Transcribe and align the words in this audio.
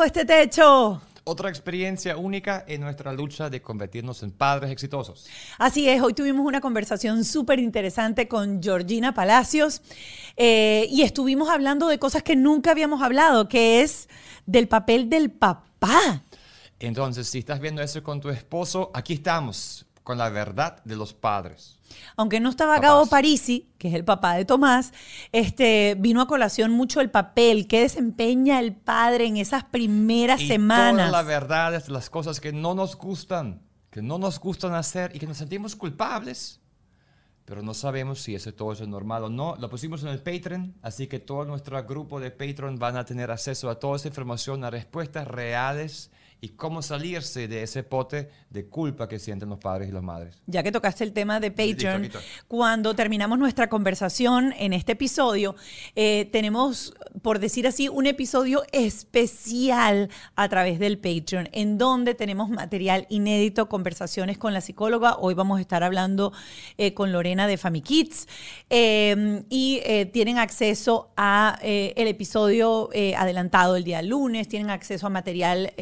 Este 0.00 0.24
Techo. 0.24 1.02
Otra 1.24 1.50
experiencia 1.50 2.16
única 2.16 2.64
en 2.66 2.80
nuestra 2.80 3.12
lucha 3.12 3.50
de 3.50 3.60
convertirnos 3.60 4.22
en 4.22 4.32
padres 4.32 4.70
exitosos. 4.70 5.28
Así 5.58 5.88
es, 5.88 6.00
hoy 6.00 6.14
tuvimos 6.14 6.44
una 6.46 6.60
conversación 6.60 7.24
súper 7.24 7.60
interesante 7.60 8.26
con 8.26 8.60
Georgina 8.62 9.12
Palacios 9.14 9.82
eh, 10.36 10.88
y 10.90 11.02
estuvimos 11.02 11.50
hablando 11.50 11.86
de 11.88 11.98
cosas 11.98 12.22
que 12.22 12.34
nunca 12.34 12.72
habíamos 12.72 13.02
hablado, 13.02 13.48
que 13.48 13.82
es 13.82 14.08
del 14.46 14.66
papel 14.66 15.08
del 15.10 15.30
papá. 15.30 16.24
Entonces, 16.80 17.28
si 17.28 17.40
estás 17.40 17.60
viendo 17.60 17.82
eso 17.82 18.02
con 18.02 18.20
tu 18.20 18.30
esposo, 18.30 18.90
aquí 18.94 19.12
estamos, 19.12 19.86
con 20.02 20.18
la 20.18 20.28
verdad 20.30 20.82
de 20.84 20.96
los 20.96 21.14
padres. 21.14 21.78
Aunque 22.16 22.40
no 22.40 22.48
estaba 22.50 22.78
Gabo 22.78 23.06
Parisi, 23.06 23.70
que 23.78 23.88
es 23.88 23.94
el 23.94 24.04
papá 24.04 24.34
de 24.34 24.44
Tomás, 24.44 24.92
este, 25.30 25.96
vino 25.98 26.20
a 26.20 26.26
colación 26.26 26.70
mucho 26.72 27.00
el 27.00 27.10
papel 27.10 27.66
que 27.66 27.82
desempeña 27.82 28.60
el 28.60 28.74
padre 28.74 29.26
en 29.26 29.36
esas 29.36 29.64
primeras 29.64 30.40
y 30.40 30.48
semanas. 30.48 31.08
Todas 31.08 31.12
las 31.12 31.26
verdades, 31.26 31.88
las 31.88 32.10
cosas 32.10 32.40
que 32.40 32.52
no 32.52 32.74
nos 32.74 32.96
gustan, 32.96 33.62
que 33.90 34.02
no 34.02 34.18
nos 34.18 34.40
gustan 34.40 34.74
hacer 34.74 35.14
y 35.14 35.18
que 35.18 35.26
nos 35.26 35.36
sentimos 35.36 35.76
culpables, 35.76 36.60
pero 37.44 37.62
no 37.62 37.74
sabemos 37.74 38.20
si 38.20 38.34
eso 38.34 38.54
todo 38.54 38.72
es 38.72 38.86
normal 38.86 39.24
o 39.24 39.28
no. 39.28 39.56
Lo 39.56 39.68
pusimos 39.68 40.02
en 40.02 40.08
el 40.08 40.22
Patreon, 40.22 40.74
así 40.82 41.06
que 41.06 41.18
todo 41.18 41.44
nuestro 41.44 41.82
grupo 41.84 42.18
de 42.18 42.30
Patreon 42.30 42.78
van 42.78 42.96
a 42.96 43.04
tener 43.04 43.30
acceso 43.30 43.68
a 43.68 43.78
toda 43.78 43.96
esa 43.96 44.08
información, 44.08 44.64
a 44.64 44.70
respuestas 44.70 45.28
reales 45.28 46.10
y 46.44 46.48
cómo 46.48 46.82
salirse 46.82 47.46
de 47.46 47.62
ese 47.62 47.84
pote 47.84 48.28
de 48.50 48.66
culpa 48.66 49.08
que 49.08 49.20
sienten 49.20 49.48
los 49.48 49.60
padres 49.60 49.88
y 49.88 49.92
las 49.92 50.02
madres. 50.02 50.42
Ya 50.46 50.64
que 50.64 50.72
tocaste 50.72 51.04
el 51.04 51.12
tema 51.12 51.38
de 51.38 51.52
Patreon, 51.52 52.10
cuando 52.48 52.96
terminamos 52.96 53.38
nuestra 53.38 53.68
conversación 53.68 54.52
en 54.58 54.72
este 54.72 54.92
episodio, 54.92 55.54
eh, 55.94 56.28
tenemos, 56.32 56.94
por 57.22 57.38
decir 57.38 57.68
así, 57.68 57.88
un 57.88 58.08
episodio 58.08 58.64
especial 58.72 60.10
a 60.34 60.48
través 60.48 60.80
del 60.80 60.98
Patreon, 60.98 61.48
en 61.52 61.78
donde 61.78 62.16
tenemos 62.16 62.50
material 62.50 63.06
inédito, 63.08 63.68
conversaciones 63.68 64.36
con 64.36 64.52
la 64.52 64.60
psicóloga. 64.60 65.18
Hoy 65.18 65.34
vamos 65.34 65.58
a 65.58 65.60
estar 65.60 65.84
hablando 65.84 66.32
eh, 66.76 66.92
con 66.92 67.12
Lorena 67.12 67.46
de 67.46 67.56
FamiKids 67.56 68.26
eh, 68.68 69.44
y 69.48 69.80
tienen 70.12 70.38
acceso 70.38 71.12
a 71.16 71.60
el 71.62 72.08
episodio 72.08 72.90
adelantado 73.16 73.76
el 73.76 73.84
día 73.84 74.02
lunes, 74.02 74.48
tienen 74.48 74.70
acceso 74.70 75.06
a 75.06 75.10
material 75.10 75.72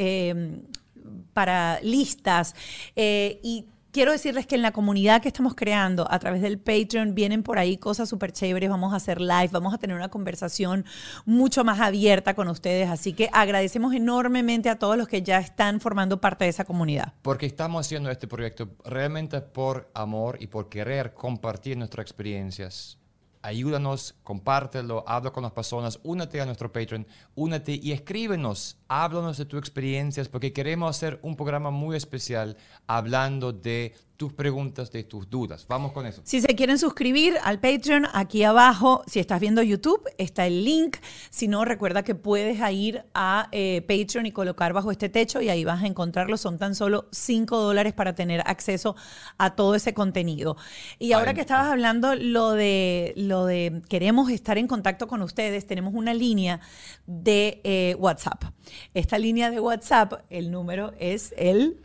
para 1.33 1.81
listas 1.83 2.55
eh, 2.97 3.41
y 3.43 3.67
quiero 3.93 4.13
decirles 4.13 4.47
que 4.47 4.55
en 4.55 4.63
la 4.63 4.73
comunidad 4.73 5.21
que 5.23 5.29
estamos 5.29 5.55
creando 5.55 6.07
a 6.11 6.19
través 6.19 6.43
del 6.43 6.59
Patreon 6.59 7.15
vienen 7.15 7.43
por 7.43 7.59
ahí 7.59 7.77
cosas 7.77 8.09
súper 8.09 8.33
chéveres. 8.33 8.71
Vamos 8.71 8.93
a 8.93 8.97
hacer 8.97 9.21
live, 9.21 9.49
vamos 9.51 9.75
a 9.75 9.79
tener 9.79 9.97
una 9.97 10.09
conversación 10.09 10.85
mucho 11.25 11.65
más 11.65 11.81
abierta 11.81 12.35
con 12.35 12.49
ustedes. 12.49 12.89
Así 12.89 13.13
que 13.13 13.29
agradecemos 13.33 13.95
enormemente 13.95 14.69
a 14.69 14.79
todos 14.79 14.97
los 14.97 15.09
que 15.09 15.23
ya 15.23 15.39
están 15.39 15.81
formando 15.81 16.21
parte 16.21 16.45
de 16.45 16.51
esa 16.51 16.65
comunidad. 16.65 17.13
Porque 17.23 17.47
estamos 17.47 17.87
haciendo 17.87 18.11
este 18.11 18.27
proyecto 18.27 18.71
realmente 18.85 19.41
por 19.41 19.91
amor 19.95 20.37
y 20.41 20.47
por 20.47 20.69
querer 20.69 21.15
compartir 21.15 21.77
nuestras 21.77 22.05
experiencias 22.05 23.00
ayúdanos, 23.43 24.15
compártelo, 24.23 25.05
habla 25.07 25.31
con 25.31 25.43
las 25.43 25.53
personas, 25.53 26.01
únete 26.03 26.41
a 26.41 26.47
nuestro 26.47 26.73
Patreon, 26.73 27.07
únete 27.35 27.73
y 27.83 27.93
escríbenos, 27.93 28.77
háblanos 28.89 29.39
de 29.39 29.45
tus 29.45 29.59
experiencias, 29.59 30.29
porque 30.29 30.53
queremos 30.53 30.91
hacer 30.91 31.19
un 31.23 31.37
programa 31.37 31.71
muy 31.71 31.97
especial 31.97 32.57
hablando 32.87 33.53
de 33.53 33.95
tus 34.21 34.35
preguntas, 34.35 34.93
de 34.93 35.03
tus 35.03 35.31
dudas. 35.31 35.65
Vamos 35.67 35.93
con 35.93 36.05
eso. 36.05 36.21
Si 36.25 36.43
se 36.43 36.49
quieren 36.49 36.77
suscribir 36.77 37.39
al 37.43 37.59
Patreon, 37.59 38.07
aquí 38.13 38.45
abajo, 38.45 39.03
si 39.07 39.19
estás 39.19 39.41
viendo 39.41 39.63
YouTube, 39.63 40.07
está 40.19 40.47
el 40.47 40.63
link. 40.63 40.99
Si 41.31 41.49
no, 41.49 41.65
recuerda 41.65 42.03
que 42.03 42.15
puedes 42.15 42.61
ir 42.71 43.03
a 43.15 43.49
eh, 43.51 43.81
Patreon 43.89 44.27
y 44.27 44.33
colocar 44.33 44.75
bajo 44.75 44.91
este 44.91 45.09
techo 45.09 45.41
y 45.41 45.49
ahí 45.49 45.65
vas 45.65 45.83
a 45.83 45.87
encontrarlo. 45.87 46.37
Son 46.37 46.59
tan 46.59 46.75
solo 46.75 47.09
5 47.13 47.57
dólares 47.57 47.95
para 47.95 48.15
tener 48.15 48.43
acceso 48.45 48.95
a 49.39 49.55
todo 49.57 49.75
ese 49.75 49.95
contenido. 49.95 50.59
Y 50.99 51.13
ahora 51.13 51.33
que 51.33 51.41
estabas 51.41 51.69
hablando 51.69 52.15
lo 52.15 52.51
de, 52.51 53.15
lo 53.17 53.47
de 53.47 53.81
queremos 53.89 54.31
estar 54.31 54.59
en 54.59 54.67
contacto 54.67 55.09
con 55.09 55.23
ustedes, 55.23 55.67
tenemos 55.67 55.95
una 55.95 56.13
línea 56.13 56.61
de 57.07 57.63
eh, 57.65 57.97
WhatsApp. 57.99 58.45
Esta 58.93 59.17
línea 59.17 59.51
de 59.51 59.61
WhatsApp, 59.61 60.25
el 60.29 60.51
número 60.51 60.93
es 60.99 61.33
el 61.39 61.81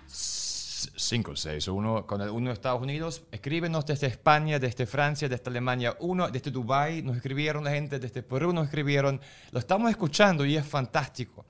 561 0.91 2.05
con 2.05 2.21
el 2.21 2.29
uno 2.29 2.49
de 2.49 2.53
Estados 2.53 2.81
Unidos. 2.81 3.23
Escríbenos 3.31 3.85
desde 3.85 4.07
España, 4.07 4.59
desde 4.59 4.85
Francia, 4.85 5.29
desde 5.29 5.49
Alemania, 5.49 5.95
uno 5.99 6.29
desde 6.29 6.51
Dubai 6.51 7.01
nos 7.01 7.15
escribieron 7.15 7.63
la 7.63 7.71
gente, 7.71 7.99
desde 7.99 8.23
Perú 8.23 8.53
nos 8.53 8.65
escribieron. 8.65 9.19
Lo 9.51 9.59
estamos 9.59 9.89
escuchando 9.89 10.45
y 10.45 10.55
es 10.55 10.65
fantástico. 10.65 11.45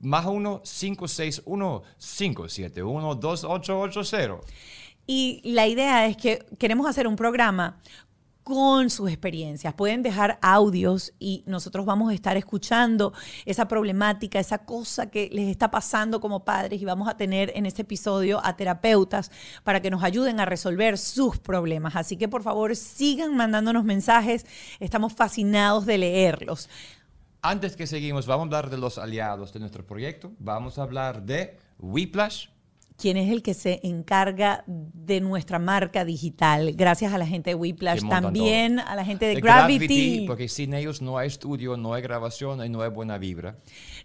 Más 0.00 0.26
uno 0.26 0.62
561 0.62 1.82
571 1.98 3.14
2880. 3.14 4.40
Y 5.06 5.40
la 5.44 5.66
idea 5.66 6.06
es 6.06 6.16
que 6.16 6.46
queremos 6.58 6.86
hacer 6.86 7.06
un 7.06 7.16
programa 7.16 7.80
con 8.44 8.90
sus 8.90 9.10
experiencias. 9.10 9.72
Pueden 9.74 10.02
dejar 10.02 10.38
audios 10.42 11.14
y 11.18 11.42
nosotros 11.46 11.86
vamos 11.86 12.10
a 12.10 12.14
estar 12.14 12.36
escuchando 12.36 13.14
esa 13.46 13.66
problemática, 13.66 14.38
esa 14.38 14.58
cosa 14.58 15.10
que 15.10 15.30
les 15.32 15.48
está 15.48 15.70
pasando 15.70 16.20
como 16.20 16.44
padres 16.44 16.80
y 16.80 16.84
vamos 16.84 17.08
a 17.08 17.16
tener 17.16 17.50
en 17.56 17.64
este 17.64 17.82
episodio 17.82 18.40
a 18.44 18.54
terapeutas 18.54 19.32
para 19.64 19.80
que 19.80 19.90
nos 19.90 20.04
ayuden 20.04 20.40
a 20.40 20.44
resolver 20.44 20.98
sus 20.98 21.38
problemas. 21.38 21.96
Así 21.96 22.16
que 22.18 22.28
por 22.28 22.42
favor 22.42 22.76
sigan 22.76 23.34
mandándonos 23.34 23.84
mensajes, 23.84 24.46
estamos 24.78 25.14
fascinados 25.14 25.86
de 25.86 25.98
leerlos. 25.98 26.68
Antes 27.40 27.76
que 27.76 27.86
seguimos, 27.86 28.26
vamos 28.26 28.44
a 28.44 28.46
hablar 28.46 28.70
de 28.70 28.78
los 28.78 28.98
aliados 28.98 29.52
de 29.52 29.60
nuestro 29.60 29.86
proyecto. 29.86 30.32
Vamos 30.38 30.78
a 30.78 30.82
hablar 30.82 31.22
de 31.22 31.58
Whiplash 31.78 32.48
quien 32.96 33.16
es 33.16 33.30
el 33.30 33.42
que 33.42 33.54
se 33.54 33.80
encarga 33.82 34.64
de 34.66 35.20
nuestra 35.20 35.58
marca 35.58 36.04
digital. 36.04 36.72
Gracias 36.74 37.12
a 37.12 37.18
la 37.18 37.26
gente 37.26 37.50
de 37.50 37.54
Whiplash, 37.54 38.08
también 38.08 38.78
a 38.78 38.94
la 38.94 39.04
gente 39.04 39.26
de, 39.26 39.34
Gravity. 39.40 40.24
Porque 40.26 40.48
sin 40.48 40.74
ellos 40.74 41.02
no 41.02 41.18
hay 41.18 41.28
estudio, 41.28 41.76
no 41.76 41.94
hay 41.94 42.02
grabación 42.02 42.64
y 42.64 42.68
no 42.68 42.82
hay 42.82 42.90
buena 42.90 43.18
vibra. 43.18 43.56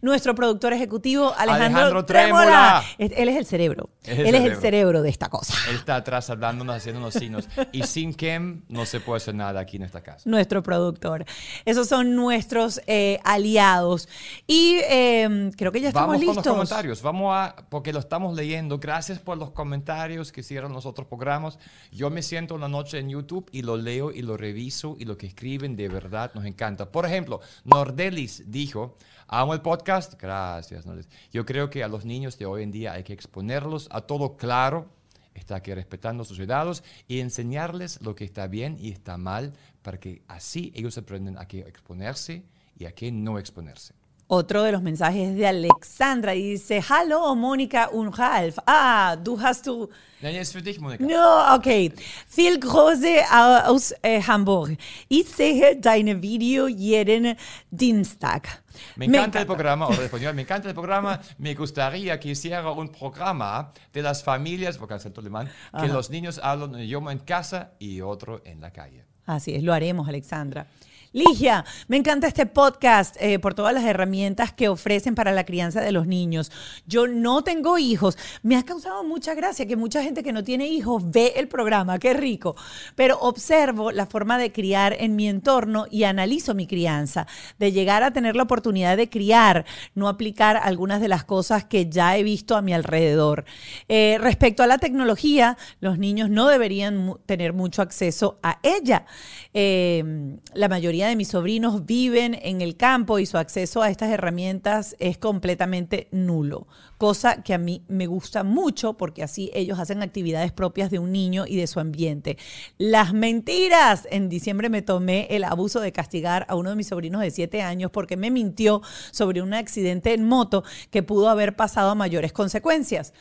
Nuestro 0.01 0.35
productor 0.35 0.73
ejecutivo, 0.73 1.33
Alejandro, 1.37 2.05
Trémola. 2.05 2.83
Él 2.97 3.29
es 3.29 3.37
el 3.37 3.45
cerebro. 3.45 3.89
él 4.03 4.35
es 4.35 4.45
el 4.45 4.57
cerebro 4.57 5.01
de 5.01 5.09
esta 5.09 5.29
cosa. 5.29 5.53
Él 5.69 5.75
está 5.75 5.97
atrás 5.97 6.29
hablándonos, 6.29 6.75
haciendo 6.75 6.99
unos 6.99 7.13
signos. 7.13 7.47
y 7.71 7.83
sin 7.83 8.13
Kem 8.13 8.63
no 8.67 8.85
se 8.85 8.99
puede 8.99 9.17
hacer 9.17 9.35
nada 9.35 9.59
aquí 9.59 9.77
en 9.77 9.83
esta 9.83 10.01
casa. 10.01 10.29
Nuestro 10.29 10.63
productor. 10.63 11.25
Esos 11.65 11.87
son 11.87 12.15
nuestros 12.15 12.81
eh, 12.87 13.19
aliados. 13.23 14.07
Y 14.47 14.77
em, 14.87 15.51
creo 15.51 15.71
que 15.71 15.81
ya 15.81 15.89
estamos 15.89 16.17
listos. 16.17 16.35
Vamos 16.37 16.43
con 16.43 16.57
los 16.57 16.69
comentarios. 16.69 17.01
Vamos 17.01 17.35
a, 17.35 17.55
porque 17.69 17.93
lo 17.93 17.99
estamos 17.99 18.35
leyendo 18.35 18.79
Gracias 18.79 19.19
por 19.19 19.37
los 19.37 19.51
comentarios 19.51 20.31
que 20.31 20.41
hicieron 20.41 20.73
los 20.73 20.85
otros 20.85 21.07
programas. 21.07 21.59
Yo 21.91 22.09
me 22.09 22.21
siento 22.21 22.55
una 22.55 22.67
noche 22.67 22.99
en 22.99 23.09
YouTube 23.09 23.47
y 23.51 23.61
lo 23.61 23.77
leo 23.77 24.11
y 24.11 24.21
lo 24.21 24.37
reviso 24.37 24.95
y 24.97 25.05
lo 25.05 25.17
que 25.17 25.27
escriben 25.27 25.75
de 25.75 25.87
verdad 25.87 26.31
nos 26.33 26.45
encanta. 26.45 26.91
Por 26.91 27.05
ejemplo, 27.05 27.39
Nordelis 27.65 28.43
dijo, 28.47 28.97
amo 29.29 29.53
el 29.53 29.61
podcast. 29.61 30.19
Gracias, 30.19 30.85
Nordelis. 30.85 31.09
Yo 31.31 31.45
creo 31.45 31.69
que 31.69 31.83
a 31.83 31.87
los 31.87 32.03
niños 32.03 32.37
de 32.37 32.45
hoy 32.45 32.63
en 32.63 32.71
día 32.71 32.93
hay 32.93 33.03
que 33.03 33.13
exponerlos 33.13 33.87
a 33.91 34.01
todo 34.01 34.35
claro. 34.35 34.89
Está 35.33 35.55
aquí 35.55 35.73
respetando 35.73 36.25
sus 36.25 36.39
edades 36.39 36.83
y 37.07 37.19
enseñarles 37.19 38.01
lo 38.01 38.15
que 38.15 38.25
está 38.25 38.47
bien 38.47 38.75
y 38.79 38.91
está 38.91 39.17
mal 39.17 39.53
para 39.81 39.99
que 39.99 40.23
así 40.27 40.73
ellos 40.75 40.97
aprenden 40.97 41.37
a 41.37 41.47
qué 41.47 41.59
exponerse 41.59 42.43
y 42.77 42.85
a 42.85 42.91
qué 42.93 43.11
no 43.11 43.39
exponerse. 43.39 43.93
Otro 44.31 44.61
de 44.61 44.71
los 44.71 44.83
mensajes 44.83 45.35
de 45.35 45.47
Alexandra 45.47 46.33
dice, 46.33 46.83
Hallo 46.87 47.33
Monika 47.33 47.87
und 47.87 48.15
Ralf. 48.15 48.59
Ah, 48.67 49.15
du 49.15 49.41
hast 49.41 49.65
du... 49.65 49.89
Nein, 50.21 50.35
ist 50.35 50.53
für 50.53 50.61
dich, 50.61 50.79
Monika. 50.79 51.03
No, 51.03 51.55
okay. 51.55 51.91
Viel 52.27 52.59
Große 52.59 53.23
aus 53.65 53.91
äh, 54.03 54.21
Hamburg. 54.21 54.77
Ich 55.07 55.29
sehe 55.29 55.77
deine 55.77 56.21
Video 56.21 56.67
jeden 56.67 57.35
Dienstag. 57.71 58.61
Me 58.97 59.05
encanta, 59.05 59.39
el 59.39 59.47
programa, 59.47 59.87
o 59.87 59.93
español, 59.99 60.35
me 60.35 60.43
encanta 60.43 60.69
el 60.69 60.75
programa. 60.75 61.19
Me 61.39 61.55
gustaría 61.55 62.19
que 62.19 62.29
hiciera 62.29 62.71
un 62.71 62.89
programa 62.89 63.73
de 63.91 64.03
las 64.03 64.23
familias, 64.23 64.77
porque 64.77 64.93
es 64.93 65.07
alemán, 65.07 65.49
que 65.79 65.87
los 65.87 66.11
niños 66.11 66.39
hablan 66.43 66.75
un 66.75 66.81
idioma 66.81 67.11
en 67.13 67.19
casa 67.19 67.71
y 67.79 68.01
otro 68.01 68.43
en 68.45 68.61
la 68.61 68.71
calle. 68.71 69.05
Así 69.25 69.55
es, 69.55 69.63
lo 69.63 69.73
haremos, 69.73 70.07
Alexandra. 70.07 70.67
Ligia, 71.11 71.65
me 71.87 71.97
encanta 71.97 72.27
este 72.27 72.45
podcast 72.45 73.15
eh, 73.19 73.39
por 73.39 73.55
todas 73.55 73.73
las 73.73 73.83
herramientas 73.83 74.53
que 74.53 74.69
ofrecen 74.69 75.15
para 75.15 75.31
la 75.31 75.43
crianza 75.43 75.81
de 75.81 75.91
los 75.91 76.05
niños. 76.05 76.51
Yo 76.85 77.07
no 77.07 77.43
tengo 77.43 77.79
hijos. 77.79 78.15
Me 78.43 78.55
ha 78.55 78.63
causado 78.63 79.03
mucha 79.03 79.33
gracia 79.33 79.65
que 79.65 79.75
mucha 79.75 80.03
gente 80.03 80.21
que 80.21 80.31
no 80.31 80.43
tiene 80.43 80.67
hijos 80.67 81.09
ve 81.09 81.33
el 81.37 81.47
programa, 81.47 81.97
qué 81.97 82.13
rico. 82.13 82.55
Pero 82.95 83.17
observo 83.21 83.91
la 83.91 84.05
forma 84.05 84.37
de 84.37 84.51
criar 84.51 84.95
en 84.99 85.15
mi 85.15 85.27
entorno 85.27 85.87
y 85.89 86.03
analizo 86.03 86.53
mi 86.53 86.67
crianza, 86.67 87.25
de 87.57 87.71
llegar 87.71 88.03
a 88.03 88.13
tener 88.13 88.35
la 88.35 88.43
oportunidad 88.43 88.95
de 88.95 89.09
criar, 89.09 89.65
no 89.95 90.09
aplicar 90.09 90.57
algunas 90.57 91.01
de 91.01 91.07
las 91.07 91.23
cosas 91.23 91.65
que 91.65 91.89
ya 91.89 92.17
he 92.17 92.23
visto 92.23 92.55
a 92.55 92.61
mi 92.61 92.71
alrededor. 92.71 93.45
Eh, 93.87 94.19
respecto 94.21 94.61
a 94.61 94.67
la 94.67 94.77
tecnología, 94.77 95.57
los 95.79 95.97
niños 95.97 96.29
no 96.29 96.47
deberían 96.47 97.15
tener 97.25 97.53
mucho 97.53 97.81
acceso 97.81 98.37
a 98.43 98.59
ella. 98.61 99.07
Eh, 99.55 100.37
la 100.53 100.69
mayoría 100.69 100.98
de 101.07 101.15
mis 101.15 101.29
sobrinos 101.29 101.85
viven 101.85 102.37
en 102.41 102.61
el 102.61 102.75
campo 102.75 103.19
y 103.19 103.25
su 103.25 103.37
acceso 103.37 103.81
a 103.81 103.89
estas 103.89 104.09
herramientas 104.09 104.95
es 104.99 105.17
completamente 105.17 106.07
nulo, 106.11 106.67
cosa 106.97 107.41
que 107.43 107.53
a 107.53 107.57
mí 107.57 107.83
me 107.87 108.07
gusta 108.07 108.43
mucho 108.43 108.97
porque 108.97 109.23
así 109.23 109.51
ellos 109.53 109.79
hacen 109.79 110.01
actividades 110.01 110.51
propias 110.51 110.91
de 110.91 110.99
un 110.99 111.11
niño 111.11 111.45
y 111.47 111.55
de 111.55 111.67
su 111.67 111.79
ambiente. 111.79 112.37
Las 112.77 113.13
mentiras. 113.13 114.07
En 114.11 114.29
diciembre 114.29 114.69
me 114.69 114.81
tomé 114.81 115.27
el 115.29 115.43
abuso 115.43 115.79
de 115.79 115.91
castigar 115.91 116.45
a 116.49 116.55
uno 116.55 116.71
de 116.71 116.75
mis 116.75 116.87
sobrinos 116.87 117.21
de 117.21 117.31
7 117.31 117.61
años 117.61 117.91
porque 117.91 118.17
me 118.17 118.31
mintió 118.31 118.81
sobre 119.11 119.41
un 119.41 119.53
accidente 119.53 120.13
en 120.13 120.25
moto 120.25 120.63
que 120.89 121.03
pudo 121.03 121.29
haber 121.29 121.55
pasado 121.55 121.89
a 121.89 121.95
mayores 121.95 122.33
consecuencias. 122.33 123.13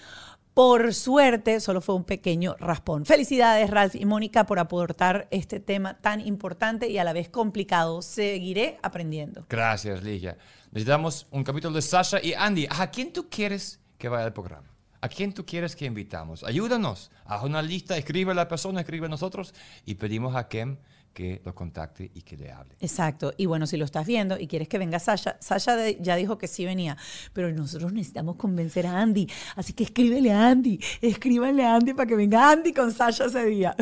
Por 0.58 0.92
suerte, 0.92 1.60
solo 1.60 1.80
fue 1.80 1.94
un 1.94 2.02
pequeño 2.02 2.56
raspón. 2.58 3.06
Felicidades, 3.06 3.70
Ralph 3.70 3.94
y 3.94 4.04
Mónica, 4.04 4.44
por 4.44 4.58
aportar 4.58 5.28
este 5.30 5.60
tema 5.60 6.00
tan 6.00 6.18
importante 6.26 6.88
y 6.88 6.98
a 6.98 7.04
la 7.04 7.12
vez 7.12 7.28
complicado. 7.28 8.02
Seguiré 8.02 8.76
aprendiendo. 8.82 9.46
Gracias, 9.48 10.02
Ligia. 10.02 10.36
Necesitamos 10.72 11.28
un 11.30 11.44
capítulo 11.44 11.76
de 11.76 11.82
Sasha 11.82 12.20
y 12.20 12.34
Andy. 12.34 12.66
¿A 12.70 12.90
quién 12.90 13.12
tú 13.12 13.28
quieres 13.30 13.78
que 13.98 14.08
vaya 14.08 14.24
al 14.24 14.32
programa? 14.32 14.66
¿A 15.00 15.08
quién 15.08 15.32
tú 15.32 15.46
quieres 15.46 15.76
que 15.76 15.84
invitamos? 15.84 16.42
Ayúdanos. 16.42 17.12
Haz 17.24 17.44
una 17.44 17.62
lista, 17.62 17.96
escribe 17.96 18.32
a 18.32 18.34
la 18.34 18.48
persona, 18.48 18.80
escribe 18.80 19.06
a 19.06 19.10
nosotros 19.10 19.54
y 19.86 19.94
pedimos 19.94 20.34
a 20.34 20.48
Kem 20.48 20.78
que 21.12 21.40
lo 21.44 21.54
contacte 21.54 22.10
y 22.14 22.22
que 22.22 22.36
le 22.36 22.50
hable. 22.50 22.76
Exacto. 22.80 23.32
Y 23.36 23.46
bueno, 23.46 23.66
si 23.66 23.76
lo 23.76 23.84
estás 23.84 24.06
viendo 24.06 24.38
y 24.38 24.46
quieres 24.46 24.68
que 24.68 24.78
venga 24.78 24.98
Sasha, 24.98 25.36
Sasha 25.40 25.90
ya 26.00 26.16
dijo 26.16 26.38
que 26.38 26.48
sí 26.48 26.64
venía, 26.64 26.96
pero 27.32 27.50
nosotros 27.52 27.92
necesitamos 27.92 28.36
convencer 28.36 28.86
a 28.86 29.00
Andy. 29.00 29.28
Así 29.56 29.72
que 29.72 29.84
escríbele 29.84 30.32
a 30.32 30.48
Andy, 30.48 30.80
escríbele 31.00 31.64
a 31.64 31.76
Andy 31.76 31.94
para 31.94 32.06
que 32.06 32.16
venga 32.16 32.50
Andy 32.50 32.72
con 32.72 32.92
Sasha 32.92 33.26
ese 33.26 33.44
día. 33.44 33.76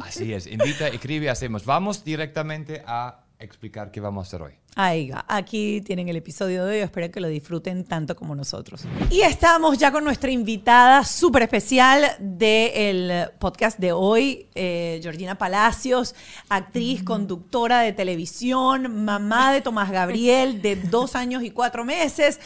Así 0.00 0.32
es, 0.32 0.46
invita, 0.46 0.88
escribe, 0.88 1.30
hacemos. 1.30 1.64
Vamos 1.64 2.04
directamente 2.04 2.82
a 2.86 3.25
explicar 3.38 3.90
qué 3.90 4.00
vamos 4.00 4.26
a 4.26 4.28
hacer 4.28 4.42
hoy. 4.42 4.54
Ahí 4.78 5.10
Aquí 5.28 5.80
tienen 5.80 6.10
el 6.10 6.16
episodio 6.16 6.66
de 6.66 6.76
hoy. 6.76 6.78
Espero 6.80 7.10
que 7.10 7.18
lo 7.18 7.28
disfruten 7.28 7.84
tanto 7.84 8.14
como 8.14 8.34
nosotros. 8.34 8.84
Y 9.10 9.22
estamos 9.22 9.78
ya 9.78 9.90
con 9.90 10.04
nuestra 10.04 10.30
invitada 10.30 11.02
súper 11.02 11.44
especial 11.44 12.04
del 12.18 13.30
podcast 13.38 13.78
de 13.78 13.92
hoy, 13.92 14.48
eh, 14.54 15.00
Georgina 15.02 15.38
Palacios, 15.38 16.14
actriz, 16.50 17.02
conductora 17.02 17.80
de 17.80 17.94
televisión, 17.94 19.04
mamá 19.06 19.52
de 19.54 19.62
Tomás 19.62 19.90
Gabriel, 19.90 20.60
de 20.60 20.76
dos 20.76 21.16
años 21.16 21.42
y 21.42 21.50
cuatro 21.50 21.86
meses. 21.86 22.38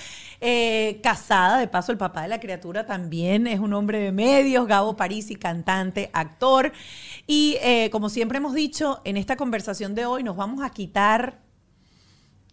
Eh, 0.42 1.00
casada, 1.02 1.58
de 1.58 1.68
paso, 1.68 1.92
el 1.92 1.98
papá 1.98 2.22
de 2.22 2.28
la 2.28 2.40
criatura 2.40 2.86
también 2.86 3.46
es 3.46 3.60
un 3.60 3.74
hombre 3.74 3.98
de 3.98 4.10
medios, 4.10 4.66
Gabo 4.66 4.96
Parisi, 4.96 5.36
cantante, 5.36 6.08
actor. 6.14 6.72
Y 7.26 7.58
eh, 7.60 7.90
como 7.90 8.08
siempre 8.08 8.38
hemos 8.38 8.54
dicho, 8.54 9.02
en 9.04 9.18
esta 9.18 9.36
conversación 9.36 9.94
de 9.94 10.06
hoy 10.06 10.22
nos 10.22 10.36
vamos 10.36 10.64
a 10.64 10.70
quitar 10.70 11.40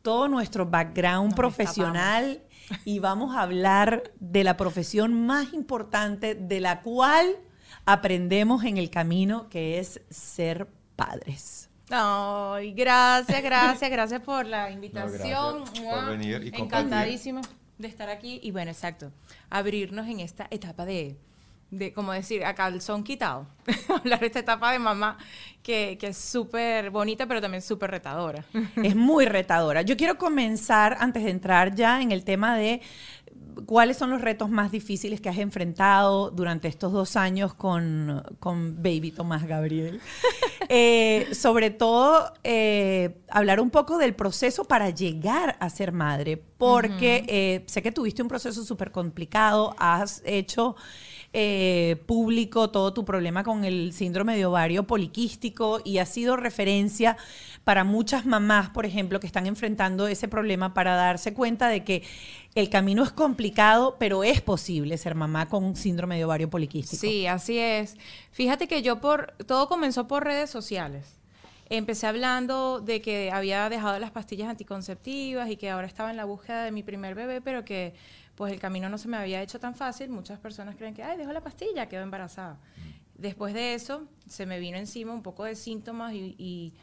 todo 0.02 0.28
nuestro 0.28 0.66
background 0.66 1.34
profesional 1.34 2.42
y 2.84 3.00
vamos 3.00 3.36
a 3.36 3.42
hablar 3.42 4.12
de 4.20 4.44
la 4.44 4.58
profesión 4.58 5.26
más 5.26 5.54
importante 5.54 6.36
de 6.36 6.60
la 6.60 6.82
cual 6.82 7.38
aprendemos 7.86 8.66
en 8.66 8.76
el 8.76 8.90
camino, 8.90 9.48
que 9.48 9.80
es 9.80 10.02
ser 10.10 10.68
padres. 10.98 11.70
Ay, 11.90 12.74
gracias, 12.74 13.42
gracias, 13.42 13.90
gracias 13.90 14.22
por 14.22 14.46
la 14.46 14.72
invitación. 14.72 15.64
por 15.64 16.06
venir 16.10 16.44
y 16.44 16.62
Encantadísimo 16.62 17.40
de 17.78 17.88
estar 17.88 18.10
aquí 18.10 18.40
y 18.44 18.52
bueno, 18.52 18.72
exacto, 18.72 19.12
abrirnos 19.50 20.08
en 20.08 20.20
esta 20.20 20.48
etapa 20.50 20.86
de 20.86 21.18
de, 21.70 21.92
como 21.92 22.14
decir, 22.14 22.46
a 22.46 22.56
calzón 22.56 23.04
quitado, 23.04 23.48
hablar 23.90 24.20
de 24.20 24.28
esta 24.28 24.40
etapa 24.40 24.72
de 24.72 24.80
mamá 24.80 25.18
que, 25.62 25.98
que 26.00 26.08
es 26.08 26.18
súper 26.18 26.92
bonita, 26.92 27.26
pero 27.26 27.42
también 27.42 27.62
súper 27.62 27.92
retadora. 27.92 28.46
Es 28.82 28.96
muy 28.96 29.26
retadora. 29.26 29.82
Yo 29.82 29.98
quiero 29.98 30.18
comenzar, 30.18 30.98
antes 31.00 31.24
de 31.24 31.30
entrar 31.30 31.76
ya 31.76 32.02
en 32.02 32.12
el 32.12 32.24
tema 32.24 32.56
de 32.56 32.82
cuáles 33.66 33.98
son 33.98 34.10
los 34.10 34.22
retos 34.22 34.50
más 34.50 34.72
difíciles 34.72 35.22
que 35.22 35.30
has 35.30 35.38
enfrentado 35.38 36.32
durante 36.32 36.68
estos 36.68 36.92
dos 36.92 37.16
años 37.16 37.54
con, 37.54 38.24
con 38.40 38.78
Baby 38.78 39.12
Tomás 39.12 39.46
Gabriel. 39.48 40.00
Eh, 40.70 41.30
sobre 41.34 41.70
todo, 41.70 42.34
eh, 42.44 43.22
hablar 43.30 43.62
un 43.62 43.70
poco 43.70 43.98
del 43.98 44.14
proceso 44.14 44.66
para 44.66 44.90
llegar 44.90 45.56
a 45.62 45.70
ser 45.70 45.94
madre, 45.94 46.36
porque 46.36 47.24
eh, 47.30 47.64
sé 47.68 47.82
que 47.82 47.94
tuviste 47.94 48.22
un 48.22 48.28
proceso 48.28 48.66
súper 48.66 48.92
complicado, 48.92 49.74
has 49.78 50.22
hecho 50.26 50.76
eh, 51.34 52.02
público 52.06 52.72
todo 52.72 52.94
tu 52.94 53.04
problema 53.04 53.44
con 53.44 53.66
el 53.66 53.92
síndrome 53.94 54.38
de 54.38 54.46
ovario 54.46 54.88
poliquístico 54.88 55.82
y 55.84 55.98
ha 55.98 56.06
sido 56.06 56.38
referencia 56.38 57.18
para 57.68 57.84
muchas 57.84 58.26
mamás, 58.26 58.70
por 58.70 58.86
ejemplo, 58.86 59.20
que 59.20 59.28
están 59.28 59.46
enfrentando 59.46 60.08
ese 60.08 60.30
problema 60.30 60.74
para 60.74 60.96
darse 60.96 61.34
cuenta 61.34 61.68
de 61.68 61.84
que 61.84 62.02
el 62.56 62.70
camino 62.70 63.04
es 63.04 63.12
complicado, 63.12 63.98
pero 64.00 64.24
es 64.24 64.40
posible 64.40 64.98
ser 64.98 65.16
mamá 65.16 65.50
con 65.50 65.76
síndrome 65.76 66.16
de 66.16 66.24
ovario 66.24 66.50
poliquístico. 66.50 67.02
Sí, 67.02 67.28
así 67.28 67.58
es. 67.58 67.98
Fíjate 68.32 68.70
que 68.70 68.82
yo 68.84 69.02
por 69.02 69.34
todo 69.46 69.68
comenzó 69.68 70.08
por 70.08 70.24
redes 70.24 70.50
sociales. 70.50 71.20
Empecé 71.68 72.08
hablando 72.08 72.80
de 72.80 73.02
que 73.02 73.32
había 73.34 73.68
dejado 73.68 74.00
las 74.00 74.12
pastillas 74.12 74.48
anticonceptivas 74.48 75.50
y 75.50 75.58
que 75.58 75.70
ahora 75.70 75.88
estaba 75.88 76.10
en 76.10 76.16
la 76.16 76.24
búsqueda 76.24 76.64
de 76.64 76.72
mi 76.72 76.84
primer 76.84 77.16
bebé, 77.16 77.42
pero 77.42 77.66
que 77.66 77.96
pues 78.36 78.54
el 78.54 78.62
camino 78.62 78.88
no 78.88 78.98
se 78.98 79.10
me 79.10 79.18
había 79.18 79.42
hecho 79.42 79.60
tan 79.60 79.76
fácil. 79.76 80.08
Muchas 80.08 80.40
personas 80.40 80.78
creen 80.78 80.94
que, 80.94 81.04
ay, 81.04 81.18
dejo 81.18 81.34
la 81.34 81.42
pastilla, 81.42 81.90
quedo 81.90 82.04
embarazada. 82.04 82.54
Mm. 82.54 83.22
Después 83.22 83.54
de 83.54 83.74
eso, 83.74 84.08
se 84.26 84.46
me 84.46 84.58
vino 84.58 84.78
encima 84.78 85.12
un 85.12 85.22
poco 85.22 85.44
de 85.44 85.56
síntomas 85.56 86.14
y, 86.14 86.74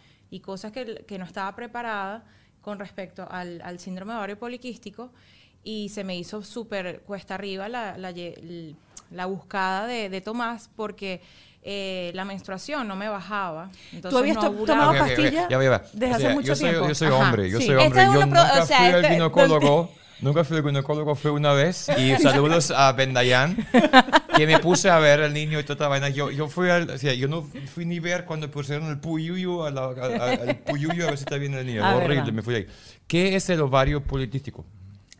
cosas 0.40 0.72
que, 0.72 1.18
no 1.18 1.24
estaba 1.24 1.54
preparada 1.54 2.24
con 2.60 2.78
respecto 2.78 3.26
al, 3.30 3.78
síndrome 3.78 4.12
de 4.12 4.18
ovario 4.18 4.38
poliquístico 4.38 5.12
y 5.62 5.88
se 5.88 6.04
me 6.04 6.16
hizo 6.16 6.42
súper 6.42 7.00
cuesta 7.00 7.34
arriba 7.34 7.68
la, 7.68 7.96
la, 7.98 9.26
buscada 9.26 9.86
de, 9.86 10.20
Tomás 10.20 10.70
porque 10.74 11.22
eh, 11.62 12.10
la 12.14 12.24
menstruación 12.24 12.86
no 12.86 12.96
me 12.96 13.08
bajaba. 13.08 13.70
Entonces 13.92 14.10
¿Tú 14.10 14.18
habías 14.18 14.38
tomado 14.66 14.92
pastillas 14.98 15.48
desde 15.92 16.14
hace 16.14 16.28
mucho 16.30 16.54
tiempo? 16.54 16.88
Yo 16.88 16.94
soy 16.94 17.08
hombre, 17.08 17.50
yo 17.50 17.60
soy 17.60 17.74
hombre. 17.74 18.04
Yo 18.04 18.26
nunca 18.26 18.66
fui 18.66 18.74
al 18.76 19.06
ginecólogo. 19.06 20.03
Nunca 20.20 20.44
fui 20.44 20.56
al 20.56 20.64
ginecólogo, 20.64 21.14
fue 21.14 21.30
una 21.30 21.52
vez. 21.52 21.88
Y 21.98 22.16
saludos 22.16 22.70
a 22.70 22.92
Bendayan, 22.92 23.56
que 24.36 24.46
me 24.46 24.58
puse 24.58 24.88
a 24.88 24.98
ver 24.98 25.20
al 25.20 25.32
niño 25.32 25.58
y 25.58 25.64
toda 25.64 25.88
vaina. 25.88 26.08
Yo, 26.08 26.30
yo, 26.30 26.48
fui 26.48 26.70
al, 26.70 26.90
o 26.90 26.98
sea, 26.98 27.14
yo 27.14 27.28
no 27.28 27.42
fui 27.42 27.84
ni 27.84 28.00
ver 28.00 28.24
cuando 28.24 28.50
pusieron 28.50 28.88
el 28.88 28.98
puyuyo, 29.00 29.64
al 29.64 29.74
puyuyo 30.66 31.04
a 31.04 31.10
ver 31.10 31.18
si 31.18 31.24
está 31.24 31.36
bien 31.36 31.54
el 31.54 31.66
niño. 31.66 31.84
Ah, 31.84 31.96
Horrible, 31.96 32.32
me 32.32 32.42
fui 32.42 32.54
ahí. 32.54 32.66
¿Qué 33.06 33.36
es 33.36 33.48
el 33.50 33.60
ovario 33.60 34.02
politístico? 34.02 34.64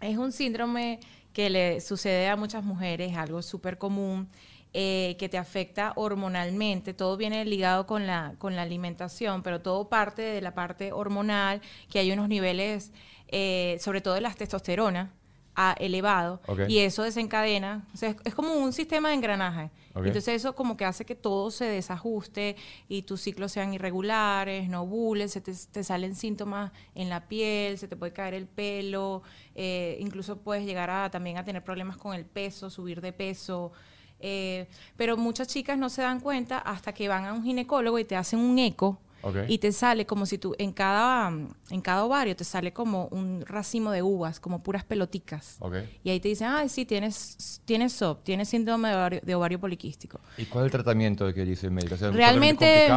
Es 0.01 0.17
un 0.17 0.33
síndrome 0.33 1.01
que 1.33 1.51
le 1.51 1.81
sucede 1.81 2.29
a 2.29 2.37
muchas 2.37 2.65
mujeres, 2.65 3.17
algo 3.17 3.43
súper 3.43 3.79
común. 3.79 4.29
Eh, 4.77 5.15
que 5.21 5.29
te 5.29 5.39
afecta 5.39 5.93
hormonalmente. 5.95 6.95
Todo 6.95 7.17
viene 7.17 7.45
ligado 7.45 7.87
con 7.87 8.09
la, 8.09 8.35
con 8.39 8.57
la 8.57 8.63
alimentación, 8.63 9.45
pero 9.45 9.61
todo 9.61 9.89
parte 9.89 10.23
de 10.23 10.41
la 10.41 10.53
parte 10.53 10.93
hormonal, 10.93 11.61
que 11.89 12.01
hay 12.01 12.11
unos 12.11 12.29
niveles 12.29 12.91
eh, 13.37 13.79
sobre 13.81 14.01
todo 14.01 14.15
de 14.15 14.21
la 14.21 14.33
testosterona, 14.33 15.13
a 15.57 15.75
elevado 15.81 16.41
y 16.69 16.79
eso 16.79 17.03
desencadena, 17.03 17.85
o 17.93 17.97
sea, 17.97 18.15
es, 18.25 18.35
como 18.35 18.55
un 18.55 18.73
sistema 18.73 19.09
de 19.09 19.17
engranaje. 19.17 19.71
Entonces 19.97 20.29
eso 20.29 20.55
como 20.55 20.77
que 20.77 20.85
hace 20.85 21.05
que 21.05 21.17
todo 21.17 21.51
se 21.51 21.65
desajuste 21.65 22.55
y 22.89 23.03
tus 23.03 23.21
ciclos 23.23 23.51
sean 23.51 23.75
irregulares, 23.75 24.69
no 24.69 24.83
ovules, 24.83 25.33
se 25.33 25.41
te, 25.41 25.83
salen 25.83 26.15
síntomas 26.15 26.71
en 26.95 27.09
la 27.09 27.27
piel, 27.27 27.77
se 27.77 27.89
te 27.89 27.97
puede 27.97 28.13
caer 28.13 28.35
el 28.35 28.47
pelo, 28.47 29.23
eh, 29.57 29.97
incluso 30.01 30.37
puedes 30.39 30.65
llegar 30.65 30.91
a 30.91 31.11
también 31.11 31.37
a 31.37 31.45
tener 31.45 31.65
problemas 31.65 31.97
con 31.97 32.15
el 32.15 32.25
peso, 32.25 32.71
subir 32.71 33.01
de 33.01 33.13
peso. 33.13 33.73
Eh, 34.21 34.69
pero 34.97 35.17
muchas 35.17 35.49
chicas 35.49 35.77
no 35.77 35.89
se 35.89 36.03
dan 36.03 36.21
cuenta 36.21 36.59
hasta 36.59 36.95
que 36.95 37.09
van 37.09 37.25
a 37.25 37.33
un 37.33 37.43
ginecólogo 37.43 37.99
y 37.99 38.05
te 38.05 38.15
hacen 38.15 38.39
un 38.39 38.61
eco 38.61 39.01
y 39.49 39.59
te 39.59 39.73
sale 39.73 40.07
como 40.07 40.27
si 40.27 40.39
tú, 40.39 40.55
en 40.59 40.73
cada, 40.73 41.29
en 41.71 41.81
cada 41.81 42.05
ovario 42.05 42.37
te 42.37 42.45
sale 42.45 42.73
como 42.73 43.09
un 43.11 43.43
racimo 43.47 43.91
de 43.91 44.03
uvas, 44.03 44.41
como 44.41 44.63
puras 44.63 44.85
peloticas. 44.85 45.59
Y 46.03 46.11
ahí 46.11 46.21
te 46.21 46.29
dicen, 46.29 46.49
ay, 46.49 46.69
sí, 46.69 46.85
tienes, 46.85 47.61
tienes 47.65 47.93
SOP, 47.93 48.23
tienes 48.25 48.49
síndrome 48.49 48.91
de 49.23 49.35
ovario, 49.35 49.61
poliquístico. 49.61 50.21
¿Y 50.37 50.45
cuál 50.47 50.65
es 50.65 50.67
el 50.67 50.73
tratamiento 50.73 51.33
que 51.33 51.45
dice 51.45 51.67
el 51.67 51.73
médico? 51.73 51.97
Realmente... 52.13 52.89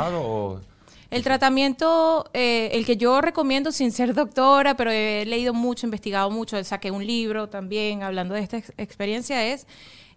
El 1.10 1.24
tratamiento, 1.24 2.29
eh, 2.34 2.69
el 2.74 2.86
que 2.86 2.98
yo 2.98 3.22
recomiendo 3.22 3.72
sin 3.72 3.93
ser 3.93 4.13
doctora, 4.13 4.75
pero 4.75 4.91
he 4.91 5.25
leído 5.25 5.53
mucho, 5.53 5.88
investigado 5.88 6.29
mucho, 6.29 6.62
saqué 6.65 6.91
un 6.91 7.05
libro 7.07 7.48
también 7.48 8.03
hablando 8.03 8.36
de 8.36 8.41
esta 8.41 8.57
experiencia, 8.57 9.46
es 9.46 9.67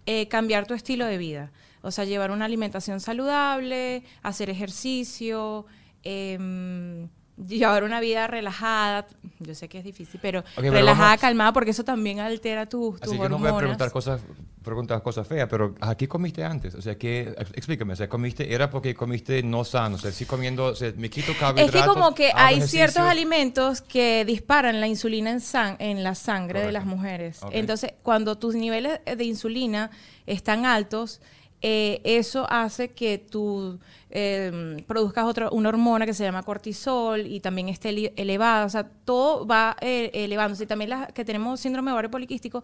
eh, 0.06 0.26
cambiar 0.26 0.66
tu 0.66 0.74
estilo 0.74 1.06
de 1.06 1.16
vida. 1.16 1.52
O 1.82 1.92
sea, 1.92 2.04
llevar 2.04 2.32
una 2.32 2.44
alimentación 2.44 2.98
saludable, 2.98 4.02
hacer 4.22 4.50
ejercicio, 4.50 5.64
eh, 6.04 7.06
llevar 7.48 7.84
una 7.84 8.00
vida 8.00 8.26
relajada. 8.26 9.06
Yo 9.38 9.54
sé 9.54 9.68
que 9.68 9.78
es 9.78 9.84
difícil, 9.84 10.20
pero 10.22 10.44
relajada, 10.56 11.16
calmada, 11.16 11.52
porque 11.52 11.70
eso 11.70 11.84
también 11.84 12.20
altera 12.20 12.66
tus, 12.66 13.00
tus 13.00 13.10
Así 13.12 13.18
que 13.18 13.28
no 13.28 13.38
voy 13.38 13.46
a 13.48 13.54
hormonas. 13.54 13.58
preguntar 13.58 13.90
cosas, 13.90 14.20
preguntar 14.62 15.02
cosas 15.02 15.26
feas, 15.26 15.48
pero 15.48 15.74
¿a 15.80 15.94
qué 15.94 16.06
comiste 16.06 16.44
antes? 16.44 16.74
O 16.74 16.82
sea, 16.82 16.98
¿qué, 16.98 17.34
ex- 17.38 17.52
explícame, 17.54 17.94
o 17.94 17.96
sea, 17.96 18.10
comiste, 18.10 18.52
era 18.52 18.68
porque 18.68 18.94
comiste 18.94 19.42
no 19.42 19.64
sano, 19.64 19.96
o 19.96 19.98
sea, 19.98 20.12
sí 20.12 20.26
comiendo, 20.26 20.66
o 20.66 20.74
sea, 20.74 20.92
me 20.98 21.08
quito 21.08 21.32
Es 21.32 21.38
carbohidratos. 21.38 21.80
que 21.80 21.86
como 21.88 22.14
que 22.14 22.30
hay 22.34 22.56
ejercicio. 22.56 22.78
ciertos 22.78 23.02
alimentos 23.04 23.80
que 23.80 24.26
disparan 24.26 24.78
la 24.80 24.86
insulina 24.86 25.34
en, 25.78 26.02
la 26.04 26.14
sangre 26.14 26.60
de 26.60 26.72
las 26.72 26.84
mujeres. 26.84 27.40
Entonces, 27.52 27.94
cuando 28.02 28.36
tus 28.36 28.54
niveles 28.54 29.00
de 29.04 29.24
insulina 29.24 29.90
están 30.26 30.66
altos, 30.66 31.22
eh, 31.62 32.00
eso 32.04 32.46
hace 32.50 32.88
que 32.90 33.18
tú 33.18 33.78
eh, 34.10 34.82
produzcas 34.86 35.24
otra, 35.26 35.50
una 35.50 35.68
hormona 35.68 36.06
que 36.06 36.14
se 36.14 36.24
llama 36.24 36.42
cortisol 36.42 37.26
y 37.26 37.40
también 37.40 37.68
esté 37.68 37.90
ele- 37.90 38.12
elevada. 38.16 38.64
O 38.64 38.68
sea, 38.70 38.84
todo 39.04 39.46
va 39.46 39.76
eh, 39.80 40.10
elevándose. 40.14 40.64
Y 40.64 40.66
también 40.66 40.90
las 40.90 41.12
que 41.12 41.24
tenemos 41.24 41.60
síndrome 41.60 41.90
de 41.90 41.92
ovario 41.94 42.10
poliquístico, 42.10 42.62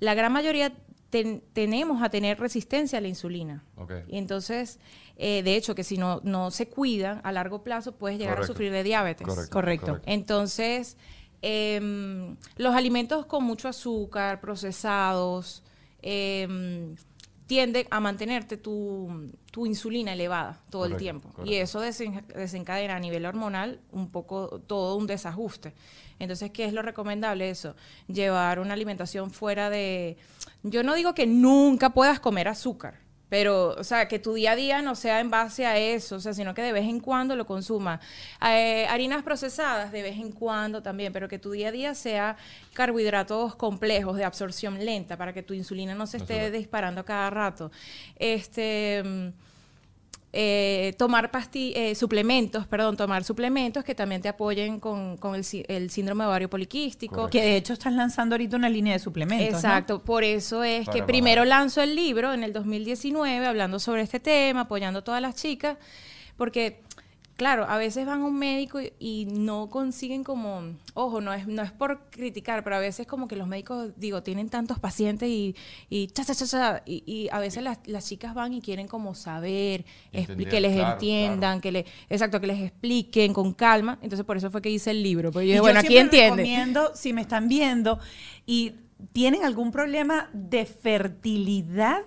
la 0.00 0.14
gran 0.14 0.32
mayoría 0.32 0.72
ten- 1.10 1.42
tenemos 1.52 2.02
a 2.02 2.10
tener 2.10 2.38
resistencia 2.38 2.98
a 2.98 3.00
la 3.00 3.08
insulina. 3.08 3.64
Ok. 3.76 3.92
Y 4.08 4.18
entonces, 4.18 4.78
eh, 5.16 5.42
de 5.42 5.56
hecho, 5.56 5.74
que 5.74 5.84
si 5.84 5.96
no, 5.96 6.20
no 6.24 6.50
se 6.50 6.68
cuidan 6.68 7.20
a 7.24 7.32
largo 7.32 7.62
plazo, 7.62 7.92
puedes 7.92 8.18
llegar 8.18 8.34
Correcto. 8.34 8.52
a 8.52 8.54
sufrir 8.54 8.72
de 8.72 8.82
diabetes. 8.82 9.26
Correcto. 9.26 9.50
Correcto. 9.52 10.00
Entonces, 10.06 10.96
em, 11.42 12.36
los 12.56 12.74
alimentos 12.74 13.26
con 13.26 13.42
mucho 13.44 13.68
azúcar, 13.68 14.40
procesados, 14.40 15.62
tienden 17.46 17.86
a 17.90 18.00
mantenerte 18.00 18.56
tu, 18.56 19.30
tu 19.50 19.66
insulina 19.66 20.12
elevada 20.14 20.60
todo 20.70 20.86
el 20.86 20.96
tiempo. 20.96 21.28
correcto. 21.30 21.50
Y 21.52 21.56
eso 21.56 21.82
desen- 21.82 22.24
desencadena 22.26 22.96
a 22.96 23.00
nivel 23.00 23.26
hormonal 23.26 23.80
un 23.92 24.10
poco 24.10 24.60
todo 24.66 24.96
un 24.96 25.06
desajuste. 25.06 25.74
Entonces, 26.18 26.50
¿qué 26.52 26.64
es 26.64 26.72
lo 26.72 26.80
recomendable? 26.82 27.50
Eso, 27.50 27.74
llevar 28.06 28.60
una 28.60 28.72
alimentación 28.74 29.30
fuera 29.30 29.68
de... 29.68 30.16
Yo 30.62 30.82
no 30.82 30.94
digo 30.94 31.12
que 31.14 31.26
nunca 31.26 31.90
puedas 31.90 32.20
comer 32.20 32.48
azúcar, 32.48 33.00
pero, 33.34 33.70
o 33.70 33.82
sea, 33.82 34.06
que 34.06 34.20
tu 34.20 34.34
día 34.34 34.52
a 34.52 34.54
día 34.54 34.80
no 34.80 34.94
sea 34.94 35.18
en 35.18 35.28
base 35.28 35.66
a 35.66 35.76
eso, 35.76 36.14
o 36.14 36.20
sea, 36.20 36.32
sino 36.32 36.54
que 36.54 36.62
de 36.62 36.72
vez 36.72 36.84
en 36.84 37.00
cuando 37.00 37.34
lo 37.34 37.48
consumas. 37.48 37.98
Eh, 38.40 38.86
harinas 38.88 39.24
procesadas 39.24 39.90
de 39.90 40.02
vez 40.02 40.16
en 40.18 40.30
cuando 40.30 40.84
también, 40.84 41.12
pero 41.12 41.26
que 41.26 41.40
tu 41.40 41.50
día 41.50 41.70
a 41.70 41.72
día 41.72 41.94
sea 41.96 42.36
carbohidratos 42.74 43.56
complejos 43.56 44.16
de 44.16 44.22
absorción 44.22 44.84
lenta 44.84 45.16
para 45.16 45.32
que 45.32 45.42
tu 45.42 45.52
insulina 45.52 45.96
no 45.96 46.06
se 46.06 46.18
esté 46.18 46.52
disparando 46.52 47.00
a 47.00 47.04
cada 47.04 47.28
rato. 47.28 47.72
Este... 48.20 49.02
eh, 50.36 50.94
tomar 50.98 51.30
pasti 51.30 51.72
eh, 51.76 51.94
suplementos, 51.94 52.66
perdón, 52.66 52.96
tomar 52.96 53.22
suplementos 53.22 53.84
que 53.84 53.94
también 53.94 54.20
te 54.20 54.28
apoyen 54.28 54.80
con, 54.80 55.16
con 55.16 55.36
el, 55.36 55.44
el 55.68 55.90
síndrome 55.90 56.24
de 56.24 56.28
ovario 56.28 56.50
poliquístico. 56.50 57.14
Correcto. 57.14 57.38
Que 57.38 57.44
de 57.44 57.56
hecho 57.56 57.72
estás 57.72 57.92
lanzando 57.92 58.34
ahorita 58.34 58.56
una 58.56 58.68
línea 58.68 58.94
de 58.94 58.98
suplementos. 58.98 59.52
¿no? 59.52 59.58
Exacto, 59.58 60.02
por 60.02 60.24
eso 60.24 60.64
es 60.64 60.86
Para 60.86 60.98
que 60.98 61.04
primero 61.04 61.44
lanzo 61.44 61.82
el 61.82 61.94
libro 61.94 62.32
en 62.32 62.42
el 62.42 62.52
2019 62.52 63.46
hablando 63.46 63.78
sobre 63.78 64.02
este 64.02 64.18
tema, 64.18 64.62
apoyando 64.62 64.98
a 64.98 65.04
todas 65.04 65.22
las 65.22 65.36
chicas, 65.36 65.78
porque 66.36 66.82
claro, 67.36 67.64
a 67.68 67.76
veces 67.78 68.06
van 68.06 68.22
a 68.22 68.24
un 68.26 68.38
médico 68.38 68.80
y, 68.80 68.92
y 68.98 69.26
no 69.26 69.68
consiguen 69.68 70.24
como, 70.24 70.62
ojo, 70.94 71.20
no 71.20 71.32
es, 71.32 71.46
no 71.46 71.62
es 71.62 71.72
por 71.72 72.08
criticar, 72.10 72.62
pero 72.64 72.76
a 72.76 72.78
veces 72.78 73.06
como 73.06 73.28
que 73.28 73.36
los 73.36 73.48
médicos, 73.48 73.92
digo, 73.96 74.22
tienen 74.22 74.48
tantos 74.50 74.78
pacientes 74.78 75.28
y, 75.28 75.56
y 75.90 76.06
cha, 76.08 76.24
cha, 76.24 76.34
cha, 76.34 76.46
cha, 76.46 76.82
y, 76.86 77.02
y 77.06 77.28
a 77.30 77.38
veces 77.38 77.62
las, 77.62 77.78
las 77.86 78.06
chicas 78.08 78.34
van 78.34 78.52
y 78.54 78.60
quieren 78.60 78.86
como 78.88 79.14
saber, 79.14 79.84
que 80.12 80.60
les 80.60 80.74
claro, 80.74 80.92
entiendan, 80.92 81.60
que 81.60 81.72
le, 81.72 81.86
exacto, 82.08 82.40
que 82.40 82.46
les 82.46 82.60
expliquen 82.60 83.32
con 83.34 83.52
calma. 83.54 83.98
Entonces 84.02 84.24
por 84.24 84.36
eso 84.36 84.50
fue 84.50 84.62
que 84.62 84.70
hice 84.70 84.90
el 84.92 85.02
libro, 85.02 85.32
porque 85.32 85.48
yo 85.48 85.52
Y 85.52 85.54
dije, 85.54 85.56
yo 85.56 85.62
bueno, 85.62 85.80
aquí 85.80 85.98
entiende. 85.98 86.42
recomiendo, 86.42 86.92
si 86.94 87.12
me 87.12 87.20
están 87.22 87.48
viendo 87.48 87.98
y 88.46 88.74
tienen 89.12 89.44
algún 89.44 89.70
problema 89.72 90.30
de 90.32 90.64
fertilidad, 90.66 92.02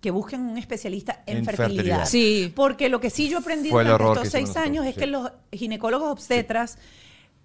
que 0.00 0.10
busquen 0.10 0.40
un 0.42 0.58
especialista 0.58 1.22
en, 1.26 1.38
En 1.38 1.44
fertilidad. 1.44 1.74
fertilidad. 1.74 2.06
Sí. 2.06 2.52
Porque 2.54 2.88
lo 2.88 3.00
que 3.00 3.10
sí 3.10 3.28
yo 3.28 3.38
aprendí 3.38 3.70
Fue 3.70 3.84
durante 3.84 4.04
estos 4.22 4.28
seis 4.28 4.56
años 4.56 4.86
es 4.86 4.94
sí. 4.94 5.00
que 5.00 5.06
los 5.08 5.30
ginecólogos 5.52 6.10
obstetras 6.12 6.78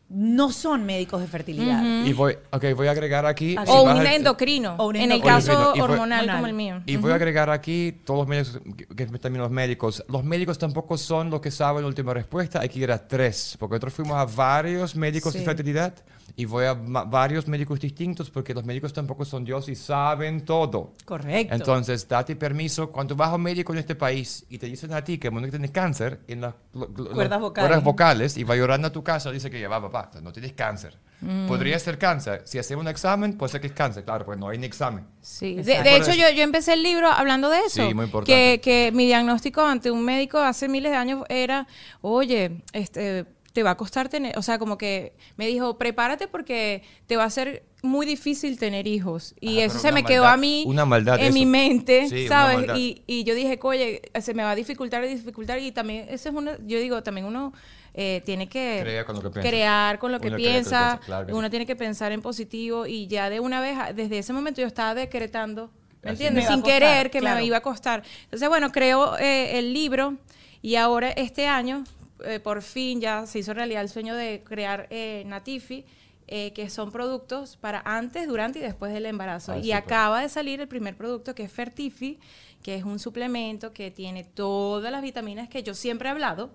no 0.09 0.51
son 0.51 0.85
médicos 0.85 1.21
de 1.21 1.27
fertilidad. 1.27 1.81
Y 2.05 2.13
voy, 2.13 2.35
ok, 2.51 2.65
voy 2.75 2.87
a 2.87 2.91
agregar 2.91 3.25
aquí. 3.25 3.55
Ah, 3.57 3.65
si 3.65 3.71
O 3.71 3.83
vas 3.85 3.97
un 3.99 4.05
a- 4.05 4.13
endocrino, 4.13 4.75
O 4.77 4.89
un 4.89 4.95
en 4.97 5.03
el 5.03 5.11
endocrino. 5.13 5.35
caso 5.37 5.73
hormonal 5.81 6.29
como 6.29 6.45
el 6.45 6.53
mío. 6.53 6.83
Y 6.85 6.97
voy 6.97 7.11
a 7.11 7.15
agregar 7.15 7.49
aquí 7.49 7.91
todos 8.05 8.19
los 8.19 8.27
médicos, 8.27 8.61
que, 8.77 8.85
que 8.85 9.05
también 9.17 9.41
los 9.41 9.49
médicos. 9.49 10.03
Los 10.07 10.23
médicos 10.23 10.59
tampoco 10.59 10.97
son 10.99 11.31
los 11.31 11.41
que 11.41 11.49
saben 11.49 11.81
la 11.81 11.87
última 11.87 12.13
respuesta, 12.13 12.59
hay 12.61 12.69
que 12.69 12.79
ir 12.79 12.91
a 12.91 13.07
tres, 13.07 13.55
porque 13.59 13.73
nosotros 13.73 13.93
fuimos 13.93 14.17
a 14.17 14.25
varios 14.25 14.95
médicos 14.95 15.33
de 15.33 15.39
Sí. 15.39 15.45
fertilidad 15.45 15.95
y 16.35 16.45
voy 16.45 16.65
a 16.65 16.73
varios 16.73 17.47
médicos 17.47 17.79
distintos, 17.79 18.29
porque 18.31 18.53
los 18.53 18.63
médicos 18.63 18.91
tampoco 18.91 19.23
son 19.23 19.45
Dios 19.45 19.69
y 19.69 19.75
saben 19.75 20.45
todo. 20.45 20.93
Correcto. 21.05 21.53
Entonces, 21.53 22.07
date 22.07 22.35
permiso. 22.35 22.91
Cuando 22.91 23.15
vas 23.15 23.29
a 23.29 23.35
un 23.35 23.43
médico 23.43 23.71
en 23.73 23.79
este 23.79 23.93
país 23.95 24.45
y 24.49 24.57
te 24.57 24.65
dicen 24.65 24.93
a 24.93 25.03
ti 25.03 25.19
que 25.19 25.29
bueno, 25.29 25.45
que 25.45 25.51
tienes 25.51 25.71
cáncer 25.71 26.21
en 26.27 26.41
las 26.41 26.55
Cuerdas 26.71 27.39
vocales. 27.39 27.69
cuerdas 27.69 27.83
vocales 27.83 28.37
y 28.37 28.43
va 28.43 28.55
llorando 28.55 28.87
a 28.87 28.91
tu 28.91 29.03
casa, 29.03 29.31
dice 29.31 29.51
que 29.51 29.59
ya 29.59 29.69
va, 29.69 29.79
papá, 29.81 30.09
no 30.21 30.31
tienes 30.31 30.53
cáncer. 30.53 30.97
Mm. 31.21 31.47
Podría 31.47 31.77
ser 31.79 31.97
cáncer. 31.97 32.41
Si 32.45 32.57
hacemos 32.57 32.83
un 32.83 32.89
examen, 32.89 33.37
puede 33.37 33.51
ser 33.51 33.61
que 33.61 33.67
es 33.67 33.73
cáncer, 33.73 34.03
claro, 34.03 34.25
porque 34.25 34.39
no 34.39 34.49
hay 34.49 34.57
ni 34.57 34.65
examen. 34.65 35.05
Sí. 35.21 35.55
De, 35.55 35.95
hecho, 35.95 36.13
yo, 36.13 36.29
yo 36.31 36.43
empecé 36.43 36.73
el 36.73 36.83
libro 36.83 37.07
hablando 37.07 37.49
de 37.49 37.59
eso. 37.59 37.87
Sí, 37.87 37.93
muy 37.93 38.05
importante. 38.05 38.59
Que, 38.59 38.61
que 38.61 38.91
mi 38.91 39.05
diagnóstico 39.05 39.61
ante 39.61 39.91
un 39.91 40.03
médico 40.03 40.39
hace 40.39 40.67
miles 40.67 40.91
de 40.91 40.97
años 40.97 41.23
era, 41.29 41.67
oye, 42.01 42.63
este, 42.73 43.25
te 43.53 43.63
va 43.63 43.71
a 43.71 43.77
costar 43.77 44.09
tener, 44.09 44.37
o 44.37 44.41
sea, 44.41 44.57
como 44.59 44.77
que 44.77 45.13
me 45.37 45.45
dijo, 45.47 45.77
prepárate 45.77 46.27
porque 46.27 46.81
te 47.07 47.15
va 47.17 47.23
a 47.23 47.29
ser 47.29 47.63
muy 47.83 48.05
difícil 48.05 48.57
tener 48.57 48.87
hijos. 48.87 49.35
Y 49.39 49.59
Ah, 49.59 49.65
eso 49.65 49.77
se 49.79 49.91
me 49.91 50.03
quedó 50.03 50.25
a 50.25 50.37
mí 50.37 50.63
una 50.67 50.85
maldad 50.85 51.19
en 51.19 51.25
eso. 51.25 51.33
mi 51.33 51.45
mente, 51.45 52.07
Sí, 52.09 52.27
¿sabes? 52.27 52.67
Y, 52.77 53.03
y 53.05 53.23
yo 53.25 53.35
dije, 53.35 53.59
oye, 53.61 54.01
se 54.21 54.33
me 54.33 54.43
va 54.43 54.51
a 54.51 54.55
dificultar 54.55 55.03
y 55.05 55.09
dificultar. 55.09 55.59
Y 55.59 55.71
también, 55.71 56.07
eso 56.09 56.29
es 56.29 56.35
una, 56.35 56.57
yo 56.65 56.79
digo, 56.79 57.03
también 57.03 57.27
uno 57.27 57.53
eh, 57.93 58.21
tiene 58.25 58.47
que 58.49 58.79
Crear 58.81 59.05
con 59.05 59.15
lo 59.17 59.21
que 59.21 59.29
piensa. 59.29 59.49
crear 59.49 59.99
con 59.99 60.11
lo 60.11 60.19
que 60.19 60.27
Uno 60.29 60.37
crea 60.37 60.47
con 60.47 60.51
lo 60.51 60.51
que 60.51 60.51
piensa, 60.51 60.79
piensa, 60.79 61.05
claro 61.05 61.27
que 61.27 61.33
uno 61.33 61.47
sí. 61.47 61.49
tiene 61.51 61.65
que 61.67 61.75
pensar 61.75 62.11
en 62.11 62.21
positivo 62.23 62.87
y 62.87 63.05
ya 63.07 63.29
de 63.29 63.39
una 63.39 63.61
vez, 63.61 63.77
desde 63.95 64.17
ese 64.17 64.33
momento 64.33 64.61
yo 64.61 64.67
estaba 64.67 64.95
decretando, 64.95 65.69
¿me 66.01 66.09
Así 66.11 66.23
entiendes? 66.23 66.45
Me 66.45 66.49
Sin 66.49 66.61
costar, 66.61 66.79
querer 66.79 67.11
que 67.11 67.19
claro. 67.19 67.37
me 67.39 67.45
iba 67.45 67.57
a 67.57 67.61
costar. 67.61 68.01
Entonces, 68.23 68.49
bueno, 68.49 68.71
creo 68.71 69.15
eh, 69.19 69.59
el 69.59 69.73
libro 69.73 70.15
y 70.63 70.75
ahora 70.77 71.11
este 71.11 71.45
año, 71.47 71.83
eh, 72.23 72.39
por 72.39 72.61
fin 72.61 73.01
ya 73.01 73.25
se 73.25 73.39
hizo 73.39 73.53
realidad 73.53 73.81
el 73.81 73.89
sueño 73.89 74.15
de 74.15 74.41
crear 74.43 74.87
eh, 74.89 75.23
Natifi, 75.25 75.85
eh, 76.27 76.53
que 76.53 76.69
son 76.69 76.91
productos 76.91 77.57
para 77.57 77.81
antes, 77.85 78.27
durante 78.27 78.59
y 78.59 78.61
después 78.61 78.93
del 78.93 79.05
embarazo. 79.05 79.53
Ah, 79.53 79.59
y 79.59 79.73
acaba 79.73 80.21
de 80.21 80.29
salir 80.29 80.61
el 80.61 80.67
primer 80.67 80.95
producto 80.95 81.35
que 81.35 81.43
es 81.43 81.51
Fertifi, 81.51 82.19
que 82.61 82.75
es 82.75 82.85
un 82.85 82.97
suplemento 82.97 83.73
que 83.73 83.91
tiene 83.91 84.23
todas 84.23 84.91
las 84.91 85.01
vitaminas 85.01 85.49
que 85.49 85.63
yo 85.63 85.73
siempre 85.73 86.07
he 86.07 86.11
hablado 86.11 86.49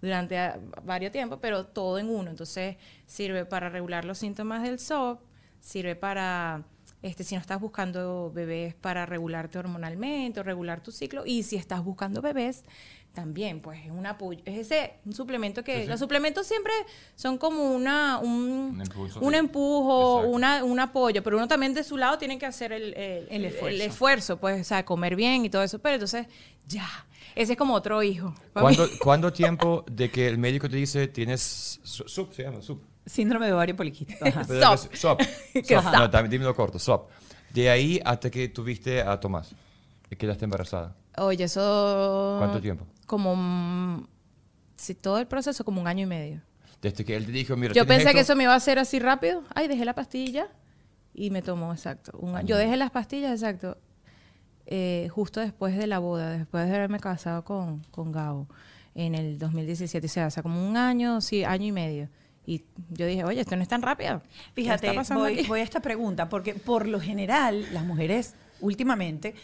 durante 0.00 0.38
ah, 0.38 0.58
varios 0.84 1.12
tiempos, 1.12 1.38
pero 1.40 1.66
todo 1.66 1.98
en 1.98 2.08
uno. 2.08 2.30
Entonces 2.30 2.76
sirve 3.06 3.44
para 3.44 3.68
regular 3.68 4.04
los 4.06 4.18
síntomas 4.18 4.62
del 4.62 4.78
SOP, 4.78 5.20
sirve 5.60 5.96
para, 5.96 6.64
este, 7.02 7.22
si 7.22 7.34
no 7.34 7.42
estás 7.42 7.60
buscando 7.60 8.32
bebés, 8.32 8.74
para 8.74 9.04
regularte 9.04 9.58
hormonalmente 9.58 10.40
o 10.40 10.42
regular 10.42 10.82
tu 10.82 10.92
ciclo. 10.92 11.26
Y 11.26 11.42
si 11.42 11.56
estás 11.56 11.84
buscando 11.84 12.22
bebés, 12.22 12.64
también, 13.14 13.60
pues 13.60 13.84
es 13.84 13.90
un 13.90 14.06
apoyo. 14.06 14.40
Es 14.44 14.58
ese 14.58 14.94
un 15.04 15.12
suplemento 15.12 15.64
que. 15.64 15.76
Sí, 15.78 15.82
sí. 15.82 15.88
Los 15.88 15.98
suplementos 16.00 16.46
siempre 16.46 16.72
son 17.16 17.38
como 17.38 17.72
una, 17.74 18.18
un, 18.18 18.72
Un 18.74 18.80
impulso, 18.80 19.20
un 19.20 19.34
empujo, 19.34 20.20
una, 20.22 20.62
un 20.64 20.78
apoyo, 20.80 21.22
pero 21.22 21.36
uno 21.36 21.48
también 21.48 21.74
de 21.74 21.82
su 21.84 21.96
lado 21.96 22.18
tiene 22.18 22.38
que 22.38 22.46
hacer 22.46 22.72
el, 22.72 22.94
el, 22.94 23.26
El 23.30 23.44
esfuerzo. 23.46 23.82
esfuerzo, 23.82 24.36
pues, 24.38 24.60
o 24.60 24.64
sea, 24.64 24.84
comer 24.84 25.16
bien 25.16 25.44
y 25.44 25.50
todo 25.50 25.62
eso. 25.62 25.78
Pero 25.80 25.94
entonces, 25.94 26.26
ya. 26.66 26.88
Ese 27.36 27.52
es 27.52 27.58
como 27.58 27.74
otro 27.74 28.02
hijo. 28.02 28.34
¿Cuánto, 28.52 28.88
cuánto 29.02 29.32
tiempo 29.32 29.84
de 29.90 30.10
que 30.10 30.26
el 30.26 30.36
médico 30.38 30.68
te 30.68 30.76
dice 30.76 31.06
tienes 31.08 31.78
su- 31.82 32.08
SUP, 32.08 32.32
se 32.32 32.42
llama 32.42 32.60
SUP? 32.60 32.82
Síndrome 33.06 33.46
de 33.46 33.52
ovario 33.52 33.76
poliquístico. 33.76 34.24
ajá. 34.26 34.44
Pero 34.48 34.76
SOP. 34.76 34.92
es- 34.92 35.00
SOP. 35.00 35.20
¿Qué 35.52 35.62
SOP. 35.76 35.82
SOP? 35.84 35.92
No, 35.94 36.10
también 36.10 36.30
dímelo 36.30 36.54
corto, 36.54 36.78
SOP. 36.78 37.08
De 37.54 37.70
ahí 37.70 38.00
hasta 38.04 38.30
que 38.30 38.48
tuviste 38.48 39.00
a 39.02 39.18
Tomás 39.20 39.52
y 40.10 40.16
quedaste 40.16 40.44
embarazada. 40.44 40.94
Oye, 41.18 41.44
eso. 41.44 42.36
¿Cuánto 42.38 42.60
tiempo? 42.60 42.86
Como. 43.10 44.06
Sí, 44.76 44.94
todo 44.94 45.18
el 45.18 45.26
proceso, 45.26 45.64
como 45.64 45.80
un 45.80 45.88
año 45.88 46.04
y 46.04 46.06
medio. 46.06 46.40
Desde 46.80 47.04
que 47.04 47.16
él 47.16 47.26
te 47.26 47.32
dijo, 47.32 47.56
mira, 47.56 47.74
Yo 47.74 47.84
pensé 47.84 48.12
que 48.12 48.20
eso 48.20 48.36
me 48.36 48.44
iba 48.44 48.52
a 48.52 48.56
hacer 48.56 48.78
así 48.78 49.00
rápido. 49.00 49.42
Ay, 49.52 49.66
dejé 49.66 49.84
la 49.84 49.96
pastilla 49.96 50.46
y 51.12 51.30
me 51.30 51.42
tomó, 51.42 51.72
exacto. 51.72 52.16
Un 52.20 52.36
año. 52.36 52.46
Yo 52.46 52.56
dejé 52.56 52.76
las 52.76 52.92
pastillas, 52.92 53.32
exacto, 53.32 53.78
eh, 54.64 55.08
justo 55.10 55.40
después 55.40 55.76
de 55.76 55.88
la 55.88 55.98
boda, 55.98 56.30
después 56.30 56.68
de 56.68 56.76
haberme 56.76 57.00
casado 57.00 57.42
con, 57.42 57.80
con 57.90 58.12
Gabo 58.12 58.46
en 58.94 59.16
el 59.16 59.40
2017. 59.40 60.06
O 60.06 60.08
sea, 60.08 60.28
o 60.28 60.30
sea, 60.30 60.44
como 60.44 60.64
un 60.64 60.76
año, 60.76 61.20
sí, 61.20 61.42
año 61.42 61.66
y 61.66 61.72
medio. 61.72 62.08
Y 62.46 62.62
yo 62.90 63.06
dije, 63.06 63.24
oye, 63.24 63.40
esto 63.40 63.56
no 63.56 63.62
es 63.62 63.68
tan 63.68 63.82
rápido. 63.82 64.22
¿Qué 64.54 64.62
Fíjate, 64.62 64.92
voy, 65.14 65.44
voy 65.48 65.60
a 65.60 65.64
esta 65.64 65.80
pregunta, 65.80 66.28
porque 66.28 66.54
por 66.54 66.86
lo 66.86 67.00
general 67.00 67.66
las 67.72 67.84
mujeres 67.84 68.36
últimamente 68.60 69.34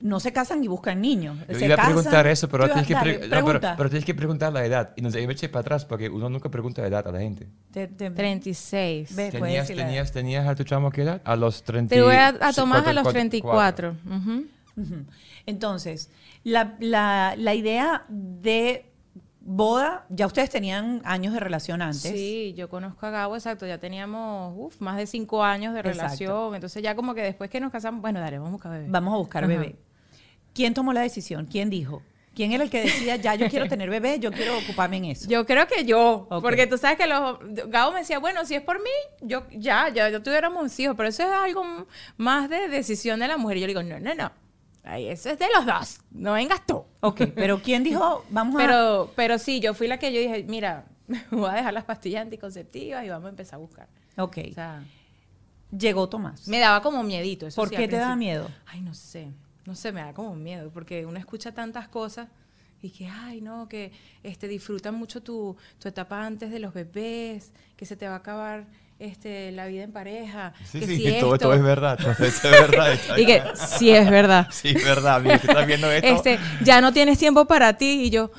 no 0.00 0.20
se 0.20 0.32
casan 0.32 0.62
y 0.62 0.68
buscan 0.68 1.00
niños. 1.00 1.36
Yo 1.48 1.54
se 1.58 1.64
iba 1.66 1.74
a 1.74 1.76
casan- 1.78 1.94
preguntar 1.94 2.26
eso, 2.26 2.48
pero 2.48 2.66
tienes, 2.66 2.86
que 2.86 2.92
ibas- 2.92 3.02
pre- 3.02 3.12
dale, 3.18 3.26
no, 3.28 3.30
pero- 3.30 3.44
pregunta. 3.44 3.74
pero 3.76 3.88
tienes 3.90 4.04
que 4.04 4.14
preguntar 4.14 4.52
la 4.52 4.64
edad. 4.64 4.92
Y 4.96 5.02
no 5.02 5.10
sé, 5.10 5.20
yo 5.20 5.26
me 5.26 5.32
eché 5.34 5.48
para 5.48 5.60
atrás 5.62 5.84
porque 5.84 6.08
uno 6.08 6.28
nunca 6.28 6.48
pregunta 6.50 6.82
la 6.82 6.88
edad 6.88 7.06
a 7.08 7.12
la 7.12 7.20
gente. 7.20 7.48
Te- 7.70 7.88
te- 7.88 8.10
36. 8.10 9.14
Ve, 9.16 9.30
puedes 9.30 9.66
¿Tenías, 9.66 9.66
tenías, 9.86 10.12
¿Tenías 10.12 10.46
a 10.46 10.54
tu 10.54 10.64
chamo 10.64 10.90
qué 10.90 11.02
edad? 11.02 11.20
A 11.24 11.36
los 11.36 11.62
30. 11.62 11.94
Te 11.94 12.02
voy 12.02 12.14
a, 12.14 12.28
a 12.28 12.52
Tomás 12.52 12.86
a 12.86 12.92
los 12.92 13.02
cuatro- 13.02 13.12
34. 13.12 13.96
Ujú. 14.06 14.46
Ujú. 14.76 15.04
Entonces, 15.46 16.10
la, 16.44 16.76
la- 16.80 17.34
la 17.36 17.54
idea 17.54 18.04
de 18.08 18.84
boda, 19.40 20.04
ya 20.10 20.26
ustedes 20.26 20.50
tenían 20.50 21.00
años 21.04 21.32
de 21.32 21.40
relación 21.40 21.80
antes. 21.80 22.02
Sí, 22.02 22.52
yo 22.56 22.68
conozco 22.68 23.06
a 23.06 23.10
Gabo, 23.10 23.34
exacto, 23.34 23.66
ya 23.66 23.78
teníamos 23.78 24.52
uf, 24.56 24.78
más 24.80 24.98
de 24.98 25.06
cinco 25.06 25.42
años 25.42 25.72
de 25.72 25.80
Exacto. 25.80 26.02
relación, 26.02 26.54
entonces 26.54 26.82
ya 26.82 26.94
como 26.94 27.14
que 27.14 27.22
después 27.22 27.48
que 27.48 27.58
nos 27.58 27.72
casamos, 27.72 28.02
bueno, 28.02 28.20
dale, 28.20 28.36
vamos 28.38 28.50
a 28.50 28.52
buscar 28.52 28.72
bebé. 28.72 28.86
Vamos 28.90 29.14
a 29.14 29.16
buscar 29.16 29.44
Ajá. 29.44 29.52
bebé. 29.52 29.76
¿Quién 30.58 30.74
tomó 30.74 30.92
la 30.92 31.02
decisión? 31.02 31.46
¿Quién 31.46 31.70
dijo? 31.70 32.02
¿Quién 32.34 32.50
era 32.50 32.64
el 32.64 32.68
que 32.68 32.82
decía, 32.82 33.14
ya 33.14 33.36
yo 33.36 33.48
quiero 33.48 33.68
tener 33.68 33.88
bebé, 33.88 34.18
yo 34.18 34.32
quiero 34.32 34.58
ocuparme 34.58 34.96
en 34.96 35.04
eso? 35.04 35.28
Yo 35.28 35.46
creo 35.46 35.68
que 35.68 35.84
yo, 35.84 36.26
porque 36.42 36.66
tú 36.66 36.76
sabes 36.76 36.98
que 36.98 37.06
los, 37.06 37.38
Gabo 37.68 37.92
me 37.92 38.00
decía, 38.00 38.18
bueno, 38.18 38.44
si 38.44 38.56
es 38.56 38.62
por 38.62 38.82
mí, 38.82 38.90
yo 39.20 39.46
ya, 39.52 39.88
ya, 39.88 40.08
ya 40.10 40.20
tuviéramos 40.20 40.76
hijos, 40.80 40.96
pero 40.96 41.10
eso 41.10 41.22
es 41.22 41.28
algo 41.28 41.86
más 42.16 42.50
de 42.50 42.66
decisión 42.66 43.20
de 43.20 43.28
la 43.28 43.36
mujer. 43.36 43.58
Y 43.58 43.60
yo 43.60 43.66
le 43.68 43.74
digo, 43.74 43.84
no, 43.84 44.00
no, 44.00 44.16
no, 44.16 44.32
Ay, 44.82 45.06
eso 45.06 45.30
es 45.30 45.38
de 45.38 45.46
los 45.54 45.64
dos, 45.64 46.00
no 46.10 46.32
vengas 46.32 46.66
tú. 46.66 46.84
Ok, 47.02 47.20
pero 47.36 47.62
¿quién 47.62 47.84
dijo, 47.84 48.24
vamos 48.30 48.56
a... 48.56 48.58
Pero, 48.66 49.12
pero 49.14 49.38
sí, 49.38 49.60
yo 49.60 49.74
fui 49.74 49.86
la 49.86 49.98
que 50.00 50.12
yo 50.12 50.18
dije, 50.18 50.44
mira, 50.48 50.86
voy 51.30 51.50
a 51.50 51.52
dejar 51.54 51.72
las 51.72 51.84
pastillas 51.84 52.22
anticonceptivas 52.22 53.04
y 53.04 53.08
vamos 53.10 53.26
a 53.26 53.30
empezar 53.30 53.54
a 53.54 53.58
buscar. 53.58 53.86
Ok, 54.16 54.38
O 54.50 54.54
sea, 54.54 54.82
llegó 55.70 56.08
Tomás. 56.08 56.48
me 56.48 56.58
daba 56.58 56.82
como 56.82 57.04
miedito. 57.04 57.46
Eso 57.46 57.54
¿Por 57.60 57.68
sí, 57.68 57.76
qué 57.76 57.86
te 57.86 57.94
daba 57.96 58.14
principio. 58.14 58.40
miedo? 58.42 58.50
Ay, 58.66 58.80
no 58.80 58.92
sé, 58.92 59.28
no 59.68 59.74
sé, 59.74 59.92
me 59.92 60.00
da 60.00 60.14
como 60.14 60.34
miedo, 60.34 60.70
porque 60.72 61.04
uno 61.04 61.18
escucha 61.18 61.52
tantas 61.52 61.88
cosas 61.88 62.26
y 62.80 62.88
que, 62.88 63.06
ay, 63.06 63.42
no, 63.42 63.68
que 63.68 63.92
este, 64.22 64.48
disfrutan 64.48 64.94
mucho 64.94 65.22
tu, 65.22 65.58
tu 65.78 65.88
etapa 65.88 66.24
antes 66.24 66.50
de 66.50 66.58
los 66.58 66.72
bebés, 66.72 67.52
que 67.76 67.84
se 67.84 67.94
te 67.94 68.08
va 68.08 68.14
a 68.14 68.16
acabar 68.16 68.64
este, 68.98 69.52
la 69.52 69.66
vida 69.66 69.82
en 69.82 69.92
pareja. 69.92 70.54
Sí, 70.64 70.80
que 70.80 70.86
sí, 70.86 70.96
si 70.96 71.06
esto- 71.08 71.36
todo 71.36 71.52
es 71.52 71.62
verdad. 71.62 71.98
todo 71.98 72.24
es 72.24 72.42
verdad. 72.42 72.98
Y 73.18 73.26
que 73.26 73.42
sí 73.54 73.90
es 73.90 74.08
verdad. 74.10 74.48
Sí, 74.50 74.68
es 74.68 74.82
verdad. 74.82 75.20
Mira, 75.20 75.34
estás 75.34 75.66
viendo 75.66 75.92
esto. 75.92 76.08
Este, 76.08 76.38
ya 76.64 76.80
no 76.80 76.90
tienes 76.94 77.18
tiempo 77.18 77.44
para 77.44 77.76
ti 77.76 78.04
y 78.04 78.10
yo, 78.10 78.30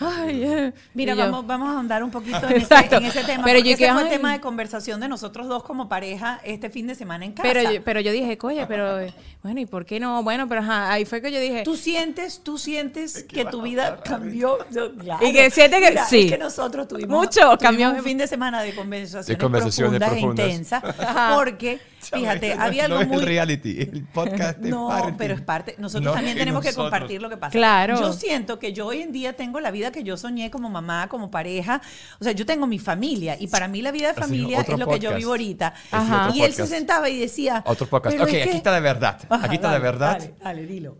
ay, 0.00 0.42
eh. 0.44 0.72
Mira, 0.94 1.14
yo, 1.14 1.20
vamos, 1.24 1.46
vamos 1.46 1.74
a 1.74 1.78
andar 1.78 2.02
un 2.02 2.10
poquito 2.10 2.48
en 2.48 2.56
ese, 2.62 2.74
en 2.90 3.04
ese 3.04 3.24
tema. 3.24 3.44
Pero 3.44 3.58
porque 3.58 3.62
yo 3.70 3.74
ese 3.74 3.84
que, 3.86 3.92
fue 3.92 4.02
el 4.02 4.08
ay. 4.08 4.12
tema 4.16 4.32
de 4.32 4.40
conversación 4.40 5.00
de 5.00 5.08
nosotros 5.08 5.48
dos 5.48 5.62
como 5.62 5.88
pareja 5.88 6.40
este 6.44 6.70
fin 6.70 6.86
de 6.86 6.94
semana 6.94 7.24
en 7.24 7.32
casa. 7.32 7.48
Pero 7.48 7.70
yo, 7.72 7.82
pero 7.84 8.00
yo 8.00 8.12
dije, 8.12 8.38
oye, 8.42 8.66
pero 8.66 8.98
bueno, 9.42 9.60
¿y 9.60 9.66
por 9.66 9.84
qué 9.84 10.00
no? 10.00 10.22
Bueno, 10.22 10.48
pero 10.48 10.60
ajá, 10.62 10.92
ahí 10.92 11.04
fue 11.04 11.20
que 11.22 11.30
yo 11.32 11.40
dije, 11.40 11.62
Tú 11.64 11.76
sientes, 11.76 12.40
tú 12.42 12.58
sientes 12.58 13.24
que 13.24 13.44
tu 13.44 13.62
vida 13.62 14.00
cambió. 14.02 14.58
Yo, 14.70 14.94
claro. 14.96 15.26
Y 15.26 15.32
que 15.32 15.50
sientes 15.50 15.80
que- 15.80 15.90
Mira, 15.90 16.04
sí. 16.06 16.24
Es 16.26 16.32
que 16.32 16.38
nosotros 16.38 16.88
tuvimos, 16.88 17.10
Mucho, 17.18 17.40
tuvimos 17.40 17.58
cambió. 17.58 17.90
un 17.90 18.02
fin 18.02 18.18
de 18.18 18.26
semana 18.26 18.62
de 18.62 18.74
conversaciones, 18.74 19.26
De 19.26 19.36
conversaciones 19.38 19.98
profundas, 20.00 20.10
profundas. 20.10 20.46
e 20.46 20.50
intensas. 20.50 20.82
Porque, 21.34 21.80
fíjate, 22.00 22.54
No, 22.56 22.62
había 22.62 22.88
no 22.88 22.94
algo 22.96 23.02
es 23.02 23.08
muy... 23.08 23.16
el 23.18 23.26
reality, 23.26 23.80
el 23.80 24.04
podcast 24.04 24.58
de 24.58 24.70
No, 24.70 24.88
parenting. 24.88 25.16
pero 25.16 25.34
es 25.34 25.40
parte. 25.40 25.74
Nosotros 25.78 26.04
No, 26.04 26.12
también 26.14 26.36
tenemos 26.36 26.62
que 26.62 26.68
nosotros. 26.68 26.90
compartir 26.90 27.22
lo 27.22 27.28
que 27.28 27.36
pasa. 27.36 27.52
Claro. 27.52 28.00
Yo 28.00 28.12
siento 28.12 28.58
que 28.58 28.72
yo 28.72 28.86
hoy 28.86 29.02
en 29.02 29.12
día 29.12 29.34
tengo 29.34 29.60
la 29.60 29.70
vida 29.70 29.83
que 29.92 30.02
yo 30.02 30.16
soñé 30.16 30.50
como 30.50 30.68
mamá, 30.68 31.08
como 31.08 31.30
pareja. 31.30 31.80
O 32.20 32.24
sea, 32.24 32.32
yo 32.32 32.44
tengo 32.46 32.66
mi 32.66 32.78
familia 32.78 33.36
y 33.38 33.46
para 33.48 33.68
mí 33.68 33.82
la 33.82 33.90
vida 33.90 34.08
de 34.08 34.14
familia 34.14 34.60
otro 34.60 34.74
es 34.74 34.80
lo 34.80 34.86
que 34.88 34.98
yo 34.98 35.14
vivo 35.14 35.30
ahorita. 35.30 35.74
Ajá. 35.90 36.30
Y 36.34 36.42
él 36.42 36.52
se 36.52 36.66
sentaba 36.66 37.08
y 37.08 37.18
decía. 37.18 37.62
Otro 37.66 37.86
podcast. 37.86 38.14
"Pero 38.14 38.24
Ok, 38.24 38.30
es 38.34 38.42
aquí 38.42 38.50
que-". 38.50 38.56
está 38.56 38.70
la 38.72 38.80
verdad. 38.80 39.20
Ajá, 39.28 39.46
aquí 39.46 39.56
está 39.56 39.68
dale, 39.68 39.78
la 39.78 39.84
verdad. 39.84 40.12
Dale, 40.18 40.34
dale, 40.42 40.66
dilo. 40.66 40.98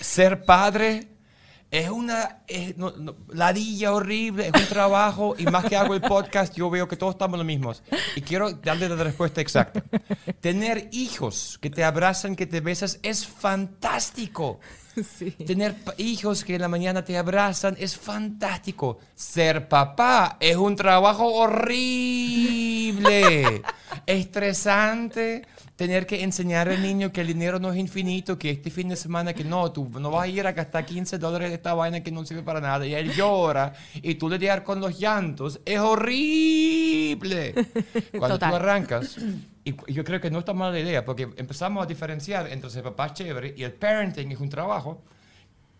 Ser 0.00 0.44
padre 0.44 1.11
es 1.72 1.88
una 1.90 2.42
es, 2.46 2.76
no- 2.76 2.90
no, 2.92 3.16
ladilla 3.32 3.92
horrible, 3.94 4.46
es 4.48 4.52
un 4.62 4.68
trabajo 4.68 5.34
y 5.38 5.44
más 5.46 5.64
que 5.64 5.74
hago 5.74 5.94
el 5.94 6.02
podcast 6.02 6.54
yo 6.54 6.68
veo 6.70 6.86
que 6.86 6.96
todos 6.96 7.14
estamos 7.14 7.38
lo 7.38 7.44
mismos. 7.44 7.82
Y 8.14 8.20
quiero 8.20 8.52
darle 8.52 8.88
la 8.90 9.02
respuesta 9.02 9.40
exacta. 9.40 9.82
Tener 10.40 10.88
hijos 10.92 11.58
que 11.60 11.70
te 11.70 11.82
abrazan, 11.82 12.36
que 12.36 12.46
te 12.46 12.60
besas 12.60 13.00
es 13.02 13.26
fantástico. 13.26 14.60
Tener 15.46 15.74
hijos 15.96 16.44
que 16.44 16.56
en 16.56 16.60
la 16.60 16.68
mañana 16.68 17.02
te 17.02 17.16
abrazan 17.16 17.74
es 17.80 17.96
fantástico. 17.96 18.98
Ser 19.14 19.66
papá 19.66 20.36
es 20.38 20.56
un 20.56 20.76
trabajo 20.76 21.32
horrible, 22.32 23.62
estresante. 24.06 25.46
Tener 25.76 26.06
que 26.06 26.22
enseñar 26.22 26.68
al 26.68 26.80
niño 26.80 27.12
que 27.12 27.22
el 27.22 27.26
dinero 27.26 27.58
no 27.58 27.72
es 27.72 27.78
infinito, 27.78 28.38
que 28.38 28.50
este 28.50 28.70
fin 28.70 28.88
de 28.88 28.96
semana 28.96 29.32
que 29.32 29.42
no, 29.42 29.72
tú 29.72 29.88
no 29.98 30.10
vas 30.10 30.24
a 30.24 30.28
ir 30.28 30.46
a 30.46 30.52
gastar 30.52 30.86
15 30.86 31.18
dólares 31.18 31.48
de 31.48 31.56
esta 31.56 31.74
vaina 31.74 32.02
que 32.02 32.12
no 32.12 32.24
sirve 32.24 32.42
para 32.42 32.60
nada. 32.60 32.86
Y 32.86 32.94
él 32.94 33.12
llora 33.12 33.72
y 33.94 34.14
tú 34.14 34.28
lidiar 34.28 34.62
con 34.62 34.80
los 34.80 34.98
llantos 34.98 35.60
es 35.64 35.78
horrible. 35.78 37.54
Cuando 38.18 38.36
Total. 38.36 38.50
tú 38.50 38.56
arrancas, 38.56 39.18
y 39.64 39.92
yo 39.92 40.04
creo 40.04 40.20
que 40.20 40.30
no 40.30 40.40
está 40.40 40.52
mala 40.52 40.78
idea, 40.78 41.04
porque 41.04 41.28
empezamos 41.36 41.84
a 41.84 41.86
diferenciar 41.86 42.48
entre 42.48 42.70
ser 42.70 42.82
papá 42.82 43.12
chévere 43.12 43.54
y 43.56 43.62
el 43.62 43.72
parenting 43.72 44.32
es 44.32 44.40
un 44.40 44.48
trabajo. 44.48 45.02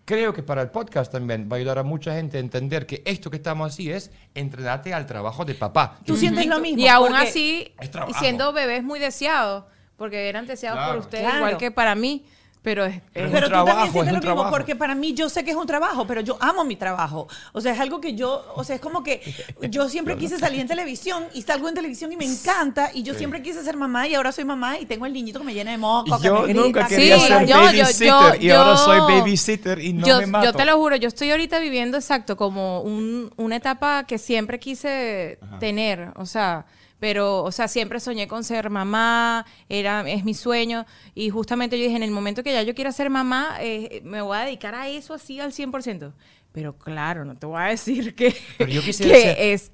Creo 0.05 0.33
que 0.35 0.43
para 0.43 0.62
el 0.62 0.71
podcast 0.71 1.12
también 1.12 1.49
va 1.51 1.57
a 1.57 1.59
ayudar 1.61 1.79
a 1.79 1.83
mucha 1.85 2.12
gente 2.15 2.37
a 2.37 2.41
entender 2.41 2.87
que 2.87 3.03
esto 3.05 3.31
que 3.31 3.37
estamos 3.37 3.73
así 3.73 3.91
es 3.91 4.11
entrenarte 4.35 4.93
al 4.93 5.07
trabajo 5.07 5.45
de 5.45 5.55
papá. 5.55 5.99
Tú 6.05 6.17
sientes 6.17 6.47
lo 6.47 6.59
mismo. 6.59 6.81
y 6.83 6.88
aún 6.88 7.15
así, 7.15 7.73
siendo 8.19 8.53
bebés 8.53 8.83
muy 8.83 8.99
deseados, 8.99 9.65
porque 9.97 10.29
eran 10.29 10.47
deseados 10.47 10.79
Claro. 10.79 10.93
por 10.95 11.01
ustedes 11.05 11.23
Claro. 11.25 11.38
igual 11.38 11.57
que 11.57 11.71
para 11.71 11.95
mí, 11.95 12.27
pero 12.62 12.85
es, 12.85 13.01
Pero 13.12 13.27
es- 13.27 13.33
un 13.33 13.35
Pero 13.35 13.46
tú 13.46 13.51
trabajo, 13.51 13.66
también 13.66 13.87
es 13.88 13.92
sientes 13.92 14.12
un 14.12 14.14
lo 14.14 14.20
mismo, 14.20 14.35
trabajo. 14.35 14.51
porque 14.57 14.77
para 14.77 14.94
mí 14.94 15.14
yo 15.14 15.29
sé 15.29 15.44
que 15.44 15.51
es 15.51 15.57
un 15.57 15.66
trabajo, 15.66 16.07
pero 16.07 16.20
yo 16.20 16.37
amo 16.40 16.64
mi 16.64 16.77
trabajo. 16.77 17.27
O 17.53 17.61
sea, 17.61 17.72
es 17.72 17.81
algo 17.81 18.01
que 18.01 18.14
yo, 18.14 18.44
o 18.55 18.62
sea, 18.62 18.77
es 18.77 18.81
como 18.81 19.03
que 19.03 19.20
yo 19.68 19.88
siempre 19.88 20.16
quise 20.16 20.38
salir 20.38 20.61
en 20.61 20.68
televisión 20.68 21.25
y 21.35 21.42
salgo 21.42 21.68
en 21.68 21.75
televisión 21.75 22.12
y 22.12 22.16
me 22.16 22.25
encanta 22.25 22.90
y 22.94 23.03
yo 23.03 23.14
siempre 23.14 23.42
quise 23.42 23.64
ser 23.64 23.77
mamá 23.77 24.07
y 24.07 24.14
ahora 24.14 24.31
soy 24.33 24.44
mamá 24.44 24.79
y 24.79 24.87
tengo 24.87 25.07
el 25.07 25.12
niñito 25.12 25.40
que 25.40 25.44
me 25.46 25.55
llena 25.55 25.72
de 25.72 25.79
moco. 25.79 26.16
que 26.18 26.25
Yo 26.27 26.35
me 26.42 26.44
grita, 26.48 26.61
nunca 26.61 26.87
que 26.87 26.94
quería 26.96 27.18
Sí, 27.18 27.27
ser 27.27 27.40
yo- 27.46 27.57
yo- 27.57 27.62
babysitter 27.62 28.38
yo- 28.38 28.46
y 28.46 28.51
ahora 28.51 28.70
yo- 28.72 28.77
soy 28.79 28.98
babysitter 29.01 29.79
y 29.81 29.92
no 29.94 30.07
yo, 30.07 30.18
me 30.20 30.27
mato. 30.27 30.44
yo 30.46 30.53
te 30.53 30.64
lo 30.64 30.77
juro, 30.77 30.96
yo 30.96 31.09
estoy 31.09 31.31
ahorita 31.33 31.59
viviendo 31.59 31.96
exacto 31.96 32.37
como 32.37 32.81
un- 32.83 33.33
una 33.37 33.57
etapa 33.57 34.05
que 34.05 34.18
siempre 34.18 34.61
quise 34.61 35.38
tener, 35.59 36.12
o 36.16 36.27
sea, 36.27 36.64
pero, 37.03 37.43
o 37.43 37.51
sea, 37.51 37.67
siempre 37.67 37.99
soñé 37.99 38.29
con 38.29 38.45
ser 38.45 38.71
mamá, 38.71 39.45
era, 39.69 40.09
es 40.09 40.23
mi 40.23 40.35
sueño, 40.35 40.87
y 41.17 41.31
justamente 41.31 41.77
yo 41.77 41.83
dije, 41.85 41.97
en 41.97 42.05
el 42.05 42.12
momento 42.12 42.45
que 42.45 42.53
ya 42.53 42.62
yo 42.62 42.77
quiera 42.77 42.93
ser 42.93 43.11
mamá, 43.11 43.57
eh, 43.59 44.01
me 44.05 44.23
voy 44.23 44.37
a 44.37 44.43
dedicar 44.43 44.77
a 44.77 44.87
eso 44.87 45.12
así 45.12 45.41
al 45.41 45.53
100%. 45.53 46.12
Pero 46.53 46.79
claro, 46.79 47.25
no 47.25 47.35
te 47.37 47.45
voy 47.45 47.61
a 47.61 47.65
decir 47.65 48.15
que, 48.15 48.33
Pero 48.57 48.71
yo 48.71 48.83
quisiera 48.83 49.12
que 49.15 49.21
ser- 49.21 49.37
es 49.41 49.73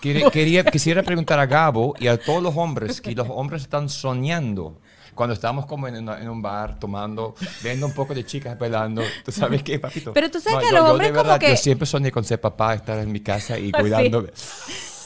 Quería- 0.00 0.30
quería, 0.30 0.64
quisiera 0.64 1.02
preguntar 1.02 1.40
a 1.40 1.46
Gabo 1.46 1.96
y 1.98 2.06
a 2.06 2.16
todos 2.16 2.44
los 2.44 2.56
hombres, 2.56 3.00
que 3.00 3.12
los 3.16 3.26
hombres 3.28 3.62
están 3.62 3.88
soñando. 3.88 4.78
Cuando 5.16 5.34
estamos 5.34 5.66
como 5.66 5.88
en, 5.88 5.96
una- 5.96 6.20
en 6.20 6.28
un 6.28 6.40
bar 6.40 6.78
tomando, 6.78 7.34
viendo 7.64 7.86
un 7.86 7.92
poco 7.92 8.14
de 8.14 8.24
chicas 8.24 8.56
bailando, 8.56 9.02
¿tú 9.24 9.32
sabes 9.32 9.64
qué, 9.64 9.80
papito? 9.80 10.12
Pero 10.12 10.30
tú 10.30 10.38
sabes 10.38 10.60
que 10.60 10.66
yo- 10.66 10.70
los 10.76 10.80
yo 10.80 10.84
de 10.84 10.90
hombres 10.92 11.10
como 11.10 11.22
verdad, 11.24 11.40
que- 11.40 11.50
Yo 11.50 11.56
siempre 11.56 11.86
soñé 11.86 12.12
con 12.12 12.22
ser 12.22 12.40
papá, 12.40 12.74
estar 12.74 13.00
en 13.00 13.10
mi 13.10 13.18
casa 13.18 13.58
y 13.58 13.70
Así. 13.74 13.80
cuidando, 13.80 14.22
cu- 14.26 14.28
Y 14.28 14.30
él 14.30 14.97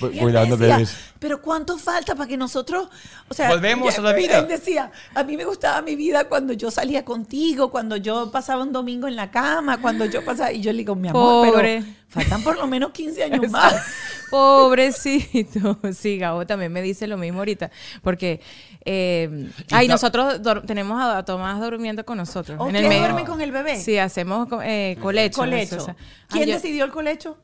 cuidando 0.00 0.56
bebés. 0.56 0.94
Pero 1.18 1.40
¿cuánto 1.40 1.78
falta 1.78 2.14
para 2.14 2.28
que 2.28 2.36
nosotros, 2.36 2.88
o 3.28 3.34
sea, 3.34 3.48
Volvemos 3.48 3.94
ya- 3.94 4.00
a 4.00 4.04
la 4.04 4.12
vida. 4.12 4.38
Él 4.38 4.48
decía, 4.48 4.90
a 5.14 5.24
mí 5.24 5.36
me 5.36 5.44
gustaba 5.44 5.80
mi 5.82 5.96
vida 5.96 6.28
cuando 6.28 6.52
yo 6.52 6.70
salía 6.70 7.04
contigo, 7.04 7.70
cuando 7.70 7.96
yo 7.96 8.30
pasaba 8.30 8.62
un 8.62 8.72
domingo 8.72 9.08
en 9.08 9.16
la 9.16 9.30
cama, 9.30 9.80
cuando 9.80 10.04
yo 10.04 10.24
pasaba 10.24 10.52
y 10.52 10.60
yo 10.60 10.72
le 10.72 10.78
digo, 10.78 10.94
mi 10.94 11.08
amor, 11.08 11.46
Pobre. 11.48 11.82
pero 11.82 11.96
faltan 12.08 12.42
por 12.42 12.56
lo 12.58 12.66
menos 12.66 12.92
15 12.92 13.24
años 13.24 13.50
más. 13.50 13.74
Pobrecito. 14.30 15.78
Sí, 15.92 16.18
Gabo 16.18 16.46
también 16.46 16.72
me 16.72 16.82
dice 16.82 17.06
lo 17.06 17.16
mismo 17.16 17.38
ahorita. 17.40 17.70
Porque, 18.02 18.40
eh, 18.84 19.48
ay, 19.70 19.88
no- 19.88 19.94
nosotros 19.94 20.40
tenemos 20.66 21.00
a, 21.00 21.18
a 21.18 21.24
Tomás 21.24 21.60
durmiendo 21.60 22.04
con 22.04 22.18
nosotros. 22.18 22.58
¿O 22.60 22.68
en 22.68 22.76
el 22.76 22.88
medio. 22.88 23.00
duermen 23.00 23.24
con 23.24 23.40
el 23.40 23.52
bebé? 23.52 23.80
Sí, 23.80 23.98
hacemos 23.98 24.48
eh, 24.62 24.96
colecho. 25.00 25.38
Colecho. 25.40 25.76
o 25.76 25.80
sea, 25.80 25.96
¿Quién 26.28 26.44
ay, 26.44 26.48
yo- 26.50 26.54
decidió 26.56 26.84
el 26.84 26.90
colecho? 26.90 27.38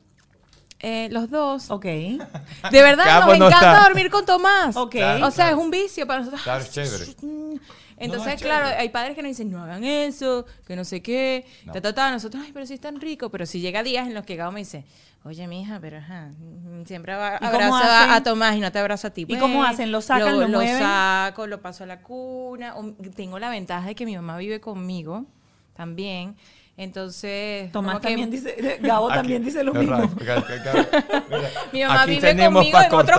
Eh, 0.83 1.07
los 1.11 1.29
dos. 1.29 1.71
Ok. 1.71 1.85
De 1.85 2.19
verdad, 2.71 3.05
Gabo 3.05 3.31
nos 3.31 3.39
no 3.39 3.47
encanta 3.47 3.71
está. 3.73 3.83
dormir 3.87 4.11
con 4.11 4.25
Tomás. 4.25 4.75
Ok. 4.75 4.91
Claro. 4.91 5.25
O 5.27 5.31
sea, 5.31 5.49
es 5.49 5.55
un 5.55 5.71
vicio 5.71 6.05
para 6.05 6.19
nosotros. 6.19 6.43
Claro, 6.43 6.61
es 6.61 6.69
chévere. 6.71 7.05
Entonces, 7.97 8.33
es 8.33 8.41
claro, 8.41 8.65
chévere. 8.65 8.81
hay 8.81 8.89
padres 8.89 9.15
que 9.15 9.21
nos 9.21 9.29
dicen, 9.29 9.49
no 9.51 9.63
hagan 9.63 9.83
eso, 9.83 10.45
que 10.67 10.75
no 10.75 10.83
sé 10.83 11.01
qué, 11.01 11.45
No. 11.65 11.73
ta, 11.73 11.81
ta, 11.81 11.93
ta. 11.93 12.11
Nosotros, 12.11 12.43
ay, 12.45 12.51
pero 12.51 12.65
sí 12.65 12.73
es 12.73 12.81
tan 12.81 12.99
rico. 12.99 13.29
Pero 13.29 13.45
si 13.45 13.59
llega 13.61 13.81
días 13.83 14.07
en 14.07 14.13
los 14.13 14.25
que 14.25 14.35
Gabo 14.35 14.51
me 14.51 14.59
dice, 14.59 14.83
oye, 15.23 15.47
mija, 15.47 15.79
pero 15.79 15.99
ajá, 15.99 16.31
siempre 16.85 17.15
va- 17.15 17.35
¿Y 17.39 17.45
cómo 17.45 17.75
abraza 17.77 18.11
a, 18.11 18.15
a 18.15 18.23
Tomás 18.23 18.55
y 18.57 18.59
no 18.59 18.71
te 18.71 18.79
abraza 18.79 19.07
a 19.07 19.11
ti. 19.11 19.25
¿Y 19.27 19.37
cómo 19.37 19.63
hacen? 19.63 19.91
¿Lo 19.91 20.01
sacan, 20.01 20.37
lo 20.39 20.47
mueven? 20.49 20.79
saco, 20.79 21.47
lo 21.47 21.61
paso 21.61 21.85
a 21.85 21.87
la 21.87 22.01
cuna. 22.01 22.75
O- 22.75 22.93
tengo 23.15 23.39
la 23.39 23.49
ventaja 23.49 23.87
de 23.87 23.95
que 23.95 24.05
mi 24.05 24.15
mamá 24.15 24.37
vive 24.37 24.59
conmigo 24.59 25.25
también. 25.75 26.35
Entonces, 26.75 27.71
Tomás 27.71 27.99
que 27.99 28.07
también 28.07 28.31
dice, 28.31 28.79
Gabo 28.81 29.07
Aquí. 29.09 29.17
también 29.19 29.43
dice 29.43 29.63
lo 29.63 29.73
mismo. 29.73 29.95
raro, 29.95 30.09
mira, 30.19 30.43
mi 31.71 31.83
mamá 31.83 32.01
Aquí 32.01 32.11
vive 32.15 32.35
conmigo 32.35 32.81
en 32.81 32.93
otro, 32.93 33.15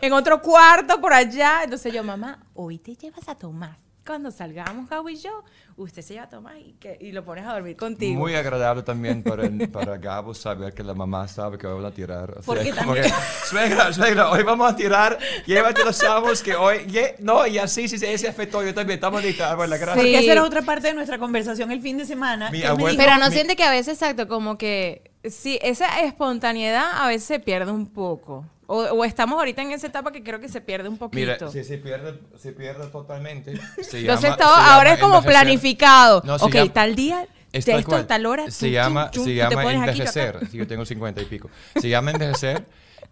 en 0.00 0.12
otro 0.12 0.42
cuarto 0.42 1.00
por 1.00 1.12
allá. 1.14 1.62
Entonces 1.64 1.92
yo, 1.92 2.04
mamá, 2.04 2.38
hoy 2.54 2.78
te 2.78 2.94
llevas 2.94 3.26
a 3.28 3.34
Tomás. 3.34 3.87
Cuando 4.08 4.30
salgamos, 4.30 4.88
Gabo 4.88 5.10
y 5.10 5.16
yo, 5.16 5.44
usted 5.76 6.00
se 6.00 6.14
lleva 6.14 6.24
a 6.24 6.28
tomar 6.30 6.56
y, 6.56 6.72
que, 6.80 6.96
y 6.98 7.12
lo 7.12 7.24
pones 7.24 7.44
a 7.46 7.52
dormir 7.52 7.76
contigo. 7.76 8.18
Muy 8.18 8.34
agradable 8.34 8.82
también 8.82 9.22
para, 9.22 9.44
para 9.70 9.98
Gabo 9.98 10.32
saber 10.32 10.72
que 10.72 10.82
la 10.82 10.94
mamá 10.94 11.28
sabe 11.28 11.58
que 11.58 11.66
van 11.66 11.84
a 11.84 11.90
tirar. 11.90 12.30
O 12.30 12.34
sea, 12.34 12.42
Porque 12.46 12.70
como 12.70 12.94
también- 12.94 13.04
que, 13.04 13.46
suegra, 13.46 13.92
suegra, 13.92 14.30
hoy 14.30 14.42
vamos 14.42 14.72
a 14.72 14.74
tirar, 14.74 15.18
llévate 15.46 15.84
los 15.84 15.98
chavos 16.00 16.42
que 16.42 16.54
hoy, 16.56 16.86
ye- 16.86 17.16
no, 17.18 17.46
y 17.46 17.58
así, 17.58 17.86
sí, 17.86 17.98
sí, 17.98 18.06
ese 18.06 18.28
afectó, 18.28 18.64
yo 18.64 18.72
también, 18.72 18.96
estamos 18.96 19.22
listos, 19.22 19.46
bueno, 19.56 19.76
gracias. 19.78 19.94
Sí. 19.94 20.00
Porque 20.00 20.18
esa 20.18 20.32
era 20.32 20.42
otra 20.42 20.62
parte 20.62 20.88
de 20.88 20.94
nuestra 20.94 21.18
conversación 21.18 21.70
el 21.70 21.82
fin 21.82 21.98
de 21.98 22.06
semana. 22.06 22.50
Mi 22.50 22.62
abuela- 22.62 22.92
dijo, 22.92 23.02
Pero 23.04 23.18
no 23.18 23.28
Mi- 23.28 23.34
siente 23.34 23.54
que 23.56 23.64
a 23.64 23.70
veces, 23.70 23.94
exacto, 24.00 24.26
como 24.26 24.56
que 24.56 25.10
sí, 25.24 25.58
esa 25.62 26.00
espontaneidad 26.00 26.86
a 27.02 27.08
veces 27.08 27.24
se 27.24 27.40
pierde 27.40 27.70
un 27.72 27.86
poco. 27.86 28.44
O, 28.70 28.82
o 28.82 29.04
estamos 29.06 29.38
ahorita 29.38 29.62
en 29.62 29.70
esa 29.72 29.86
etapa 29.86 30.12
que 30.12 30.22
creo 30.22 30.40
que 30.40 30.48
se 30.50 30.60
pierde 30.60 30.90
un 30.90 30.98
poquito. 30.98 31.18
Mira, 31.20 31.50
si 31.50 31.64
se 31.64 31.78
pierde, 31.78 32.20
se 32.36 32.52
pierde 32.52 32.86
totalmente. 32.88 33.56
Se 33.82 34.00
Entonces 34.00 34.30
llama- 34.30 34.36
todo 34.36 34.54
se 34.56 34.60
ahora 34.62 34.92
es 34.92 35.00
como 35.00 35.22
planificado. 35.22 36.20
No, 36.24 36.34
ok, 36.36 36.52
llama- 36.52 36.72
tal 36.74 36.94
día, 36.94 37.26
Es 37.50 37.64
tal 37.64 37.78
esto, 37.78 37.88
cual. 37.90 38.06
tal 38.06 38.26
hora. 38.26 38.50
Se 38.50 38.70
llama, 38.70 39.10
chum, 39.10 39.24
se 39.24 39.34
llama 39.34 39.62
aquí, 39.62 39.70
envejecer. 39.72 40.36
acá. 40.36 40.46
Sí, 40.50 40.58
yo 40.58 40.66
tengo 40.66 40.84
50 40.84 41.22
y 41.22 41.24
pico. 41.24 41.48
Se 41.80 41.88
llama 41.88 42.10
envejecer. 42.10 42.66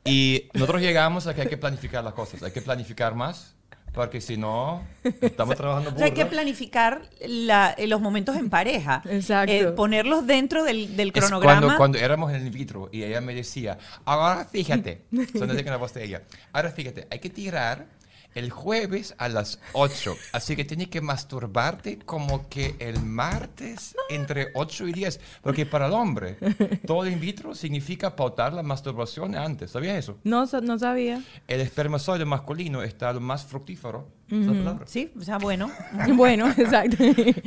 Y 0.04 0.48
nosotros 0.52 0.82
llegamos 0.82 1.26
a 1.26 1.34
que 1.34 1.40
hay 1.40 1.48
que 1.48 1.56
planificar 1.56 2.04
las 2.04 2.12
cosas. 2.12 2.42
Hay 2.42 2.52
que 2.52 2.60
planificar 2.60 3.14
más. 3.14 3.55
Porque 3.96 4.20
si 4.20 4.36
no, 4.36 4.82
estamos 5.22 5.56
trabajando 5.56 5.90
O 5.90 5.96
sea, 5.96 6.04
hay 6.04 6.12
que 6.12 6.26
planificar 6.26 7.02
la- 7.26 7.70
eh, 7.78 7.86
los 7.86 8.00
momentos 8.02 8.36
en 8.36 8.50
pareja. 8.50 9.02
Exacto. 9.08 9.50
Eh, 9.52 9.66
ponerlos 9.72 10.26
dentro 10.26 10.62
del, 10.64 10.94
del 10.96 11.08
Es 11.08 11.14
cronograma. 11.24 11.60
cuando, 11.62 11.76
cuando 11.78 11.98
éramos 11.98 12.30
en 12.34 12.42
el 12.42 12.50
vitro 12.50 12.90
y 12.92 13.02
ella 13.04 13.22
me 13.22 13.34
decía, 13.34 13.78
ahora 14.04 14.44
fíjate, 14.44 15.02
son 15.36 15.48
desde 15.48 15.64
que 15.64 15.70
la 15.70 15.78
voz 15.78 15.94
de 15.94 16.04
ella, 16.04 16.22
ahora 16.52 16.70
fíjate, 16.70 17.06
hay 17.10 17.18
que 17.20 17.30
tirar 17.30 17.86
el 18.36 18.50
jueves 18.50 19.14
a 19.18 19.28
las 19.28 19.58
8, 19.72 20.14
así 20.32 20.54
que 20.56 20.64
tienes 20.64 20.88
que 20.88 21.00
masturbarte 21.00 21.98
como 21.98 22.48
que 22.48 22.76
el 22.78 23.02
martes 23.02 23.96
entre 24.10 24.48
8 24.54 24.88
y 24.88 24.92
10, 24.92 25.20
porque 25.42 25.64
para 25.64 25.86
el 25.86 25.92
hombre 25.94 26.36
todo 26.86 27.06
in 27.08 27.18
vitro 27.18 27.54
significa 27.54 28.14
pautar 28.14 28.52
la 28.52 28.62
masturbación 28.62 29.34
antes, 29.34 29.70
¿sabías 29.70 29.96
eso? 29.96 30.18
No, 30.22 30.44
no 30.62 30.78
sabía. 30.78 31.22
El 31.48 31.60
espermatozoide 31.60 32.26
masculino 32.26 32.82
está 32.82 33.12
lo 33.12 33.20
más 33.20 33.44
fructífero, 33.44 34.06
¿es 34.30 34.46
la 34.46 34.52
palabra? 34.52 34.86
Sí, 34.86 35.10
o 35.18 35.22
sea, 35.22 35.38
bueno. 35.38 35.70
bueno, 36.14 36.48
exacto. 36.48 36.96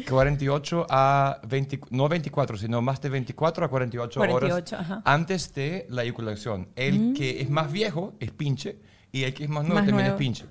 48 0.10 0.88
a 0.90 1.40
20, 1.48 1.82
no 1.92 2.10
24, 2.10 2.58
sino 2.58 2.82
más 2.82 3.00
de 3.00 3.10
24 3.10 3.66
a 3.66 3.70
48, 3.70 4.20
48, 4.20 4.56
horas 4.56 4.74
ajá. 4.74 5.02
antes 5.06 5.54
de 5.54 5.86
la 5.90 6.04
eyaculación. 6.04 6.70
El 6.76 7.14
que 7.14 7.42
es 7.42 7.50
más 7.50 7.72
viejo 7.72 8.16
es 8.20 8.32
pinche 8.32 8.80
y 9.12 9.24
el 9.24 9.34
que 9.34 9.44
es 9.44 9.50
más 9.50 9.64
nuevo 9.64 9.76
Más 9.76 9.86
también 9.86 10.08
nuevo. 10.08 10.16
es 10.16 10.20
pinche. 10.20 10.46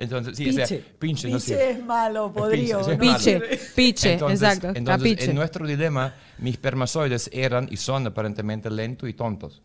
Entonces, 0.00 0.34
sí, 0.36 0.48
o 0.48 0.52
sea, 0.54 0.66
Pinche. 0.66 0.84
pinche, 0.98 1.28
no 1.28 1.36
Piche 1.36 1.54
sé. 1.54 1.70
es 1.72 1.84
malo, 1.84 2.32
¿no? 2.34 2.40
malo. 2.40 2.98
Piche, 2.98 3.40
piche, 3.76 4.12
Entonces, 4.14 4.42
exacto. 4.42 4.72
entonces, 4.74 5.02
piche. 5.12 5.30
en 5.30 5.36
nuestro 5.36 5.66
dilema, 5.66 6.14
mis 6.38 6.54
espermatozoides 6.54 7.28
eran 7.34 7.68
y 7.70 7.76
son 7.76 8.06
aparentemente 8.06 8.70
lentos 8.70 9.08
y 9.10 9.12
tontos. 9.12 9.60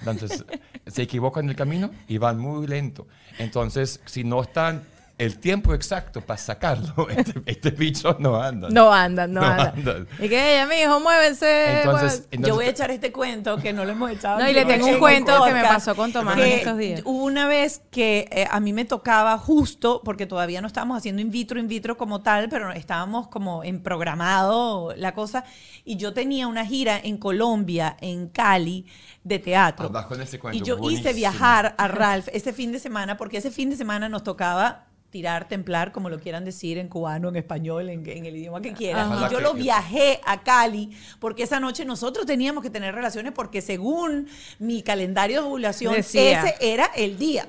Entonces, 0.00 0.44
se 0.86 1.02
equivocan 1.02 1.44
en 1.46 1.50
el 1.50 1.56
camino 1.56 1.90
y 2.06 2.18
van 2.18 2.38
muy 2.38 2.66
lento. 2.66 3.06
Entonces, 3.38 4.00
si 4.04 4.24
no 4.24 4.42
están 4.42 4.82
el 5.18 5.38
tiempo 5.40 5.74
exacto 5.74 6.20
para 6.20 6.38
sacarlo, 6.38 7.08
este, 7.10 7.42
este 7.44 7.70
bicho 7.72 8.16
no 8.20 8.40
anda. 8.40 8.68
No 8.70 8.92
andan, 8.92 9.32
no, 9.32 9.40
No 9.40 9.46
andan. 9.48 9.72
andan. 9.76 10.08
Y 10.20 10.28
que 10.28 10.54
ella, 10.54 10.66
mi 10.66 10.76
hijo, 10.76 11.00
muévense. 11.00 11.80
Entonces, 11.80 12.02
pues. 12.02 12.28
entonces- 12.30 12.48
Yo 12.48 12.54
voy 12.54 12.66
a 12.66 12.70
echar 12.70 12.90
este 12.92 13.10
cuento 13.12 13.58
que 13.58 13.72
no 13.72 13.84
lo 13.84 13.90
hemos 13.92 14.10
echado. 14.12 14.38
No, 14.38 14.48
y 14.48 14.52
le 14.54 14.64
tengo 14.64 14.86
en 14.86 14.94
un 14.94 15.00
cuento 15.00 15.44
que 15.44 15.52
me 15.52 15.62
pasó 15.64 15.96
con 15.96 16.12
Tomás 16.12 16.36
que 16.36 16.46
en 16.52 16.58
estos 16.60 16.78
días. 16.78 17.02
Hubo 17.04 17.24
una 17.24 17.48
vez 17.48 17.82
que 17.90 18.28
eh, 18.30 18.46
a 18.50 18.60
mí 18.60 18.72
me 18.72 18.84
tocaba 18.84 19.36
justo, 19.38 20.00
porque 20.04 20.26
todavía 20.26 20.60
no 20.60 20.66
estábamos 20.68 20.96
haciendo 20.96 21.20
in 21.20 21.30
vitro, 21.30 21.58
in 21.58 21.66
vitro 21.68 21.96
como 21.96 22.22
tal, 22.22 22.48
pero 22.48 22.70
estábamos 22.72 23.26
como 23.28 23.64
en 23.64 23.82
programado 23.82 24.94
la 24.96 25.14
cosa, 25.14 25.44
y 25.84 25.96
yo 25.96 26.12
tenía 26.12 26.46
una 26.46 26.64
gira 26.64 26.98
en 27.02 27.16
Colombia, 27.16 27.96
en 28.00 28.28
Cali, 28.28 28.86
de 29.24 29.38
teatro. 29.38 29.88
Vas 29.90 30.06
con 30.06 30.20
ese 30.22 30.38
cuento, 30.38 30.56
y 30.56 30.66
yo 30.66 30.76
buenísimo. 30.78 31.08
hice 31.10 31.16
viajar 31.16 31.74
a 31.76 31.88
Ralph 31.88 32.28
ese 32.32 32.52
fin 32.52 32.72
de 32.72 32.78
semana, 32.78 33.16
porque 33.16 33.38
ese 33.38 33.50
fin 33.50 33.68
de 33.70 33.76
semana 33.76 34.08
nos 34.08 34.22
tocaba 34.22 34.84
tirar, 35.10 35.48
templar, 35.48 35.92
como 35.92 36.08
lo 36.10 36.20
quieran 36.20 36.44
decir, 36.44 36.78
en 36.78 36.88
cubano, 36.88 37.28
en 37.28 37.36
español, 37.36 37.88
en, 37.88 38.08
en 38.08 38.26
el 38.26 38.36
idioma 38.36 38.60
que 38.60 38.72
quieran. 38.72 39.12
Ajá. 39.12 39.28
Y 39.28 39.32
yo 39.32 39.40
lo 39.40 39.54
viajé 39.54 40.20
a 40.24 40.42
Cali 40.42 40.90
porque 41.18 41.44
esa 41.44 41.60
noche 41.60 41.84
nosotros 41.84 42.26
teníamos 42.26 42.62
que 42.62 42.70
tener 42.70 42.94
relaciones 42.94 43.32
porque 43.32 43.62
según 43.62 44.28
mi 44.58 44.82
calendario 44.82 45.42
de 45.42 45.48
ovulación, 45.48 45.94
Decía. 45.94 46.42
ese 46.42 46.56
era 46.60 46.86
el 46.96 47.18
día. 47.18 47.48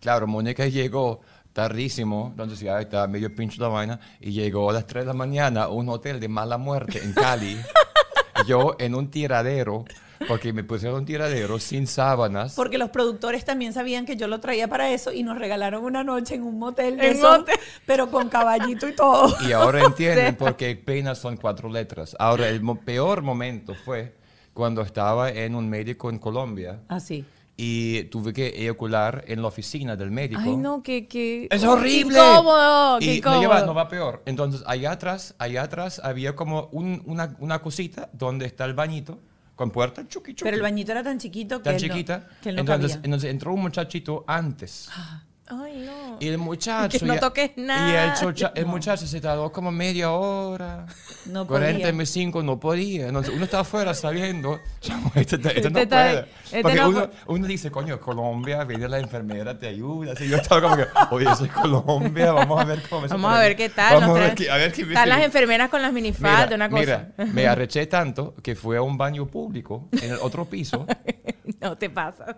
Claro, 0.00 0.26
Mónica 0.26 0.66
llegó 0.66 1.20
tardísimo, 1.52 2.28
entonces 2.30 2.60
ya 2.60 2.80
estaba 2.80 3.08
medio 3.08 3.34
pincho 3.34 3.60
la 3.60 3.68
vaina, 3.68 4.00
y 4.20 4.30
llegó 4.30 4.70
a 4.70 4.72
las 4.72 4.86
3 4.86 5.02
de 5.02 5.06
la 5.08 5.12
mañana 5.12 5.64
a 5.64 5.68
un 5.68 5.88
hotel 5.88 6.20
de 6.20 6.28
mala 6.28 6.56
muerte 6.56 7.02
en 7.02 7.12
Cali. 7.12 7.56
Yo 8.46 8.76
en 8.78 8.94
un 8.94 9.10
tiradero, 9.10 9.84
porque 10.26 10.52
me 10.52 10.64
pusieron 10.64 10.98
un 11.00 11.04
tiradero 11.04 11.58
sin 11.58 11.86
sábanas. 11.86 12.54
Porque 12.54 12.78
los 12.78 12.90
productores 12.90 13.44
también 13.44 13.72
sabían 13.72 14.04
que 14.06 14.16
yo 14.16 14.26
lo 14.26 14.40
traía 14.40 14.66
para 14.68 14.90
eso 14.90 15.12
y 15.12 15.22
nos 15.22 15.38
regalaron 15.38 15.84
una 15.84 16.02
noche 16.02 16.34
en 16.34 16.42
un 16.42 16.58
motel, 16.58 16.96
de 16.96 17.06
En 17.10 17.16
esos, 17.16 17.38
motel. 17.40 17.56
pero 17.86 18.10
con 18.10 18.28
caballito 18.28 18.88
y 18.88 18.94
todo. 18.94 19.34
Y 19.46 19.52
ahora 19.52 19.82
entienden 19.84 20.34
por 20.36 20.56
qué 20.56 20.74
penas 20.76 21.18
son 21.18 21.36
cuatro 21.36 21.68
letras. 21.68 22.16
Ahora, 22.18 22.48
el 22.48 22.62
mo- 22.62 22.80
peor 22.80 23.22
momento 23.22 23.74
fue 23.84 24.14
cuando 24.54 24.82
estaba 24.82 25.30
en 25.30 25.54
un 25.54 25.68
médico 25.68 26.10
en 26.10 26.18
Colombia 26.18 26.80
Así. 26.88 27.24
y 27.56 28.02
tuve 28.04 28.32
que 28.32 28.48
eyacular 28.60 29.22
en 29.28 29.40
la 29.40 29.48
oficina 29.48 29.94
del 29.94 30.10
médico. 30.10 30.40
Ay, 30.44 30.56
no, 30.56 30.82
que. 30.82 31.06
que 31.06 31.46
¡Es 31.50 31.60
qué 31.60 31.68
horrible! 31.68 32.18
incómodo, 32.18 32.98
qué 32.98 33.14
y 33.16 33.20
no, 33.20 33.40
lleva- 33.40 33.62
no 33.64 33.72
va 33.74 33.88
peor. 33.88 34.22
Entonces, 34.26 34.64
allá 34.66 34.90
atrás, 34.92 35.34
allá 35.38 35.62
atrás 35.62 36.00
había 36.02 36.34
como 36.34 36.68
un- 36.72 37.02
una, 37.06 37.36
una 37.38 37.60
cosita 37.60 38.08
donde 38.12 38.46
está 38.46 38.64
el 38.64 38.74
bañito 38.74 39.18
con 39.58 39.72
puerta 39.72 40.06
chuki 40.06 40.34
chuki. 40.34 40.44
Pero 40.44 40.56
el 40.56 40.62
bañito 40.62 40.92
era 40.92 41.02
tan 41.02 41.18
chiquito 41.18 41.58
que 41.58 41.64
tan 41.64 41.74
él 41.74 41.82
no- 41.82 41.94
chiquita. 41.94 42.28
que 42.40 42.48
él 42.50 42.54
no 42.54 42.60
entonces, 42.60 42.92
cabía. 42.92 43.04
entonces 43.06 43.30
entró 43.30 43.52
un 43.52 43.60
muchachito 43.62 44.24
antes. 44.28 44.88
Ay, 45.50 45.84
no. 45.86 46.16
Y 46.20 46.28
el 46.28 46.38
muchacho. 46.38 46.98
Que 46.98 47.04
no 47.06 47.18
toques 47.18 47.52
Y 47.56 47.60
nada. 47.62 48.04
el, 48.04 48.12
chocha- 48.14 48.52
el 48.54 48.66
muchacho 48.66 49.06
se 49.06 49.20
tardó 49.20 49.50
como 49.50 49.70
media 49.70 50.10
hora. 50.12 50.86
No 51.26 51.46
podía. 51.46 51.72
45 51.72 52.42
no 52.42 52.58
podía. 52.60 53.08
Uno 53.08 53.20
está 53.22 53.60
afuera 53.60 53.94
sabiendo, 53.94 54.60
chamo, 54.80 55.10
este, 55.14 55.36
este- 55.36 55.56
este 55.56 55.70
no 55.70 55.78
está- 55.78 55.96
puede. 56.04 56.26
este 56.44 56.62
Porque 56.62 56.78
no 56.78 56.88
uno, 56.88 57.00
pu- 57.06 57.10
uno 57.28 57.46
dice, 57.46 57.70
coño, 57.70 57.98
Colombia, 57.98 58.64
viene 58.64 58.88
la 58.88 58.98
enfermera, 58.98 59.58
te 59.58 59.68
ayuda. 59.68 60.12
Así 60.12 60.28
yo 60.28 60.36
estaba 60.36 60.60
como 60.62 60.76
que, 60.76 60.86
oye, 61.10 61.34
soy 61.36 61.48
Colombia, 61.48 62.32
vamos 62.32 62.60
a 62.60 62.64
ver 62.64 62.82
cómo 62.88 63.02
me 63.02 63.08
Vamos 63.08 63.32
a 63.34 63.40
ver 63.40 63.56
qué 63.56 63.68
tal. 63.68 64.00
Vamos 64.00 64.16
a 64.16 64.20
ver 64.20 64.34
qué, 64.34 64.50
a 64.50 64.56
ver 64.56 64.72
qué 64.72 64.82
Están 64.82 65.08
las 65.08 65.22
enfermeras 65.22 65.68
con 65.70 65.82
las 65.82 65.92
minifaldas, 65.92 66.52
una 66.54 66.68
cosa. 66.68 67.08
Mira, 67.16 67.32
me 67.32 67.46
arreché 67.48 67.86
tanto 67.86 68.34
que 68.42 68.54
fui 68.54 68.76
a 68.76 68.82
un 68.82 68.96
baño 68.98 69.26
público 69.26 69.88
en 69.92 70.12
el 70.12 70.18
otro 70.20 70.44
piso. 70.44 70.86
no 71.60 71.76
te 71.78 71.88
pasa. 71.90 72.36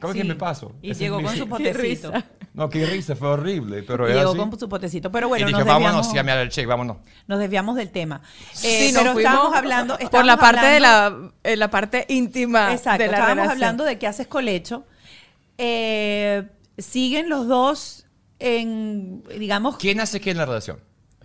¿Cómo 0.00 0.12
Sí. 0.12 0.20
que 0.20 0.24
me 0.24 0.34
paso? 0.34 0.72
Y 0.82 0.90
Ese 0.92 1.00
llegó 1.04 1.18
mi- 1.18 1.24
con 1.24 1.36
su 1.36 1.48
potecito. 1.48 2.12
No, 2.54 2.68
qué 2.68 2.84
risa, 2.86 3.14
fue 3.14 3.28
horrible, 3.28 3.82
pero 3.84 4.08
Y 4.08 4.10
era 4.12 4.20
llegó 4.20 4.30
así. 4.32 4.50
con 4.50 4.58
su 4.58 4.68
potecito. 4.68 5.12
Pero 5.12 5.28
bueno, 5.28 5.44
y 5.44 5.52
dije, 5.52 5.58
nos 5.58 5.66
vámonos, 5.68 6.06
desviamos, 6.06 6.14
ya 6.14 6.22
me 6.24 6.32
arreché, 6.32 6.66
vámonos. 6.66 6.96
nos 7.26 7.38
desviamos 7.38 7.76
del 7.76 7.90
tema. 7.90 8.20
Sí, 8.52 8.66
Eh, 8.66 8.92
nos 8.92 9.02
pero 9.04 9.18
estábamos 9.18 9.54
hablando... 9.56 9.98
por 10.10 10.24
la 10.24 10.36
parte 10.36 10.66
de 10.66 10.76
hablando- 10.76 11.32
la, 11.44 11.50
eh, 11.50 11.56
la 11.56 11.70
parte 11.70 12.04
íntima 12.08 12.72
Exacto, 12.72 13.02
de 13.02 13.08
la 13.10 13.16
estábamos 13.18 13.36
relación. 13.44 13.52
hablando 13.52 13.84
de 13.84 13.98
qué 13.98 14.06
haces 14.06 14.26
colecho. 14.26 14.84
Eh, 15.56 16.48
siguen 16.78 17.28
los 17.28 17.46
dos 17.48 18.06
en, 18.38 19.22
digamos, 19.38 19.76
¿Quién 19.76 20.00
hace 20.00 20.20
qué 20.20 20.30
en 20.30 20.36
la 20.38 20.46
relación? 20.46 20.80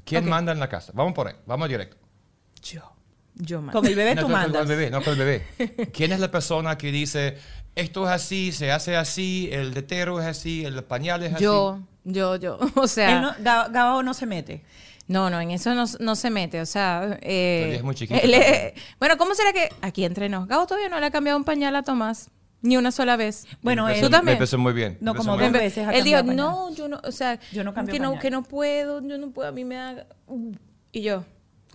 ¿Quién 0.05 0.27
manda 0.27 0.51
en 0.51 0.59
la 0.59 0.69
casa? 0.69 0.91
Vamos 0.95 1.13
por 1.13 1.27
ahí, 1.27 1.35
vamos 1.45 1.69
directo. 1.69 1.97
Yo. 2.61 2.81
Yo, 3.35 3.61
man. 3.63 3.73
con 3.73 3.83
el 3.87 3.95
bebé 3.95 4.13
no, 4.13 4.21
tú 4.21 4.27
con- 4.27 4.33
con 4.33 4.41
mandas. 4.41 4.61
el 4.63 4.67
bebé, 4.67 4.91
no 4.91 5.01
con 5.01 5.13
el 5.13 5.19
bebé. 5.19 5.89
¿Quién 5.93 6.11
es 6.11 6.19
la 6.19 6.29
persona 6.29 6.77
que 6.77 6.91
dice, 6.91 7.37
esto 7.75 8.05
es 8.05 8.11
así, 8.11 8.51
se 8.51 8.71
hace 8.71 8.95
así, 8.95 9.49
el 9.51 9.73
tetero 9.73 10.19
es 10.21 10.25
así, 10.27 10.63
el 10.65 10.83
pañal 10.83 11.23
es 11.23 11.33
así? 11.33 11.43
Yo, 11.43 11.79
yo, 12.03 12.35
yo. 12.37 12.59
O 12.75 12.87
sea. 12.87 13.19
No, 13.19 13.31
Ga- 13.35 13.71
Gabo 13.71 14.03
no 14.03 14.13
se 14.13 14.25
mete. 14.25 14.63
No, 15.07 15.29
no, 15.29 15.41
en 15.41 15.51
eso 15.51 15.73
no, 15.75 15.83
no 15.99 16.15
se 16.15 16.29
mete, 16.29 16.61
o 16.61 16.65
sea... 16.65 17.19
Eh, 17.21 17.57
Todavía 17.59 17.77
es 17.77 17.83
muy 17.83 17.93
chiquito 17.93 18.19
él 18.23 18.33
bueno, 18.99 19.17
¿cómo 19.17 19.35
será 19.35 19.51
que 19.51 19.67
aquí 19.81 20.05
entre 20.05 20.29
nos? 20.29 20.47
Gabo 20.47 20.65
todavía 20.65 20.87
no 20.87 20.97
le 20.99 21.05
ha 21.07 21.11
cambiado 21.11 21.37
un 21.37 21.43
pañal 21.43 21.75
a 21.75 21.83
Tomás, 21.83 22.29
ni 22.61 22.77
una 22.77 22.89
sola 22.89 23.17
vez. 23.17 23.45
Bueno, 23.61 23.89
él- 23.89 23.95
empezó- 23.95 24.07
¿Tú 24.07 24.11
también? 24.11 24.25
Me 24.25 24.31
empezó 24.37 24.57
muy 24.57 24.71
bien. 24.71 24.97
No, 25.01 25.13
como 25.13 25.35
dos 25.35 25.51
veces 25.51 25.85
ha 25.85 25.91
Él 25.91 26.05
dijo, 26.05 26.19
pañal. 26.19 26.35
no, 26.37 26.73
yo 26.73 26.87
no, 26.87 27.01
o 27.03 27.11
sea, 27.11 27.37
Yo 27.51 27.65
no 27.65 27.73
cambio 27.73 27.91
que 27.91 27.99
no, 27.99 28.09
pañal. 28.11 28.21
que 28.21 28.31
no 28.31 28.43
puedo, 28.43 29.01
yo 29.05 29.17
no 29.17 29.31
puedo, 29.31 29.49
a 29.49 29.51
mí 29.51 29.65
me 29.65 29.75
da... 29.75 30.07
Y 30.93 31.01
yo, 31.01 31.25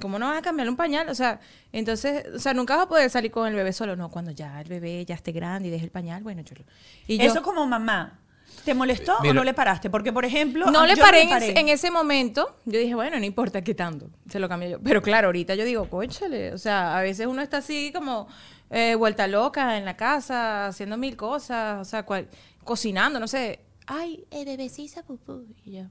¿cómo 0.00 0.18
no 0.18 0.28
vas 0.28 0.38
a 0.38 0.42
cambiarle 0.42 0.70
un 0.70 0.76
pañal? 0.76 1.08
O 1.08 1.14
sea, 1.14 1.40
entonces, 1.72 2.24
o 2.34 2.38
sea, 2.38 2.54
nunca 2.54 2.76
vas 2.76 2.86
a 2.86 2.88
poder 2.88 3.10
salir 3.10 3.30
con 3.30 3.46
el 3.48 3.54
bebé 3.54 3.72
solo, 3.72 3.96
no, 3.96 4.10
cuando 4.10 4.30
ya 4.30 4.60
el 4.60 4.68
bebé 4.68 5.04
ya 5.04 5.14
esté 5.14 5.32
grande 5.32 5.68
y 5.68 5.70
deje 5.70 5.84
el 5.84 5.90
pañal, 5.90 6.22
bueno, 6.22 6.42
yo... 6.42 6.54
lo- 6.56 6.64
Y 7.06 7.18
yo, 7.18 7.24
Eso 7.24 7.42
como 7.42 7.66
mamá. 7.66 8.20
¿Te 8.64 8.74
molestó 8.74 9.16
o 9.18 9.32
no 9.32 9.44
le 9.44 9.54
paraste? 9.54 9.88
Porque, 9.88 10.12
por 10.12 10.24
ejemplo... 10.24 10.70
No 10.70 10.84
le 10.86 10.96
paré, 10.96 11.22
en, 11.22 11.32
ese- 11.32 11.58
en 11.58 11.68
ese 11.68 11.90
momento. 11.90 12.56
Yo 12.64 12.78
dije, 12.78 12.94
bueno, 12.94 13.18
no 13.18 13.24
importa 13.24 13.62
qué 13.62 13.74
tanto. 13.74 14.10
Se 14.28 14.38
lo 14.40 14.48
cambio 14.48 14.68
yo. 14.70 14.80
Pero 14.82 15.00
claro, 15.00 15.28
ahorita 15.28 15.54
yo 15.54 15.64
digo, 15.64 15.88
cónchale. 15.88 16.52
O 16.52 16.58
sea, 16.58 16.98
a 16.98 17.02
veces 17.02 17.26
uno 17.26 17.40
está 17.40 17.58
así 17.58 17.92
como 17.94 18.26
eh, 18.70 18.94
vuelta 18.94 19.26
loca 19.26 19.78
en 19.78 19.84
la 19.84 19.96
casa, 19.96 20.66
haciendo 20.66 20.96
mil 20.96 21.16
cosas. 21.16 21.80
O 21.80 21.84
sea, 21.88 22.04
cual- 22.04 22.28
cocinando, 22.64 23.20
no 23.20 23.28
sé. 23.28 23.60
Ay, 23.86 24.26
el 24.30 24.44
bebé 24.44 24.68
sí 24.68 24.82
hizo 24.84 25.02
pupú. 25.02 25.46
Y 25.64 25.72
yo, 25.76 25.84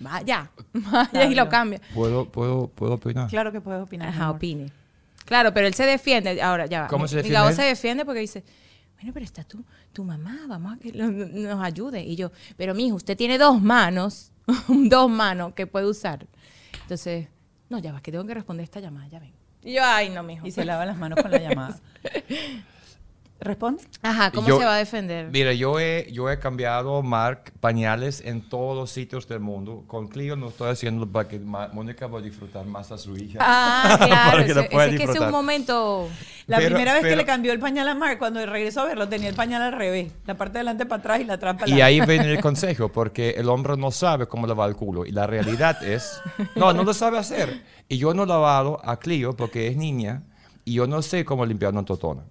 vaya, 0.00 0.50
vaya 0.72 1.24
y 1.26 1.34
lo 1.34 1.48
cambia. 1.48 1.80
¿Puedo, 1.94 2.26
puedo, 2.30 2.68
puedo 2.68 2.94
opinar? 2.94 3.28
Claro 3.28 3.52
que 3.52 3.60
puedes 3.60 3.82
opinar. 3.82 4.08
mi 4.08 4.14
Ajá, 4.14 4.24
amor. 4.24 4.36
opine. 4.36 4.70
Claro, 5.24 5.54
pero 5.54 5.66
él 5.66 5.74
se 5.74 5.84
defiende. 5.86 6.40
Ahora, 6.42 6.66
ya 6.66 6.82
va. 6.82 6.88
¿Cómo 6.88 7.04
Mi- 7.04 7.08
se 7.08 7.16
mi 7.16 7.22
defiende 7.22 7.48
él? 7.48 7.54
se 7.56 7.62
defiende 7.62 8.04
porque 8.04 8.20
dice, 8.20 8.44
bueno, 8.96 9.12
pero 9.14 9.24
está 9.24 9.42
tu, 9.44 9.64
tu 9.92 10.04
mamá, 10.04 10.36
vamos 10.48 10.74
a 10.74 10.78
que 10.78 10.92
lo- 10.92 11.06
nos 11.10 11.62
ayude. 11.64 12.02
Y 12.02 12.16
yo, 12.16 12.30
pero 12.56 12.74
mijo, 12.74 12.96
usted 12.96 13.16
tiene 13.16 13.38
dos 13.38 13.60
manos, 13.62 14.32
dos 14.68 15.10
manos 15.10 15.54
que 15.54 15.66
puede 15.66 15.86
usar. 15.86 16.26
Entonces, 16.82 17.28
no, 17.70 17.78
ya 17.78 17.92
va, 17.92 18.02
que 18.02 18.10
tengo 18.12 18.26
que 18.26 18.34
responder 18.34 18.64
esta 18.64 18.80
llamada, 18.80 19.08
ya 19.08 19.18
ven. 19.18 19.32
Y 19.62 19.72
yo, 19.72 19.80
ay, 19.82 20.10
no, 20.10 20.22
mijo. 20.22 20.46
Y 20.46 20.50
se 20.50 20.64
lava 20.66 20.84
las 20.84 20.98
manos 20.98 21.22
con 21.22 21.30
la 21.30 21.38
llamada. 21.40 21.80
¿Responde? 23.40 23.82
Ajá, 24.00 24.30
¿cómo 24.30 24.48
Yo- 24.48 24.58
se 24.58 24.64
va 24.64 24.74
a 24.76 24.78
defender? 24.78 25.28
Mira, 25.30 25.52
yo 25.52 25.78
he, 25.78 26.08
yo 26.12 26.30
he 26.30 26.38
cambiado, 26.38 27.02
Mark, 27.02 27.52
pañales 27.60 28.22
en 28.24 28.48
todos 28.48 28.74
los 28.76 28.90
sitios 28.90 29.28
del 29.28 29.40
mundo. 29.40 29.84
Con 29.86 30.08
Clio 30.08 30.34
no 30.36 30.48
estoy 30.48 30.70
haciendo 30.70 31.06
para 31.06 31.28
que 31.28 31.38
Mónica 31.40 32.06
va 32.06 32.20
a 32.20 32.22
disfrutar 32.22 32.64
más 32.64 32.90
a 32.92 32.96
su 32.96 33.16
hija. 33.16 33.38
Ah, 33.42 33.96
claro. 34.06 34.30
Para 34.30 34.44
que 34.46 34.50
ese- 34.52 34.62
pueda 34.64 34.86
ese 34.86 34.94
es 34.94 35.00
que 35.00 35.04
ese 35.10 35.18
es 35.18 35.20
un 35.20 35.30
momento... 35.30 36.08
La 36.46 36.58
Pero- 36.58 36.70
primera 36.70 36.94
vez 36.94 37.02
que 37.02 37.16
le 37.16 37.24
cambió 37.24 37.52
el 37.52 37.58
pañal 37.58 37.88
a 37.88 37.94
Mark, 37.94 38.18
cuando 38.18 38.44
regresó 38.46 38.82
a 38.82 38.84
verlo, 38.86 39.08
tenía 39.08 39.28
el 39.28 39.34
pañal 39.34 39.62
al 39.62 39.72
revés. 39.72 40.12
La 40.26 40.36
parte 40.36 40.54
de 40.54 40.58
delante 40.60 40.86
para 40.86 41.00
atrás 41.00 41.20
y 41.20 41.24
la 41.24 41.34
atrás 41.34 41.56
para 41.58 41.70
Y 41.70 41.80
ahí 41.80 42.00
viene 42.06 42.30
el 42.30 42.40
consejo, 42.40 42.90
porque 42.90 43.30
el 43.30 43.48
hombre 43.48 43.76
no 43.76 43.90
sabe 43.90 44.26
cómo 44.26 44.46
lavar 44.46 44.68
el 44.70 44.76
culo. 44.76 45.04
Y 45.04 45.10
la 45.12 45.26
realidad 45.26 45.82
es, 45.82 46.20
no, 46.54 46.72
no 46.72 46.84
lo 46.84 46.94
sabe 46.94 47.18
hacer. 47.18 47.62
Y 47.88 47.98
yo 47.98 48.14
no 48.14 48.22
he 48.22 48.26
lavado 48.26 48.80
a 48.84 48.98
Clio 48.98 49.34
porque 49.34 49.68
es 49.68 49.76
niña 49.76 50.22
y 50.64 50.74
yo 50.74 50.86
no 50.86 51.02
sé 51.02 51.24
cómo 51.24 51.44
limpiar 51.44 51.72
una 51.72 51.84
totona. 51.84 52.22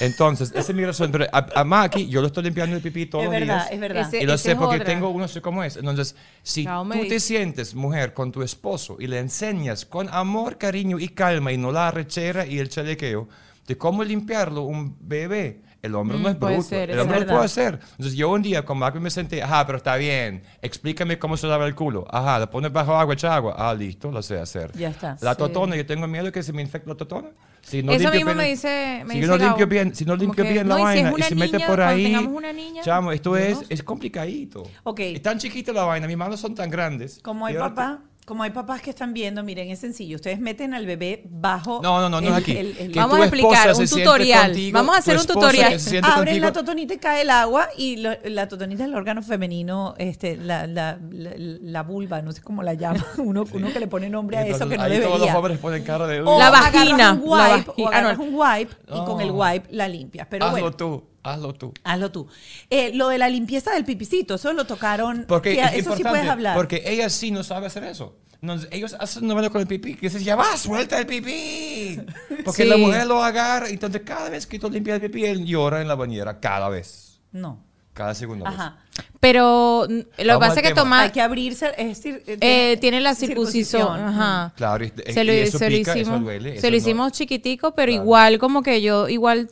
Entonces, 0.00 0.50
esa 0.54 0.72
es 0.72 0.74
mi 0.74 0.84
razón. 0.84 1.12
Pero 1.12 1.26
a, 1.32 1.46
a 1.60 1.64
Maki, 1.64 2.08
yo 2.08 2.20
lo 2.20 2.26
estoy 2.26 2.44
limpiando 2.44 2.74
el 2.76 2.82
pipí 2.82 3.06
todos 3.06 3.24
Es 3.24 3.30
los 3.30 3.40
verdad, 3.40 3.56
días. 3.58 3.72
es 3.72 3.80
verdad. 3.80 4.08
Ese- 4.08 4.22
Y 4.22 4.26
lo 4.26 4.36
sé 4.38 4.52
es 4.52 4.56
porque 4.56 4.76
otra. 4.76 4.86
tengo 4.86 5.08
uno, 5.10 5.28
sé 5.28 5.40
cómo 5.40 5.62
es. 5.62 5.76
Entonces, 5.76 6.16
si 6.42 6.66
me 6.66 6.98
tú 7.02 7.08
te 7.08 7.20
sientes 7.20 7.74
mujer 7.74 8.12
con 8.14 8.32
tu 8.32 8.42
esposo 8.42 8.96
y 8.98 9.06
le 9.06 9.18
enseñas 9.18 9.84
con 9.84 10.08
amor, 10.08 10.58
cariño 10.58 10.98
y 10.98 11.08
calma 11.08 11.52
y 11.52 11.58
no 11.58 11.70
la 11.72 11.88
arrechera 11.88 12.46
y 12.46 12.58
el 12.58 12.68
chalequeo 12.68 13.28
de 13.66 13.76
cómo 13.78 14.02
limpiarlo 14.02 14.62
un 14.62 14.96
bebé, 15.00 15.60
el 15.82 15.94
hombre 15.94 16.18
no 16.18 16.24
Mm, 16.28 16.32
es 16.32 16.36
puede 16.36 16.54
bruto. 16.54 16.68
ser, 16.68 16.90
el 16.90 16.96
es 16.96 17.02
hombre 17.02 17.18
lo 17.20 17.20
verdad. 17.26 17.34
puede 17.34 17.46
hacer. 17.46 17.80
Entonces, 17.92 18.14
yo 18.14 18.30
un 18.30 18.42
día 18.42 18.64
con 18.64 18.78
Marco 18.78 19.00
me 19.00 19.10
senté, 19.10 19.42
ajá, 19.42 19.64
pero 19.66 19.78
está 19.78 19.96
bien, 19.96 20.42
explícame 20.62 21.18
cómo 21.18 21.36
se 21.36 21.46
lava 21.46 21.66
el 21.66 21.74
culo. 21.74 22.06
Ajá, 22.10 22.38
lo 22.38 22.50
pones 22.50 22.72
bajo 22.72 22.94
agua, 22.96 23.14
echa 23.14 23.34
agua. 23.34 23.54
Ah, 23.56 23.74
listo, 23.74 24.10
lo 24.10 24.22
sé 24.22 24.38
hacer. 24.38 24.72
Ya 24.76 24.88
está. 24.90 25.16
La 25.20 25.32
Sí. 25.32 25.38
totona, 25.38 25.76
yo 25.76 25.86
tengo 25.86 26.06
miedo 26.06 26.30
que 26.32 26.42
se 26.42 26.52
me 26.52 26.62
infecte 26.62 26.88
la 26.88 26.96
totona. 26.96 27.28
Si 27.62 27.82
no 27.82 27.92
Eso 27.92 28.10
mismo 28.10 28.24
bien- 28.26 28.36
me 28.38 28.48
dice, 28.48 29.02
me 29.04 29.12
si 29.14 29.20
dice 29.20 29.30
no 29.30 29.36
limpio 29.36 29.66
bien, 29.66 29.94
si 29.94 30.04
no 30.06 30.16
limpio 30.16 30.44
bien 30.44 30.66
la 30.68 30.76
no, 30.78 30.80
y 30.80 30.92
si 30.94 30.98
es 30.98 31.04
vaina 31.04 31.18
y 31.18 31.22
se 31.28 31.34
mete 31.34 31.52
niña, 31.58 31.66
por 31.66 31.76
cuando 31.76 31.94
ahí, 31.94 32.14
una 32.26 32.52
niña, 32.54 32.82
chamo, 32.82 33.12
esto 33.12 33.36
es, 33.36 33.58
es 33.68 33.82
complicadito. 33.82 34.62
Ok. 34.84 35.00
Es 35.00 35.22
tan 35.22 35.38
chiquita 35.38 35.72
la 35.72 35.84
vaina, 35.84 36.06
mis 36.06 36.16
manos 36.16 36.40
son 36.40 36.54
tan 36.54 36.70
grandes. 36.70 37.20
Como 37.22 37.44
hay 37.46 37.54
papá, 37.56 38.00
como 38.30 38.44
hay 38.44 38.50
papás 38.50 38.80
que 38.80 38.90
están 38.90 39.12
viendo, 39.12 39.42
miren, 39.42 39.70
es 39.70 39.80
sencillo. 39.80 40.14
Ustedes 40.14 40.38
meten 40.38 40.72
al 40.72 40.86
bebé 40.86 41.24
bajo. 41.28 41.80
No, 41.82 42.00
no, 42.00 42.08
no, 42.08 42.20
no 42.20 42.28
el- 42.28 42.32
es 42.34 42.38
aquí. 42.38 42.56
el- 42.56 42.76
el- 42.78 42.92
Que 42.92 42.98
Vamos 43.00 43.18
a 43.18 43.22
explicar, 43.24 43.74
un 43.74 43.88
tutorial. 43.88 44.46
contigo, 44.46 44.78
Vamos 44.78 44.94
a 44.94 44.98
hacer 45.00 45.18
un 45.18 45.26
tutorial. 45.26 45.76
Abren 46.04 46.40
la 46.40 46.52
totonita 46.52 46.94
y 46.94 46.98
cae 46.98 47.22
el 47.22 47.30
agua 47.30 47.68
y 47.76 47.96
lo- 47.96 48.12
la 48.26 48.46
totonita 48.46 48.84
es 48.84 48.88
el 48.88 48.94
órgano 48.94 49.20
femenino, 49.22 49.96
este, 49.98 50.36
la, 50.36 50.68
la, 50.68 50.96
la, 51.10 51.30
la 51.36 51.82
vulva, 51.82 52.22
no 52.22 52.30
sé 52.30 52.40
cómo 52.40 52.62
la 52.62 52.74
llama. 52.74 53.04
Uno, 53.18 53.44
uno 53.52 53.72
que 53.72 53.80
le 53.80 53.88
pone 53.88 54.08
nombre 54.08 54.36
a 54.36 54.46
eso 54.46 54.68
que 54.68 54.76
no 54.76 54.84
ahí 54.84 54.92
todos 55.00 55.02
los 55.04 55.12
debería. 55.22 55.36
hombres 55.36 55.58
ponen 55.58 55.82
cara 55.82 56.06
de... 56.06 56.20
O 56.20 56.38
La 56.38 56.50
vagina, 56.50 57.18
un 57.20 57.36
la 57.36 57.56
wipe, 57.56 57.70
o 57.70 57.74
ah, 57.74 57.74
no. 57.82 57.88
agarras 57.88 58.18
un 58.18 58.30
wipe 58.32 58.74
y 58.94 59.04
con 59.04 59.20
el 59.20 59.32
wipe 59.32 59.66
la 59.72 59.88
limpias. 59.88 60.28
Pero 60.30 60.44
hazlo 60.46 60.60
bueno, 60.60 60.76
tú, 60.76 61.02
hazlo 61.22 61.54
tú. 61.54 61.72
hazlo 61.84 62.10
tú. 62.10 62.26
Eh, 62.70 62.92
lo 62.94 63.08
de 63.08 63.18
la 63.18 63.28
limpieza 63.28 63.72
del 63.72 63.84
pipicito, 63.84 64.34
eso 64.36 64.52
lo 64.52 64.64
tocaron. 64.66 65.24
Porque 65.28 65.52
es 65.52 65.58
eso 65.58 65.70
sí 65.72 65.78
importante, 65.78 66.08
puedes 66.10 66.28
hablar. 66.28 66.56
Porque 66.56 66.82
ella 66.86 67.08
sí 67.10 67.30
no 67.30 67.42
sabe 67.44 67.66
hacer 67.66 67.84
eso. 67.84 68.16
No, 68.42 68.56
ellos 68.70 68.96
hacen 68.98 69.28
vaina 69.28 69.50
con 69.50 69.60
el 69.60 69.66
pipí 69.66 69.94
que 69.96 70.08
dice, 70.08 70.24
ya 70.24 70.34
va, 70.34 70.56
suelta 70.56 70.98
el 70.98 71.06
pipí. 71.06 72.00
Porque 72.44 72.62
Sí. 72.62 72.68
la 72.68 72.78
mujer 72.78 73.06
lo 73.06 73.22
agarra 73.22 73.68
y 73.68 73.74
entonces 73.74 74.00
cada 74.04 74.30
vez 74.30 74.46
que 74.46 74.58
tú 74.58 74.70
limpias 74.70 74.94
el 74.94 75.10
pipí, 75.10 75.26
él 75.26 75.44
llora 75.44 75.82
en 75.82 75.88
la 75.88 75.94
bañera, 75.94 76.40
cada 76.40 76.68
vez. 76.68 77.20
no. 77.32 77.68
Cada 77.92 78.14
segundo. 78.14 78.46
Ajá. 78.46 78.78
Pero 79.18 79.84
mm, 79.90 80.22
lo 80.24 80.34
que 80.34 80.38
pasa 80.38 80.60
es 80.60 80.68
que 80.68 80.74
toma, 80.74 81.02
Hay 81.02 81.10
que 81.10 81.20
abrirse, 81.20 81.72
es 81.76 81.88
decir, 81.88 82.22
eh, 82.26 82.38
eh, 82.40 82.76
tiene 82.80 83.00
la 83.00 83.14
circuncisión. 83.16 83.98
Ajá. 84.00 84.52
Claro, 84.56 84.84
y, 84.84 84.92
Se 85.12 85.24
lo, 85.24 85.32
y 85.34 85.38
eso 85.38 85.58
se 85.58 85.68
lo 85.68 85.76
pica, 85.76 85.90
eso 85.92 86.00
hicimos, 86.00 86.22
duele. 86.22 86.52
se 86.52 86.58
eso 86.58 86.66
lo 86.68 86.70
no- 86.70 86.76
hicimos 86.76 87.12
chiquitico, 87.12 87.74
pero 87.74 87.90
Claro. 87.90 88.04
igual 88.04 88.38
como 88.38 88.62
que 88.62 88.80
yo, 88.80 89.08
igual 89.08 89.48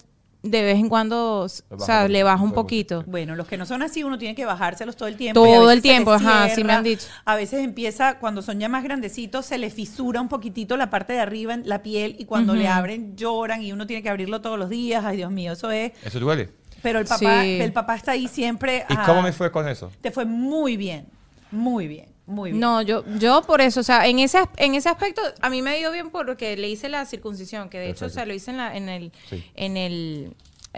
de 0.51 0.63
vez 0.63 0.77
en 0.79 0.89
cuando, 0.89 1.47
Le 1.49 1.75
o 1.75 1.79
baja 1.79 1.87
sea, 1.87 2.05
un 2.05 2.13
le 2.13 2.23
bajo 2.23 2.45
un 2.45 2.53
poquito. 2.53 3.05
Bueno, 3.07 3.37
los 3.37 3.47
que 3.47 3.57
no 3.57 3.67
son 3.67 3.83
así, 3.83 4.03
uno 4.05 4.19
tiene 4.19 4.35
que 4.35 4.45
bajárselos 4.45 4.97
todo 4.97 5.09
el 5.09 5.17
tiempo. 5.17 5.41
Todo 5.41 5.71
el 5.71 5.83
tiempo, 5.83 6.13
ajá, 6.13 6.49
sí 6.51 6.65
me 6.65 6.73
han 6.73 6.83
dicho. 6.85 7.07
A 7.25 7.37
veces 7.37 7.61
empieza, 7.65 8.19
cuando 8.19 8.43
son 8.43 8.59
ya 8.61 8.69
más 8.69 8.85
grandecitos, 8.85 9.47
se 9.47 9.59
les 9.59 9.75
fisura 9.75 10.21
un 10.21 10.29
poquitito 10.29 10.77
la 10.77 10.91
parte 10.91 11.13
de 11.13 11.21
arriba 11.21 11.55
en 11.55 11.69
la 11.69 11.83
piel 11.83 12.17
y 12.19 12.25
cuando 12.25 12.55
le 12.55 12.69
abren 12.69 13.17
lloran 13.17 13.63
y 13.63 13.73
uno 13.73 13.87
tiene 13.87 14.03
que 14.03 14.09
abrirlo 14.09 14.41
todos 14.41 14.59
los 14.59 14.69
días. 14.69 15.05
Ay, 15.05 15.19
Dios 15.19 15.31
mío, 15.31 15.53
eso 15.53 15.71
es. 15.71 15.93
Eso 16.05 16.21
duele. 16.21 16.51
Pero 16.83 17.01
el 17.01 17.07
papá, 17.07 17.43
Sí. 17.43 17.61
el 17.61 17.73
papá 17.73 17.97
está 17.97 18.13
ahí 18.13 18.29
siempre. 18.29 18.85
¿Y 18.89 18.95
ah, 18.97 19.03
cómo 19.05 19.23
me 19.23 19.33
fue 19.33 19.51
con 19.51 19.69
eso? 19.69 19.91
Te 20.01 20.11
fue 20.11 20.25
muy 20.25 20.77
bien, 20.77 21.07
muy 21.51 21.89
bien, 21.89 22.07
muy 22.29 22.51
bien. 22.51 22.61
No, 22.61 22.83
yo, 22.83 23.05
yo 23.19 23.43
por 23.43 23.61
eso, 23.61 23.81
o 23.81 23.83
sea, 23.83 24.07
en 24.07 24.19
ese, 24.21 24.39
en 24.57 24.75
ese 24.75 24.89
aspecto 24.89 25.21
a 25.41 25.51
mí 25.51 25.63
me 25.63 25.77
dio 25.79 25.91
bien 25.91 26.11
porque 26.11 26.57
le 26.57 26.69
hice 26.69 26.89
la 26.89 27.05
circuncisión, 27.07 27.69
que 27.71 27.79
de 27.79 27.91
hecho, 27.91 28.07
o 28.07 28.09
sea, 28.11 28.25
lo 28.27 28.35
hice 28.35 28.51
en, 28.53 28.57
la, 28.59 28.77
en 28.77 28.89
el, 28.89 29.13
Sí. 29.29 29.45
en 29.55 29.77
el, 29.77 30.35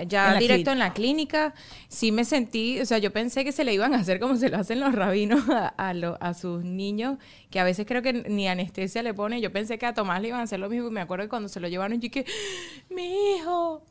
ya 0.06 0.32
En 0.34 0.38
directo 0.38 0.70
clínica. 0.70 0.72
en 0.72 0.78
la 0.78 0.92
clínica, 0.94 1.54
sí 1.88 2.12
me 2.12 2.24
sentí, 2.24 2.80
o 2.80 2.86
sea, 2.86 2.98
yo 2.98 3.12
pensé 3.12 3.44
que 3.44 3.50
se 3.52 3.64
le 3.64 3.74
iban 3.74 3.92
a 3.92 3.98
hacer 3.98 4.20
como 4.20 4.36
se 4.36 4.48
lo 4.48 4.56
hacen 4.58 4.78
los 4.80 4.94
rabinos 4.94 5.48
a, 5.50 5.66
a, 5.68 5.92
lo- 5.92 6.16
a 6.20 6.32
sus 6.34 6.64
niños, 6.64 7.18
que 7.50 7.58
a 7.60 7.64
veces 7.64 7.84
creo 7.86 8.00
que 8.00 8.12
ni 8.12 8.46
anestesia 8.48 9.02
le 9.02 9.12
pone, 9.12 9.40
yo 9.40 9.52
pensé 9.52 9.76
que 9.78 9.86
a 9.86 9.92
Tomás 9.92 10.22
le 10.22 10.28
iban 10.28 10.40
a 10.40 10.44
hacer 10.44 10.60
lo 10.60 10.70
mismo, 10.70 10.86
y 10.88 10.90
me 10.92 11.00
acuerdo 11.00 11.24
que 11.24 11.28
cuando 11.30 11.48
se 11.48 11.58
lo 11.60 11.66
llevaron, 11.68 11.96
yo 12.00 12.08
dije, 12.08 12.24
mi 12.88 13.34
hijo, 13.34 13.82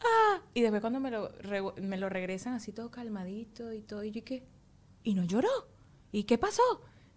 ah, 0.00 0.40
y 0.52 0.60
después 0.60 0.82
cuando 0.82 1.00
me 1.00 1.10
lo, 1.10 1.30
re- 1.40 1.62
me 1.80 1.96
lo 1.96 2.10
regresan 2.10 2.52
así 2.52 2.70
todo 2.72 2.90
calmadito 2.90 3.72
y 3.72 3.80
todo, 3.80 4.04
y 4.04 4.10
yo 4.10 4.20
dije, 4.20 4.44
y 5.02 5.14
no 5.14 5.24
lloró. 5.24 5.48
¿Y 6.12 6.24
qué 6.24 6.38
pasó? 6.38 6.62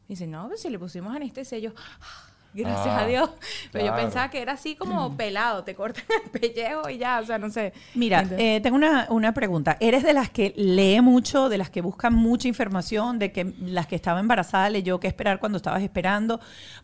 Dice, 0.10 0.28
no, 0.28 0.48
pues 0.48 0.62
si 0.62 0.70
le 0.70 0.78
pusimos 0.80 1.16
anestesia, 1.16 1.60
yo, 1.60 1.72
"Ah, 1.78 2.30
gracias 2.54 2.88
Ah, 2.88 3.04
a 3.04 3.08
Dios. 3.08 3.30
Pero 3.72 3.86
yo 3.86 3.96
pensaba 3.96 4.30
que 4.30 4.42
era 4.42 4.54
así 4.54 4.76
como 4.76 5.16
pelado, 5.16 5.64
te 5.64 5.76
cortan 5.76 6.04
el 6.26 6.32
pellejo 6.40 6.90
y 6.90 6.98
ya, 6.98 7.20
o 7.20 7.26
sea, 7.26 7.38
no 7.38 7.50
sé. 7.50 7.74
Mira, 7.96 8.26
eh, 8.38 8.60
tengo 8.62 8.76
una, 8.76 9.08
una 9.10 9.34
pregunta. 9.34 9.78
¿Eres 9.80 10.04
de 10.04 10.14
las 10.14 10.30
que 10.30 10.54
lee 10.58 11.02
mucho, 11.02 11.50
de 11.50 11.58
las 11.58 11.70
que 11.70 11.82
buscan 11.82 12.14
mucha 12.14 12.48
información, 12.48 13.20
de 13.20 13.32
que 13.32 13.54
las 13.62 13.88
que 13.88 13.96
estaba 13.96 14.20
embarazada 14.20 14.70
leyó 14.70 15.00
qué 15.00 15.08
esperar 15.08 15.40
cuando 15.40 15.58
estabas 15.58 15.84
esperando? 15.84 16.40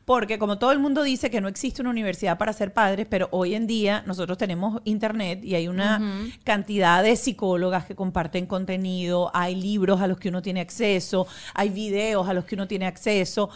Porque 0.06 0.38
como 0.38 0.58
todo 0.60 0.72
el 0.72 0.80
mundo 0.80 1.02
dice 1.02 1.30
que 1.30 1.42
no 1.42 1.48
existe 1.48 1.82
una 1.82 1.90
universidad 1.90 2.38
para 2.38 2.54
ser 2.54 2.74
padres, 2.74 3.08
pero 3.10 3.28
hoy 3.32 3.56
en 3.56 3.66
día 3.66 4.04
nosotros 4.06 4.38
tenemos 4.38 4.82
internet 4.86 5.44
y 5.44 5.56
hay 5.56 5.68
una 5.68 6.02
cantidad 6.44 7.02
de 7.04 7.16
psicólogas 7.16 7.86
que 7.86 7.96
comparten 7.96 8.46
contenido, 8.46 9.32
hay 9.34 9.56
libros 9.56 10.02
a 10.02 10.08
los 10.08 10.20
que 10.20 10.30
uno 10.30 10.42
tiene 10.42 10.62
acceso, 10.62 11.28
hay 11.54 11.70
videos 11.70 12.28
a 12.30 12.34
los 12.34 12.46
que 12.46 12.56
uno 12.56 12.68
tiene 12.68 12.86
acceso. 12.86 13.50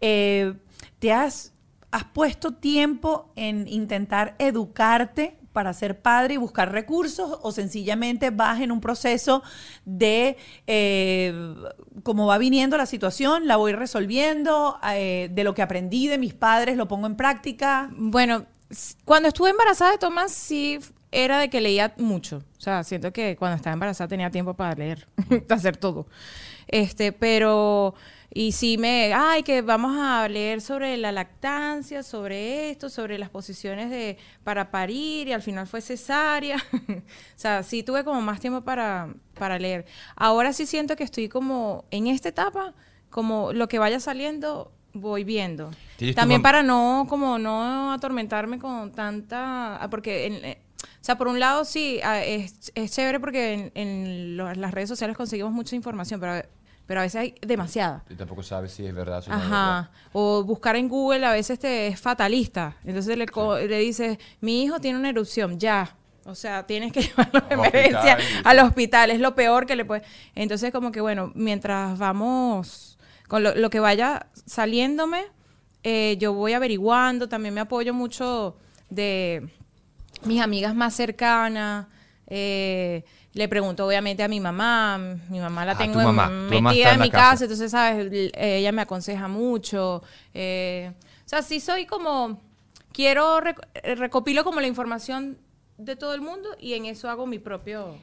Eh, 0.00 0.54
¿Te 0.98 1.12
has 1.12 1.52
¿Has 1.96 2.04
puesto 2.04 2.52
tiempo 2.52 3.32
en 3.36 3.66
intentar 3.68 4.36
educarte 4.38 5.38
para 5.54 5.72
ser 5.72 6.02
padre 6.02 6.34
y 6.34 6.36
buscar 6.36 6.70
recursos 6.70 7.38
o 7.40 7.52
sencillamente 7.52 8.28
vas 8.28 8.60
en 8.60 8.70
un 8.70 8.82
proceso 8.82 9.42
de 9.86 10.36
eh, 10.66 11.32
cómo 12.02 12.26
va 12.26 12.36
viniendo 12.36 12.76
la 12.76 12.84
situación, 12.84 13.46
la 13.46 13.56
voy 13.56 13.72
resolviendo, 13.72 14.78
eh, 14.92 15.30
de 15.32 15.42
lo 15.42 15.54
que 15.54 15.62
aprendí 15.62 16.06
de 16.06 16.18
mis 16.18 16.34
padres 16.34 16.76
lo 16.76 16.86
pongo 16.86 17.06
en 17.06 17.16
práctica? 17.16 17.88
Bueno, 17.96 18.44
cuando 19.06 19.28
estuve 19.28 19.48
embarazada 19.48 19.92
de 19.92 19.96
Tomás, 19.96 20.32
sí 20.32 20.78
era 21.10 21.38
de 21.38 21.48
que 21.48 21.62
leía 21.62 21.94
mucho. 21.96 22.42
O 22.58 22.60
sea, 22.60 22.84
siento 22.84 23.10
que 23.10 23.36
cuando 23.36 23.56
estaba 23.56 23.72
embarazada 23.72 24.08
tenía 24.08 24.30
tiempo 24.30 24.52
para 24.52 24.74
leer, 24.74 25.08
para 25.48 25.56
hacer 25.56 25.78
todo. 25.78 26.08
Este, 26.68 27.12
pero, 27.12 27.94
y 28.32 28.52
sí 28.52 28.76
me, 28.78 29.12
ay, 29.14 29.42
que 29.42 29.62
vamos 29.62 29.96
a 29.98 30.28
leer 30.28 30.60
sobre 30.60 30.96
la 30.96 31.12
lactancia, 31.12 32.02
sobre 32.02 32.70
esto, 32.70 32.88
sobre 32.90 33.18
las 33.18 33.30
posiciones 33.30 33.90
de, 33.90 34.18
para 34.44 34.70
parir, 34.70 35.28
y 35.28 35.32
al 35.32 35.42
final 35.42 35.66
fue 35.66 35.80
cesárea. 35.80 36.56
o 36.88 37.02
sea, 37.36 37.62
sí 37.62 37.82
tuve 37.82 38.04
como 38.04 38.20
más 38.20 38.40
tiempo 38.40 38.60
para, 38.62 39.08
para 39.38 39.58
leer. 39.58 39.86
Ahora 40.16 40.52
sí 40.52 40.66
siento 40.66 40.96
que 40.96 41.04
estoy 41.04 41.28
como, 41.28 41.84
en 41.90 42.06
esta 42.08 42.28
etapa, 42.28 42.74
como 43.10 43.52
lo 43.52 43.68
que 43.68 43.78
vaya 43.78 44.00
saliendo, 44.00 44.70
voy 44.92 45.24
viendo. 45.24 45.70
¿Tienes 45.96 46.14
tu 46.14 46.20
También 46.20 46.42
para 46.42 46.62
no, 46.62 47.06
como 47.08 47.38
no 47.38 47.92
atormentarme 47.92 48.58
con 48.58 48.92
tanta, 48.92 49.76
ah, 49.76 49.88
porque, 49.90 50.26
en- 50.26 50.44
eh, 50.44 50.58
o 50.82 51.04
sea, 51.06 51.16
por 51.16 51.28
un 51.28 51.38
lado 51.40 51.64
sí, 51.64 52.00
ah, 52.02 52.22
es, 52.22 52.72
es 52.74 52.90
chévere 52.90 53.20
porque 53.20 53.52
en, 53.52 53.72
en 53.74 54.36
las 54.36 54.72
redes 54.72 54.88
sociales 54.88 55.16
conseguimos 55.16 55.52
mucha 55.52 55.76
información, 55.76 56.20
pero, 56.20 56.42
pero 56.86 57.00
a 57.00 57.02
veces 57.02 57.20
hay 57.20 57.34
demasiada. 57.40 58.04
Y 58.08 58.14
tampoco 58.14 58.42
sabes 58.42 58.72
si 58.72 58.86
es 58.86 58.94
verdad 58.94 59.22
o 59.26 59.30
no 59.30 59.36
es 59.36 59.42
Ajá. 59.44 59.90
O 60.12 60.44
buscar 60.44 60.76
en 60.76 60.88
Google 60.88 61.26
a 61.26 61.32
veces 61.32 61.58
te 61.58 61.88
es 61.88 62.00
fatalista. 62.00 62.76
Entonces 62.84 63.16
le, 63.18 63.26
co- 63.26 63.58
le 63.58 63.78
dices, 63.78 64.18
mi 64.40 64.62
hijo 64.62 64.78
tiene 64.80 64.98
una 64.98 65.08
erupción, 65.10 65.58
ya. 65.58 65.96
O 66.24 66.34
sea, 66.34 66.66
tienes 66.66 66.92
que 66.92 67.02
llevarlo 67.02 67.40
de 67.40 67.54
emergencia 67.54 68.14
hospital 68.16 68.42
al 68.44 68.58
hospital. 68.60 69.10
Es 69.10 69.20
lo 69.20 69.34
peor 69.34 69.66
que 69.66 69.76
le 69.76 69.84
puede. 69.84 70.02
Entonces, 70.34 70.72
como 70.72 70.90
que 70.92 71.00
bueno, 71.00 71.32
mientras 71.34 71.98
vamos 71.98 72.98
con 73.28 73.42
lo, 73.42 73.54
lo 73.54 73.70
que 73.70 73.80
vaya 73.80 74.26
saliéndome, 74.46 75.24
eh, 75.82 76.16
yo 76.18 76.32
voy 76.32 76.52
averiguando, 76.52 77.28
también 77.28 77.54
me 77.54 77.60
apoyo 77.60 77.94
mucho 77.94 78.56
de 78.90 79.48
mis 80.24 80.40
amigas 80.40 80.74
más 80.74 80.94
cercanas. 80.94 81.86
eh, 82.28 83.04
le 83.36 83.48
pregunto 83.48 83.86
obviamente 83.86 84.22
a 84.22 84.28
mi 84.28 84.40
mamá, 84.40 84.98
mi 85.28 85.38
mamá 85.38 85.64
la 85.64 85.72
Ah, 85.72 85.78
tengo 85.78 86.00
en- 86.00 86.06
mamá. 86.06 86.28
Metida 86.28 86.88
en 86.90 86.94
en 86.96 87.00
mi 87.02 87.10
casa. 87.10 87.30
casa, 87.30 87.44
entonces, 87.44 87.70
¿sabes? 87.70 88.30
Ella 88.34 88.72
me 88.72 88.82
aconseja 88.82 89.28
mucho. 89.28 90.02
eh, 90.34 90.92
o 91.24 91.28
sea, 91.28 91.42
sí 91.42 91.60
soy 91.60 91.86
como, 91.86 92.40
quiero, 92.92 93.40
rec- 93.40 93.66
eh, 93.74 93.94
recopilo 93.94 94.42
como 94.44 94.60
la 94.60 94.66
información 94.66 95.38
de 95.78 95.96
todo 95.96 96.14
el 96.14 96.20
mundo 96.22 96.48
y 96.58 96.72
en 96.74 96.86
eso 96.86 97.08
hago 97.10 97.26
mi 97.26 97.38
propio... 97.38 97.96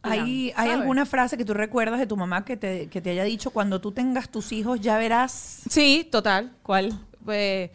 plan, 0.00 0.20
¿Hay, 0.20 0.52
¿Hay 0.56 0.70
alguna 0.70 1.04
frase 1.04 1.36
que 1.36 1.44
tú 1.44 1.52
recuerdas 1.54 1.98
de 1.98 2.06
tu 2.06 2.16
mamá 2.16 2.44
que 2.44 2.56
te, 2.56 2.88
que 2.88 3.00
te 3.02 3.10
haya 3.10 3.24
dicho 3.24 3.50
cuando 3.50 3.80
tú 3.80 3.92
tengas 3.92 4.30
tus 4.30 4.52
hijos 4.52 4.80
ya 4.80 4.96
verás 4.96 5.60
Sí, 5.68 6.08
total. 6.10 6.52
cuál? 6.62 6.98
Pues, 7.24 7.70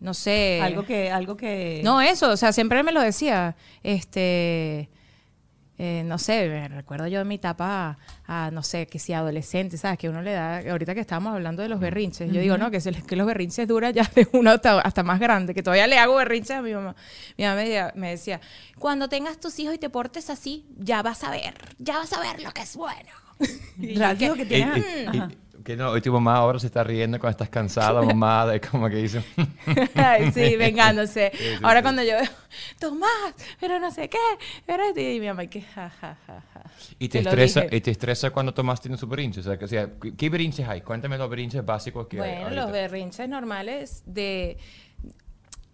no 0.00 0.12
sé. 0.12 0.60
Algo 0.62 0.84
que, 0.84 1.10
algo 1.10 1.36
que. 1.36 1.80
No, 1.84 2.00
eso, 2.02 2.30
o 2.30 2.36
sea, 2.36 2.52
siempre 2.52 2.82
me 2.82 2.92
lo 2.92 3.00
decía. 3.00 3.56
Este, 3.82 4.88
eh, 5.78 6.02
no 6.04 6.18
sé, 6.18 6.48
me 6.48 6.68
recuerdo 6.68 7.06
yo 7.06 7.20
en 7.20 7.28
mi 7.28 7.36
etapa, 7.36 7.96
a, 8.26 8.50
no 8.50 8.62
sé, 8.62 8.86
que 8.88 8.98
si 8.98 9.12
adolescente, 9.12 9.78
¿sabes? 9.78 9.98
Que 9.98 10.08
uno 10.08 10.20
le 10.22 10.32
da, 10.32 10.58
ahorita 10.70 10.92
que 10.94 11.00
estábamos 11.00 11.34
hablando 11.34 11.62
de 11.62 11.68
los 11.68 11.78
berrinches, 11.80 12.32
yo 12.32 12.40
digo, 12.40 12.58
no, 12.58 12.70
que, 12.70 12.80
se 12.80 12.90
les- 12.90 13.04
que 13.04 13.14
los 13.16 13.26
berrinches 13.26 13.66
duran 13.68 13.92
ya 13.94 14.02
de 14.14 14.26
uno 14.32 14.50
hasta, 14.50 14.80
hasta 14.80 15.02
más 15.02 15.20
grande, 15.20 15.54
que 15.54 15.62
todavía 15.62 15.86
le 15.86 15.98
hago 15.98 16.16
berrinches 16.16 16.50
a 16.56 16.62
mi 16.62 16.72
mamá. 16.74 16.96
Mi 17.36 17.44
mamá 17.44 17.56
me 17.56 17.62
decía, 17.64 17.92
me 17.94 18.10
decía, 18.10 18.40
cuando 18.78 19.08
tengas 19.08 19.38
tus 19.38 19.58
hijos 19.60 19.74
y 19.74 19.78
te 19.78 19.88
portes 19.88 20.30
así, 20.30 20.66
ya 20.78 21.02
vas 21.02 21.22
a 21.24 21.30
ver, 21.30 21.54
ya 21.78 21.98
vas 21.98 22.12
a 22.12 22.20
ver 22.20 22.42
lo 22.42 22.50
que 22.52 22.62
es 22.62 22.76
bueno. 22.76 23.10
Y 23.80 23.94
yo, 23.94 24.34
que 24.34 24.44
que 25.68 25.76
no, 25.76 25.90
hoy 25.90 26.00
tu 26.00 26.10
mamá 26.10 26.36
ahora 26.36 26.58
se 26.58 26.66
está 26.68 26.82
riendo 26.82 27.18
cuando 27.18 27.32
estás 27.32 27.50
cansada, 27.50 28.00
mamá, 28.14 28.46
de 28.46 28.58
como 28.58 28.88
que 28.88 28.96
dice... 28.96 29.22
Ay, 29.94 30.32
sí, 30.32 30.56
vengándose. 30.58 31.30
Sí, 31.34 31.38
sí, 31.38 31.54
Ahora 31.62 31.80
sí. 31.80 31.82
cuando 31.82 32.02
yo 32.02 32.12
veo, 32.14 32.28
Tomás, 32.80 33.34
pero 33.60 33.78
no 33.78 33.90
sé 33.90 34.08
qué, 34.08 34.16
pero 34.64 34.82
esto", 34.84 34.98
y 34.98 35.20
mi 35.20 35.26
mamá, 35.26 35.44
que 35.46 35.60
ja, 35.60 35.90
ja, 35.90 36.16
ja, 36.26 36.42
ja. 36.54 36.62
Y 36.98 37.10
te, 37.10 37.18
estresa, 37.18 37.66
y 37.70 37.82
te 37.82 37.90
estresa 37.90 38.30
cuando 38.30 38.54
Tomás 38.54 38.80
tiene 38.80 38.96
su 38.96 39.06
berrinche. 39.06 39.40
O 39.40 39.42
sea, 39.42 39.58
que- 39.58 39.66
o 39.66 39.68
sea, 39.68 39.90
¿qué- 40.00 40.14
¿qué 40.16 40.30
berrinches 40.30 40.66
hay? 40.66 40.80
Cuéntame 40.80 41.18
los 41.18 41.28
berrinches 41.28 41.62
básicos 41.62 42.06
que 42.06 42.18
hay. 42.22 42.40
Bueno, 42.44 42.56
los 42.62 42.72
berrinches 42.72 43.28
normales 43.28 44.02
de... 44.06 44.56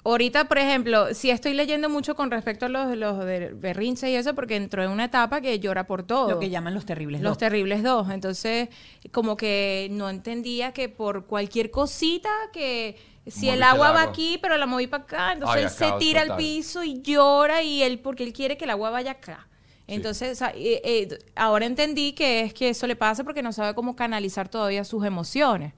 Ahorita, 0.05 0.45
por 0.45 0.59
ejemplo, 0.59 1.15
sí 1.15 1.31
estoy 1.31 1.55
leyendo 1.55 1.89
mucho 1.89 2.15
con 2.15 2.31
respecto 2.31 2.67
a 2.67 2.69
los, 2.69 2.95
los 2.97 3.25
de 3.25 3.55
berrinches 3.55 4.11
y 4.11 4.15
eso, 4.15 4.35
porque 4.35 4.57
entró 4.57 4.85
en 4.85 4.91
una 4.91 5.07
etapa 5.07 5.41
que 5.41 5.59
llora 5.59 5.87
por 5.87 6.03
todo. 6.03 6.29
Lo 6.29 6.39
que 6.39 6.51
llaman 6.51 6.75
los 6.75 6.85
terribles. 6.85 7.23
Los 7.23 7.33
dos. 7.33 7.39
terribles 7.39 7.83
dos. 7.83 8.11
Entonces, 8.11 8.69
como 9.13 9.37
que 9.37 9.89
no 9.91 10.11
entendía 10.11 10.73
que 10.73 10.91
por 10.91 11.25
cualquier 11.25 11.71
cosita 11.71 12.29
que 12.53 12.97
si 13.27 13.49
el 13.49 13.63
agua 13.63 13.89
el 13.89 13.95
va 13.97 14.01
agua. 14.03 14.13
aquí, 14.13 14.39
pero 14.43 14.59
la 14.59 14.67
moví 14.67 14.87
para 14.87 15.05
acá, 15.05 15.33
entonces 15.33 15.57
Ay, 15.57 15.65
él 15.65 15.71
se 15.71 15.99
tira 15.99 16.21
al 16.21 16.37
piso 16.37 16.85
y 16.85 17.01
llora 17.01 17.63
y 17.63 17.83
él 17.83 17.99
porque 17.99 18.25
él 18.25 18.35
quiere 18.35 18.59
que 18.59 18.65
el 18.65 18.71
agua 18.71 18.91
vaya 18.91 19.13
acá. 19.13 19.49
Entonces, 19.87 20.33
o 20.33 20.35
sea, 20.35 20.53
eh, 20.55 20.81
eh, 20.85 21.19
ahora 21.35 21.67
entendí 21.67 22.13
que 22.13 22.43
es 22.43 22.55
que 22.55 22.71
eso 22.71 22.87
le 22.87 22.97
pasa 22.97 23.25
porque 23.25 23.43
no 23.43 23.53
sabe 23.53 23.75
cómo 23.75 23.97
canalizar 23.97 24.49
todavía 24.49 24.85
sus 24.85 25.05
emociones. 25.05 25.73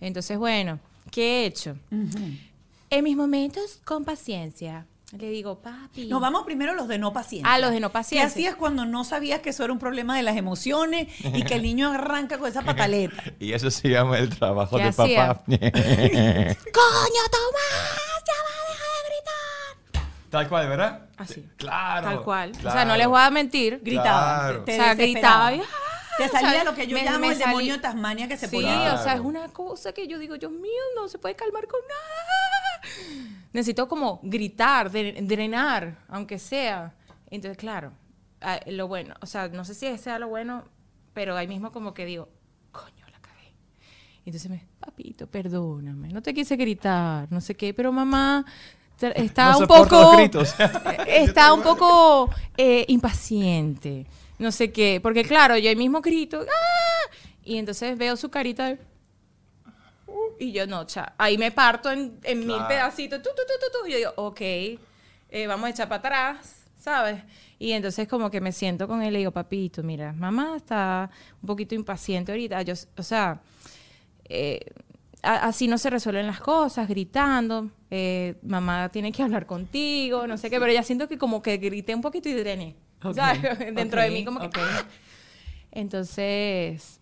Entonces, 0.00 0.38
bueno, 0.38 0.80
¿qué 1.10 1.42
he 1.42 1.46
hecho? 1.46 1.76
En 2.94 3.02
mis 3.02 3.16
momentos, 3.16 3.80
con 3.84 4.04
paciencia, 4.04 4.86
le 5.18 5.28
digo, 5.30 5.58
papi. 5.58 6.06
No, 6.06 6.20
vamos 6.20 6.44
primero 6.44 6.70
a 6.70 6.74
los 6.76 6.86
de 6.86 6.96
no 6.96 7.12
paciencia. 7.12 7.52
Ah, 7.52 7.58
los 7.58 7.72
de 7.72 7.80
no 7.80 7.90
paciencia. 7.90 8.24
¿Qué 8.28 8.32
hacías 8.32 8.54
cuando 8.54 8.86
no 8.86 9.02
sabías 9.02 9.40
que 9.40 9.50
eso 9.50 9.64
era 9.64 9.72
un 9.72 9.80
problema 9.80 10.16
de 10.16 10.22
las 10.22 10.36
emociones 10.36 11.08
y 11.24 11.42
que 11.42 11.54
el 11.54 11.62
niño 11.68 11.90
arranca 11.92 12.38
con 12.38 12.48
esa 12.48 12.62
pataleta? 12.64 13.20
Y 13.40 13.52
eso 13.52 13.68
se 13.72 13.88
llama 13.88 14.18
el 14.18 14.28
trabajo 14.28 14.76
¿Qué 14.76 14.84
de 14.84 14.88
hacía? 14.90 15.26
papá. 15.26 15.42
¡Coño, 15.48 15.64
Tomás! 17.32 18.04
¡Ya 18.26 18.38
va, 18.44 18.54
deja 18.68 18.86
de 18.94 19.08
gritar! 19.08 20.08
Tal 20.30 20.48
cual, 20.48 20.68
¿verdad? 20.68 21.00
Así. 21.16 21.44
Claro. 21.56 22.06
Tal 22.06 22.22
cual. 22.22 22.52
O 22.64 22.70
sea, 22.70 22.84
no 22.84 22.96
les 22.96 23.08
voy 23.08 23.20
a 23.20 23.30
mentir. 23.30 23.80
Gritaba. 23.82 24.38
Claro. 24.38 24.64
Te, 24.64 24.72
o 24.72 24.76
sea, 24.76 24.94
gritaba 24.94 25.52
y, 25.52 25.62
Te 26.18 26.28
salía 26.28 26.48
O 26.48 26.52
sea, 26.52 26.64
lo 26.64 26.74
que 26.74 26.86
yo 26.86 26.96
me- 26.96 27.04
llamo 27.04 27.18
me 27.20 27.28
el 27.28 27.34
salí- 27.38 27.46
demonio 27.46 27.74
de 27.74 27.80
Tasmania 27.80 28.28
que 28.28 28.36
se 28.36 28.46
Sí, 28.48 28.56
ponía. 28.56 28.94
o 28.94 29.02
sea, 29.02 29.14
es 29.14 29.20
una 29.20 29.48
cosa 29.48 29.92
que 29.92 30.06
yo 30.06 30.18
digo, 30.18 30.36
Dios 30.38 30.52
mío, 30.52 30.82
no 30.94 31.08
se 31.08 31.18
puede 31.18 31.34
calmar 31.34 31.66
con 31.66 31.80
nada. 31.88 32.94
Necesito 33.52 33.88
como 33.88 34.20
gritar, 34.22 34.90
dre- 34.90 35.26
drenar, 35.26 35.98
aunque 36.08 36.38
sea. 36.38 36.94
Entonces, 37.30 37.56
claro, 37.56 37.92
lo 38.66 38.88
bueno, 38.88 39.14
o 39.20 39.26
sea, 39.26 39.48
no 39.48 39.64
sé 39.64 39.74
si 39.74 39.96
sea 39.98 40.18
lo 40.18 40.28
bueno, 40.28 40.64
pero 41.14 41.36
ahí 41.36 41.46
mismo 41.48 41.72
como 41.72 41.94
que 41.94 42.04
digo, 42.04 42.28
coño, 42.72 43.06
la 43.10 43.18
cagué. 43.20 43.52
Entonces 44.26 44.50
me, 44.50 44.64
papito, 44.80 45.26
perdóname, 45.26 46.08
no 46.08 46.20
te 46.22 46.34
quise 46.34 46.56
gritar, 46.56 47.26
no 47.30 47.40
sé 47.40 47.54
qué, 47.54 47.72
pero 47.74 47.90
mamá 47.92 48.44
está 49.00 49.52
No 49.52 49.58
un 49.60 49.66
poco... 49.66 49.96
los 50.00 50.16
gritos. 50.16 50.54
está 51.06 51.52
un 51.54 51.62
poco 51.62 52.30
eh, 52.56 52.84
impaciente, 52.88 54.06
no 54.38 54.52
sé 54.52 54.72
qué, 54.72 55.00
porque 55.02 55.24
claro, 55.24 55.56
yo 55.58 55.68
ahí 55.68 55.76
mismo 55.76 56.00
grito, 56.00 56.40
¡ah! 56.40 57.14
y 57.44 57.56
entonces 57.58 57.96
veo 57.96 58.16
su 58.16 58.30
carita 58.30 58.66
de, 58.66 58.78
"Uh", 60.06 60.32
y 60.38 60.52
yo 60.52 60.66
no, 60.66 60.84
cha, 60.86 61.14
ahí 61.18 61.38
me 61.38 61.50
parto 61.50 61.90
en, 61.90 62.18
en 62.22 62.46
mil 62.46 62.62
pedacitos, 62.68 63.22
tu, 63.22 63.28
y 63.86 63.90
yo 63.92 63.96
digo, 63.98 64.12
ok, 64.16 64.40
eh, 64.40 65.46
vamos 65.46 65.66
a 65.66 65.70
echar 65.70 65.88
para 65.88 65.98
atrás, 65.98 66.66
¿sabes? 66.78 67.22
Y 67.58 67.72
entonces 67.72 68.08
como 68.08 68.30
que 68.30 68.40
me 68.40 68.52
siento 68.52 68.86
con 68.88 69.02
él 69.02 69.08
y 69.08 69.12
le 69.12 69.18
digo, 69.20 69.30
papito, 69.30 69.82
mira, 69.82 70.12
mamá 70.12 70.56
está 70.56 71.10
un 71.40 71.46
poquito 71.46 71.74
impaciente 71.74 72.32
ahorita, 72.32 72.62
yo, 72.62 72.74
o 72.96 73.02
sea, 73.02 73.40
eh, 74.28 74.60
así 75.22 75.68
no 75.68 75.78
se 75.78 75.90
resuelven 75.90 76.26
las 76.26 76.40
cosas, 76.40 76.88
gritando, 76.88 77.70
eh, 77.90 78.34
mamá 78.42 78.88
tiene 78.90 79.12
que 79.12 79.22
hablar 79.22 79.46
contigo, 79.46 80.26
no 80.26 80.36
sé 80.36 80.50
qué, 80.50 80.58
pero 80.60 80.72
ya 80.72 80.82
siento 80.82 81.08
que 81.08 81.16
como 81.18 81.42
que 81.42 81.56
grité 81.56 81.94
un 81.94 82.02
poquito 82.02 82.28
y 82.28 82.34
drené, 82.34 82.76
Ok, 83.04 83.14
¿sabes? 83.16 83.74
Dentro 83.74 84.00
de 84.00 84.10
mí 84.10 84.24
como 84.24 84.40
que... 84.50 84.60
Entonces, 85.72 87.00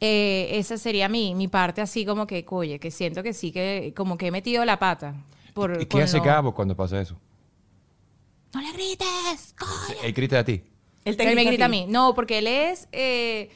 eh, 0.00 0.48
esa 0.52 0.76
sería 0.78 1.08
mi, 1.08 1.34
mi 1.34 1.48
parte 1.48 1.80
así 1.80 2.04
como 2.04 2.26
que, 2.26 2.44
oye, 2.48 2.78
que 2.78 2.90
siento 2.90 3.22
que 3.22 3.32
sí, 3.32 3.52
que 3.52 3.92
como 3.96 4.18
que 4.18 4.26
he 4.26 4.30
metido 4.30 4.64
la 4.64 4.78
pata. 4.78 5.14
Por, 5.54 5.80
¿Y 5.80 5.86
qué 5.86 6.02
hace 6.02 6.18
lo- 6.18 6.24
Gabo 6.24 6.54
cuando 6.54 6.76
pasa 6.76 7.00
eso? 7.00 7.16
No 8.52 8.60
le 8.60 8.72
grites, 8.72 9.54
coño. 9.58 9.98
Él 10.02 10.12
grita 10.12 10.40
a 10.40 10.44
ti. 10.44 10.62
Él 11.04 11.16
te 11.16 11.28
Él 11.28 11.34
me 11.34 11.44
grita 11.44 11.64
a 11.64 11.68
mí. 11.68 11.86
No, 11.88 12.14
porque 12.14 12.38
él 12.38 12.46
es... 12.46 12.88
eh, 12.92 13.50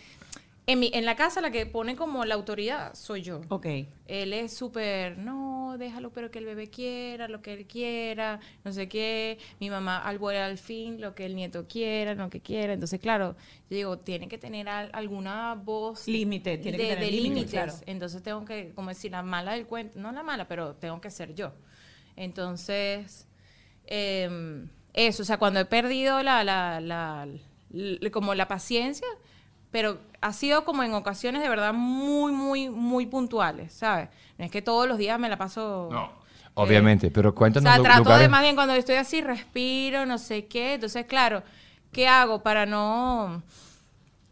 en, 0.66 0.80
mi, 0.80 0.90
en 0.94 1.04
la 1.04 1.14
casa 1.16 1.40
la 1.40 1.50
que 1.50 1.66
pone 1.66 1.94
como 1.96 2.24
la 2.24 2.34
autoridad 2.34 2.94
soy 2.94 3.22
yo. 3.22 3.42
Ok. 3.48 3.66
Él 4.06 4.32
es 4.32 4.54
súper, 4.56 5.18
no, 5.18 5.76
déjalo, 5.78 6.10
pero 6.10 6.30
que 6.30 6.38
el 6.38 6.46
bebé 6.46 6.68
quiera, 6.70 7.28
lo 7.28 7.42
que 7.42 7.52
él 7.52 7.66
quiera, 7.66 8.40
no 8.64 8.72
sé 8.72 8.88
qué. 8.88 9.38
Mi 9.60 9.68
mamá 9.70 9.98
al 9.98 10.18
vuelo 10.18 10.40
al 10.40 10.56
fin, 10.58 11.00
lo 11.00 11.14
que 11.14 11.26
el 11.26 11.36
nieto 11.36 11.66
quiera, 11.68 12.14
lo 12.14 12.30
que 12.30 12.40
quiera. 12.40 12.72
Entonces, 12.72 13.00
claro, 13.00 13.36
yo 13.70 13.76
digo, 13.76 13.98
tiene 13.98 14.28
que 14.28 14.38
tener 14.38 14.68
al- 14.68 14.90
alguna 14.94 15.54
voz 15.54 16.06
Límite, 16.08 16.58
tiene 16.58 16.78
que 16.78 16.84
de, 16.84 16.88
tener 16.94 17.04
de 17.04 17.10
límites, 17.10 17.50
claro. 17.50 17.74
Entonces 17.86 18.22
tengo 18.22 18.44
que, 18.44 18.72
como 18.74 18.88
decir, 18.90 19.10
la 19.10 19.22
mala 19.22 19.52
del 19.52 19.66
cuento, 19.66 19.98
no 19.98 20.12
la 20.12 20.22
mala, 20.22 20.46
pero 20.48 20.74
tengo 20.76 21.00
que 21.00 21.10
ser 21.10 21.34
yo. 21.34 21.52
Entonces, 22.16 23.26
eh, 23.86 24.66
eso, 24.92 25.22
o 25.22 25.26
sea, 25.26 25.38
cuando 25.38 25.60
he 25.60 25.64
perdido 25.64 26.22
la, 26.22 26.44
la, 26.44 26.80
la- 26.80 27.28
como 28.12 28.34
la 28.34 28.46
paciencia, 28.48 29.08
pero 29.74 29.98
ha 30.20 30.32
sido 30.32 30.64
como 30.64 30.84
en 30.84 30.94
ocasiones 30.94 31.42
de 31.42 31.48
verdad 31.48 31.72
muy, 31.74 32.30
muy, 32.30 32.70
muy 32.70 33.06
puntuales, 33.06 33.72
¿sabes? 33.72 34.08
No 34.38 34.44
es 34.44 34.50
que 34.52 34.62
todos 34.62 34.86
los 34.86 34.98
días 34.98 35.18
me 35.18 35.28
la 35.28 35.36
paso... 35.36 35.88
Obviamente, 36.54 37.10
pero 37.10 37.30
O 37.30 37.34
cuéntanos 37.34 37.68
sea, 37.68 37.78
lu- 37.78 37.82
trato 37.82 37.98
lugares. 38.04 38.22
de 38.22 38.28
más 38.28 38.42
bien 38.42 38.54
cuando 38.54 38.72
estoy 38.74 38.94
así, 38.94 39.20
respiro, 39.20 40.06
no 40.06 40.18
sé 40.18 40.46
qué. 40.46 40.74
Entonces, 40.74 41.06
claro, 41.06 41.42
¿qué 41.90 42.06
hago 42.06 42.40
para 42.40 42.66
no... 42.66 43.42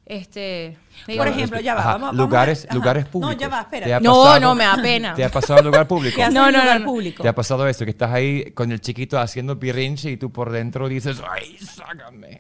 Este... 0.07 0.79
digo, 1.09 1.19
Por 1.25 1.27
ejemplo, 1.33 1.59
ya 1.59 1.75
va. 1.75 1.81
Ajá, 1.81 1.93
vamos- 1.95 2.09
vamos 2.11 2.17
lugares, 2.25 2.65
a- 2.65 2.69
ajá. 2.69 2.75
lugares 2.77 3.05
No, 3.07 3.11
públicos. 3.11 3.37
ya 3.41 3.49
va, 3.49 3.61
espera. 3.63 3.87
¿Te 3.87 3.95
ha 3.95 3.99
No, 4.01 4.13
pasado- 4.23 4.41
no, 4.41 4.55
me 4.55 4.65
da 4.65 4.77
pena. 4.77 5.15
¿Te 5.15 5.25
ha 5.25 5.29
pasado 5.31 5.59
en 5.59 5.65
lugar 5.67 5.89
público? 5.89 6.15
¿Qué 6.17 6.23
haces 6.23 6.35
No, 6.35 6.51
no, 6.53 6.59
lugar 6.61 6.81
no. 6.81 6.87
público? 6.87 7.23
¿Te 7.25 7.29
ha 7.29 7.35
pasado 7.35 7.67
esto? 7.67 7.85
Que 7.85 7.91
estás 7.91 8.13
ahí 8.13 8.53
con 8.53 8.71
el 8.71 8.81
chiquito 8.81 9.19
haciendo 9.19 9.59
pirrinche 9.59 10.09
y 10.11 10.17
tú 10.17 10.31
por 10.31 10.53
dentro 10.53 10.89
dices, 10.89 11.21
¡ay, 11.29 11.57
sácame! 11.59 12.39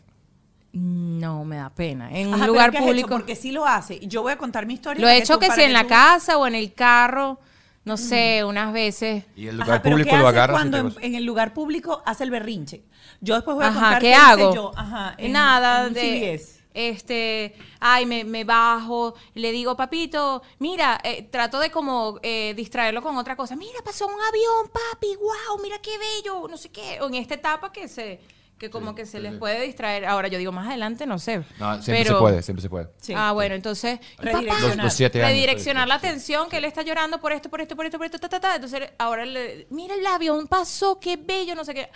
No, 0.72 1.44
me 1.44 1.56
da 1.56 1.70
pena. 1.70 2.10
En 2.16 2.28
un 2.28 2.34
Ajá, 2.34 2.46
lugar 2.46 2.70
¿qué 2.70 2.78
público... 2.78 3.08
Porque 3.10 3.36
sí 3.36 3.52
lo 3.52 3.66
hace. 3.66 3.96
Y 4.00 4.08
Yo 4.08 4.22
voy 4.22 4.32
a 4.32 4.38
contar 4.38 4.64
mi 4.66 4.74
historia. 4.74 5.02
Lo 5.02 5.08
he 5.08 5.18
hecho 5.18 5.38
que 5.38 5.50
si 5.50 5.62
en 5.62 5.72
la 5.72 5.82
tú- 5.82 5.88
casa 5.88 6.38
o 6.38 6.46
en 6.46 6.54
el 6.54 6.72
carro, 6.72 7.38
no 7.84 7.96
sé, 7.96 8.42
unas 8.44 8.72
veces. 8.72 9.24
Y 9.36 9.48
el 9.48 9.58
lugar 9.58 9.82
público 9.82 10.10
¿qué 10.10 10.16
lo 10.16 10.30
y 10.30 10.46
cuando 10.50 10.78
en, 10.78 10.94
en 11.00 11.14
el 11.14 11.24
lugar 11.24 11.52
público 11.52 12.02
hace 12.06 12.24
el 12.24 12.30
berrinche? 12.30 12.82
Yo 13.20 13.34
después 13.34 13.54
voy 13.54 13.64
a 13.64 13.68
Ajá, 13.68 13.80
contar 13.80 14.00
¿qué 14.00 14.10
hice 14.12 14.18
hago? 14.20 14.54
yo. 14.54 14.72
Ajá, 14.76 15.14
en- 15.18 15.32
Nada 15.32 15.86
en 15.88 15.94
de 15.94 16.40
este, 16.74 17.54
ay, 17.80 18.06
me, 18.06 18.24
me 18.24 18.44
bajo, 18.44 19.14
le 19.34 19.52
digo, 19.52 19.76
papito, 19.76 20.42
mira, 20.58 20.98
eh, 21.04 21.28
trato 21.30 21.58
de 21.60 21.70
como 21.70 22.18
eh, 22.22 22.54
distraerlo 22.56 23.02
con 23.02 23.14
otra 23.18 23.36
cosa. 23.36 23.56
Mira, 23.56 23.78
pasó 23.84 24.06
un 24.06 24.14
avión, 24.14 24.70
papi, 24.72 25.16
wow, 25.16 25.62
mira 25.62 25.78
qué 25.82 25.98
bello, 25.98 26.48
no 26.48 26.56
sé 26.56 26.70
qué. 26.70 26.98
O 27.02 27.08
en 27.08 27.14
esta 27.16 27.34
etapa 27.34 27.70
que 27.72 27.88
se 27.88 28.20
que 28.62 28.70
como 28.70 28.90
Sí, 28.90 28.94
que 28.94 29.06
se 29.06 29.16
sí, 29.18 29.22
les 29.24 29.32
sí. 29.32 29.38
puede 29.40 29.60
distraer. 29.62 30.04
Ahora, 30.04 30.28
yo 30.28 30.38
digo, 30.38 30.52
más 30.52 30.68
adelante 30.68 31.04
no 31.04 31.18
sé. 31.18 31.38
No, 31.58 31.82
siempre 31.82 32.04
pero, 32.04 32.14
se 32.14 32.20
puede, 32.20 32.42
siempre 32.44 32.62
se 32.62 32.70
puede. 32.70 32.88
Sí. 32.98 33.12
Ah, 33.16 33.32
bueno, 33.32 33.56
entonces, 33.56 33.98
Redireccionar. 34.18 34.76
Los, 34.76 34.84
los 34.84 34.92
siete 34.92 35.18
años. 35.20 35.32
redireccionar 35.34 35.88
la 35.88 35.98
Sí. 35.98 36.06
atención 36.06 36.48
que 36.48 36.58
él 36.58 36.64
está 36.64 36.82
llorando 36.82 37.20
por 37.20 37.32
esto, 37.32 37.50
por 37.50 37.60
esto, 37.60 37.74
por 37.74 37.86
esto, 37.86 37.98
por 37.98 38.04
esto, 38.06 38.18
ta, 38.20 38.28
ta, 38.28 38.38
ta. 38.40 38.54
Entonces, 38.54 38.88
ahora 38.98 39.26
le, 39.26 39.66
mira 39.70 39.96
el 39.96 40.06
avión 40.06 40.46
pasó, 40.46 41.00
qué 41.00 41.16
bello, 41.16 41.56
no 41.56 41.64
sé 41.64 41.74
qué. 41.74 41.88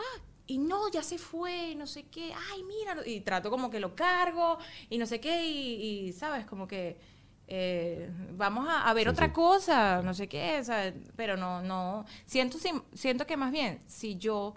Ah, 0.00 0.20
y 0.48 0.58
no, 0.58 0.90
ya 0.90 1.04
se 1.04 1.18
fue, 1.18 1.74
no 1.76 1.86
sé 1.86 2.06
qué. 2.10 2.32
Ay, 2.52 2.64
mira, 2.64 2.96
y 3.06 3.20
trato 3.20 3.48
como 3.48 3.70
que 3.70 3.78
lo 3.78 3.94
cargo 3.94 4.58
y 4.90 4.98
no 4.98 5.06
sé 5.06 5.20
qué 5.20 5.46
y, 5.46 6.08
y, 6.08 6.12
sabes, 6.12 6.44
como 6.46 6.66
que 6.66 6.98
eh, 7.46 8.10
vamos 8.32 8.66
a, 8.68 8.88
a 8.88 8.92
ver 8.92 9.04
Sí, 9.04 9.10
otra 9.10 9.26
sí. 9.26 9.32
cosa, 9.32 10.02
no 10.02 10.14
sé 10.14 10.28
qué, 10.28 10.58
o 10.60 10.64
sea, 10.64 10.92
pero 11.14 11.36
no, 11.36 11.62
no, 11.62 12.04
siento, 12.26 12.58
si- 12.58 12.72
siento 12.92 13.24
que 13.26 13.36
más 13.36 13.52
bien, 13.52 13.78
si 13.86 14.16
yo 14.16 14.54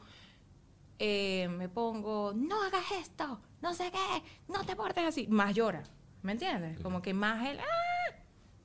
eh, 1.00 1.48
me 1.50 1.70
pongo, 1.70 2.34
no 2.36 2.62
hagas 2.64 2.86
esto, 3.02 3.42
no 3.62 3.74
sé 3.74 3.92
qué, 3.92 4.24
no 4.48 4.64
te 4.66 4.76
portes 4.76 5.04
así, 5.06 5.28
más 5.28 5.54
llora, 5.54 5.84
¿me 6.22 6.32
entiendes? 6.34 6.80
Como 6.80 7.02
que 7.02 7.14
más 7.14 7.48
él, 7.48 7.60
¡ah! 7.60 8.14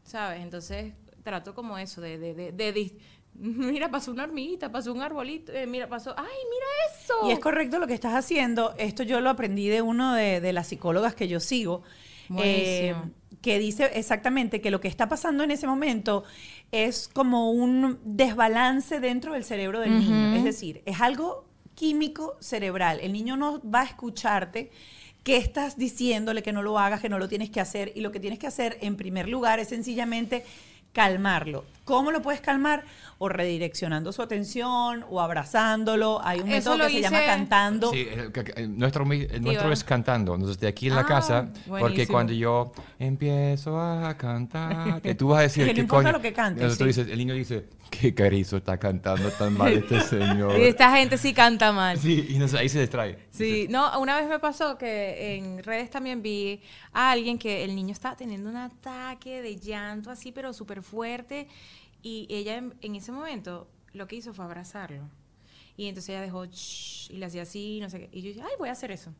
¿sabes? 0.04 0.40
Entonces 0.40 0.94
trato 1.22 1.54
como 1.54 1.76
eso, 1.78 2.00
de, 2.00 2.18
de, 2.18 2.34
de, 2.34 2.52
de 2.52 2.98
mira, 3.34 3.90
pasó 3.90 4.10
una 4.12 4.24
hormiguita, 4.24 4.70
pasó 4.70 4.92
un 4.92 5.02
arbolito, 5.02 5.52
eh, 5.52 5.66
mira, 5.66 5.88
pasó, 5.88 6.14
ay, 6.16 6.24
mira 6.26 6.66
eso. 6.92 7.28
Y 7.28 7.32
es 7.32 7.38
correcto 7.38 7.78
lo 7.78 7.86
que 7.86 7.94
estás 7.94 8.14
haciendo. 8.14 8.74
Esto 8.78 9.02
yo 9.02 9.20
lo 9.20 9.30
aprendí 9.30 9.68
de 9.68 9.82
uno 9.82 10.14
de, 10.14 10.40
de 10.40 10.52
las 10.52 10.68
psicólogas 10.68 11.14
que 11.14 11.28
yo 11.28 11.40
sigo. 11.40 11.82
eh, 12.38 12.94
que 13.42 13.58
dice 13.58 13.90
exactamente 13.94 14.60
que 14.60 14.70
lo 14.70 14.80
que 14.80 14.88
está 14.88 15.08
pasando 15.08 15.42
en 15.44 15.50
ese 15.50 15.66
momento 15.66 16.24
es 16.72 17.08
como 17.08 17.50
un 17.52 17.98
desbalance 18.04 19.00
dentro 19.00 19.32
del 19.32 19.44
cerebro 19.44 19.80
del 19.80 19.98
niño. 19.98 20.28
Ujú. 20.28 20.36
Es 20.36 20.44
decir, 20.44 20.82
es 20.84 21.00
algo 21.00 21.49
químico 21.80 22.36
cerebral. 22.40 23.00
El 23.00 23.14
niño 23.14 23.38
no 23.38 23.58
va 23.62 23.80
a 23.80 23.84
escucharte 23.84 24.70
que 25.24 25.38
estás 25.38 25.78
diciéndole 25.78 26.42
que 26.42 26.52
no 26.52 26.62
lo 26.62 26.78
hagas, 26.78 27.00
que 27.00 27.08
no 27.08 27.18
lo 27.18 27.26
tienes 27.26 27.48
que 27.48 27.58
hacer. 27.58 27.90
Y 27.94 28.02
lo 28.02 28.12
que 28.12 28.20
tienes 28.20 28.38
que 28.38 28.46
hacer, 28.46 28.76
en 28.82 28.96
primer 28.96 29.30
lugar, 29.30 29.60
es 29.60 29.68
sencillamente 29.68 30.44
calmarlo. 30.92 31.64
¿Cómo 31.86 32.10
lo 32.10 32.20
puedes 32.20 32.42
calmar? 32.42 32.84
O 33.22 33.28
redireccionando 33.28 34.12
su 34.12 34.22
atención, 34.22 35.04
o 35.10 35.20
abrazándolo. 35.20 36.20
Hay 36.24 36.40
un 36.40 36.48
método 36.48 36.78
que 36.86 36.88
se 36.88 37.00
llama 37.02 37.18
hice- 37.18 37.26
cantando. 37.26 37.90
Sí, 37.90 38.06
el, 38.10 38.32
que- 38.32 38.52
el 38.56 38.78
nuestro, 38.78 39.04
el 39.12 39.42
nuestro 39.42 39.70
es 39.70 39.84
cantando. 39.84 40.34
Entonces, 40.34 40.58
de 40.58 40.68
aquí 40.68 40.86
en 40.88 40.94
la 40.94 41.02
Ah, 41.02 41.06
casa, 41.06 41.48
porque 41.66 41.68
buenísimo. 41.82 42.12
cuando 42.12 42.32
yo 42.32 42.72
empiezo 42.98 43.78
a 43.78 44.16
cantar, 44.16 45.02
que 45.02 45.14
tú 45.14 45.28
vas 45.28 45.40
a 45.40 45.42
decir 45.42 45.64
Que 45.66 45.72
no 45.72 45.74
¿qué 45.74 45.80
importa 45.82 46.04
coño? 46.08 46.12
lo 46.18 46.22
que 46.22 46.32
cantes, 46.32 46.62
Entonces 46.62 46.78
tú 46.78 46.84
sí. 46.84 46.88
dices, 46.88 47.08
el 47.12 47.18
niño 47.18 47.34
dice, 47.34 47.66
qué 47.90 48.14
carizo 48.14 48.56
está 48.56 48.78
cantando 48.78 49.28
tan 49.30 49.52
mal 49.52 49.72
este 49.72 50.00
señor. 50.00 50.58
Y 50.58 50.62
esta 50.62 50.96
gente 50.96 51.18
sí 51.18 51.34
canta 51.34 51.72
mal. 51.72 51.98
Sí, 51.98 52.24
y 52.30 52.34
entonces 52.34 52.58
ahí 52.58 52.68
se 52.70 52.80
distrae. 52.80 53.18
Sí, 53.30 53.66
no, 53.68 54.00
una 54.00 54.16
vez 54.18 54.28
me 54.30 54.38
pasó 54.38 54.78
que 54.78 55.36
en 55.36 55.62
redes 55.62 55.90
también 55.90 56.22
vi 56.22 56.62
a 56.94 57.10
alguien 57.10 57.38
que 57.38 57.64
el 57.64 57.74
niño 57.74 57.92
estaba 57.92 58.16
teniendo 58.16 58.48
un 58.48 58.56
ataque 58.56 59.42
de 59.42 59.56
llanto 59.56 60.10
así, 60.10 60.32
pero 60.32 60.52
súper 60.54 60.82
fuerte, 60.82 61.48
y 62.02 62.26
ella 62.30 62.56
en, 62.56 62.94
ese 62.94 63.12
momento 63.12 63.68
lo 63.92 64.06
que 64.06 64.16
hizo 64.16 64.32
fue 64.32 64.44
abrazarlo. 64.44 65.08
Y 65.76 65.86
entonces 65.86 66.10
ella 66.10 66.20
dejó, 66.20 66.44
y 66.44 67.16
le 67.16 67.26
hacía 67.26 67.42
así, 67.42 67.80
no 67.80 67.88
sé 67.88 68.00
qué. 68.00 68.08
Y 68.12 68.22
yo 68.22 68.28
dije, 68.28 68.42
ay, 68.42 68.52
voy 68.58 68.68
a 68.68 68.72
hacer 68.72 68.90
eso. 68.90 69.14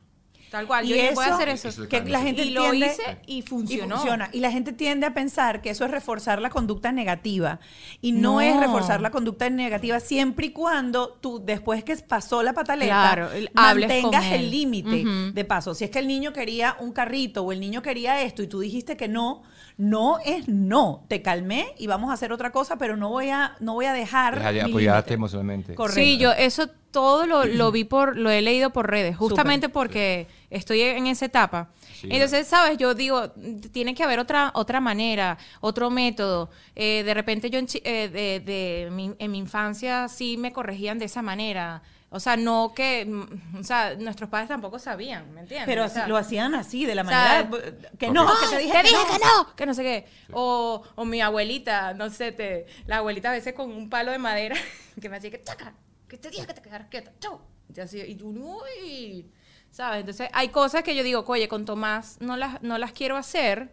Tal 0.51 0.67
cual, 0.67 0.85
yo 0.85 0.97
Y 0.97 0.99
voy 0.99 1.07
a 1.07 1.11
eso- 1.11 1.35
hacer 1.35 1.49
eso. 1.49 1.69
Eso 1.69 1.83
es 1.85 1.89
que 1.89 2.01
la 2.03 2.21
gente 2.21 2.43
y 2.43 2.51
lo 2.51 2.65
entiende- 2.65 2.87
hice 2.93 3.19
y 3.27 3.43
funcionó. 3.43 3.95
Y 3.95 3.99
funciona. 3.99 4.29
Y 4.33 4.41
la 4.41 4.51
gente 4.51 4.73
tiende 4.73 5.07
a 5.07 5.15
pensar 5.15 5.63
que 5.63 5.71
eso 5.71 5.85
es 5.85 5.91
reforzar 5.93 6.41
la 6.43 6.51
conducta 6.51 6.91
negativa. 6.91 7.61
Y 8.01 8.13
no, 8.13 8.33
No. 8.35 8.41
es 8.41 8.57
reforzar 8.59 9.01
la 9.01 9.11
conducta 9.11 9.49
negativa 9.49 10.01
siempre 10.01 10.47
y 10.47 10.51
cuando 10.51 11.11
tú, 11.21 11.41
después 11.45 11.85
que 11.85 11.97
pasó 11.99 12.43
la 12.43 12.53
pataleta, 12.53 12.91
Claro, 13.15 13.29
mantengas 13.55 14.25
con 14.25 14.33
el 14.35 14.51
límite 14.51 15.05
de 15.33 15.45
paso. 15.45 15.75
Si 15.75 15.85
es 15.85 15.91
que 15.91 15.99
el 16.01 16.09
niño 16.09 16.33
quería 16.33 16.77
un 16.81 16.93
carrito 16.93 17.43
o 17.45 17.53
el 17.53 17.61
niño 17.61 17.81
quería 17.83 18.23
esto 18.23 18.43
y 18.43 18.47
tú 18.49 18.61
dijiste 18.61 18.97
que 18.97 19.07
no, 19.09 19.43
no 19.77 20.19
es 20.25 20.49
no. 20.49 21.05
Te 21.09 21.23
calmé 21.23 21.69
y 21.79 21.87
vamos 21.87 22.11
a 22.11 22.15
hacer 22.15 22.33
otra 22.33 22.51
cosa, 22.53 22.77
pero 22.77 22.97
no 22.97 23.09
voy 23.09 23.31
a, 23.31 23.55
no 23.61 23.75
voy 23.75 23.87
a 23.87 23.93
dejar. 23.93 24.37
Deja 24.37 24.53
de 24.53 24.65
mi 24.65 24.71
apoyarte 24.71 25.15
emocionalmente. 25.15 25.75
Correcto. 25.75 26.01
Sí, 26.01 26.19
yo 26.19 26.33
eso 26.33 26.69
todo 26.91 27.25
lo, 27.25 27.45
lo 27.45 27.71
vi 27.71 27.85
por, 27.85 28.17
lo 28.17 28.31
he 28.31 28.43
leído 28.43 28.71
por 28.71 28.91
redes, 28.91 29.17
justamente 29.17 29.69
porque 29.69 30.27
estoy 30.51 30.83
en 30.83 31.07
esa 31.07 31.27
etapa. 31.27 31.71
Sí. 32.01 32.09
Entonces, 32.11 32.47
sabes, 32.47 32.77
yo 32.79 32.95
digo, 32.95 33.31
tiene 33.73 33.95
que 33.95 34.03
haber 34.03 34.19
otra, 34.19 34.51
otra 34.55 34.81
manera, 34.81 35.39
otro 35.61 35.91
método. 35.91 36.51
Eh, 36.77 37.03
de 37.05 37.15
repente 37.15 37.51
yo 37.51 37.59
en, 37.59 37.67
eh, 37.85 38.09
de, 38.09 38.41
de 38.41 38.91
mi- 38.91 39.15
en 39.19 39.31
mi 39.31 39.39
infancia 39.39 40.09
sí 40.09 40.37
me 40.37 40.53
corregían 40.53 40.99
de 40.99 41.05
esa 41.07 41.23
manera. 41.23 41.83
O 42.13 42.19
sea, 42.19 42.37
no 42.37 42.73
que, 42.75 43.05
mm, 43.07 43.59
o 43.61 43.63
sea, 43.63 43.95
nuestros 43.95 44.29
padres 44.29 44.49
tampoco 44.49 44.81
sabían, 44.81 45.33
¿me 45.33 45.43
entiendes? 45.43 45.67
Pero 45.67 45.85
O 45.85 45.89
sea, 45.89 46.09
lo 46.09 46.17
hacían 46.17 46.57
así, 46.57 46.85
de 46.85 46.97
la 46.97 47.03
o 47.03 47.07
sea, 47.07 47.49
manera 47.49 47.51
que 47.99 48.11
no, 48.11 48.27
que 48.27 48.47
te 48.51 48.57
¡Ay, 48.57 48.65
dije, 48.67 48.77
te 48.79 48.83
que, 48.83 48.89
dije 48.89 49.03
no. 49.07 49.13
que 49.13 49.25
no, 49.25 49.57
que 49.57 49.67
no 49.67 49.75
sé 49.75 49.83
qué. 49.85 50.07
O, 50.33 50.83
o 50.97 51.05
mi 51.05 51.21
abuelita, 51.21 51.95
no 51.95 52.11
sé, 52.11 52.33
te, 52.33 52.67
la 52.87 52.97
abuelita 52.97 53.29
a 53.31 53.33
veces 53.35 53.53
con 53.55 53.71
un 53.71 53.89
palo 53.89 54.11
de 54.11 54.19
madera 54.19 54.57
que 55.01 55.09
me 55.09 55.19
hacía 55.19 55.31
que 55.31 55.41
chaca, 55.45 55.73
que 56.09 56.17
te 56.19 56.31
dije 56.31 56.45
que 56.49 56.55
te 56.55 56.63
quedaras 56.63 56.89
quieta, 56.89 57.13
chau. 57.21 57.39
Y, 57.73 57.79
así, 57.79 58.01
y 58.01 58.17
tú, 58.17 58.31
uy, 58.31 59.31
¿sabes? 59.71 60.01
Entonces 60.01 60.29
hay 60.33 60.49
cosas 60.49 60.83
que 60.83 60.95
yo 60.95 61.03
digo, 61.03 61.25
oye, 61.27 61.49
con 61.49 61.65
Tomás 61.65 62.19
no 62.21 62.37
las, 62.37 62.63
no 62.63 62.79
las 62.79 62.93
quiero 62.93 63.17
hacer, 63.17 63.73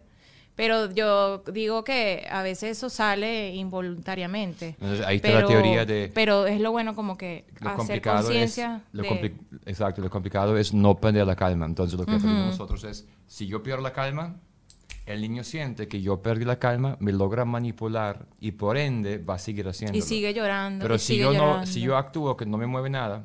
pero 0.54 0.90
yo 0.90 1.38
digo 1.52 1.84
que 1.84 2.26
a 2.30 2.42
veces 2.42 2.76
eso 2.78 2.90
sale 2.90 3.54
involuntariamente. 3.54 4.76
Entonces, 4.80 5.06
ahí 5.06 5.16
está 5.16 5.30
la 5.30 5.46
teoría 5.46 5.84
de- 5.84 6.10
Pero 6.12 6.46
es 6.46 6.60
lo 6.60 6.72
bueno 6.72 6.94
como 6.96 7.16
que 7.16 7.44
Lo 7.60 7.70
hacer 7.70 8.02
conciencia. 8.02 8.82
de- 8.92 9.34
exacto, 9.66 10.02
lo 10.02 10.10
complicado 10.10 10.56
es 10.58 10.74
no 10.74 10.96
perder 10.96 11.26
la 11.26 11.36
calma. 11.36 11.64
Entonces 11.66 11.98
lo 11.98 12.04
que 12.04 12.12
hacemos 12.16 12.46
nosotros 12.46 12.82
es, 12.84 13.06
si 13.28 13.46
yo 13.46 13.62
pierdo 13.62 13.82
la 13.82 13.92
calma, 13.92 14.34
el 15.08 15.22
niño 15.22 15.42
siente 15.42 15.88
que 15.88 16.00
yo 16.02 16.20
perdí 16.22 16.44
la 16.44 16.58
calma, 16.58 16.96
me 17.00 17.12
logra 17.12 17.44
manipular 17.44 18.26
y 18.40 18.52
por 18.52 18.76
ende 18.76 19.18
va 19.18 19.34
a 19.34 19.38
seguir 19.38 19.66
haciéndolo. 19.66 19.98
y 19.98 20.02
sigue 20.06 20.34
llorando. 20.34 20.82
Pero 20.82 20.98
si 20.98 21.16
yo, 21.16 21.32
no, 21.32 21.64
si 21.66 21.80
yo 21.80 21.96
actúo 21.96 22.36
que 22.36 22.44
no 22.46 22.58
me 22.58 22.66
mueve 22.66 22.90
nada, 22.90 23.24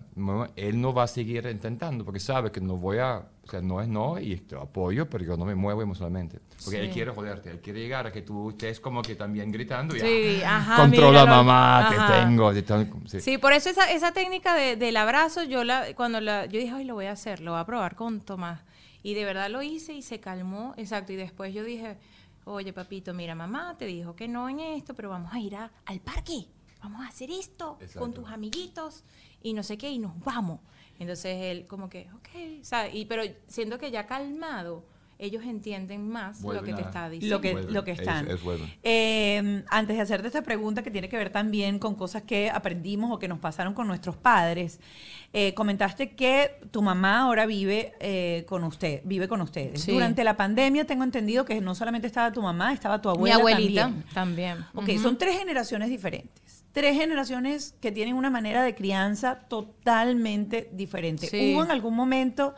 él 0.56 0.80
no 0.80 0.94
va 0.94 1.04
a 1.04 1.08
seguir 1.08 1.46
intentando 1.52 2.06
porque 2.06 2.20
sabe 2.20 2.52
que 2.52 2.62
no 2.62 2.78
voy 2.78 3.00
a, 3.00 3.18
o 3.46 3.50
sea, 3.50 3.62
no 3.62 3.82
es 3.82 3.88
no 3.90 4.18
y 4.20 4.38
te 4.38 4.56
apoyo, 4.56 5.10
pero 5.10 5.26
yo 5.26 5.36
no 5.36 5.44
me 5.46 5.56
muevo 5.56 5.82
emocionalmente. 5.82 6.40
Porque 6.64 6.80
él 6.80 6.88
Sí. 6.88 6.94
quiere 6.94 7.12
joderte, 7.12 7.52
él 7.52 7.60
quiere 7.60 7.82
llegar 7.82 8.08
a 8.08 8.12
que 8.14 8.22
tú 8.22 8.52
estés 8.52 8.80
como 8.80 9.02
que 9.02 9.16
también 9.16 9.52
gritando 9.52 9.96
y 9.96 10.00
Sí, 10.00 10.42
"Ah, 10.46 10.58
ajá, 10.58 10.76
controla 10.84 11.22
míralo". 11.24 11.44
mamá, 11.44 11.80
Ajá. 11.80 12.08
te 12.14 12.20
tengo. 12.22 12.54
te 12.54 12.62
tengo", 12.62 13.00
sí. 13.08 13.20
Sí, 13.20 13.38
por 13.38 13.52
eso 13.52 13.70
esa, 13.70 13.92
esa 13.92 14.14
técnica 14.14 14.56
de- 14.56 14.78
del 14.78 14.96
abrazo, 14.96 15.44
yo 15.44 15.66
la, 15.66 15.94
cuando 15.96 16.22
la, 16.22 16.46
yo 16.46 16.60
dije, 16.60 16.72
ay, 16.74 16.86
lo 16.86 16.94
voy 16.94 17.08
a 17.08 17.12
hacer, 17.12 17.42
lo 17.42 17.52
voy 17.52 17.60
a 17.60 17.66
probar 17.66 17.96
con 17.96 18.22
Tomás. 18.22 18.62
Y 19.04 19.14
de 19.14 19.26
verdad 19.26 19.50
lo 19.50 19.62
hice 19.62 19.94
y 19.94 20.02
se 20.02 20.20
calmó, 20.20 20.74
exacto. 20.78 21.12
Y 21.14 21.18
después 21.18 21.54
yo 21.54 21.64
dije, 21.64 21.98
oye, 22.46 22.72
papito, 22.74 23.14
mira, 23.14 23.36
mamá 23.36 23.76
te 23.78 23.86
dijo 23.86 24.16
que 24.16 24.28
no 24.28 24.48
en 24.50 24.60
esto, 24.62 24.94
pero 24.96 25.10
vamos 25.10 25.32
a 25.34 25.40
ir 25.40 25.56
a- 25.56 25.72
al 25.86 26.00
parque, 26.00 26.46
vamos 26.82 27.02
a 27.06 27.10
hacer 27.10 27.30
esto 27.30 27.78
Exacto. 27.82 28.00
con 28.00 28.14
tus 28.14 28.30
amiguitos 28.30 29.04
y 29.42 29.54
no 29.54 29.62
sé 29.64 29.78
qué, 29.78 29.90
y 29.92 30.00
nos 30.00 30.18
vamos. 30.24 30.60
Entonces 31.00 31.38
él 31.42 31.68
como 31.68 31.90
que, 31.90 32.10
ok, 32.14 32.64
y, 32.94 33.06
pero 33.06 33.24
siento 33.48 33.78
que 33.78 33.92
ya 33.92 34.06
calmado, 34.08 34.86
ellos 35.20 35.44
entienden 35.46 36.10
más 36.10 36.42
lo 36.42 36.62
que 36.64 36.74
te 36.74 36.82
está 36.82 37.10
diciendo. 37.10 37.38
lo 37.38 37.42
que, 37.42 37.52
Vuelven, 37.54 37.74
lo 37.74 37.84
que 37.84 37.92
es- 37.92 38.00
están. 38.00 38.28
es. 38.30 38.40
Eh, 38.84 39.64
antes 39.70 39.96
de 39.96 40.02
hacerte 40.02 40.28
esta 40.28 40.42
pregunta 40.42 40.84
que 40.84 40.92
tiene 40.92 41.08
que 41.10 41.18
ver 41.18 41.30
también 41.30 41.80
con 41.80 41.96
cosas 41.96 42.24
que 42.24 42.50
aprendimos 42.50 43.12
o 43.12 43.20
que 43.20 43.28
nos 43.28 43.40
pasaron 43.40 43.74
con 43.74 43.88
nuestros 43.88 44.18
padres, 44.18 44.80
eh, 45.32 45.54
comentaste 45.54 46.12
que 46.12 46.60
tu 46.72 46.82
mamá 46.82 47.22
ahora 47.22 47.46
vive 47.46 47.94
eh, 48.00 48.46
con 48.48 48.64
usted, 48.64 49.02
vive 49.06 49.28
con 49.28 49.42
ustedes. 49.42 49.82
Sí. 49.82 49.92
Durante 49.94 50.24
la 50.24 50.36
pandemia 50.36 50.86
tengo 50.86 51.04
entendido 51.04 51.46
que 51.46 51.62
no 51.62 51.74
solamente 51.76 52.08
estaba 52.08 52.32
tu 52.32 52.42
mamá, 52.42 52.74
estaba 52.74 53.02
tu 53.02 53.10
Mi 53.10 53.32
abuela 53.32 53.36
abuelita 53.58 53.82
también. 53.84 54.06
también. 54.14 54.58
Ok, 54.76 54.90
son 55.02 55.18
tres 55.18 55.38
generaciones 55.38 55.90
diferentes. 55.90 56.64
Tres 56.74 56.96
generaciones 56.98 57.76
que 57.80 57.92
tienen 57.92 58.16
una 58.16 58.32
manera 58.32 58.64
de 58.64 58.74
crianza 58.74 59.42
totalmente 59.48 60.70
diferente. 60.74 61.28
Sí. 61.28 61.54
Hubo 61.54 61.64
en 61.64 61.70
algún 61.72 61.96
momento 61.96 62.56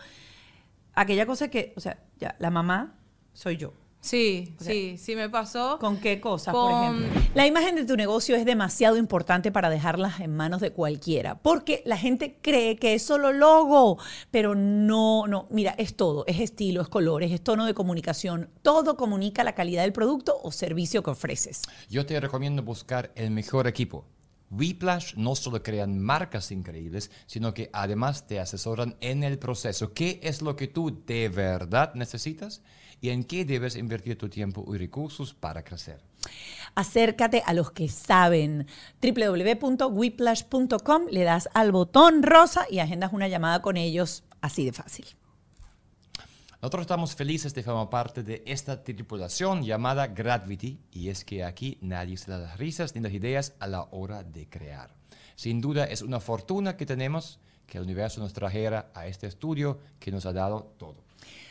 aquella 0.93 1.25
cosa 1.25 1.49
que, 1.49 1.73
o 1.75 1.81
sea, 1.81 1.97
ya, 2.25 2.35
la 2.39 2.49
mamá 2.49 2.95
soy 3.33 3.57
yo. 3.57 3.73
Sí, 3.99 4.53
O 4.59 4.63
sea, 4.63 4.71
sí, 4.71 4.97
sí 4.99 5.15
me 5.15 5.29
pasó. 5.31 5.79
¿Con 5.79 5.97
qué 5.97 6.21
cosas, 6.21 6.53
por 6.53 6.71
ejemplo? 6.71 7.21
La 7.33 7.47
imagen 7.47 7.75
de 7.75 7.85
tu 7.85 7.97
negocio 7.97 8.35
es 8.35 8.45
demasiado 8.45 8.97
importante 8.97 9.51
para 9.51 9.67
dejarlas 9.71 10.19
en 10.19 10.35
manos 10.35 10.61
de 10.61 10.71
cualquiera, 10.71 11.39
porque 11.39 11.81
la 11.85 11.97
gente 11.97 12.37
cree 12.39 12.75
que 12.75 12.93
es 12.93 13.01
solo 13.01 13.33
logo, 13.33 13.97
pero 14.29 14.53
no, 14.53 15.25
no, 15.25 15.47
mira, 15.49 15.73
es 15.79 15.95
todo, 15.95 16.23
es 16.27 16.39
estilo, 16.39 16.81
es 16.83 16.87
colores, 16.87 17.31
es 17.31 17.41
tono 17.41 17.65
de 17.65 17.73
comunicación, 17.73 18.51
todo 18.61 18.95
comunica 18.95 19.43
la 19.43 19.55
calidad 19.55 19.81
del 19.81 19.93
producto 19.93 20.37
o 20.43 20.51
servicio 20.51 21.01
que 21.01 21.09
ofreces. 21.09 21.63
Yo 21.89 22.05
te 22.05 22.19
recomiendo 22.19 22.61
buscar 22.61 23.11
el 23.15 23.31
mejor 23.31 23.65
equipo. 23.65 24.05
Whiplash 24.57 25.15
no 25.15 25.35
solo 25.35 25.61
crean 25.61 25.99
marcas 25.99 26.51
increíbles, 26.51 27.11
sino 27.25 27.53
que 27.53 27.69
además 27.73 28.27
te 28.27 28.39
asesoran 28.39 28.95
en 29.01 29.23
el 29.23 29.39
proceso. 29.39 29.93
¿Qué 29.93 30.19
es 30.23 30.41
lo 30.41 30.55
que 30.55 30.67
tú 30.67 31.03
de 31.05 31.29
verdad 31.29 31.93
necesitas? 31.95 32.61
y 33.01 33.09
en 33.09 33.23
qué 33.23 33.45
debes 33.45 33.75
invertir 33.75 34.15
tu 34.17 34.29
tiempo 34.29 34.65
y 34.73 34.77
recursos 34.77 35.33
para 35.33 35.63
crecer. 35.63 36.01
Acércate 36.73 37.43
a 37.45 37.53
los 37.53 37.71
que 37.71 37.87
saben. 37.87 38.65
www.whiplash.com, 39.01 41.03
le 41.11 41.23
das 41.23 41.47
al 41.53 41.71
botón 41.71 42.23
rosa 42.23 42.65
y 42.69 42.79
agendas 42.79 43.13
una 43.13 43.27
llamada 43.27 43.61
con 43.61 43.77
ellos 43.77 44.23
así 44.41 44.65
de 44.65 44.73
fácil. 44.73 45.05
Nosotros 46.65 46.81
estamos 46.81 47.13
felices 47.13 47.53
de 47.53 47.61
formar 47.61 47.91
parte 47.91 48.23
de 48.23 48.41
esta 48.47 48.83
tripulación 48.83 49.61
llamada 49.61 50.07
Gravity 50.07 50.79
y 50.91 51.09
es 51.09 51.23
que 51.23 51.43
aquí 51.43 51.77
nadie 51.79 52.17
se 52.17 52.31
da 52.31 52.39
las 52.39 52.57
risas 52.57 52.95
ni 52.95 53.01
las 53.01 53.13
ideas 53.13 53.53
a 53.59 53.67
la 53.67 53.83
hora 53.91 54.23
de 54.23 54.49
crear. 54.49 54.89
Sin 55.35 55.61
duda 55.61 55.83
es 55.85 56.01
una 56.01 56.19
fortuna 56.19 56.75
que 56.75 56.87
tenemos 56.87 57.39
que 57.67 57.77
el 57.77 57.83
universo 57.83 58.19
nos 58.19 58.33
trajera 58.33 58.89
a 58.95 59.05
este 59.05 59.27
estudio 59.27 59.77
que 59.99 60.09
nos 60.09 60.25
ha 60.25 60.33
dado 60.33 60.73
todo. 60.79 60.95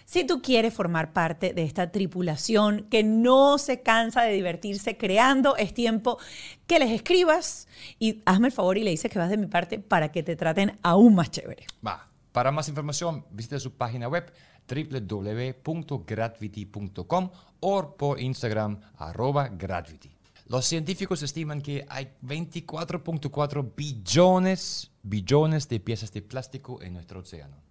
Si 0.04 0.26
tú 0.26 0.42
quieres 0.42 0.74
formar 0.74 1.12
parte 1.12 1.52
de 1.52 1.62
esta 1.62 1.92
tripulación 1.92 2.88
que 2.90 3.04
no 3.04 3.58
se 3.58 3.82
cansa 3.82 4.22
de 4.22 4.32
divertirse 4.32 4.96
creando, 4.96 5.54
es 5.56 5.72
tiempo 5.72 6.18
que 6.66 6.80
les 6.80 6.90
escribas 6.90 7.68
y 8.00 8.20
hazme 8.26 8.48
el 8.48 8.52
favor 8.52 8.78
y 8.78 8.82
le 8.82 8.90
dices 8.90 9.12
que 9.12 9.20
vas 9.20 9.30
de 9.30 9.36
mi 9.36 9.46
parte 9.46 9.78
para 9.78 10.10
que 10.10 10.24
te 10.24 10.34
traten 10.34 10.76
aún 10.82 11.14
más 11.14 11.30
chévere. 11.30 11.66
Va. 11.86 12.10
Para 12.34 12.50
más 12.50 12.68
información, 12.68 13.24
visita 13.30 13.60
su 13.60 13.74
página 13.74 14.08
web 14.08 14.32
www.gravity.com 14.68 17.30
o 17.60 17.96
por 17.96 18.20
Instagram 18.20 18.80
arroba 18.96 19.48
gravity. 19.48 20.14
Los 20.46 20.66
científicos 20.66 21.22
estiman 21.22 21.62
que 21.62 21.86
hay 21.88 22.12
24.4 22.22 23.72
billones, 23.74 24.90
billones 25.02 25.68
de 25.68 25.80
piezas 25.80 26.12
de 26.12 26.20
plástico 26.20 26.82
en 26.82 26.92
nuestro 26.92 27.20
océano. 27.20 27.63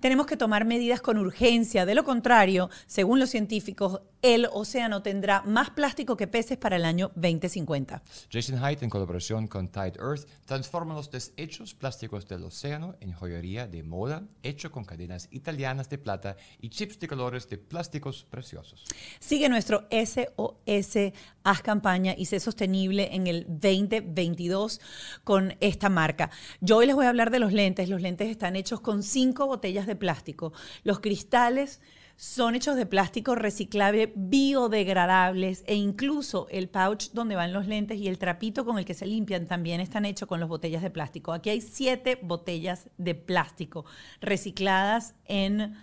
Tenemos 0.00 0.26
que 0.26 0.36
tomar 0.36 0.64
medidas 0.64 1.00
con 1.00 1.18
urgencia. 1.18 1.86
De 1.86 1.94
lo 1.94 2.04
contrario, 2.04 2.70
según 2.86 3.18
los 3.18 3.30
científicos, 3.30 4.00
el 4.22 4.46
océano 4.52 5.02
tendrá 5.02 5.42
más 5.42 5.70
plástico 5.70 6.16
que 6.16 6.26
peces 6.26 6.56
para 6.56 6.76
el 6.76 6.84
año 6.84 7.10
2050. 7.14 8.02
Jason 8.30 8.58
Hyde, 8.58 8.84
en 8.84 8.90
colaboración 8.90 9.46
con 9.46 9.68
Tide 9.68 9.98
Earth, 9.98 10.26
transforma 10.46 10.94
los 10.94 11.10
desechos 11.10 11.74
plásticos 11.74 12.26
del 12.26 12.44
océano 12.44 12.96
en 13.00 13.12
joyería 13.12 13.66
de 13.66 13.82
moda 13.82 14.22
hecho 14.42 14.70
con 14.70 14.84
cadenas 14.84 15.28
italianas 15.30 15.88
de 15.90 15.98
plata 15.98 16.36
y 16.60 16.70
chips 16.70 16.98
de 16.98 17.08
colores 17.08 17.48
de 17.48 17.58
plásticos 17.58 18.24
preciosos. 18.24 18.84
Sigue 19.20 19.48
nuestro 19.48 19.86
SOS 19.90 21.12
Haz 21.46 21.60
campaña 21.60 22.14
y 22.16 22.24
sé 22.24 22.40
sostenible 22.40 23.14
en 23.14 23.26
el 23.26 23.44
2022 23.46 24.80
con 25.24 25.54
esta 25.60 25.90
marca. 25.90 26.30
Yo 26.62 26.78
hoy 26.78 26.86
les 26.86 26.94
voy 26.94 27.04
a 27.04 27.10
hablar 27.10 27.30
de 27.30 27.38
los 27.38 27.52
lentes. 27.52 27.90
Los 27.90 28.00
lentes 28.00 28.30
están 28.30 28.56
hechos 28.56 28.80
con 28.80 29.02
cinco 29.02 29.46
botellas 29.46 29.86
de 29.86 29.94
plástico. 29.94 30.54
Los 30.84 31.00
cristales 31.00 31.82
son 32.16 32.54
hechos 32.54 32.76
de 32.76 32.86
plástico 32.86 33.34
reciclable, 33.34 34.10
biodegradables 34.16 35.64
e 35.66 35.74
incluso 35.74 36.46
el 36.48 36.70
pouch 36.70 37.10
donde 37.12 37.36
van 37.36 37.52
los 37.52 37.66
lentes 37.66 37.98
y 37.98 38.08
el 38.08 38.18
trapito 38.18 38.64
con 38.64 38.78
el 38.78 38.86
que 38.86 38.94
se 38.94 39.04
limpian 39.04 39.46
también 39.46 39.80
están 39.82 40.06
hechos 40.06 40.26
con 40.26 40.40
las 40.40 40.48
botellas 40.48 40.80
de 40.80 40.88
plástico. 40.88 41.34
Aquí 41.34 41.50
hay 41.50 41.60
siete 41.60 42.18
botellas 42.22 42.88
de 42.96 43.14
plástico 43.14 43.84
recicladas 44.22 45.14
en 45.26 45.74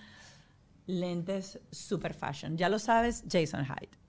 lentes 0.88 1.60
super 1.70 2.16
fashion. 2.16 2.58
Ya 2.58 2.68
lo 2.68 2.80
sabes, 2.80 3.24
Jason 3.30 3.64
Hyde. 3.64 4.02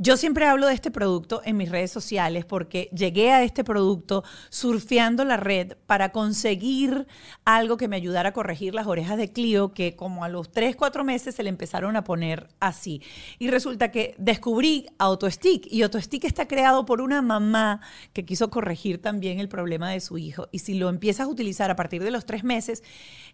Yo 0.00 0.16
siempre 0.16 0.46
hablo 0.46 0.68
de 0.68 0.74
este 0.74 0.92
producto 0.92 1.42
en 1.44 1.56
mis 1.56 1.70
redes 1.70 1.90
sociales 1.90 2.44
porque 2.44 2.88
llegué 2.94 3.32
a 3.32 3.42
este 3.42 3.64
producto 3.64 4.22
surfeando 4.48 5.24
la 5.24 5.36
red 5.36 5.72
para 5.86 6.12
conseguir 6.12 7.08
algo 7.44 7.76
que 7.76 7.88
me 7.88 7.96
ayudara 7.96 8.28
a 8.28 8.32
corregir 8.32 8.76
las 8.76 8.86
orejas 8.86 9.16
de 9.16 9.32
Clio, 9.32 9.74
que 9.74 9.96
como 9.96 10.22
a 10.22 10.28
los 10.28 10.52
3, 10.52 10.76
4 10.76 11.02
meses 11.02 11.34
se 11.34 11.42
le 11.42 11.48
empezaron 11.48 11.96
a 11.96 12.04
poner 12.04 12.46
así. 12.60 13.02
Y 13.40 13.50
resulta 13.50 13.90
que 13.90 14.14
descubrí 14.18 14.86
AutoStick 14.98 15.66
y 15.68 15.82
AutoStick 15.82 16.22
está 16.22 16.46
creado 16.46 16.84
por 16.84 17.00
una 17.00 17.20
mamá 17.20 17.80
que 18.12 18.24
quiso 18.24 18.50
corregir 18.50 19.02
también 19.02 19.40
el 19.40 19.48
problema 19.48 19.90
de 19.90 20.00
su 20.00 20.16
hijo. 20.16 20.46
Y 20.52 20.60
si 20.60 20.74
lo 20.74 20.90
empiezas 20.90 21.26
a 21.26 21.28
utilizar 21.28 21.72
a 21.72 21.76
partir 21.76 22.04
de 22.04 22.12
los 22.12 22.24
3 22.24 22.44
meses, 22.44 22.84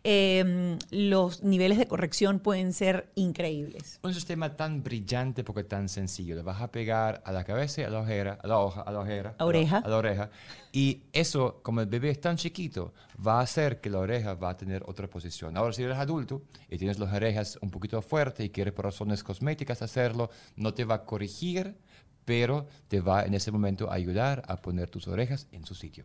eh, 0.02 0.78
los 0.90 1.42
niveles 1.42 1.76
de 1.76 1.86
corrección 1.86 2.38
pueden 2.38 2.72
ser 2.72 3.10
increíbles. 3.16 4.00
Un 4.02 4.14
sistema 4.14 4.56
tan 4.56 4.82
brillante 4.82 5.44
porque 5.44 5.64
tan 5.64 5.90
sencillo 5.90 6.34
a 6.60 6.70
pegar 6.70 7.22
a 7.24 7.32
la 7.32 7.44
cabeza, 7.44 7.86
a 7.86 7.90
la 7.90 8.00
ojera, 8.00 8.38
a 8.42 8.46
la 8.46 8.58
hoja, 8.58 8.82
a 8.82 8.92
la 8.92 9.00
ojera, 9.00 9.34
a, 9.38 9.44
oreja. 9.44 9.78
A 9.78 9.88
la, 9.88 9.96
oreja. 9.96 10.30
Y 10.72 11.02
eso, 11.12 11.60
como 11.62 11.80
el 11.80 11.86
bebé 11.86 12.10
es 12.10 12.20
tan 12.20 12.36
chiquito, 12.36 12.92
va 13.24 13.40
a 13.40 13.42
hacer 13.42 13.80
que 13.80 13.90
la 13.90 13.98
oreja 13.98 14.34
va 14.34 14.50
a 14.50 14.56
tener 14.56 14.82
otra 14.86 15.08
posición. 15.08 15.56
Ahora, 15.56 15.72
si 15.72 15.82
eres 15.82 15.96
adulto 15.96 16.42
y 16.68 16.78
tienes 16.78 16.98
las 16.98 17.12
orejas 17.12 17.58
un 17.60 17.70
poquito 17.70 18.00
fuertes 18.02 18.46
y 18.46 18.50
quieres 18.50 18.72
por 18.72 18.84
razones 18.84 19.22
cosméticas 19.22 19.82
hacerlo, 19.82 20.30
no 20.56 20.74
te 20.74 20.84
va 20.84 20.96
a 20.96 21.04
corregir, 21.04 21.76
pero 22.24 22.66
te 22.88 23.00
va 23.00 23.24
en 23.24 23.34
ese 23.34 23.52
momento 23.52 23.90
a 23.90 23.94
ayudar 23.94 24.42
a 24.48 24.56
poner 24.56 24.90
tus 24.90 25.08
orejas 25.08 25.48
en 25.52 25.64
su 25.64 25.74
sitio 25.74 26.04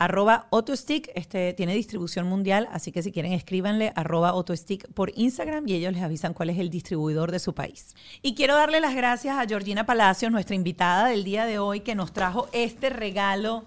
arroba 0.00 0.48
Autostick, 0.50 1.10
este, 1.14 1.52
tiene 1.52 1.74
distribución 1.74 2.26
mundial, 2.26 2.68
así 2.72 2.90
que 2.90 3.02
si 3.02 3.12
quieren 3.12 3.34
escríbanle 3.34 3.92
arroba 3.94 4.30
Autostick 4.30 4.90
por 4.94 5.12
Instagram 5.14 5.68
y 5.68 5.74
ellos 5.74 5.92
les 5.92 6.02
avisan 6.02 6.32
cuál 6.32 6.48
es 6.48 6.58
el 6.58 6.70
distribuidor 6.70 7.30
de 7.30 7.38
su 7.38 7.54
país. 7.54 7.94
Y 8.22 8.34
quiero 8.34 8.54
darle 8.54 8.80
las 8.80 8.94
gracias 8.94 9.36
a 9.38 9.46
Georgina 9.46 9.84
Palacios, 9.84 10.32
nuestra 10.32 10.56
invitada 10.56 11.08
del 11.08 11.22
día 11.22 11.44
de 11.44 11.58
hoy, 11.58 11.80
que 11.80 11.94
nos 11.94 12.14
trajo 12.14 12.48
este 12.52 12.88
regalo 12.88 13.62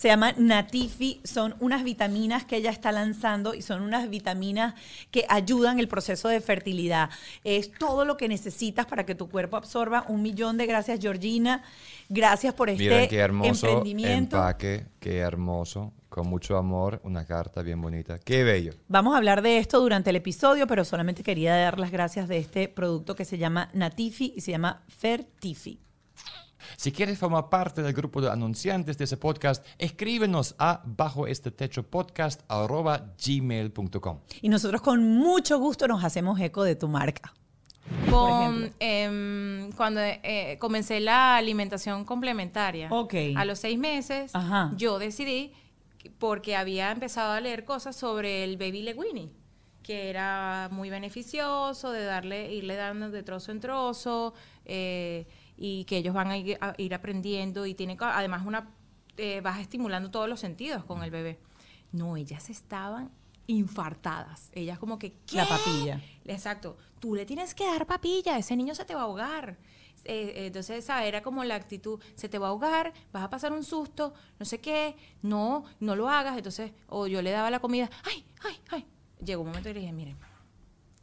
se 0.00 0.08
llama 0.08 0.32
Natifi, 0.38 1.20
son 1.24 1.54
unas 1.60 1.84
vitaminas 1.84 2.46
que 2.46 2.56
ella 2.56 2.70
está 2.70 2.90
lanzando 2.90 3.52
y 3.52 3.60
son 3.60 3.82
unas 3.82 4.08
vitaminas 4.08 4.72
que 5.10 5.26
ayudan 5.28 5.78
el 5.78 5.88
proceso 5.88 6.28
de 6.28 6.40
fertilidad. 6.40 7.10
Es 7.44 7.70
todo 7.70 8.06
lo 8.06 8.16
que 8.16 8.26
necesitas 8.26 8.86
para 8.86 9.04
que 9.04 9.14
tu 9.14 9.28
cuerpo 9.28 9.58
absorba. 9.58 10.06
Un 10.08 10.22
millón 10.22 10.56
de 10.56 10.64
gracias, 10.64 11.00
Georgina. 11.00 11.62
Gracias 12.08 12.54
por 12.54 12.70
este 12.70 12.82
Miren 12.82 13.08
qué 13.10 13.18
hermoso 13.18 13.66
emprendimiento. 13.66 14.36
empaque, 14.36 14.86
qué 15.00 15.18
hermoso, 15.18 15.92
con 16.08 16.26
mucho 16.28 16.56
amor, 16.56 17.02
una 17.04 17.26
carta 17.26 17.60
bien 17.60 17.82
bonita. 17.82 18.18
Qué 18.18 18.42
bello. 18.42 18.72
Vamos 18.88 19.12
a 19.12 19.18
hablar 19.18 19.42
de 19.42 19.58
esto 19.58 19.80
durante 19.80 20.08
el 20.08 20.16
episodio, 20.16 20.66
pero 20.66 20.86
solamente 20.86 21.22
quería 21.22 21.54
dar 21.54 21.78
las 21.78 21.90
gracias 21.90 22.26
de 22.26 22.38
este 22.38 22.68
producto 22.68 23.14
que 23.14 23.26
se 23.26 23.36
llama 23.36 23.68
Natifi 23.74 24.32
y 24.34 24.40
se 24.40 24.52
llama 24.52 24.82
Fertifi. 24.88 25.78
Si 26.76 26.92
quieres 26.92 27.18
formar 27.18 27.48
parte 27.48 27.82
del 27.82 27.92
grupo 27.92 28.20
de 28.20 28.30
anunciantes 28.30 28.98
de 28.98 29.04
ese 29.04 29.16
podcast, 29.16 29.64
escríbenos 29.78 30.54
a 30.58 30.82
bajo 30.84 31.26
este 31.26 31.50
techo 31.50 31.82
podcast 31.82 32.42
gmail.com. 32.48 34.20
Y 34.42 34.48
nosotros 34.48 34.80
con 34.80 35.04
mucho 35.04 35.58
gusto 35.58 35.88
nos 35.88 36.04
hacemos 36.04 36.40
eco 36.40 36.62
de 36.62 36.76
tu 36.76 36.88
marca. 36.88 37.32
Con, 38.08 38.72
em, 38.78 39.72
cuando 39.72 40.00
eh, 40.00 40.56
comencé 40.60 41.00
la 41.00 41.36
alimentación 41.36 42.04
complementaria, 42.04 42.88
a 42.88 43.44
los 43.44 43.58
seis 43.58 43.78
meses, 43.78 44.32
yo 44.76 44.98
decidí, 44.98 45.52
porque 46.18 46.56
había 46.56 46.90
empezado 46.92 47.32
a 47.32 47.40
leer 47.40 47.64
cosas 47.64 47.96
sobre 47.96 48.44
el 48.44 48.56
baby 48.56 48.82
leguini, 48.82 49.32
que 49.82 50.08
era 50.08 50.68
muy 50.70 50.88
beneficioso 50.88 51.90
de 51.90 52.04
darle, 52.04 52.52
irle 52.52 52.76
dando 52.76 53.10
de 53.10 53.22
trozo 53.22 53.50
en 53.50 53.60
trozo, 53.60 54.34
eh, 54.64 55.26
y 55.62 55.84
que 55.84 55.98
ellos 55.98 56.14
van 56.14 56.30
a 56.30 56.38
ir, 56.38 56.58
aprendiendo 56.94 57.66
y 57.66 57.74
tiene 57.74 57.96
además 58.00 58.46
una 58.46 58.74
eh, 59.18 59.42
vas 59.42 59.60
estimulando 59.60 60.10
todos 60.10 60.26
los 60.26 60.40
sentidos 60.40 60.84
con 60.84 61.02
el 61.02 61.10
bebé. 61.10 61.38
No, 61.92 62.16
ellas 62.16 62.48
estaban 62.48 63.10
infartadas. 63.46 64.48
Ellas 64.54 64.78
como 64.78 64.98
que 64.98 65.18
la 65.32 65.46
papilla. 65.46 66.00
Exacto. 66.24 66.78
Tú 66.98 67.14
le 67.14 67.26
tienes 67.26 67.54
que 67.54 67.66
dar 67.66 67.86
papilla, 67.86 68.38
ese 68.38 68.56
niño 68.56 68.74
se 68.74 68.86
te 68.86 68.94
va 68.94 69.02
a 69.02 69.04
ahogar. 69.04 69.58
Eh, 70.04 70.32
eh, 70.34 70.46
entonces 70.46 70.78
esa 70.78 71.04
era 71.04 71.22
como 71.22 71.44
la 71.44 71.56
actitud, 71.56 72.00
se 72.14 72.30
te 72.30 72.38
va 72.38 72.46
a 72.46 72.50
ahogar, 72.50 72.94
vas 73.12 73.24
a 73.24 73.28
pasar 73.28 73.52
un 73.52 73.62
susto, 73.62 74.14
no 74.38 74.46
sé 74.46 74.60
qué, 74.60 74.96
no, 75.20 75.64
no 75.78 75.94
lo 75.94 76.08
hagas. 76.08 76.38
Entonces, 76.38 76.72
o 76.86 77.06
yo 77.06 77.20
le 77.20 77.32
daba 77.32 77.50
la 77.50 77.58
comida, 77.58 77.90
ay, 78.04 78.24
ay, 78.44 78.56
ay. 78.70 78.86
Llegó 79.22 79.42
un 79.42 79.48
momento 79.48 79.68
y 79.68 79.74
le 79.74 79.80
dije, 79.80 79.92
miren, 79.92 80.16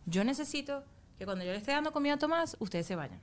yo 0.08 0.24
necesito 0.24 0.84
que 1.20 1.26
cuando 1.26 1.46
yo 1.46 1.52
le 1.52 1.58
esté 1.58 1.72
dando 1.72 1.92
comida 1.92 2.16
a 2.16 2.18
Tomás, 2.18 2.58
ustedes 2.60 2.88
se 2.88 2.96
vayan. 2.96 3.22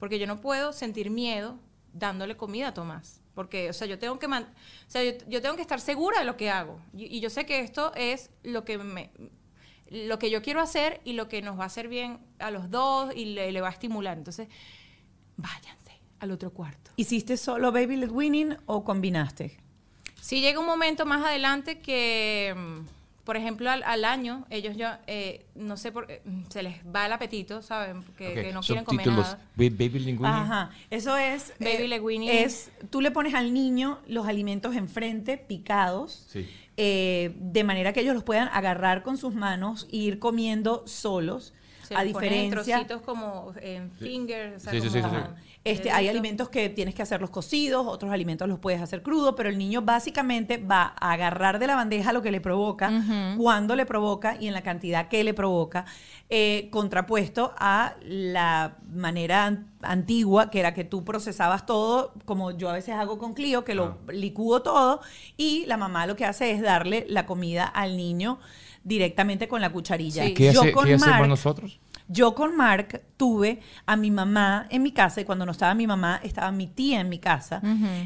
Porque 0.00 0.18
yo 0.18 0.26
no 0.26 0.40
puedo 0.40 0.72
sentir 0.72 1.10
miedo 1.10 1.60
dándole 1.92 2.36
comida 2.36 2.68
a 2.68 2.74
Tomás. 2.74 3.20
Porque, 3.34 3.70
o 3.70 3.72
sea, 3.72 3.86
yo 3.86 3.98
tengo 3.98 4.18
que, 4.18 4.26
o 4.26 4.44
sea, 4.88 5.02
yo, 5.04 5.40
tengo 5.40 5.54
que 5.54 5.62
estar 5.62 5.80
segura 5.80 6.18
de 6.18 6.24
lo 6.24 6.36
que 6.36 6.50
hago. 6.50 6.80
Y, 6.92 7.20
yo 7.20 7.30
sé 7.30 7.46
que 7.46 7.60
esto 7.60 7.92
es 7.94 8.30
lo 8.42 8.64
que 8.64 8.78
me, 8.78 9.10
lo 9.88 10.18
que 10.18 10.30
yo 10.30 10.42
quiero 10.42 10.60
hacer 10.60 11.00
y 11.04 11.12
lo 11.12 11.28
que 11.28 11.42
nos 11.42 11.58
va 11.58 11.64
a 11.64 11.66
hacer 11.66 11.88
bien 11.88 12.18
a 12.38 12.50
los 12.50 12.70
dos 12.70 13.14
y 13.14 13.26
le, 13.26 13.60
va 13.60 13.68
a 13.68 13.72
estimular. 13.72 14.18
Entonces, 14.18 14.48
váyanse 15.36 16.00
al 16.18 16.32
otro 16.32 16.50
cuarto. 16.50 16.90
¿Hiciste 16.96 17.36
solo 17.36 17.70
Baby 17.70 17.96
Led 17.96 18.10
Winning 18.10 18.56
o 18.66 18.84
combinaste? 18.84 19.56
Sí, 20.20 20.40
llega 20.40 20.58
un 20.60 20.66
momento 20.66 21.06
más 21.06 21.24
adelante 21.24 21.80
que 21.80 22.54
mm, 22.56 22.99
por 23.30 23.36
ejemplo, 23.36 23.70
al, 23.70 24.04
año, 24.04 24.44
ellos 24.50 24.76
ya, 24.76 25.02
eh, 25.06 25.46
no 25.54 25.76
sé 25.76 25.92
por 25.92 26.08
qué, 26.08 26.20
mm, 26.24 26.46
se 26.48 26.64
les 26.64 26.78
va 26.84 27.06
el 27.06 27.12
apetito, 27.12 27.62
¿saben? 27.62 28.02
Que, 28.18 28.50
no 28.52 28.60
quieren 28.60 28.84
comer 28.84 29.06
nada. 29.06 29.38
Baby 29.54 29.88
linguini. 30.00 30.26
Ajá, 30.28 30.70
eso 30.90 31.16
es... 31.16 31.54
Baby 31.60 31.86
linguini. 31.86 32.28
Es, 32.28 32.72
tú 32.90 33.00
le 33.00 33.12
pones 33.12 33.34
al 33.34 33.54
niño 33.54 34.00
los 34.08 34.26
alimentos 34.26 34.74
enfrente, 34.74 35.38
picados, 35.38 36.26
eh, 36.76 37.32
de 37.36 37.62
manera 37.62 37.92
que 37.92 38.00
ellos 38.00 38.14
los 38.14 38.24
puedan 38.24 38.48
agarrar 38.48 39.04
con 39.04 39.16
sus 39.16 39.32
manos 39.32 39.86
e 39.92 39.98
ir 39.98 40.18
comiendo 40.18 40.82
solos. 40.88 41.54
Se 41.90 41.94
a 41.96 41.98
pones 42.12 42.14
en 42.14 42.44
diferencia 42.44 42.74
trocitos 42.76 43.02
como 43.02 43.52
en 43.60 43.90
fingers. 43.90 44.56
o 44.56 44.60
sea, 44.60 44.72
Sí, 44.72 44.80
sí, 44.80 44.90
sí, 44.90 45.00
como- 45.00 45.14
sí. 45.18 45.20
Este, 45.62 45.90
hay 45.90 46.08
alimentos 46.08 46.48
que 46.48 46.70
tienes 46.70 46.94
que 46.94 47.02
hacerlos 47.02 47.28
cocidos, 47.28 47.86
otros 47.86 48.10
alimentos 48.10 48.48
los 48.48 48.58
puedes 48.60 48.80
hacer 48.80 49.02
crudos, 49.02 49.34
pero 49.36 49.50
el 49.50 49.58
niño 49.58 49.82
básicamente 49.82 50.56
va 50.56 50.94
a 50.98 51.12
agarrar 51.12 51.58
de 51.58 51.66
la 51.66 51.74
bandeja 51.74 52.14
lo 52.14 52.22
que 52.22 52.30
le 52.30 52.40
provoca, 52.40 52.90
cuando 53.36 53.76
le 53.76 53.84
provoca 53.84 54.36
y 54.40 54.46
en 54.46 54.54
la 54.54 54.62
cantidad 54.62 55.08
que 55.08 55.22
le 55.22 55.34
provoca, 55.34 55.84
eh, 56.30 56.68
contrapuesto 56.70 57.52
a 57.58 57.96
la 58.04 58.78
manera 58.90 59.44
an- 59.46 59.66
antigua, 59.82 60.48
que 60.50 60.60
era 60.60 60.72
que 60.72 60.84
tú 60.84 61.04
procesabas 61.04 61.66
todo, 61.66 62.14
como 62.24 62.52
yo 62.52 62.70
a 62.70 62.72
veces 62.72 62.94
hago 62.94 63.18
con 63.18 63.34
Clio, 63.34 63.62
que 63.62 63.74
lo 63.74 63.98
licúo 64.10 64.62
todo, 64.62 65.00
y 65.36 65.66
la 65.66 65.76
mamá 65.76 66.06
lo 66.06 66.16
que 66.16 66.24
hace 66.24 66.52
es 66.52 66.62
darle 66.62 67.04
la 67.08 67.26
comida 67.26 67.64
al 67.66 67.98
niño 67.98 68.38
directamente 68.84 69.48
con 69.48 69.60
la 69.60 69.70
cucharilla. 69.70 70.24
Sí. 70.26 70.34
¿Qué, 70.34 70.52
Yo 70.52 70.62
hace, 70.62 70.72
con 70.72 70.86
¿qué 70.86 70.94
hacemos 70.94 71.16
Mark- 71.18 71.28
nosotros? 71.28 71.80
yo 72.08 72.34
con 72.34 72.56
Mark 72.56 73.02
tuve 73.16 73.60
a 73.86 73.94
mi 73.96 74.10
mamá 74.10 74.66
en 74.70 74.82
mi 74.82 74.90
casa 74.92 75.20
y 75.20 75.24
cuando 75.24 75.46
no 75.46 75.52
estaba 75.52 75.74
mi 75.74 75.86
mamá 75.86 76.20
estaba 76.24 76.50
mi 76.50 76.66
tía 76.66 77.00
en 77.00 77.08
mi 77.08 77.18
casa 77.20 77.60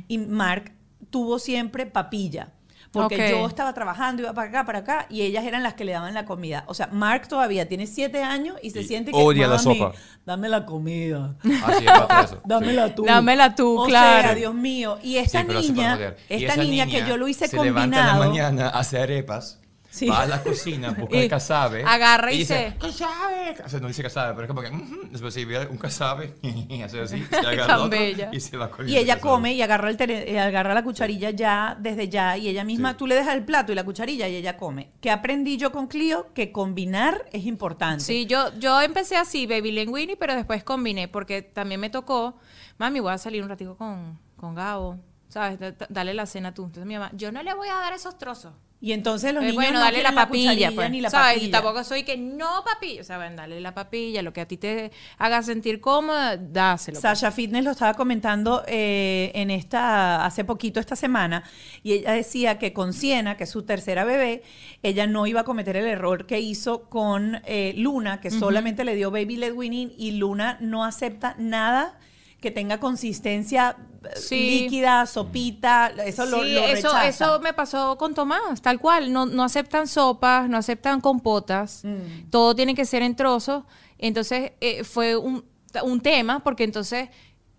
y 0.08 0.18
Mark 0.18 0.72
tuvo 1.10 1.38
siempre 1.38 1.86
papilla. 1.86 2.48
Porque 2.92 3.28
yo 3.30 3.44
estaba 3.48 3.72
trabajando, 3.74 4.22
iba 4.22 4.32
para 4.34 4.48
acá, 4.50 4.64
para 4.64 4.78
acá, 4.80 5.06
y 5.10 5.22
ellas 5.22 5.44
eran 5.44 5.64
las 5.64 5.74
que 5.74 5.84
le 5.84 5.90
daban 5.90 6.14
la 6.14 6.24
comida. 6.26 6.62
O 6.68 6.74
sea, 6.74 6.86
Mark 6.92 7.26
todavía 7.26 7.66
tiene 7.68 7.88
siete 7.88 8.22
años 8.22 8.54
y 8.62 8.70
se 8.70 8.82
Y 8.82 8.84
siente 8.84 9.10
que. 9.10 9.16
odia 9.18 9.48
la 9.48 9.56
"Mami, 9.56 9.78
sopa". 9.78 9.92
Dame 10.24 10.48
la 10.48 10.64
comida. 10.64 11.34
Así 11.64 11.84
es, 11.86 11.90
para 12.06 12.22
eso. 12.22 12.34
Sí. 12.36 12.40
Dámela 12.44 12.94
tú. 12.94 13.04
Dámela 13.04 13.54
tú, 13.56 13.80
o 13.80 13.86
claro. 13.86 14.22
sea, 14.28 14.34
Dios 14.36 14.54
mío. 14.54 14.98
Y 15.02 15.16
esta 15.16 15.40
Sí, 15.40 15.46
se 15.48 15.72
niña. 15.72 15.98
Y 16.28 16.34
esta 16.34 16.52
esa 16.52 16.62
niña, 16.62 16.86
que 16.86 17.04
yo 17.04 17.16
lo 17.16 17.26
hice 17.26 17.48
se 17.48 17.56
combinado. 17.56 17.86
levanta 17.88 18.00
en 18.00 18.06
la 18.06 18.26
mañana, 18.28 18.68
hace 18.68 19.00
arepas, 19.00 19.60
Sí. 19.94 20.08
va 20.08 20.22
a 20.22 20.26
la 20.26 20.42
cocina, 20.42 20.90
busca 20.98 21.14
Y 21.16 21.20
el 21.20 21.28
casabe. 21.30 21.84
agarra 21.84 22.32
y 22.32 22.38
dice, 22.38 22.72
se- 22.72 22.78
¡Casabe! 22.78 23.56
O 23.64 23.68
sea, 23.68 23.78
no 23.78 23.86
dice 23.86 24.02
casabe, 24.02 24.30
pero 24.34 24.42
es 24.42 24.48
como 24.48 24.60
que, 24.60 24.68
"Ujú". 24.70 25.08
después 25.12 25.32
si 25.32 25.44
ve 25.44 25.68
un 25.68 25.78
casabe, 25.78 26.34
y 26.42 26.82
hace 26.82 27.00
así, 27.00 27.22
se 27.30 27.36
agarra 27.38 27.66
Tan 27.68 27.80
otro 27.82 27.90
bella. 27.98 28.28
y 28.32 28.40
se 28.40 28.56
va 28.56 28.70
con 28.72 28.88
Y 28.88 28.96
ella 28.96 29.20
come 29.20 29.52
y 29.54 29.62
agarra, 29.62 29.90
el 29.90 29.96
tele- 29.96 30.28
eh, 30.32 30.40
agarra 30.40 30.74
la 30.74 30.82
cucharilla 30.82 31.30
ya, 31.30 31.76
desde 31.78 32.08
ya, 32.08 32.36
y 32.36 32.48
ella 32.48 32.64
misma, 32.64 32.90
Sí. 32.90 32.96
tú 32.98 33.06
le 33.06 33.14
dejas 33.14 33.34
el 33.36 33.44
plato 33.44 33.70
y 33.70 33.76
la 33.76 33.84
cucharilla 33.84 34.26
y 34.26 34.34
ella 34.34 34.56
come. 34.56 34.90
¿Qué 35.00 35.12
aprendí 35.12 35.56
yo 35.58 35.70
con 35.70 35.86
Clio? 35.86 36.26
Que 36.34 36.50
combinar 36.50 37.26
es 37.32 37.46
importante. 37.46 38.02
Sí, 38.02 38.26
yo, 38.26 38.52
yo 38.58 38.80
empecé 38.82 39.16
así, 39.16 39.46
Baby 39.46 39.70
Linguini, 39.70 40.16
pero 40.16 40.34
después 40.34 40.64
combiné, 40.64 41.06
porque 41.06 41.42
también 41.42 41.78
me 41.80 41.88
tocó, 41.90 42.36
mami, 42.78 42.98
voy 42.98 43.12
a 43.12 43.18
salir 43.18 43.44
un 43.44 43.48
ratico 43.48 43.76
con, 43.76 44.18
con 44.36 44.56
Gabo, 44.56 44.98
¿sabes? 45.28 45.60
Da- 45.60 45.70
da- 45.70 45.86
Dale 45.88 46.14
la 46.14 46.26
cena 46.26 46.52
tú. 46.52 46.64
Entonces 46.64 46.84
mi 46.86 46.94
mamá, 46.94 47.10
yo 47.14 47.30
no 47.30 47.42
le 47.44 47.54
voy 47.54 47.68
a 47.68 47.74
dar 47.74 47.92
esos 47.92 48.18
trozos. 48.18 48.52
Y 48.84 48.92
entonces 48.92 49.32
los 49.32 49.42
Eh, 49.42 49.46
niños 49.46 49.56
bueno, 49.64 49.78
no 49.78 49.84
dale 49.86 50.02
la 50.02 50.12
papilla, 50.12 50.70
pues. 50.74 50.90
ni 50.90 51.00
la 51.00 51.08
¿sabes? 51.08 51.36
Y 51.36 51.40
papilla. 51.40 51.52
tampoco 51.52 51.84
soy 51.84 52.02
que 52.02 52.18
no 52.18 52.62
papilla, 52.66 53.02
¿saben? 53.02 53.34
Dale 53.34 53.58
la 53.62 53.72
papilla, 53.72 54.20
lo 54.20 54.34
que 54.34 54.42
a 54.42 54.46
ti 54.46 54.58
te 54.58 54.92
haga 55.16 55.42
sentir 55.42 55.80
cómoda, 55.80 56.36
dáselo. 56.36 57.00
pues. 57.00 57.18
Sasha 57.18 57.30
Fitness 57.30 57.64
lo 57.64 57.70
estaba 57.70 57.94
comentando 57.94 58.62
eh, 58.66 59.32
en 59.34 59.50
esta 59.50 60.26
hace 60.26 60.44
poquito 60.44 60.80
esta 60.80 60.96
semana 60.96 61.44
y 61.82 61.92
ella 61.94 62.12
decía 62.12 62.58
que 62.58 62.74
con 62.74 62.92
Siena, 62.92 63.38
que 63.38 63.44
es 63.44 63.50
su 63.50 63.62
tercera 63.62 64.04
bebé, 64.04 64.42
ella 64.82 65.06
no 65.06 65.26
iba 65.26 65.40
a 65.40 65.44
cometer 65.44 65.76
el 65.78 65.86
error 65.86 66.26
que 66.26 66.40
hizo 66.40 66.82
con 66.90 67.40
eh, 67.46 67.72
Luna, 67.78 68.20
que 68.20 68.30
solamente 68.30 68.84
le 68.84 68.94
dio 68.96 69.10
baby 69.10 69.36
led 69.36 69.52
winning 69.54 69.94
y 69.96 70.10
Luna 70.12 70.58
no 70.60 70.84
acepta 70.84 71.36
nada 71.38 71.98
que 72.44 72.50
tenga 72.52 72.78
consistencia 72.78 73.76
eh, 74.04 74.08
Sí. 74.16 74.60
líquida, 74.62 75.06
sopita, 75.06 75.92
eso 76.04 76.26
lo, 76.26 76.42
Sí, 76.44 76.52
lo 76.52 76.60
eso, 76.66 76.96
eso 77.00 77.40
me 77.40 77.52
pasó 77.54 77.96
con 77.98 78.14
Tomás, 78.14 78.60
tal 78.62 78.78
cual. 78.78 79.12
No, 79.12 79.24
no 79.26 79.42
aceptan 79.42 79.88
sopas, 79.88 80.48
no 80.48 80.56
aceptan 80.58 81.00
compotas. 81.00 81.80
Mm. 81.84 82.28
Todo 82.30 82.54
tiene 82.54 82.74
que 82.74 82.84
ser 82.84 83.02
en 83.02 83.16
trozos. 83.16 83.64
Entonces 83.98 84.52
eh, 84.60 84.84
fue 84.84 85.16
un, 85.16 85.44
un 85.82 86.00
tema, 86.00 86.40
porque 86.44 86.64
entonces 86.64 87.08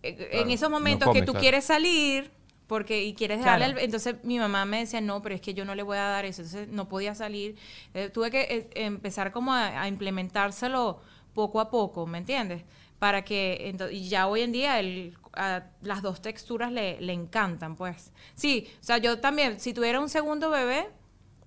eh, 0.03 0.29
en 0.33 0.51
esos 0.51 0.69
no 0.69 0.77
momentos 0.77 1.07
come, 1.07 1.19
que 1.19 1.25
tú 1.25 1.31
claro. 1.31 1.41
quieres 1.41 1.65
salir 1.65 2.31
porque 2.67 3.03
y 3.03 3.13
quieres 3.13 3.41
Claro. 3.41 3.59
darle 3.61 3.75
al- 3.79 3.83
entonces 3.85 4.15
mi 4.23 4.37
mamá 4.39 4.65
me 4.65 4.79
decía 4.79 4.99
no 5.01 5.21
pero 5.21 5.35
es 5.35 5.41
que 5.41 5.53
yo 5.53 5.65
no 5.65 5.75
le 5.75 5.83
voy 5.83 5.97
a 5.97 6.03
dar 6.03 6.25
eso 6.25 6.41
entonces 6.41 6.67
no 6.69 6.87
podía 6.89 7.13
salir 7.13 7.55
Eh, 7.93 8.09
tuve 8.11 8.31
que 8.31 8.41
eh, 8.41 8.69
empezar 8.85 9.31
como 9.31 9.51
a, 9.53 9.81
a 9.81 9.87
implementárselo 9.87 10.99
poco 11.35 11.59
a 11.59 11.69
poco 11.69 12.07
me 12.07 12.17
entiendes 12.17 12.63
para 12.99 13.23
que 13.23 13.75
y 13.91 14.07
ya 14.09 14.27
hoy 14.27 14.41
en 14.41 14.51
día 14.51 14.79
el, 14.79 15.17
a- 15.33 15.63
las 15.81 16.01
dos 16.01 16.21
texturas 16.21 16.71
le, 16.71 16.99
le 17.01 17.13
encantan 17.13 17.75
pues 17.75 18.11
sí 18.35 18.67
o 18.79 18.83
sea 18.83 18.97
yo 18.99 19.19
también 19.19 19.59
si 19.59 19.73
tuviera 19.73 19.99
un 19.99 20.09
segundo 20.09 20.49
bebé 20.49 20.87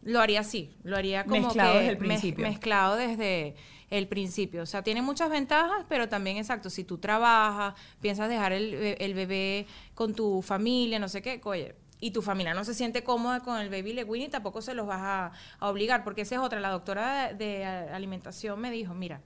lo 0.02 0.20
haría 0.20 0.40
así 0.40 0.70
lo 0.84 0.96
haría 0.96 1.24
como 1.24 1.42
Mezclado 1.46 1.72
que 1.72 1.78
desde 1.80 1.90
el 1.92 1.96
mez- 1.98 1.98
principio. 2.20 2.42
mezclado 2.44 2.96
desde 2.96 3.56
el 3.90 4.06
principio. 4.06 4.62
O 4.62 4.66
sea, 4.66 4.82
tiene 4.82 5.00
muchas 5.00 5.30
ventajas, 5.30 5.86
pero 5.88 6.10
también, 6.10 6.36
exacto, 6.36 6.68
si 6.68 6.84
tú 6.84 6.98
trabajas, 6.98 7.72
piensas 8.02 8.28
dejar 8.28 8.52
el, 8.52 8.74
el 8.98 9.14
bebé 9.14 9.66
con 9.94 10.12
tu 10.14 10.42
familia, 10.42 10.98
no 10.98 11.08
sé 11.08 11.22
qué, 11.22 11.40
oye, 11.44 11.74
y 11.98 12.10
tu 12.10 12.20
familia 12.20 12.52
no 12.52 12.64
se 12.66 12.74
siente 12.74 13.02
cómoda 13.02 13.40
con 13.40 13.56
el 13.58 13.70
baby 13.70 13.94
Lewin 13.94 14.30
tampoco 14.30 14.60
se 14.60 14.74
los 14.74 14.86
vas 14.86 15.00
a, 15.00 15.32
a 15.58 15.70
obligar, 15.70 16.04
porque 16.04 16.20
esa 16.20 16.34
es 16.34 16.40
otra. 16.42 16.60
La 16.60 16.68
doctora 16.68 17.28
de, 17.32 17.34
de 17.46 17.64
alimentación 17.64 18.60
me 18.60 18.70
dijo, 18.70 18.92
mira, 18.92 19.22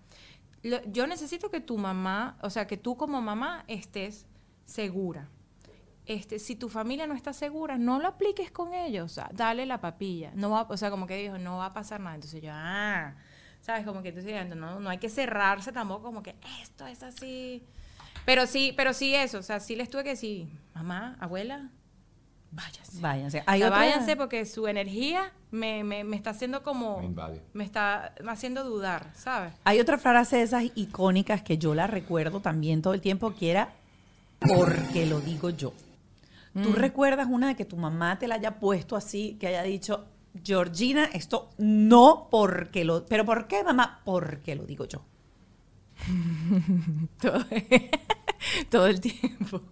yo 0.63 1.07
necesito 1.07 1.51
que 1.51 1.61
tu 1.61 1.79
mamá, 1.79 2.39
o 2.41 2.51
sea, 2.51 2.67
que 2.67 2.77
tú 2.77 2.97
como 2.97 3.21
mamá 3.21 3.65
estés 3.67 4.27
segura. 4.65 5.29
Este, 6.05 6.39
si 6.39 6.57
tu 6.57 6.69
familia 6.69 7.07
no 7.07 7.15
está 7.15 7.33
segura, 7.33 7.79
no 7.79 8.01
lo 8.01 8.09
apliques 8.09 8.51
con 8.51 8.75
ellos, 8.75 9.21
dale 9.33 9.67
la 9.67 9.81
papilla. 9.81 10.33
No 10.35 10.51
va, 10.51 10.63
o 10.63 10.77
sea, 10.77 10.91
como 10.91 11.07
que 11.07 11.17
dijo, 11.17 11.39
no 11.39 11.59
va 11.59 11.67
a 11.67 11.73
pasar 11.73 12.01
nada. 12.01 12.15
Entonces 12.15 12.43
yo, 12.43 12.51
ah, 12.53 13.15
¿sabes? 13.61 13.85
Como 13.85 14.03
que 14.03 14.09
entonces 14.09 14.57
no, 14.57 14.81
no 14.81 14.91
hay 14.91 14.99
que 14.99 15.09
cerrarse 15.09 15.73
tampoco 15.73 16.03
como 16.03 16.23
que 16.23 16.35
esto 16.61 16.87
es 16.87 17.03
así. 17.03 17.65
Pero 18.25 18.47
sí, 18.47 18.73
pero 18.77 18.93
sí 18.93 19.15
eso, 19.15 19.39
o 19.39 19.43
sea, 19.43 19.59
sí 19.61 19.75
les 19.75 19.89
tuve 19.89 20.05
que 20.05 20.11
decir, 20.11 20.49
mamá, 20.75 21.17
abuela, 21.19 21.71
Váyanse. 22.53 23.39
O 23.41 23.43
Hay 23.47 23.61
sea, 23.61 23.69
otra- 23.69 23.79
váyanse 23.79 24.17
porque 24.17 24.45
su 24.45 24.67
energía 24.69 25.33
me, 25.51 25.83
me, 25.85 26.05
me 26.05 26.17
está 26.17 26.31
haciendo 26.31 26.63
como... 26.63 26.99
Me 26.99 27.07
invade. 27.07 27.41
Me 27.55 27.65
está 27.65 28.15
haciendo 28.29 28.63
dudar, 28.65 29.11
¿sabes? 29.15 29.55
Hay 29.65 29.81
otra 29.81 29.97
frase 29.99 30.37
de 30.37 30.43
esas 30.43 30.65
icónicas 30.75 31.43
que 31.43 31.57
yo 31.59 31.75
la 31.75 31.87
recuerdo 31.87 32.41
también 32.41 32.83
todo 32.83 32.93
el 32.95 33.01
tiempo, 33.01 33.35
que 33.35 33.51
era 33.51 33.73
porque 34.41 35.07
lo 35.07 35.21
digo 35.21 35.51
yo. 35.51 35.73
¿Tú 36.53 36.69
Mm. 36.71 36.75
recuerdas 36.75 37.29
una 37.31 37.49
de 37.49 37.57
que 37.57 37.65
tu 37.65 37.79
mamá 37.79 38.19
te 38.19 38.29
la 38.29 38.35
haya 38.35 38.59
puesto 38.61 38.95
así, 38.97 39.39
que 39.41 39.47
haya 39.47 39.63
dicho, 39.63 40.05
Georgina, 40.45 41.07
esto 41.15 41.49
no 41.57 42.29
porque 42.31 42.85
lo... 42.85 43.07
¿Pero 43.07 43.25
por 43.25 43.47
qué, 43.49 43.65
mamá? 43.65 44.01
Porque 44.05 44.55
lo 44.55 44.65
digo 44.65 44.85
yo. 44.85 45.03
todo, 47.21 47.45
todo 48.71 48.87
el 48.87 49.01
tiempo. 49.01 49.63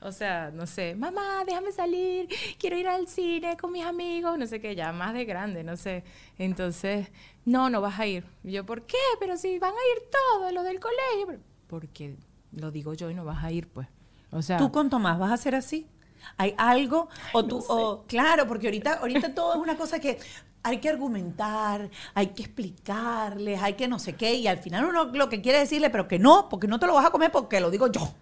O 0.00 0.12
sea, 0.12 0.50
no 0.52 0.66
sé, 0.66 0.94
mamá, 0.94 1.42
déjame 1.44 1.72
salir, 1.72 2.28
quiero 2.58 2.76
ir 2.76 2.86
al 2.86 3.08
cine 3.08 3.56
con 3.56 3.72
mis 3.72 3.84
amigos, 3.84 4.38
no 4.38 4.46
sé 4.46 4.60
qué, 4.60 4.76
ya 4.76 4.92
más 4.92 5.12
de 5.12 5.24
grande, 5.24 5.64
no 5.64 5.76
sé. 5.76 6.04
Entonces, 6.38 7.08
no, 7.44 7.68
no 7.68 7.80
vas 7.80 7.98
a 7.98 8.06
ir. 8.06 8.24
Y 8.44 8.52
yo, 8.52 8.64
¿por 8.64 8.82
qué? 8.82 8.96
Pero 9.18 9.36
si 9.36 9.58
van 9.58 9.72
a 9.72 9.96
ir 9.96 10.08
todos 10.10 10.52
los 10.52 10.64
del 10.64 10.78
colegio. 10.78 11.26
Pero, 11.26 11.40
Porque 11.66 12.16
lo 12.52 12.70
digo 12.70 12.94
yo 12.94 13.10
y 13.10 13.14
no 13.14 13.24
vas 13.24 13.42
a 13.42 13.50
ir, 13.50 13.68
pues. 13.68 13.88
O 14.30 14.42
sea, 14.42 14.58
¿Tú 14.58 14.70
con 14.70 14.88
Tomás 14.88 15.18
vas 15.18 15.30
a 15.30 15.34
hacer 15.34 15.54
así? 15.54 15.88
¿Hay 16.36 16.54
algo? 16.58 17.08
O 17.32 17.44
tú, 17.44 17.64
o, 17.68 18.04
claro, 18.06 18.46
porque 18.46 18.66
ahorita, 18.66 18.94
ahorita 18.94 19.34
todo 19.34 19.54
es 19.54 19.60
una 19.60 19.76
cosa 19.76 19.98
que 19.98 20.18
hay 20.62 20.78
que 20.78 20.88
argumentar, 20.88 21.90
hay 22.14 22.28
que 22.28 22.42
explicarles, 22.42 23.60
hay 23.62 23.74
que 23.74 23.88
no 23.88 23.98
sé 23.98 24.14
qué, 24.14 24.34
y 24.34 24.46
al 24.46 24.58
final 24.58 24.84
uno 24.84 25.04
lo 25.04 25.28
que 25.28 25.40
quiere 25.40 25.60
decirle, 25.60 25.90
pero 25.90 26.06
que 26.06 26.18
no, 26.18 26.48
porque 26.48 26.66
no 26.66 26.78
te 26.78 26.86
lo 26.86 26.94
vas 26.94 27.06
a 27.06 27.10
comer 27.10 27.32
porque 27.32 27.60
lo 27.60 27.70
digo 27.70 27.86
yo. 27.88 28.12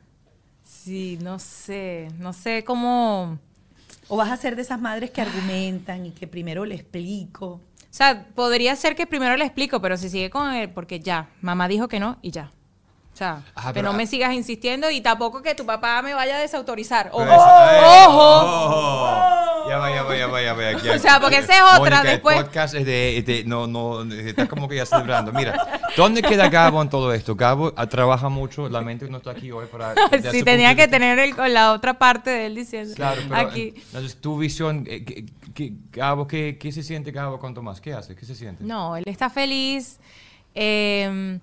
Sí, 0.86 1.18
no 1.20 1.40
sé, 1.40 2.08
no 2.20 2.32
sé 2.32 2.62
cómo... 2.62 3.40
O 4.06 4.16
vas 4.16 4.30
a 4.30 4.36
ser 4.36 4.54
de 4.54 4.62
esas 4.62 4.80
madres 4.80 5.10
que 5.10 5.20
argumentan 5.20 6.06
y 6.06 6.12
que 6.12 6.28
primero 6.28 6.64
le 6.64 6.76
explico. 6.76 7.46
O 7.46 7.60
sea, 7.90 8.28
podría 8.36 8.76
ser 8.76 8.94
que 8.94 9.04
primero 9.04 9.36
le 9.36 9.44
explico, 9.44 9.80
pero 9.80 9.96
si 9.96 10.08
sigue 10.08 10.30
con 10.30 10.54
él, 10.54 10.70
porque 10.70 11.00
ya, 11.00 11.28
mamá 11.42 11.66
dijo 11.66 11.88
que 11.88 11.98
no 11.98 12.18
y 12.22 12.30
ya. 12.30 12.52
O 13.16 13.18
sea, 13.18 13.40
Ajá, 13.54 13.68
que 13.70 13.80
pero- 13.80 13.90
no 13.92 13.96
me 13.96 14.06
sigas 14.06 14.34
insistiendo 14.34 14.90
y 14.90 15.00
tampoco 15.00 15.40
que 15.40 15.54
tu 15.54 15.64
papá 15.64 16.02
me 16.02 16.12
vaya 16.12 16.36
a 16.36 16.38
desautorizar. 16.38 17.08
Ojo. 17.14 17.24
Ya 19.68 19.78
va, 19.78 19.90
ya 19.90 20.02
va, 20.02 20.16
ya 20.16 20.26
va, 20.26 20.42
ya 20.42 20.52
va. 20.52 20.68
aquí- 20.68 20.88
O 20.94 20.98
sea, 20.98 21.18
porque 21.18 21.38
esa 21.38 21.54
es 21.54 21.62
otra, 21.62 21.78
Mónica, 21.96 22.02
después- 22.02 22.36
El 22.36 22.44
podcast 22.44 22.74
es 22.74 22.84
de, 22.84 23.22
de- 23.26 23.44
no, 23.46 23.66
no, 23.66 24.02
está 24.12 24.46
como 24.46 24.68
que 24.68 24.76
ya 24.76 24.84
celebrando. 24.84 25.32
Mira, 25.32 25.80
¿dónde 25.96 26.20
queda 26.20 26.50
Gabo 26.50 26.82
en 26.82 26.90
todo 26.90 27.10
esto? 27.14 27.34
Gabo 27.34 27.72
ah, 27.74 27.86
trabaja 27.86 28.28
mucho, 28.28 28.68
lamento 28.68 29.06
que 29.06 29.10
no 29.10 29.16
está 29.16 29.30
aquí 29.30 29.50
hoy 29.50 29.64
para... 29.66 29.94
Sí, 30.30 30.42
tenía 30.42 30.74
que 30.76 30.86
tener 30.86 31.18
el, 31.18 31.34
con 31.34 31.52
la 31.54 31.72
otra 31.72 31.94
parte 31.98 32.28
de 32.28 32.46
él 32.46 32.54
diciendo. 32.54 32.94
Claro, 32.94 33.22
pero 33.26 33.40
aquí. 33.40 33.72
entonces 33.76 34.20
tu 34.20 34.36
visión, 34.36 34.84
eh, 34.86 35.04
¿qué- 35.06 35.24
qué- 35.54 35.72
Gabo, 35.90 36.26
¿qué, 36.28 36.58
¿qué 36.60 36.70
se 36.70 36.82
siente 36.82 37.12
Gabo 37.12 37.38
con 37.38 37.54
Tomás? 37.54 37.80
¿Qué 37.80 37.94
hace? 37.94 38.14
¿Qué 38.14 38.26
se 38.26 38.34
siente? 38.34 38.62
No, 38.62 38.94
él 38.94 39.04
está 39.06 39.30
feliz. 39.30 39.98
Eh, 40.54 41.38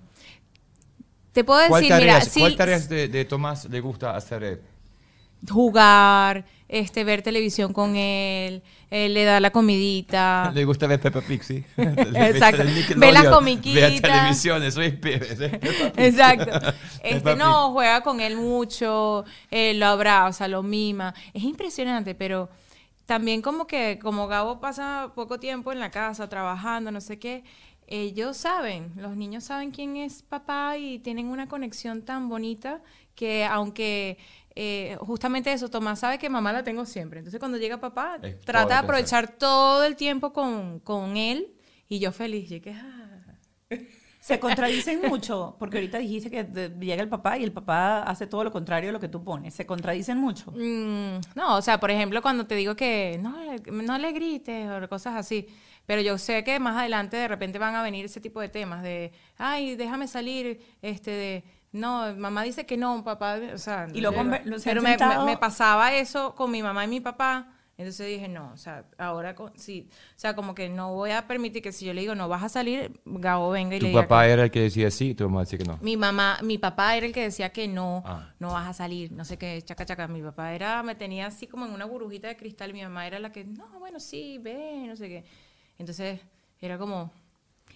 te 1.34 1.44
puedo 1.44 1.60
¿Cuál 1.68 1.82
decir, 1.82 1.94
mira, 1.96 2.14
tareas, 2.14 2.28
sí, 2.28 2.40
cuál 2.40 2.56
tareas 2.56 2.88
de, 2.88 3.08
de 3.08 3.24
Tomás 3.26 3.66
le 3.66 3.80
gusta 3.80 4.16
hacer 4.16 4.42
él? 4.42 4.60
jugar, 5.50 6.44
este, 6.68 7.04
ver 7.04 7.22
televisión 7.22 7.72
con 7.72 7.96
él, 7.96 8.62
le 8.90 9.24
da 9.24 9.40
la 9.40 9.50
comidita. 9.50 10.50
Le 10.54 10.64
gusta 10.64 10.86
ver 10.86 11.00
Peppa 11.00 11.20
Pig, 11.20 11.42
sí. 11.42 11.64
Exacto. 11.76 12.62
Ve 12.96 13.12
las 13.12 13.26
comiquitas. 13.26 13.92
Ve 13.92 14.00
televisión, 14.00 14.62
eso 14.62 14.80
es 14.80 14.94
Exacto. 15.96 16.72
Este, 17.02 17.36
no, 17.36 17.72
juega 17.72 18.02
con 18.02 18.20
él 18.20 18.36
mucho, 18.36 19.24
eh, 19.50 19.74
lo 19.74 19.86
abraza, 19.86 20.48
lo 20.48 20.62
mima. 20.62 21.14
Es 21.32 21.42
impresionante, 21.42 22.14
pero 22.14 22.48
también 23.06 23.42
como 23.42 23.66
que, 23.66 23.98
como 24.00 24.28
Gabo 24.28 24.60
pasa 24.60 25.12
poco 25.14 25.38
tiempo 25.38 25.72
en 25.72 25.80
la 25.80 25.90
casa 25.90 26.28
trabajando, 26.28 26.90
no 26.90 27.00
sé 27.00 27.18
qué, 27.18 27.44
ellos 27.86 28.36
saben, 28.36 28.92
los 28.96 29.16
niños 29.16 29.44
saben 29.44 29.70
quién 29.70 29.96
es 29.96 30.22
papá 30.22 30.76
y 30.78 30.98
tienen 30.98 31.26
una 31.26 31.48
conexión 31.48 32.02
tan 32.02 32.28
bonita 32.28 32.82
que 33.14 33.44
aunque 33.44 34.18
eh, 34.56 34.96
justamente 35.00 35.52
eso, 35.52 35.68
Tomás 35.68 35.98
sabe 35.98 36.18
que 36.18 36.30
mamá 36.30 36.52
la 36.52 36.62
tengo 36.62 36.86
siempre. 36.86 37.18
Entonces 37.18 37.40
cuando 37.40 37.58
llega 37.58 37.80
papá, 37.80 38.18
trata 38.44 38.74
de 38.74 38.80
aprovechar 38.80 39.36
todo 39.36 39.84
el 39.84 39.96
tiempo 39.96 40.32
con, 40.32 40.80
con, 40.80 41.16
él 41.16 41.54
y 41.88 41.98
yo 41.98 42.12
feliz. 42.12 42.50
Y 42.50 42.60
que, 42.60 42.72
ah. 42.72 43.14
Se 44.24 44.40
contradicen 44.40 45.02
mucho, 45.06 45.54
porque 45.58 45.76
ahorita 45.76 45.98
dijiste 45.98 46.30
que 46.30 46.44
llega 46.80 47.02
el 47.02 47.10
papá 47.10 47.36
y 47.36 47.44
el 47.44 47.52
papá 47.52 48.04
hace 48.04 48.26
todo 48.26 48.42
lo 48.42 48.50
contrario 48.50 48.88
de 48.88 48.94
lo 48.94 48.98
que 49.00 49.08
tú 49.08 49.22
pones. 49.22 49.52
¿Se 49.52 49.66
contradicen 49.66 50.16
mucho? 50.16 50.50
Mm, 50.52 51.20
no, 51.34 51.56
o 51.56 51.60
sea, 51.60 51.78
por 51.78 51.90
ejemplo, 51.90 52.22
cuando 52.22 52.46
te 52.46 52.54
digo 52.54 52.74
que 52.74 53.20
no, 53.20 53.36
no 53.70 53.98
le 53.98 54.12
grites 54.12 54.66
o 54.70 54.88
cosas 54.88 55.16
así. 55.16 55.46
Pero 55.86 56.00
yo 56.00 56.18
sé 56.18 56.44
que 56.44 56.58
más 56.58 56.76
adelante 56.76 57.16
de 57.16 57.28
repente 57.28 57.58
van 57.58 57.74
a 57.74 57.82
venir 57.82 58.04
ese 58.04 58.20
tipo 58.20 58.40
de 58.40 58.48
temas 58.48 58.82
de, 58.82 59.12
ay, 59.36 59.76
déjame 59.76 60.08
salir, 60.08 60.60
este, 60.80 61.10
de, 61.10 61.44
no, 61.72 62.14
mamá 62.16 62.42
dice 62.42 62.64
que 62.64 62.76
no, 62.76 63.02
papá, 63.04 63.38
o 63.52 63.58
sea, 63.58 63.88
y 63.92 64.00
lo 64.00 64.12
pero 64.64 64.80
me, 64.80 64.96
me, 65.26 65.36
pasaba 65.36 65.92
eso 65.94 66.34
con 66.34 66.50
mi 66.50 66.62
mamá 66.62 66.84
y 66.84 66.88
mi 66.88 67.00
papá. 67.00 67.48
Entonces 67.76 68.06
dije, 68.06 68.28
no, 68.28 68.52
o 68.52 68.56
sea, 68.56 68.84
ahora 68.98 69.34
sí, 69.56 69.88
o 69.90 70.18
sea, 70.18 70.36
como 70.36 70.54
que 70.54 70.68
no 70.68 70.94
voy 70.94 71.10
a 71.10 71.26
permitir 71.26 71.60
que 71.60 71.72
si 71.72 71.84
yo 71.84 71.92
le 71.92 72.02
digo, 72.02 72.14
no 72.14 72.28
vas 72.28 72.44
a 72.44 72.48
salir, 72.48 73.00
Gabo 73.04 73.50
venga 73.50 73.74
y 73.74 73.80
le 73.80 73.88
diga. 73.88 74.02
¿Tu 74.02 74.08
papá 74.08 74.28
era 74.28 74.44
el 74.44 74.52
que 74.52 74.60
decía 74.60 74.92
sí 74.92 75.12
tu 75.16 75.24
mamá 75.24 75.40
decía 75.40 75.58
que 75.58 75.64
no? 75.64 75.78
Mi 75.82 75.96
mamá, 75.96 76.38
mi 76.42 76.56
papá 76.56 76.96
era 76.96 77.04
el 77.04 77.12
que 77.12 77.22
decía 77.22 77.50
que 77.50 77.66
no, 77.66 78.04
ah. 78.06 78.32
no 78.38 78.52
vas 78.52 78.68
a 78.68 78.72
salir, 78.74 79.10
no 79.10 79.24
sé 79.24 79.38
qué, 79.38 79.60
chaca, 79.62 79.84
chaca. 79.84 80.06
Mi 80.06 80.22
papá 80.22 80.54
era, 80.54 80.84
me 80.84 80.94
tenía 80.94 81.26
así 81.26 81.48
como 81.48 81.66
en 81.66 81.72
una 81.72 81.84
burbujita 81.84 82.28
de 82.28 82.36
cristal, 82.36 82.72
mi 82.72 82.82
mamá 82.82 83.08
era 83.08 83.18
la 83.18 83.32
que, 83.32 83.44
no, 83.44 83.66
bueno, 83.80 83.98
sí, 83.98 84.38
ve, 84.38 84.84
no 84.86 84.94
sé 84.94 85.08
qué. 85.08 85.24
Entonces, 85.78 86.20
era 86.60 86.78
como... 86.78 87.10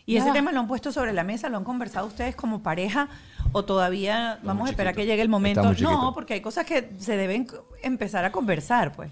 ¿Y 0.07 0.17
ese 0.17 0.33
tema 0.33 0.53
lo 0.53 0.61
han 0.61 0.69
puesto 0.69 0.91
sobre 0.91 1.13
la 1.13 1.23
mesa? 1.23 1.51
¿Lo 1.51 1.59
han 1.59 1.65
conversado 1.65 2.07
ustedes 2.07 2.35
como 2.35 2.63
pareja? 2.63 3.11
¿O 3.53 3.65
todavía 3.67 4.39
vamos 4.43 4.67
a 4.67 4.71
esperar 4.71 4.95
que 4.95 5.05
llegue 5.05 5.21
el 5.21 5.29
momento? 5.29 5.75
No, 5.75 6.15
porque 6.15 6.33
hay 6.33 6.41
cosas 6.41 6.65
que 6.65 6.91
se 6.99 7.17
deben 7.17 7.47
empezar 7.83 8.25
a 8.25 8.33
conversar, 8.33 8.93
pues. 8.93 9.11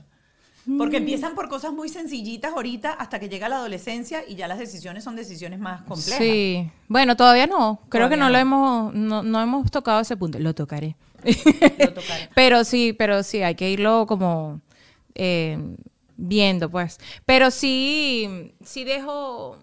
Porque 0.78 0.96
mm. 0.96 1.02
empiezan 1.02 1.34
por 1.34 1.48
cosas 1.48 1.72
muy 1.72 1.88
sencillitas 1.88 2.52
ahorita 2.52 2.92
hasta 2.92 3.20
que 3.20 3.28
llega 3.28 3.48
la 3.48 3.56
adolescencia 3.56 4.22
y 4.26 4.34
ya 4.34 4.48
las 4.48 4.58
decisiones 4.58 5.04
son 5.04 5.14
decisiones 5.14 5.60
más 5.60 5.82
complejas. 5.82 6.18
Sí, 6.18 6.68
bueno, 6.88 7.16
todavía 7.16 7.46
no. 7.46 7.80
Creo 7.88 8.08
que 8.08 8.16
no, 8.16 8.30
lo 8.30 8.38
hemos, 8.38 8.92
no, 8.92 9.42
hemos 9.42 9.70
tocado 9.70 10.00
ese 10.00 10.16
punto. 10.16 10.40
Lo 10.40 10.54
tocaré. 10.54 10.96
Lo 11.24 11.92
tocaré. 11.92 12.30
pero 12.34 12.64
sí, 12.64 12.94
pero 12.94 13.22
sí, 13.22 13.42
hay 13.42 13.54
que 13.54 13.70
irlo 13.70 14.06
como 14.08 14.60
eh, 15.14 15.76
viendo, 16.16 16.70
pues. 16.70 16.98
Pero 17.24 17.50
sí, 17.50 18.54
sí 18.64 18.84
dejo 18.84 19.58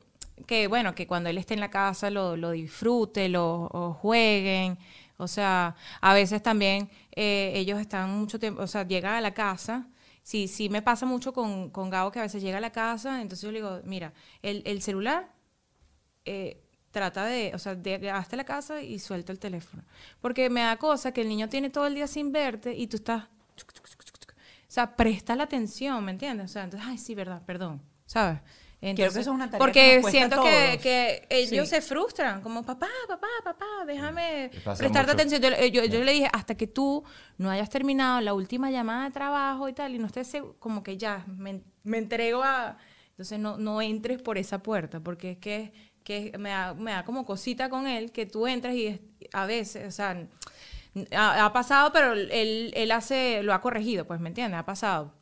que, 0.46 0.68
bueno, 0.68 0.96
que 0.96 1.08
cuando 1.08 1.30
él 1.30 1.38
esté 1.38 1.54
en 1.54 1.60
la 1.60 1.70
casa 1.70 2.10
lo, 2.10 2.38
lo 2.38 2.52
disfrute, 2.52 3.30
lo, 3.30 3.98
jueguen. 4.02 4.78
O 5.18 5.28
sea, 5.28 5.76
a 6.02 6.14
veces 6.14 6.42
también 6.44 6.90
eh, 7.16 7.54
ellos 7.56 7.80
están 7.80 8.10
mucho 8.10 8.40
tiempo, 8.40 8.62
o 8.62 8.68
sea, 8.68 8.88
llega 8.88 9.18
a 9.18 9.22
la 9.22 9.34
casa. 9.34 9.88
Sí, 10.24 10.48
sí 10.48 10.70
me 10.70 10.82
pasa 10.82 11.06
mucho 11.06 11.34
con, 11.34 11.70
con 11.70 11.90
Gabo 11.90 12.12
que 12.12 12.20
a 12.20 12.24
veces 12.24 12.42
llega 12.42 12.58
a 12.58 12.62
la 12.62 12.72
casa, 12.72 13.22
entonces 13.22 13.42
yo 13.44 13.52
le 13.52 13.60
digo, 13.60 13.82
mira, 13.84 14.14
el, 14.42 14.64
el 14.66 14.82
celular 14.82 15.30
eh, 16.26 16.64
trata 16.92 17.26
de, 17.26 17.52
o 17.54 17.60
sea, 17.60 17.76
de, 17.76 18.10
hasta 18.12 18.38
la 18.38 18.46
casa 18.46 18.82
y 18.82 19.00
suelta 19.00 19.32
el 19.32 19.40
teléfono. 19.40 19.84
Porque 20.22 20.50
me 20.50 20.62
da 20.62 20.78
cosa 20.78 21.12
que 21.12 21.22
el 21.22 21.28
niño 21.30 21.50
tiene 21.50 21.70
todo 21.70 21.88
el 21.88 21.96
día 21.96 22.08
sin 22.08 22.32
verte 22.32 22.74
y 22.74 22.88
tú 22.88 22.98
estás 22.98 23.24
sea, 24.74 24.96
presta 24.96 25.36
la 25.36 25.44
atención, 25.44 26.04
¿me 26.04 26.12
entiendes? 26.12 26.50
O 26.50 26.54
sea, 26.54 26.64
entonces, 26.64 26.90
ay, 26.90 26.98
sí, 26.98 27.14
verdad, 27.14 27.44
perdón, 27.46 27.80
¿sabes? 28.08 28.40
Entonces, 28.82 29.14
que 29.14 29.20
eso 29.20 29.30
es 29.30 29.36
una 29.36 29.46
tarea 29.46 29.60
porque 29.60 30.02
siento 30.10 30.42
que, 30.42 30.80
que, 30.82 31.28
ellos 31.30 31.70
se 31.70 31.80
frustran, 31.80 32.42
como 32.42 32.64
papá, 32.64 32.90
papá, 33.08 33.28
papá, 33.44 33.66
déjame 33.86 34.50
prestarte 34.76 35.12
atención. 35.12 35.42
Yo, 35.72 35.86
yo, 35.86 36.04
le 36.04 36.12
dije, 36.12 36.28
hasta 36.34 36.56
que 36.56 36.66
tú 36.66 37.04
no 37.38 37.52
hayas 37.52 37.70
terminado 37.70 38.20
la 38.20 38.34
última 38.34 38.72
llamada 38.72 39.06
de 39.06 39.12
trabajo 39.12 39.70
y 39.70 39.74
tal, 39.74 39.94
y 39.94 40.00
no 40.00 40.08
estés 40.08 40.36
como 40.58 40.82
que 40.82 40.98
ya, 40.98 41.24
me, 41.28 41.62
me 41.84 42.00
entrego 42.00 42.44
a... 42.44 42.78
Entonces 43.12 43.38
no, 43.38 43.60
no 43.60 43.80
entres 43.80 44.24
por 44.24 44.40
esa 44.40 44.64
puerta, 44.64 45.00
porque 45.00 45.34
es 45.34 45.38
que, 45.38 45.72
que 46.04 46.36
me, 46.40 46.50
da, 46.50 46.74
me 46.74 46.94
da 46.94 47.06
como 47.06 47.28
cosita 47.28 47.70
con 47.70 47.86
él, 47.86 48.12
que 48.12 48.26
tú 48.26 48.48
entras 48.48 48.74
y 48.74 49.00
a 49.34 49.46
veces, 49.46 49.88
o 49.88 49.92
sea 49.92 50.28
ha, 51.16 51.52
pasado, 51.54 51.92
pero 51.92 52.14
él, 52.14 52.72
él, 52.76 52.92
hace, 52.92 53.42
lo 53.44 53.54
ha 53.54 53.62
corregido, 53.62 54.06
pues, 54.06 54.20
¿me 54.20 54.30
entiendes? 54.30 54.60
Ha 54.60 54.66
pasado. 54.66 55.14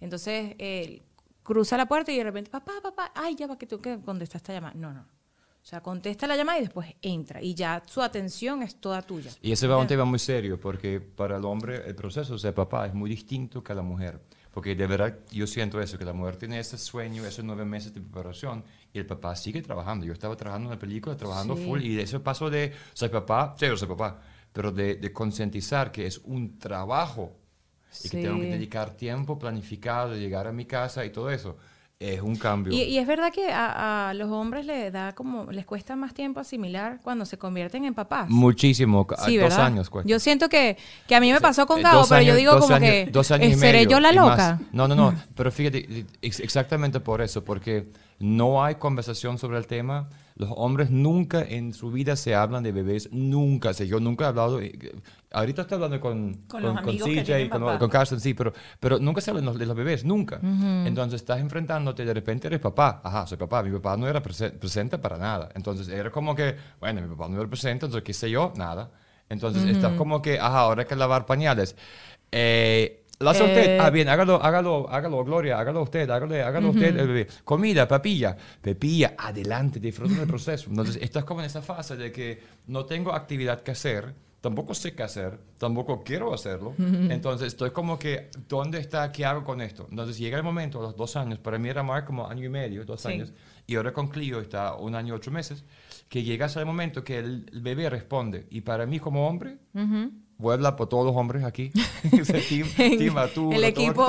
Entonces, 0.00 0.54
él 0.58 1.02
cruza 1.42 1.76
la 1.76 1.86
puerta 1.86 2.12
y 2.12 2.18
de 2.18 2.24
repente, 2.24 2.50
papá, 2.50 2.74
papá, 2.82 3.12
ay, 3.14 3.34
ya 3.34 3.46
va 3.46 3.58
que 3.58 3.66
tú 3.66 3.80
que 3.80 3.98
contestar 4.00 4.36
esta 4.36 4.52
llamada. 4.52 4.74
No, 4.74 4.92
no. 4.92 5.00
O 5.00 5.66
sea, 5.70 5.82
contesta 5.82 6.26
la 6.26 6.36
llamada 6.36 6.58
y 6.58 6.62
después 6.62 6.94
entra. 7.02 7.42
Y 7.42 7.54
ya 7.54 7.82
su 7.86 8.00
atención 8.00 8.62
es 8.62 8.76
toda 8.80 9.02
tuya. 9.02 9.30
Y 9.42 9.52
ese 9.52 9.66
va 9.66 9.76
un 9.76 9.86
tema 9.86 10.04
muy 10.04 10.18
serio, 10.18 10.58
porque 10.58 11.00
para 11.00 11.36
el 11.36 11.44
hombre 11.44 11.82
el 11.86 11.94
proceso 11.94 12.32
de 12.34 12.38
ser 12.38 12.54
papá 12.54 12.86
es 12.86 12.94
muy 12.94 13.10
distinto 13.10 13.62
que 13.62 13.72
a 13.72 13.74
la 13.74 13.82
mujer. 13.82 14.20
Porque 14.52 14.74
de 14.74 14.86
verdad 14.86 15.18
yo 15.30 15.46
siento 15.46 15.80
eso, 15.80 15.98
que 15.98 16.06
la 16.06 16.14
mujer 16.14 16.36
tiene 16.36 16.58
ese 16.58 16.78
sueño, 16.78 17.26
esos 17.26 17.44
nueve 17.44 17.66
meses 17.66 17.92
de 17.92 18.00
preparación, 18.00 18.64
y 18.92 18.98
el 18.98 19.06
papá 19.06 19.36
sigue 19.36 19.60
trabajando. 19.60 20.06
Yo 20.06 20.14
estaba 20.14 20.36
trabajando 20.36 20.70
en 20.70 20.76
la 20.76 20.78
película, 20.78 21.16
trabajando 21.16 21.54
full, 21.54 21.82
y 21.82 21.96
de 21.96 22.02
eso 22.02 22.22
pasó 22.22 22.48
de 22.48 22.72
ser 22.94 23.10
papá, 23.10 23.54
ser 23.58 23.76
papá 23.86 24.22
pero 24.52 24.72
de, 24.72 25.12
concientizar 25.12 25.92
que 25.92 26.06
es 26.06 26.18
un 26.18 26.58
trabajo 26.58 27.36
y 28.04 28.08
que 28.08 28.22
tengo 28.22 28.40
que 28.40 28.46
dedicar 28.46 28.90
tiempo 28.90 29.38
planificado 29.38 30.12
de 30.12 30.20
llegar 30.20 30.46
a 30.46 30.52
mi 30.52 30.64
casa 30.64 31.04
y 31.04 31.10
todo 31.10 31.30
eso. 31.30 31.56
Es 32.00 32.20
un 32.20 32.36
cambio. 32.36 32.72
Y, 32.72 32.96
es 32.96 33.08
verdad 33.08 33.32
que 33.32 33.50
a, 33.52 34.12
los 34.14 34.30
hombres 34.30 34.64
les 34.64 34.92
da 34.92 35.16
como 35.16 35.50
les 35.50 35.66
cuesta 35.66 35.96
más 35.96 36.14
tiempo 36.14 36.38
asimilar 36.38 37.00
cuando 37.02 37.24
se 37.24 37.38
convierten 37.38 37.84
en 37.84 37.92
papás. 37.92 38.30
Muchísimo, 38.30 39.04
dos 39.04 39.58
años 39.58 39.90
cuesta. 39.90 40.08
Yo 40.08 40.20
siento 40.20 40.48
que, 40.48 40.76
que 41.08 41.16
a 41.16 41.20
mí 41.20 41.32
me 41.32 41.40
pasó 41.40 41.66
con 41.66 41.82
Gabo, 41.82 42.06
pero 42.08 42.22
yo 42.22 42.36
digo 42.36 42.56
como 42.60 42.78
que 42.78 43.08
dos 43.10 43.32
años 43.32 43.48
y 43.48 43.54
seré 43.56 43.86
yo 43.86 43.98
la 43.98 44.12
loca. 44.12 44.60
No, 44.70 44.86
no, 44.86 44.94
no, 44.94 45.12
pero 45.34 45.50
fíjate, 45.50 46.06
exactamente 46.22 47.00
por 47.00 47.20
eso, 47.20 47.44
porque 47.44 47.88
no 48.20 48.62
hay 48.62 48.76
conversación 48.76 49.36
sobre 49.36 49.58
el 49.58 49.66
tema 49.66 50.08
los 50.38 50.50
hombres 50.54 50.90
nunca 50.90 51.42
en 51.42 51.74
su 51.74 51.90
vida 51.90 52.14
se 52.14 52.34
hablan 52.34 52.62
de 52.62 52.70
bebés, 52.70 53.10
nunca. 53.12 53.70
O 53.70 53.72
yo 53.72 53.98
nunca 53.98 54.24
he 54.24 54.28
hablado, 54.28 54.60
eh, 54.60 54.72
ahorita 55.32 55.62
estoy 55.62 55.74
hablando 55.74 56.00
con, 56.00 56.34
con, 56.46 56.62
con, 56.62 56.76
con 56.76 56.96
CJ, 56.96 57.50
con, 57.50 57.90
Carson, 57.90 58.20
sí, 58.20 58.34
pero, 58.34 58.52
pero 58.78 58.98
nunca 59.00 59.20
se 59.20 59.30
habla 59.30 59.52
de 59.52 59.66
los 59.66 59.76
bebés, 59.76 60.04
nunca. 60.04 60.40
Entonces 60.40 61.20
estás 61.20 61.40
enfrentándote, 61.40 62.04
de 62.04 62.14
repente 62.14 62.46
eres 62.46 62.60
papá. 62.60 63.00
Ajá, 63.02 63.26
soy 63.26 63.36
papá. 63.36 63.62
Mi 63.64 63.72
papá 63.72 63.96
no 63.96 64.06
era 64.06 64.22
presente 64.22 64.98
para 64.98 65.18
nada. 65.18 65.48
Entonces 65.54 65.88
era 65.88 66.10
como 66.10 66.36
que, 66.36 66.54
bueno, 66.78 67.02
mi 67.02 67.08
papá 67.08 67.28
no 67.28 67.40
era 67.40 67.48
presente, 67.48 67.86
entonces 67.86 68.04
qué 68.04 68.14
sé 68.14 68.30
yo, 68.30 68.52
nada. 68.56 68.92
Entonces 69.28 69.64
estás 69.64 69.92
como 69.94 70.22
que, 70.22 70.38
ajá, 70.38 70.60
ahora 70.60 70.82
hay 70.82 70.88
que 70.88 70.96
lavar 70.96 71.26
pañales. 71.26 71.76
Eh, 72.30 73.04
lo 73.20 73.30
hace 73.30 73.42
usted. 73.42 73.76
Eh, 73.76 73.78
ah, 73.80 73.90
bien, 73.90 74.08
hágalo, 74.08 74.42
hágalo, 74.42 74.88
hágalo, 74.88 75.24
Gloria, 75.24 75.58
hágalo 75.58 75.82
usted, 75.82 76.08
hágalo, 76.08 76.34
hágalo 76.34 76.70
usted 76.70 76.96
el 76.96 77.06
bebé. 77.08 77.28
Comida, 77.44 77.88
papilla, 77.88 78.36
pepilla, 78.60 79.14
adelante, 79.18 79.80
disfruta 79.80 80.14
del 80.14 80.28
proceso. 80.28 80.70
Entonces, 80.70 80.98
estás 81.00 81.24
como 81.24 81.40
en 81.40 81.46
esa 81.46 81.62
fase 81.62 81.96
de 81.96 82.12
que 82.12 82.40
no 82.68 82.84
tengo 82.84 83.12
actividad 83.12 83.62
que 83.62 83.72
hacer, 83.72 84.14
tampoco 84.40 84.72
sé 84.74 84.94
qué 84.94 85.02
hacer, 85.02 85.38
tampoco 85.58 86.02
quiero 86.04 86.32
hacerlo. 86.32 86.74
Entonces, 86.78 87.48
estoy 87.48 87.70
como 87.70 87.98
que, 87.98 88.30
¿dónde 88.48 88.78
está? 88.78 89.10
¿Qué 89.10 89.24
hago 89.24 89.44
con 89.44 89.60
esto? 89.60 89.88
Entonces, 89.90 90.16
llega 90.18 90.36
el 90.36 90.44
momento, 90.44 90.78
a 90.78 90.82
los 90.82 90.96
dos 90.96 91.16
años, 91.16 91.38
para 91.38 91.58
mí 91.58 91.68
era 91.68 91.82
más 91.82 92.04
como 92.04 92.28
año 92.28 92.44
y 92.44 92.48
medio, 92.48 92.84
dos 92.84 93.04
años, 93.06 93.32
y 93.66 93.74
ahora 93.74 93.92
con 93.92 94.08
Clio 94.08 94.40
está 94.40 94.74
un 94.76 94.94
año, 94.94 95.14
ocho 95.14 95.30
meses, 95.30 95.64
que 96.08 96.22
llega 96.22 96.46
ese 96.46 96.64
momento 96.64 97.02
que 97.02 97.18
el, 97.18 97.50
bebé 97.62 97.90
responde. 97.90 98.46
Y 98.50 98.60
para 98.60 98.86
mí 98.86 99.00
como 99.00 99.28
hombre, 99.28 99.58
voy 99.72 99.82
a 99.82 100.27
hablar 100.46 100.76
por 100.76 100.88
todos 100.88 101.04
los 101.04 101.16
hombres 101.16 101.44
aquí, 101.44 101.72
el 103.52 103.64
equipo. 103.64 104.06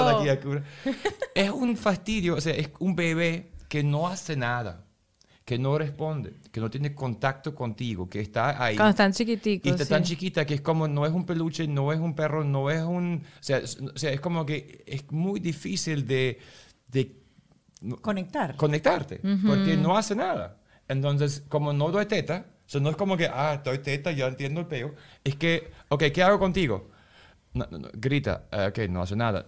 es 1.35 1.49
un 1.49 1.75
fastidio, 1.75 2.35
o 2.35 2.41
sea, 2.41 2.53
es 2.53 2.69
un 2.79 2.95
bebé 2.95 3.51
que 3.67 3.83
no 3.83 4.07
hace 4.07 4.35
nada, 4.35 4.85
que 5.43 5.57
no 5.57 5.77
responde, 5.77 6.33
que 6.51 6.59
no 6.59 6.69
tiene 6.69 6.93
contacto 6.93 7.55
contigo, 7.55 8.07
que 8.07 8.21
está 8.21 8.63
ahí. 8.63 8.75
Cuando 8.75 8.91
están 8.91 9.13
chiquiticos. 9.13 9.67
Y 9.67 9.73
está 9.73 9.85
tan 9.85 10.03
chiquita 10.03 10.45
que 10.45 10.53
es 10.53 10.61
como, 10.61 10.87
no 10.87 11.05
es 11.05 11.11
un 11.11 11.25
peluche, 11.25 11.67
no 11.67 11.91
es 11.91 11.99
un 11.99 12.13
perro, 12.13 12.43
no 12.43 12.69
es 12.69 12.83
un... 12.83 13.23
O 13.39 13.43
sea, 13.43 13.57
es, 13.57 14.21
como 14.21 14.45
que 14.45 14.83
es 14.85 15.11
muy 15.11 15.39
difícil 15.39 16.05
de... 16.05 16.39
de 16.87 17.15
Conectar. 18.01 18.55
Conectarte, 18.57 19.21
porque 19.45 19.77
no 19.77 19.97
hace 19.97 20.13
nada. 20.13 20.59
Entonces, 20.87 21.43
como 21.47 21.71
no 21.71 21.89
doy 21.91 22.05
teta, 22.07 22.45
o 22.69 22.71
sea, 22.71 22.79
no 22.81 22.91
es 22.91 22.95
como 22.95 23.17
que, 23.17 23.25
ah, 23.25 23.55
estoy 23.55 23.79
teta, 23.79 24.11
ya 24.11 24.27
entiendo 24.27 24.59
el 24.59 24.67
peo. 24.67 24.93
Es 25.23 25.35
que, 25.35 25.71
ok, 25.87 26.03
¿qué 26.13 26.21
hago 26.21 26.37
contigo? 26.37 26.87
no, 27.51 27.65
no, 27.71 27.79
no, 27.79 27.89
grita, 27.93 28.43
eh, 28.51 28.67
ok, 28.69 28.89
no 28.91 29.01
hace 29.01 29.15
nada. 29.15 29.43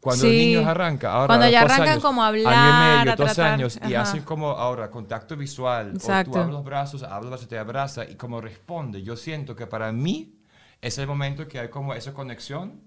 Cuando 0.00 0.22
Sí. 0.22 0.26
los 0.26 0.36
niños 0.36 0.66
arrancan, 0.66 1.12
ahora 1.12 1.26
Cuando 1.28 1.44
los 1.46 1.52
ya 1.52 1.60
arrancan 1.62 1.88
años, 1.90 2.02
como 2.02 2.24
a 2.24 2.26
año 2.26 2.38
y 2.38 2.44
hablar, 2.44 2.98
medio, 2.98 3.12
a 3.12 3.16
dos 3.16 3.38
años, 3.38 3.78
y 3.88 3.94
ajá. 3.94 4.02
hacen 4.02 4.22
como 4.24 4.48
ahora 4.50 4.90
contacto 4.90 5.36
visual, 5.36 5.90
o 5.90 5.90
tú 5.92 5.96
Exacto. 5.98 6.38
abres 6.40 6.52
los 6.52 6.64
brazos, 6.64 7.04
hablas, 7.04 7.46
te 7.46 7.56
abraza, 7.56 8.04
y 8.04 8.16
como 8.16 8.40
responde, 8.40 9.00
yo 9.04 9.14
siento 9.16 9.54
que 9.54 9.68
para 9.68 9.92
mí 9.92 10.34
es 10.82 10.98
el 10.98 11.06
momento 11.06 11.46
que 11.46 11.60
hay 11.60 11.68
como 11.68 11.94
esa 11.94 12.12
conexión 12.12 12.80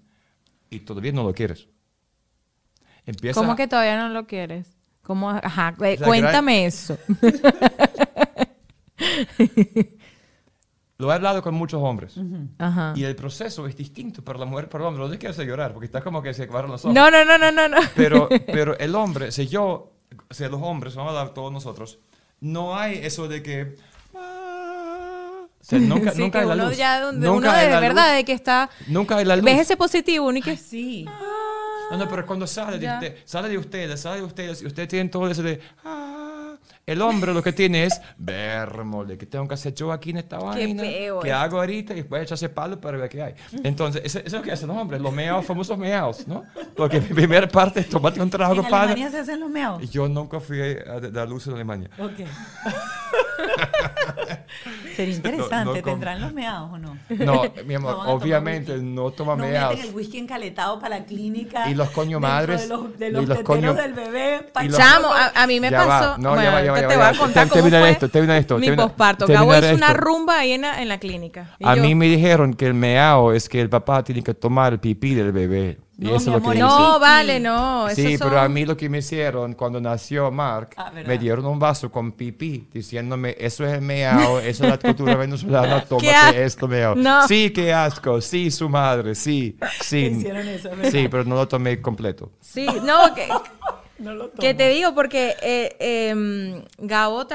y 0.68 0.80
todavía 0.80 1.12
no 1.12 1.24
lo 1.24 1.32
quieres. 1.32 1.68
Empieza 3.06 3.40
¿Cómo 3.40 3.56
que 3.56 3.66
todavía 3.66 3.96
no 3.96 4.10
lo 4.10 4.26
quieres? 4.26 4.76
¿Cómo? 5.02 5.30
Ajá, 5.30 5.74
sea, 5.78 5.96
cuéntame 5.96 6.66
eso. 6.66 6.98
Lo 10.98 11.12
he 11.12 11.14
hablado 11.14 11.42
con 11.42 11.54
muchos 11.54 11.80
hombres. 11.80 12.14
Ajá. 12.58 12.92
Y 12.96 13.04
el 13.04 13.14
proceso 13.14 13.68
es 13.68 13.76
distinto 13.76 14.24
para 14.24 14.40
la 14.40 14.46
mujer, 14.46 14.68
para 14.68 14.82
el 14.84 14.88
hombre. 14.88 15.04
No 15.04 15.10
te 15.10 15.16
quiero 15.18 15.30
hacer 15.32 15.46
llorar, 15.46 15.72
porque 15.72 15.86
está 15.86 16.00
como 16.00 16.20
que 16.22 16.34
se 16.34 16.42
acabaron 16.42 16.72
los 16.72 16.84
ojos. 16.84 16.92
No, 16.94 17.08
no, 17.10 17.24
no, 17.24 17.38
no, 17.38 17.52
no, 17.52 17.68
no. 17.68 17.76
Pero, 17.94 18.28
pero 18.46 18.76
el 18.78 18.94
hombre, 18.96 19.30
si 19.30 19.46
yo, 19.46 19.92
si 20.30 20.42
los 20.48 20.60
hombres, 20.60 20.96
vamos 20.96 21.14
a 21.14 21.18
hablar 21.20 21.34
todos 21.34 21.52
nosotros, 21.52 22.00
no 22.40 22.76
hay 22.76 22.98
eso 22.98 23.28
de 23.28 23.42
que... 23.44 23.76
ah, 24.16 25.42
o 25.60 25.64
sea, 25.64 25.78
nunca, 25.80 26.10
Sí, 26.10 26.20
nunca 26.20 26.38
que 26.40 26.42
hay 26.42 26.48
la 26.48 26.54
uno 26.54 26.68
luz. 26.68 26.76
ya, 26.76 27.00
donde 27.00 27.26
nunca 27.28 27.48
uno 27.48 27.50
hay 27.58 27.66
de 27.66 27.72
la 27.74 27.80
verdad, 27.80 28.06
luz. 28.08 28.16
de 28.16 28.24
que 28.24 28.32
está... 28.32 28.70
Nunca 28.88 29.16
hay 29.18 29.24
la 29.24 29.36
luz. 29.36 29.44
¿Ves 29.44 29.60
ese 29.60 29.76
positivo? 29.76 30.26
Uno 30.26 30.38
y 30.38 30.42
que... 30.42 30.56
Sí. 30.56 31.04
No, 31.92 31.96
no, 31.96 32.08
pero 32.08 32.26
cuando 32.26 32.46
sale 32.48 32.76
de, 32.78 32.86
usted- 32.92 33.16
sale 33.24 33.48
de 33.48 33.56
ustedes, 33.56 34.00
sale 34.00 34.16
de 34.18 34.24
ustedes, 34.26 34.62
y 34.62 34.66
ustedes 34.66 34.88
tienen 34.88 35.10
todo 35.12 35.30
eso 35.30 35.42
de... 35.44 35.60
ah, 35.84 36.17
el 36.92 37.02
hombre 37.02 37.32
lo 37.34 37.42
que 37.42 37.52
tiene 37.52 37.84
es, 37.84 38.00
vermole, 38.16 39.16
que 39.18 39.26
tengo 39.26 39.46
que 39.46 39.54
hacer 39.54 39.74
yo 39.74 39.92
aquí 39.92 40.10
en 40.10 40.18
esta 40.18 40.38
vaina? 40.38 40.82
feo 40.82 41.20
¿Qué 41.20 41.32
hago 41.32 41.58
ahorita? 41.58 41.92
Y 41.92 41.96
después 41.96 42.22
echarse 42.22 42.48
palo 42.48 42.80
para 42.80 42.98
ver 42.98 43.08
qué 43.08 43.22
hay. 43.22 43.34
Entonces, 43.64 44.02
eso, 44.04 44.18
eso 44.18 44.26
es 44.26 44.32
lo 44.32 44.42
que 44.42 44.52
hacen 44.52 44.68
los 44.68 44.76
hombres, 44.76 45.00
los 45.00 45.12
meados, 45.12 45.44
famosos 45.46 45.76
meados, 45.78 46.26
¿no? 46.26 46.44
Porque 46.76 47.00
mi 47.00 47.08
primera 47.08 47.46
parte 47.48 47.80
es 47.80 47.88
tomarte 47.88 48.20
un 48.22 48.30
trago 48.30 48.54
En 48.54 48.62
de 48.62 48.68
pana. 48.70 48.82
Alemania 48.92 49.10
se 49.10 49.18
hacen 49.20 49.40
los 49.40 49.50
meados. 49.50 49.90
Yo 49.90 50.08
nunca 50.08 50.40
fui 50.40 50.60
a 50.60 51.00
dar 51.00 51.28
luz 51.28 51.46
en 51.46 51.54
Alemania. 51.54 51.90
Ok. 51.98 52.12
Sería 54.96 55.14
interesante. 55.14 55.64
No, 55.64 55.74
no 55.76 55.82
com- 55.82 55.92
¿Tendrán 55.92 56.20
los 56.20 56.32
meados 56.32 56.70
o 56.72 56.78
no? 56.78 56.96
No, 57.10 57.42
mi 57.66 57.74
amor, 57.74 57.92
No 57.92 58.00
obviamente 58.12 58.76
no 58.78 59.10
toma 59.12 59.36
no 59.36 59.44
meados. 59.44 59.74
meten 59.76 59.88
el 59.90 59.94
whisky 59.94 60.18
encaletado 60.18 60.78
para 60.80 60.98
la 60.98 61.04
clínica. 61.04 61.68
Y 61.70 61.74
los 61.74 61.90
coño 61.90 62.18
madres, 62.20 62.62
De 62.62 62.68
los, 62.68 62.98
de 62.98 63.08
y 63.08 63.26
los, 63.26 63.38
coño- 63.40 63.74
del 63.74 63.92
bebé. 63.94 64.50
Chamo, 64.70 65.08
a, 65.12 65.30
a 65.42 65.46
mí 65.46 65.60
me 65.60 65.70
Ya 65.70 65.84
va, 65.84 65.86
pasó... 66.00 66.18
no, 66.18 66.34
ya 66.42 66.50
va, 66.50 66.62
ya 66.64 66.72
va, 66.72 66.77
ahorita 66.84 66.88
te 66.88 66.96
va, 66.96 67.08
voy 67.08 67.16
a 67.16 67.20
contar 67.20 67.48
Te- 67.48 67.58
cómo 67.60 67.68
fue 67.70 67.90
esto, 67.90 68.08
termina 68.08 68.38
esto, 68.38 68.58
Mi 68.58 68.66
termina- 68.66 68.86
posparto. 68.86 69.26
Gabo 69.26 69.56
hizo 69.56 69.74
una 69.74 69.92
rumba 69.92 70.38
ahí 70.38 70.52
en 70.52 70.62
la, 70.62 70.82
en 70.82 70.88
la 70.88 70.98
clínica. 70.98 71.54
Y 71.58 71.66
A 71.66 71.74
yo, 71.76 71.82
mí 71.82 71.94
me 71.94 72.06
dijeron 72.06 72.54
que 72.54 72.66
el 72.66 72.74
meao 72.74 73.32
es 73.32 73.48
que 73.48 73.60
el 73.60 73.68
papá 73.68 74.02
tiene 74.04 74.22
que 74.22 74.34
tomar 74.34 74.72
el 74.72 74.80
pipí 74.80 75.14
del 75.14 75.32
bebé. 75.32 75.78
Y 76.00 76.04
No, 76.04 76.10
eso 76.14 76.36
es 76.36 76.42
lo 76.44 76.48
que. 76.52 76.58
No, 76.60 77.00
vale, 77.00 77.40
no. 77.40 77.88
Sí, 77.90 78.06
esos 78.14 78.20
pero 78.28 78.36
son- 78.36 78.44
a 78.44 78.48
mí 78.48 78.64
lo 78.64 78.76
que 78.76 78.88
me 78.88 78.98
hicieron 78.98 79.54
cuando 79.54 79.80
nació 79.80 80.30
Mark, 80.30 80.70
Ah, 80.76 80.92
me 81.04 81.18
dieron 81.18 81.44
un 81.46 81.58
vaso 81.58 81.90
con 81.90 82.12
pipí 82.12 82.68
diciéndome, 82.72 83.34
eso 83.36 83.66
es 83.66 83.72
el 83.72 83.80
meao, 83.80 84.38
eso 84.38 84.62
es 84.62 84.70
la 84.70 84.78
cultura 84.78 85.16
venezolana, 85.16 85.84
tómate 85.84 86.44
esto, 86.44 86.68
meao. 86.68 86.94
No. 86.94 87.26
Sí, 87.26 87.50
qué 87.50 87.72
asco, 87.74 88.20
sí, 88.20 88.52
su 88.52 88.68
madre, 88.68 89.16
sí, 89.16 89.56
sí. 89.80 89.98
hicieron 90.16 90.46
eso, 90.46 90.70
¿verdad? 90.70 90.90
Sí, 90.92 91.08
pero 91.10 91.24
no 91.24 91.34
lo 91.34 91.48
tomé 91.48 91.80
completo. 91.82 92.30
Sí, 92.40 92.64
no, 92.84 93.12
que... 93.12 93.26
No 93.98 94.14
lo 94.14 94.28
tomo. 94.28 94.40
Que 94.40 94.54
te 94.54 94.68
digo, 94.68 94.94
porque 94.94 95.34
eh, 95.42 95.76
em, 95.80 96.62
Gabo 96.78 97.26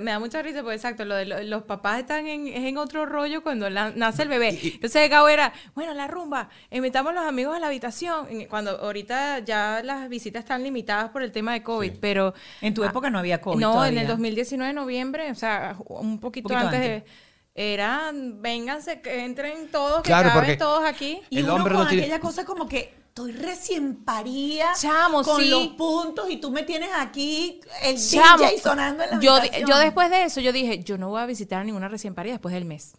me 0.00 0.10
da 0.10 0.18
mucha 0.18 0.42
risa, 0.42 0.62
porque 0.62 0.74
exacto, 0.76 1.04
lo 1.04 1.14
de 1.14 1.26
lo- 1.26 1.42
los 1.42 1.62
papás 1.62 2.00
están 2.00 2.26
en, 2.26 2.48
es 2.48 2.64
en 2.64 2.76
otro 2.76 3.06
rollo 3.06 3.42
cuando 3.42 3.70
la- 3.70 3.90
nace 3.90 4.22
el 4.22 4.28
bebé. 4.28 4.58
Entonces 4.62 5.08
Gabo 5.08 5.28
era, 5.28 5.52
bueno, 5.74 5.94
la 5.94 6.06
rumba, 6.08 6.48
invitamos 6.70 7.12
a 7.12 7.14
los 7.14 7.24
amigos 7.24 7.56
a 7.56 7.60
la 7.60 7.68
habitación. 7.68 8.26
Cuando 8.50 8.72
ahorita 8.72 9.40
ya 9.40 9.80
las 9.84 10.08
visitas 10.08 10.42
están 10.44 10.62
limitadas 10.62 11.10
por 11.10 11.22
el 11.22 11.30
tema 11.32 11.52
de 11.52 11.62
COVID, 11.62 11.92
Sí. 11.92 11.98
pero... 12.00 12.34
En 12.60 12.74
tu 12.74 12.82
ah, 12.82 12.88
época 12.88 13.10
no 13.10 13.18
había 13.18 13.40
COVID 13.40 13.60
No, 13.60 13.84
en 13.84 13.98
el 13.98 14.04
todavía. 14.06 14.08
2019 14.08 14.68
de 14.68 14.74
noviembre, 14.74 15.30
o 15.30 15.34
sea, 15.34 15.76
un 15.86 16.18
poquito, 16.18 16.48
Poquito 16.48 16.66
antes, 16.66 16.80
antes. 16.80 17.04
de... 17.04 17.28
Era, 17.60 18.12
vénganse, 18.14 19.00
que 19.00 19.24
entren 19.24 19.68
todos, 19.72 20.02
que 20.02 20.08
Claro, 20.08 20.28
caben 20.32 20.56
todos 20.58 20.84
aquí. 20.84 21.20
Y 21.28 21.38
El 21.38 21.44
uno 21.46 21.54
hombre 21.56 21.74
con 21.74 21.82
no 21.84 21.88
tiene- 21.88 22.04
aquella 22.04 22.20
cosa 22.20 22.44
como 22.44 22.68
que 22.68 22.94
estoy 23.18 23.32
recién 23.32 23.96
parida 24.04 24.72
Chamo, 24.78 25.24
con 25.24 25.42
sí. 25.42 25.48
los 25.48 25.68
puntos 25.68 26.30
y 26.30 26.36
tú 26.36 26.52
me 26.52 26.62
tienes 26.62 26.90
aquí 26.94 27.60
el 27.82 27.98
Chamo, 27.98 28.44
DJ 28.44 28.60
sonando 28.60 29.02
en 29.02 29.10
la 29.10 29.20
yo, 29.20 29.34
habitación. 29.34 29.68
yo 29.68 29.78
después 29.78 30.08
de 30.10 30.22
eso, 30.24 30.40
yo 30.40 30.52
dije, 30.52 30.84
yo 30.84 30.98
no 30.98 31.08
voy 31.08 31.20
a 31.20 31.26
visitar 31.26 31.60
a 31.60 31.64
ninguna 31.64 31.88
recién 31.88 32.14
parida 32.14 32.34
después 32.34 32.54
del 32.54 32.64
mes. 32.64 32.94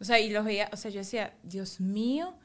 O 0.00 0.04
sea, 0.04 0.18
y 0.18 0.30
los 0.30 0.46
veía, 0.46 0.70
o 0.72 0.76
sea, 0.76 0.90
yo 0.90 1.00
decía, 1.00 1.34
Dios 1.42 1.78
mío. 1.78 2.38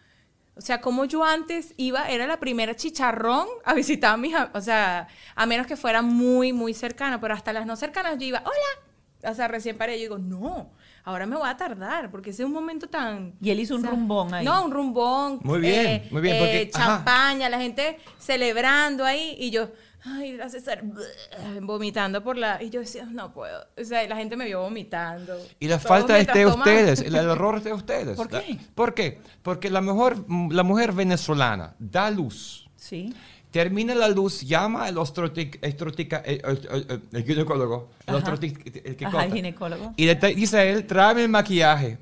O 0.56 0.62
sea, 0.62 0.82
como 0.82 1.06
yo 1.06 1.24
antes 1.24 1.74
iba, 1.78 2.10
era 2.10 2.28
la 2.28 2.40
primera 2.40 2.76
chicharrón 2.76 3.48
a 3.64 3.74
visitar 3.74 4.16
a 4.16 4.18
mis, 4.18 4.36
o 4.54 4.62
sea, 4.62 5.08
a 5.36 5.46
menos 5.46 5.66
que 5.68 5.78
fuera 5.78 6.02
muy, 6.02 6.52
muy 6.52 6.74
cercana, 6.74 7.22
pero 7.22 7.34
hasta 7.34 7.54
las 7.54 7.66
no 7.66 7.78
cercanas 7.78 8.18
yo 8.18 8.26
iba, 8.26 8.40
hola. 8.40 9.32
O 9.32 9.34
sea, 9.34 9.48
recién 9.48 9.78
parida, 9.78 9.96
yo 9.96 10.02
digo, 10.02 10.18
no, 10.18 10.74
ahora 11.04 11.26
me 11.26 11.36
voy 11.36 11.48
a 11.48 11.58
tardar, 11.58 12.10
porque 12.10 12.30
ese 12.30 12.44
es 12.44 12.48
un 12.48 12.54
momento 12.54 12.88
tan... 12.88 13.34
Y 13.42 13.50
él 13.50 13.60
hizo 13.60 13.76
un 13.76 13.82
o 13.82 13.84
sea, 13.84 13.92
rumbón 13.92 14.34
ahí. 14.34 14.46
No, 14.46 14.66
un 14.66 14.72
rumbón. 14.72 15.40
Muy 15.44 15.60
bien, 15.60 15.86
eh, 15.86 16.08
muy 16.12 16.22
bien, 16.22 16.36
eh, 16.36 16.40
porque- 16.40 16.72
ajá. 16.74 16.98
champaña, 16.98 17.50
la 17.50 17.60
gente 17.60 18.00
celebrando 18.18 19.04
ahí, 19.04 19.36
y 19.38 19.52
yo, 19.52 19.70
ay, 20.04 20.34
la 20.34 20.50
César, 20.50 20.84
vomitando 21.62 22.24
por 22.24 22.38
la... 22.38 22.62
Y 22.62 22.70
yo 22.70 22.80
decía, 22.80 23.06
no 23.06 23.34
puedo. 23.34 23.66
O 23.80 23.84
sea, 23.84 24.08
la 24.08 24.16
gente 24.16 24.36
me 24.36 24.46
vio 24.46 24.62
vomitando. 24.62 25.38
Y 25.60 25.68
la 25.68 25.80
falta 25.80 26.18
es 26.18 26.28
de 26.28 26.46
ustedes, 26.46 27.02
el, 27.02 27.16
error 27.16 27.58
es 27.58 27.64
de 27.64 27.74
ustedes. 27.74 28.16
¿Por 28.16 28.30
qué? 28.30 28.58
¿Por 28.76 28.94
qué? 28.94 29.22
Porque 29.42 29.70
la, 29.70 29.82
mejor, 29.82 30.26
la 30.52 30.64
mujer 30.64 30.94
venezolana 30.94 31.76
da 31.80 32.10
luz. 32.10 32.70
Sí. 32.76 33.14
Termina 33.54 33.94
la 33.94 34.08
luz, 34.10 34.42
llama 34.42 34.86
al 34.86 34.96
estrotica- 34.98 36.24
eh, 36.26 36.42
eh, 36.44 36.86
eh, 36.90 37.00
el 37.12 37.24
ginecólogo, 37.24 37.92
el, 38.08 38.16
el 38.84 38.96
que 38.96 39.06
Ajá, 39.06 39.26
el 39.26 39.32
ginecólogo. 39.32 39.94
Y 39.96 40.06
le 40.08 40.16
dice 40.16 40.58
a 40.58 40.64
él, 40.66 40.88
tráeme 40.88 41.22
el 41.26 41.30
maquillaje. 41.30 42.00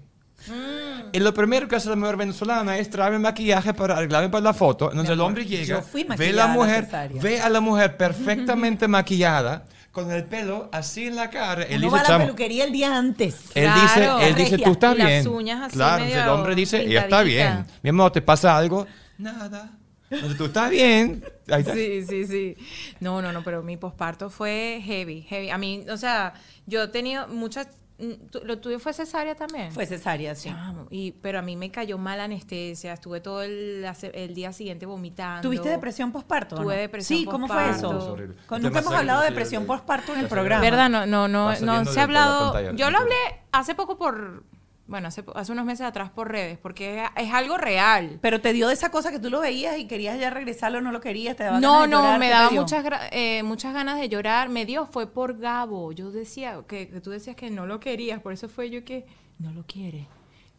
Mm. 0.47 1.09
Y 1.11 1.19
lo 1.19 1.33
primero 1.33 1.67
que 1.67 1.75
hace 1.75 1.89
la 1.89 1.97
mujer 1.97 2.15
venezolana 2.15 2.77
es 2.77 2.89
traerme 2.89 3.17
el 3.17 3.21
maquillaje 3.21 3.73
para 3.73 3.97
arreglarme 3.97 4.29
para 4.29 4.45
la 4.45 4.53
foto. 4.53 4.85
Entonces 4.91 5.09
el 5.11 5.19
amor, 5.19 5.27
hombre 5.27 5.45
llega, 5.45 5.83
ve 6.17 6.29
a 6.29 6.33
la 6.33 6.47
mujer, 6.47 6.85
cesárea. 6.85 7.21
ve 7.21 7.41
a 7.41 7.49
la 7.49 7.59
mujer 7.59 7.97
perfectamente 7.97 8.87
maquillada, 8.87 9.65
con 9.91 10.09
el 10.09 10.23
pelo 10.23 10.69
así 10.71 11.07
en 11.07 11.17
la 11.17 11.29
cara. 11.29 11.63
Él 11.63 11.79
Uno 11.79 11.87
dice, 11.87 11.89
va 11.91 11.99
a 11.99 12.03
la 12.03 12.07
"Chamo, 12.07 12.23
peluquería 12.27 12.63
el 12.63 12.71
día 12.71 12.97
antes. 12.97 13.35
él 13.55 13.63
Claro. 13.65 13.81
dice, 13.81 14.27
él 14.29 14.35
dice, 14.35 14.57
tú 14.57 14.71
estás 14.71 14.95
Y 14.95 14.99
las 14.99 15.07
bien. 15.09 15.27
uñas 15.27 15.61
así 15.63 15.73
claro, 15.73 15.93
entonces 15.95 16.15
el 16.17 16.21
medio 16.23 16.33
hombre 16.33 16.55
dice, 16.55 16.81
ella 16.81 17.01
está 17.01 17.21
bien. 17.23 17.65
Mi 17.83 17.89
amor, 17.89 18.11
¿te 18.13 18.21
pasa 18.21 18.55
algo? 18.57 18.87
Nada. 19.17 19.69
Entonces 20.11 20.37
tú 20.37 20.45
estás 20.45 20.69
bien. 20.69 21.23
Ahí 21.49 21.61
está. 21.61 21.73
Sí, 21.73 22.03
sí, 22.05 22.25
sí. 22.27 22.55
No, 22.99 23.21
no, 23.21 23.31
no, 23.31 23.43
pero 23.43 23.63
mi 23.63 23.77
posparto 23.77 24.29
fue 24.29 24.81
heavy, 24.83 25.21
heavy. 25.21 25.49
A 25.49 25.57
mí, 25.57 25.85
o 25.89 25.97
sea, 25.97 26.33
yo 26.67 26.83
he 26.83 26.87
tenido 26.89 27.27
muchas... 27.29 27.67
mm, 27.97 28.27
¿tú- 28.29 28.41
¿Lo 28.43 28.57
tuyo 28.59 28.77
fue 28.79 28.91
cesárea 28.93 29.35
también? 29.35 29.71
Fue 29.71 29.85
cesárea, 29.85 30.35
sí. 30.35 30.49
Chamo, 30.49 30.87
y, 30.89 31.13
pero 31.13 31.39
a 31.39 31.41
mí 31.41 31.55
me 31.55 31.71
cayó 31.71 31.97
mal 31.97 32.19
anestesia, 32.19 32.93
estuve 32.93 33.21
todo 33.21 33.41
el, 33.41 33.85
día 34.33 34.51
siguiente 34.53 34.85
vomitando. 34.85 35.41
¿Tuviste 35.41 35.69
depresión 35.69 36.11
postparto? 36.11 36.55
o 36.55 36.61
Tuve 36.61 36.75
no? 36.75 36.81
depresión 36.81 37.19
Sí, 37.19 37.25
¿cómo 37.25 37.47
fue 37.47 37.69
eso? 37.69 38.17
Es. 38.17 38.45
Con- 38.47 38.61
Nunca 38.61 38.79
hemos 38.79 38.93
hablado 38.93 39.21
de 39.21 39.29
depresión 39.29 39.63
de- 39.63 39.67
postparto 39.67 40.13
en 40.13 40.19
el 40.19 40.27
programa. 40.27 40.61
¿Verdad? 40.61 40.89
No, 40.89 41.05
no, 41.07 41.27
no, 41.27 41.53
no 41.61 41.85
se 41.85 41.99
ha 41.99 42.03
hablado. 42.03 42.71
Yo 42.73 42.91
lo 42.91 42.97
hablé 42.97 43.15
hace 43.53 43.75
poco 43.75 43.97
por, 43.97 44.43
bueno, 44.91 45.07
hace, 45.07 45.23
hace 45.33 45.51
unos 45.53 45.65
meses 45.65 45.85
atrás 45.87 46.11
por 46.11 46.29
redes, 46.31 46.59
porque 46.59 47.01
es, 47.03 47.09
es 47.15 47.33
algo 47.33 47.57
real. 47.57 48.19
Pero 48.21 48.41
te 48.41 48.53
dio 48.53 48.67
de 48.67 48.73
esa 48.73 48.91
cosa 48.91 49.09
que 49.09 49.17
tú 49.19 49.29
lo 49.31 49.39
veías 49.39 49.79
y 49.79 49.87
querías 49.87 50.19
ya 50.19 50.29
regresarlo, 50.29 50.81
no 50.81 50.91
lo 50.91 51.01
querías, 51.01 51.35
te 51.35 51.45
daba 51.45 51.59
No, 51.59 51.71
ganas 51.71 51.83
de 51.89 51.91
no, 51.95 52.01
llorar, 52.03 52.19
me 52.19 52.25
¿qué 52.25 52.31
te 52.31 52.37
daba 52.37 52.51
muchas, 52.51 52.85
eh, 53.11 53.43
muchas 53.43 53.73
ganas 53.73 53.99
de 53.99 54.09
llorar. 54.09 54.49
Me 54.49 54.65
dio, 54.65 54.85
fue 54.85 55.07
por 55.07 55.37
Gabo. 55.39 55.91
Yo 55.93 56.11
decía, 56.11 56.61
que, 56.67 56.89
que 56.89 57.01
tú 57.01 57.09
decías 57.09 57.35
que 57.35 57.49
no 57.49 57.65
lo 57.65 57.79
querías, 57.79 58.19
por 58.21 58.33
eso 58.33 58.47
fue 58.49 58.69
yo 58.69 58.83
que 58.83 59.05
no 59.39 59.51
lo 59.53 59.65
quiere. 59.65 60.07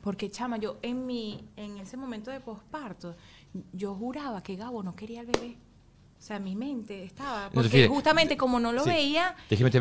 Porque, 0.00 0.30
chama, 0.30 0.56
yo 0.56 0.78
en 0.82 1.06
mi, 1.06 1.48
en 1.56 1.78
ese 1.78 1.96
momento 1.96 2.30
de 2.32 2.40
posparto, 2.40 3.14
yo 3.72 3.94
juraba 3.94 4.42
que 4.42 4.56
Gabo 4.56 4.82
no 4.82 4.96
quería 4.96 5.20
al 5.20 5.26
bebé. 5.26 5.58
O 6.18 6.24
sea, 6.24 6.38
mi 6.38 6.56
mente 6.56 7.04
estaba, 7.04 7.50
porque 7.50 7.68
fíjate, 7.68 7.88
justamente 7.88 8.36
como 8.36 8.58
no 8.60 8.72
lo 8.72 8.84
sí, 8.84 8.90
veía 8.90 9.34
déjeme 9.50 9.70
eh, 9.70 9.72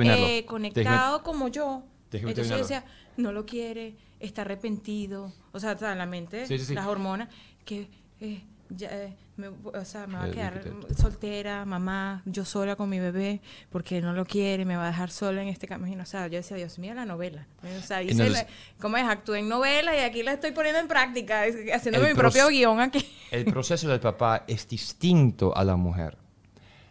Déjeme- 0.41 0.45
conectado 0.45 1.21
como 1.23 1.47
yo, 1.47 1.83
déjeme 2.09 2.31
entonces 2.31 2.51
yo 2.51 2.57
decía, 2.57 2.83
no 3.17 3.31
lo 3.31 3.45
quiere, 3.45 3.95
está 4.21 4.41
arrepentido. 4.43 5.31
O 5.51 5.59
sea, 5.59 5.73
o 5.73 5.77
sea, 5.77 5.95
la 5.95 6.05
mente, 6.05 6.45
Sí, 6.47 6.57
sí, 6.59 6.73
las 6.73 6.87
hormonas, 6.87 7.29
que 7.65 7.87
eh, 8.19 8.41
ya, 8.69 8.89
eh, 8.91 9.15
me, 9.35 9.47
o 9.49 9.85
sea, 9.85 10.07
me 10.07 10.15
va 10.15 10.25
a 10.25 10.31
quedar 10.31 10.63
soltera, 10.97 11.65
mamá, 11.65 12.21
yo 12.25 12.45
sola 12.45 12.75
con 12.75 12.89
mi 12.89 12.99
bebé, 12.99 13.41
porque 13.69 13.99
no 14.01 14.13
lo 14.13 14.25
quiere, 14.25 14.63
me 14.65 14.75
va 14.77 14.83
a 14.85 14.87
dejar 14.87 15.09
sola 15.11 15.41
en 15.41 15.47
este 15.49 15.67
camino. 15.67 16.03
O 16.03 16.05
sea, 16.05 16.27
yo 16.27 16.37
decía, 16.37 16.57
Dios 16.57 16.77
mío, 16.79 16.93
la 16.93 17.05
novela. 17.05 17.47
O 17.63 17.81
sea, 17.81 18.01
hice 18.01 18.11
Entonces- 18.13 18.33
la- 18.45 18.47
¿cómo 18.79 18.97
es? 18.97 19.03
Actué 19.03 19.39
en 19.39 19.49
novela 19.49 19.95
y 19.95 19.99
aquí 20.01 20.23
la 20.23 20.33
estoy 20.33 20.51
poniendo 20.51 20.79
en 20.79 20.87
práctica, 20.87 21.45
El 21.45 21.55
mi 22.07 22.13
propio 22.13 22.47
guion 22.49 22.79
aquí. 22.79 23.05
El 23.31 23.45
proceso 23.45 23.87
del 23.89 23.99
papá 23.99 24.43
es 24.47 24.67
distinto 24.67 25.55
a 25.55 25.63
la 25.63 25.75
mujer. 25.75 26.17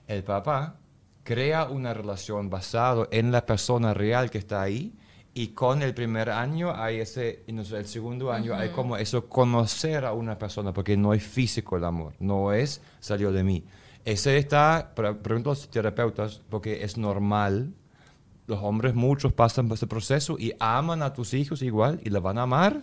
El 0.07 0.25
papá 0.25 0.77
crea 1.23 1.65
una 1.67 1.95
relación 1.95 2.51
basado 2.51 3.07
en 3.13 3.31
la 3.31 3.47
persona 3.47 3.95
real 3.95 4.31
que 4.31 4.39
está 4.39 4.61
ahí 4.63 4.93
Y 5.33 5.49
con 5.49 5.83
el 5.83 5.95
primer 5.95 6.31
año 6.31 6.75
hay 6.75 6.99
ese, 7.01 7.45
y 7.47 7.57
el 7.57 7.87
segundo 7.87 8.33
año 8.33 8.55
hay 8.55 8.71
como 8.71 8.97
eso, 8.97 9.29
conocer 9.29 10.05
a 10.05 10.13
una 10.13 10.37
persona, 10.37 10.73
porque 10.73 10.97
no 10.97 11.15
es 11.15 11.23
físico 11.23 11.77
el 11.77 11.85
amor, 11.85 12.15
no 12.19 12.53
es 12.53 12.83
salió 12.99 13.31
de 13.31 13.45
mí. 13.45 13.65
Ese 14.05 14.39
está, 14.39 14.93
pre- 14.95 15.15
pregunto 15.15 15.51
a 15.51 15.53
los 15.53 15.71
terapeutas, 15.71 16.43
porque 16.51 16.83
es 16.83 16.97
normal, 16.97 17.73
los 18.49 18.59
hombres 18.61 18.95
muchos 18.95 19.33
pasan 19.33 19.69
por 19.69 19.77
ese 19.77 19.87
proceso 19.87 20.37
y 20.37 20.53
aman 20.59 21.03
a 21.03 21.13
tus 21.13 21.33
hijos 21.35 21.63
igual 21.63 22.01
y 22.03 22.11
la 22.11 22.19
van 22.19 22.39
a 22.39 22.43
amar, 22.43 22.83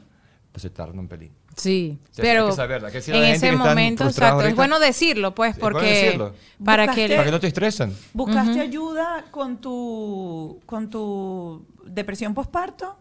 pues 0.53 0.61
se 0.61 0.69
tardan 0.69 0.99
un 0.99 1.07
pelín. 1.09 1.31
Sí, 1.57 1.97
O 2.11 2.13
sea, 2.13 2.23
hay 2.23 2.29
pero 2.31 2.47
que 2.49 2.55
saberla, 2.55 2.87
hay 2.87 2.91
que 2.91 2.97
decirle 2.99 3.29
en 3.29 3.35
ese 3.35 3.51
momento, 3.51 4.05
exacto, 4.05 4.41
es 4.45 4.55
bueno 4.55 4.79
decirlo, 4.79 5.33
pues, 5.33 5.55
Es 5.55 5.59
bueno 5.59 5.73
porque 5.79 5.91
decirlo. 5.91 6.33
para 6.63 6.85
Buscaste- 6.85 7.07
que 7.07 7.15
Para 7.15 7.25
que 7.25 7.31
no 7.31 7.39
te 7.39 7.47
estresen. 7.47 7.97
¿Buscaste 8.13 8.61
ayuda 8.61 9.25
con 9.31 9.57
tu, 9.57 10.61
con 10.67 10.89
tu 10.89 11.65
depresión 11.83 12.33
postparto? 12.35 12.95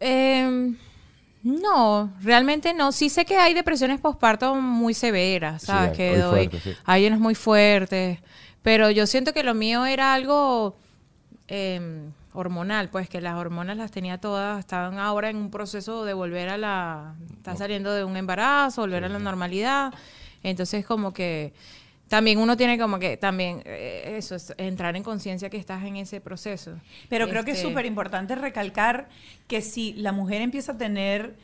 Eh, 0.00 0.72
no, 1.42 2.12
realmente 2.22 2.72
no. 2.74 2.92
Sí 2.92 3.08
sé 3.10 3.24
que 3.24 3.36
hay 3.36 3.54
depresiones 3.54 4.00
postparto 4.00 4.54
muy 4.54 4.94
severas, 4.94 5.62
¿sabes? 5.62 5.90
hay- 5.90 5.96
que 5.96 6.18
doy- 6.18 6.50
sí. 6.62 6.74
hay 6.84 7.06
unas 7.06 7.20
muy 7.20 7.34
fuertes, 7.34 8.18
pero 8.62 8.90
yo 8.90 9.06
siento 9.06 9.32
que 9.32 9.42
lo 9.42 9.54
mío 9.54 9.86
era 9.86 10.14
algo 10.14 10.76
eh, 11.48 12.08
hormonal, 12.36 12.90
pues 12.90 13.08
que 13.08 13.20
las 13.20 13.34
hormonas 13.34 13.76
las 13.76 13.90
tenía 13.90 14.18
todas, 14.18 14.60
estaban 14.60 14.98
ahora 14.98 15.30
en 15.30 15.36
un 15.36 15.50
proceso 15.50 16.04
de 16.04 16.14
volver 16.14 16.48
a 16.48 16.58
la, 16.58 17.14
está 17.32 17.56
saliendo 17.56 17.92
de 17.92 18.04
un 18.04 18.16
embarazo, 18.16 18.82
volver 18.82 19.04
a 19.04 19.08
la 19.08 19.18
normalidad, 19.18 19.92
entonces 20.42 20.84
como 20.84 21.12
que 21.12 21.52
también 22.08 22.38
uno 22.38 22.56
tiene 22.56 22.78
como 22.78 22.98
que 22.98 23.16
también 23.16 23.62
eh, 23.64 24.14
eso, 24.16 24.36
es 24.36 24.54
entrar 24.58 24.94
en 24.96 25.02
conciencia 25.02 25.50
que 25.50 25.56
estás 25.56 25.82
en 25.84 25.96
ese 25.96 26.20
proceso. 26.20 26.72
Pero 27.08 27.28
creo 27.28 27.44
que 27.44 27.50
es 27.50 27.58
Este, 27.58 27.68
súper 27.68 27.86
importante 27.86 28.36
recalcar 28.36 29.08
que 29.48 29.60
si 29.60 29.92
la 29.94 30.12
mujer 30.12 30.40
empieza 30.40 30.72
a 30.72 30.78
tener 30.78 31.34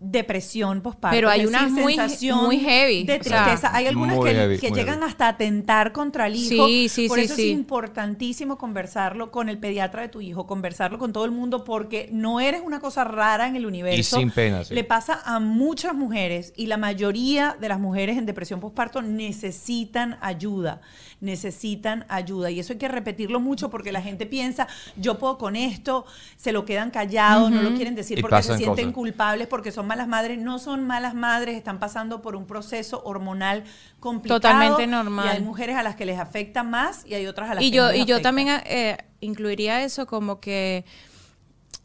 depresión 0.00 0.82
postparto, 0.82 1.16
Pero 1.16 1.30
hay 1.30 1.46
unas 1.46 1.70
muy- 1.70 1.94
sensación 1.94 2.44
muy 2.44 2.58
heavy, 2.58 3.04
de 3.04 3.18
o 3.20 3.22
sea, 3.22 3.44
tristeza. 3.44 3.74
hay 3.74 3.86
algunas 3.86 4.18
que, 4.18 4.34
heavy, 4.34 4.58
que 4.58 4.68
muy 4.70 4.78
llegan 4.78 4.96
heavy. 4.98 5.10
hasta 5.10 5.28
atentar 5.28 5.92
contra 5.92 6.26
el 6.26 6.36
hijo. 6.36 6.66
Sí, 6.66 6.88
sí, 6.90 7.08
Por 7.08 7.18
sí, 7.18 7.24
eso 7.24 7.34
sí. 7.36 7.42
es 7.46 7.50
importantísimo 7.52 8.58
conversarlo 8.58 9.30
con 9.30 9.48
el 9.48 9.58
pediatra 9.58 10.02
de 10.02 10.08
tu 10.08 10.20
hijo, 10.20 10.46
conversarlo 10.46 10.98
con 10.98 11.12
todo 11.12 11.24
el 11.24 11.30
mundo, 11.30 11.64
porque 11.64 12.08
no 12.12 12.40
eres 12.40 12.60
una 12.62 12.80
cosa 12.80 13.04
rara 13.04 13.46
en 13.46 13.56
el 13.56 13.64
universo. 13.66 14.18
sin 14.18 14.30
pena, 14.30 14.64
sí. 14.64 14.74
Le 14.74 14.84
pasa 14.84 15.20
a 15.24 15.40
muchas 15.40 15.94
mujeres 15.94 16.52
y 16.56 16.66
la 16.66 16.76
mayoría 16.76 17.56
de 17.58 17.68
las 17.68 17.80
mujeres 17.80 18.18
en 18.18 18.26
depresión 18.26 18.60
postparto 18.60 19.00
necesitan 19.00 20.18
ayuda, 20.20 20.80
necesitan 21.24 22.04
ayuda. 22.08 22.50
Y 22.50 22.60
eso 22.60 22.72
hay 22.72 22.78
que 22.78 22.88
repetirlo 22.88 23.40
mucho 23.40 23.70
porque 23.70 23.90
la 23.90 24.02
gente 24.02 24.26
piensa, 24.26 24.68
yo 24.96 25.18
puedo 25.18 25.38
con 25.38 25.56
esto, 25.56 26.06
se 26.36 26.52
lo 26.52 26.64
quedan 26.64 26.90
callados, 26.90 27.50
no 27.50 27.62
lo 27.62 27.74
quieren 27.74 27.94
decir 27.94 28.18
Y 28.18 28.22
porque 28.22 28.42
se 28.42 28.56
sienten 28.56 28.86
cosas. 28.86 28.94
culpables, 28.94 29.48
porque 29.48 29.72
son 29.72 29.86
malas 29.86 30.06
madres. 30.06 30.38
No 30.38 30.58
son 30.58 30.86
malas 30.86 31.14
madres, 31.14 31.56
están 31.56 31.80
pasando 31.80 32.22
por 32.22 32.36
un 32.36 32.46
proceso 32.46 33.02
hormonal 33.04 33.64
complicado. 34.00 34.40
Totalmente 34.40 34.86
normal. 34.86 35.26
Y 35.26 35.28
hay 35.30 35.40
mujeres 35.42 35.76
a 35.76 35.82
las 35.82 35.96
que 35.96 36.06
les 36.06 36.18
afecta 36.18 36.62
más 36.62 37.04
y 37.06 37.14
hay 37.14 37.26
otras 37.26 37.50
a 37.50 37.54
las 37.54 37.64
y 37.64 37.70
que 37.70 37.76
yo 37.76 37.86
no 37.86 37.92
les 37.92 38.02
y 38.02 38.04
yo 38.04 38.22
también 38.22 38.48
eh, 38.66 38.98
incluiría 39.20 39.82
eso 39.82 40.06
como 40.06 40.40
que 40.40 40.84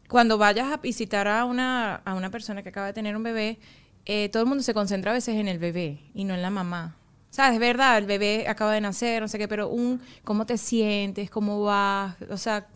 cuando 0.08 0.38
vayas 0.38 0.72
a 0.72 0.78
visitar 0.78 1.28
a 1.28 1.46
una 1.46 1.96
a 1.96 2.16
una 2.16 2.30
persona 2.30 2.64
que 2.64 2.70
acaba 2.70 2.88
de 2.88 2.94
tener 2.94 3.16
un 3.16 3.24
bebé 3.24 3.60
eh, 4.06 4.30
todo 4.30 4.44
el 4.44 4.50
mundo 4.50 4.64
se 4.64 4.74
concentra 4.74 5.12
a 5.12 5.14
veces 5.14 5.36
en 5.36 5.48
el 5.48 5.60
bebé 5.60 6.00
y 6.14 6.24
no 6.24 6.34
en 6.34 6.42
la 6.42 6.50
mamá 6.50 6.99
sabes 7.40 7.54
es 7.54 7.60
verdad 7.60 7.98
el 7.98 8.06
bebé 8.06 8.46
acaba 8.48 8.74
de 8.74 8.82
nacer 8.82 9.22
no 9.22 9.28
sé 9.28 9.38
qué 9.38 9.48
pero 9.48 9.70
un 9.70 10.02
cómo 10.26 10.46
te 10.46 10.58
sientes 10.58 11.30
cómo 11.30 11.62
vas 11.64 12.16
o 12.30 12.38
sea 12.38 12.68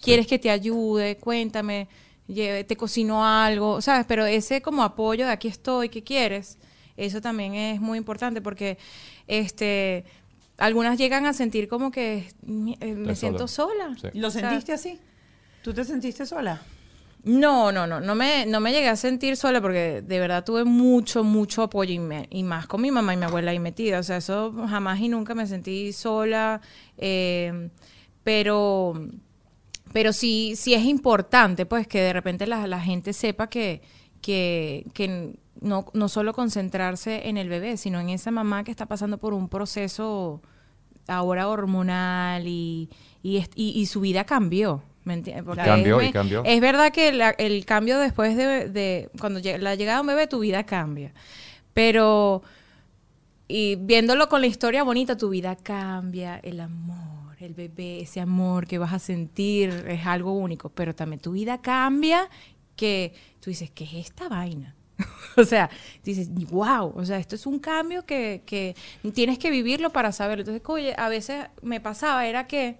quieres 0.00 0.26
que 0.26 0.38
te 0.38 0.48
ayude 0.50 1.16
cuéntame 1.18 1.88
te 2.26 2.76
cocinó 2.76 3.24
algo 3.26 3.80
sabes 3.82 4.06
pero 4.06 4.24
ese 4.24 4.62
como 4.62 4.82
apoyo 4.82 5.26
de 5.26 5.32
aquí 5.32 5.48
estoy 5.48 5.88
qué 5.90 6.02
quieres 6.02 6.56
eso 6.96 7.20
también 7.20 7.54
es 7.54 7.80
muy 7.80 7.98
importante 7.98 8.40
porque 8.40 8.78
este 9.26 10.04
algunas 10.56 10.96
llegan 10.98 11.26
a 11.26 11.32
sentir 11.34 11.68
como 11.68 11.90
que 11.90 12.26
"Mi- 12.42 12.78
eh, 12.80 12.94
me 12.94 13.12
Estoy 13.12 13.16
siento 13.16 13.46
sola. 13.46 13.94
Sí. 14.00 14.08
¿Lo 14.14 14.28
O 14.28 14.30
sea, 14.30 14.40
sentiste 14.48 14.72
así? 14.72 14.98
¿Tú 15.62 15.74
te 15.74 15.84
sentiste 15.84 16.24
sola? 16.24 16.62
No, 17.26 17.72
no, 17.72 17.88
no, 17.88 18.00
no 18.00 18.14
me, 18.14 18.46
no 18.46 18.60
me 18.60 18.70
llegué 18.72 18.88
a 18.88 18.94
sentir 18.94 19.36
sola 19.36 19.60
porque 19.60 20.00
de 20.00 20.20
verdad 20.20 20.44
tuve 20.44 20.62
mucho, 20.64 21.24
mucho 21.24 21.62
apoyo 21.64 21.92
y, 21.92 21.98
me- 21.98 22.28
y 22.30 22.44
más 22.44 22.68
con 22.68 22.80
mi 22.80 22.92
mamá 22.92 23.14
y 23.14 23.16
mi 23.16 23.24
abuela 23.24 23.50
ahí 23.50 23.58
metida. 23.58 23.98
O 23.98 24.02
sea, 24.04 24.18
eso 24.18 24.54
jamás 24.68 25.00
y 25.00 25.08
nunca 25.08 25.34
me 25.34 25.46
sentí 25.48 25.92
sola. 25.92 26.60
eh, 26.98 27.68
pero, 28.22 28.94
pero 29.92 30.12
sí, 30.12 30.54
sí 30.56 30.74
es 30.74 30.84
importante 30.84 31.66
pues 31.66 31.86
que 31.88 32.00
de 32.00 32.12
repente 32.12 32.46
la, 32.46 32.66
la 32.66 32.80
gente 32.80 33.12
sepa 33.12 33.48
que, 33.48 33.82
que, 34.20 34.86
que 34.94 35.38
no, 35.60 35.86
no 35.94 36.08
solo 36.08 36.32
concentrarse 36.34 37.28
en 37.28 37.38
el 37.38 37.48
bebé, 37.48 37.76
sino 37.76 38.00
en 38.00 38.10
esa 38.10 38.30
mamá 38.30 38.64
que 38.64 38.70
está 38.72 38.86
pasando 38.86 39.18
por 39.18 39.34
un 39.34 39.48
proceso 39.48 40.42
ahora 41.08 41.48
hormonal 41.48 42.46
y, 42.48 42.90
y, 43.22 43.38
est- 43.38 43.52
y- 43.56 43.70
y 43.80 43.86
su 43.86 44.00
vida 44.00 44.24
cambió. 44.24 44.82
¿Me 45.06 45.14
entiendes? 45.14 45.44
Porque 45.44 45.62
Cambió 45.62 46.00
es, 46.02 46.10
y 46.10 46.12
cambió. 46.12 46.42
Es 46.44 46.60
verdad 46.60 46.92
que 46.92 47.10
la- 47.12 47.30
el 47.30 47.64
cambio 47.64 47.98
después 47.98 48.36
de, 48.36 48.68
de 48.68 49.08
cuando 49.18 49.40
llega- 49.40 49.56
la 49.58 49.74
llegada 49.74 49.96
de 49.98 50.00
un 50.02 50.06
bebé, 50.08 50.26
tu 50.26 50.40
vida 50.40 50.64
cambia. 50.66 51.14
Pero 51.72 52.42
y 53.48 53.76
viéndolo 53.76 54.28
con 54.28 54.40
la 54.40 54.48
historia 54.48 54.82
bonita, 54.82 55.16
tu 55.16 55.28
vida 55.30 55.54
cambia, 55.56 56.40
el 56.42 56.58
amor, 56.60 57.36
el 57.38 57.54
bebé, 57.54 58.00
ese 58.00 58.20
amor 58.20 58.66
que 58.66 58.78
vas 58.78 58.92
a 58.92 58.98
sentir 58.98 59.70
es 59.88 60.04
algo 60.06 60.32
único, 60.32 60.68
pero 60.70 60.94
también 60.94 61.20
tu 61.20 61.32
vida 61.32 61.62
cambia 61.62 62.28
que 62.74 63.14
tú 63.40 63.50
dices, 63.50 63.70
¿qué 63.70 63.84
es 63.84 63.94
esta 63.94 64.28
vaina? 64.28 64.74
o 65.36 65.44
sea, 65.44 65.70
dices, 66.02 66.28
wow, 66.50 66.92
o 66.96 67.04
sea, 67.04 67.18
esto 67.18 67.36
es 67.36 67.46
un 67.46 67.58
cambio 67.60 68.04
que, 68.04 68.42
que 68.46 68.74
tienes 69.14 69.38
que 69.38 69.50
vivirlo 69.50 69.90
para 69.90 70.10
saberlo. 70.10 70.40
Entonces, 70.40 70.62
oye, 70.66 70.94
a 70.98 71.08
veces 71.08 71.46
me 71.62 71.80
pasaba, 71.80 72.26
era 72.26 72.46
que, 72.48 72.78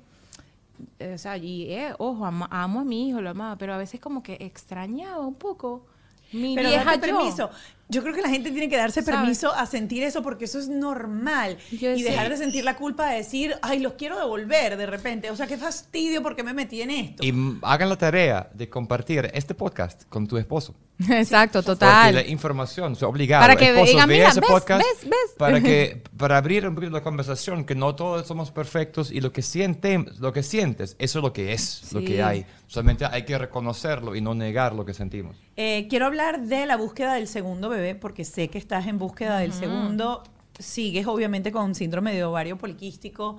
o 1.15 1.19
sea, 1.19 1.37
y, 1.37 1.71
eh, 1.73 1.95
ojo, 1.99 2.25
amo 2.27 2.81
a 2.81 2.85
mi 2.85 3.09
hijo, 3.09 3.21
lo 3.21 3.31
amaba, 3.31 3.57
pero 3.57 3.75
a 3.75 3.79
veces 3.79 4.01
como 4.01 4.23
que 4.23 4.37
extrañaba 4.41 5.21
un 5.27 5.35
poco 5.35 5.87
mi 6.33 6.55
Pero 6.55 6.69
vieja 6.69 6.97
date 6.97 7.09
yo. 7.09 7.17
permiso. 7.19 7.51
Yo 7.89 8.03
creo 8.03 8.15
que 8.15 8.23
la 8.23 8.29
gente 8.29 8.51
tiene 8.51 8.69
que 8.69 8.77
darse 8.77 9.03
¿Sabes? 9.03 9.21
permiso 9.21 9.53
a 9.53 9.65
sentir 9.67 10.03
eso 10.03 10.23
porque 10.23 10.47
eso 10.47 10.59
es 10.59 10.69
normal. 10.69 11.57
Yo 11.71 11.93
y 11.93 12.03
sé. 12.03 12.11
dejar 12.11 12.29
de 12.29 12.37
sentir 12.37 12.65
la 12.65 12.77
culpa 12.77 13.09
de 13.11 13.19
decir, 13.19 13.55
ay, 13.63 13.79
los 13.79 13.93
quiero 13.95 14.19
devolver 14.19 14.77
de 14.77 14.87
repente. 14.87 15.31
O 15.31 15.37
sea, 15.37 15.47
qué 15.47 15.57
fastidio 15.57 16.23
porque 16.23 16.43
me 16.43 16.53
metí 16.53 16.83
en 16.83 16.91
esto. 16.91 17.23
Y 17.25 17.33
hagan 17.63 17.89
la 17.89 17.97
tarea 17.97 18.51
de 18.55 18.69
compartir 18.69 19.31
este 19.35 19.55
podcast 19.55 20.03
con 20.09 20.27
tu 20.27 20.37
esposo. 20.37 20.75
Exacto, 21.11 21.59
Porque 21.63 21.73
total. 21.79 22.15
la 22.15 22.27
información 22.27 22.93
es 22.95 23.03
obligado. 23.03 23.43
Para 23.43 23.55
que 23.55 23.69
Esposo, 23.69 23.93
digan, 23.93 24.09
mira, 24.09 24.29
ese 24.31 24.41
ves, 24.41 24.49
podcast 24.49 24.83
ves, 24.83 25.05
ves. 25.11 25.35
Para, 25.37 25.61
que, 25.61 26.03
para 26.17 26.39
abrir 26.39 26.67
un 26.67 26.75
poquito 26.75 26.91
la 26.93 27.03
conversación, 27.03 27.67
que 27.67 27.75
no 27.75 27.95
todos 27.95 28.27
somos 28.27 28.51
perfectos 28.51 29.11
y 29.11 29.21
lo 29.21 29.31
que, 29.31 29.43
sienten, 29.43 30.11
lo 30.21 30.33
que 30.33 30.43
sientes, 30.43 30.97
eso 30.99 31.19
es 31.19 31.23
lo 31.23 31.35
que 31.35 31.53
es, 31.53 31.93
lo 31.93 32.01
Sí. 32.01 32.07
que 32.07 32.23
hay. 32.23 32.47
Solamente 32.67 33.05
hay 33.05 33.27
que 33.27 33.37
reconocerlo 33.37 34.17
y 34.17 34.23
no 34.23 34.35
negar 34.35 34.75
lo 34.75 34.87
que 34.87 34.95
sentimos. 34.95 35.37
Eh, 35.59 35.87
quiero 35.91 36.07
hablar 36.07 36.41
de 36.41 36.65
la 36.65 36.77
búsqueda 36.77 37.13
del 37.15 37.29
segundo 37.29 37.69
bebé 37.69 37.76
porque 38.01 38.25
sé 38.25 38.49
que 38.49 38.59
estás 38.59 38.87
en 38.87 38.99
búsqueda 38.99 39.39
del 39.39 39.53
segundo. 39.53 40.23
Sigues 40.59 41.07
obviamente 41.07 41.53
con 41.53 41.75
síndrome 41.75 42.15
de 42.15 42.25
ovario 42.25 42.57
poliquístico. 42.57 43.39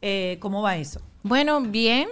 Eh, 0.00 0.38
¿Cómo 0.40 0.62
va 0.62 0.76
eso? 0.76 1.00
Bueno, 1.22 1.60
bien. 1.60 2.08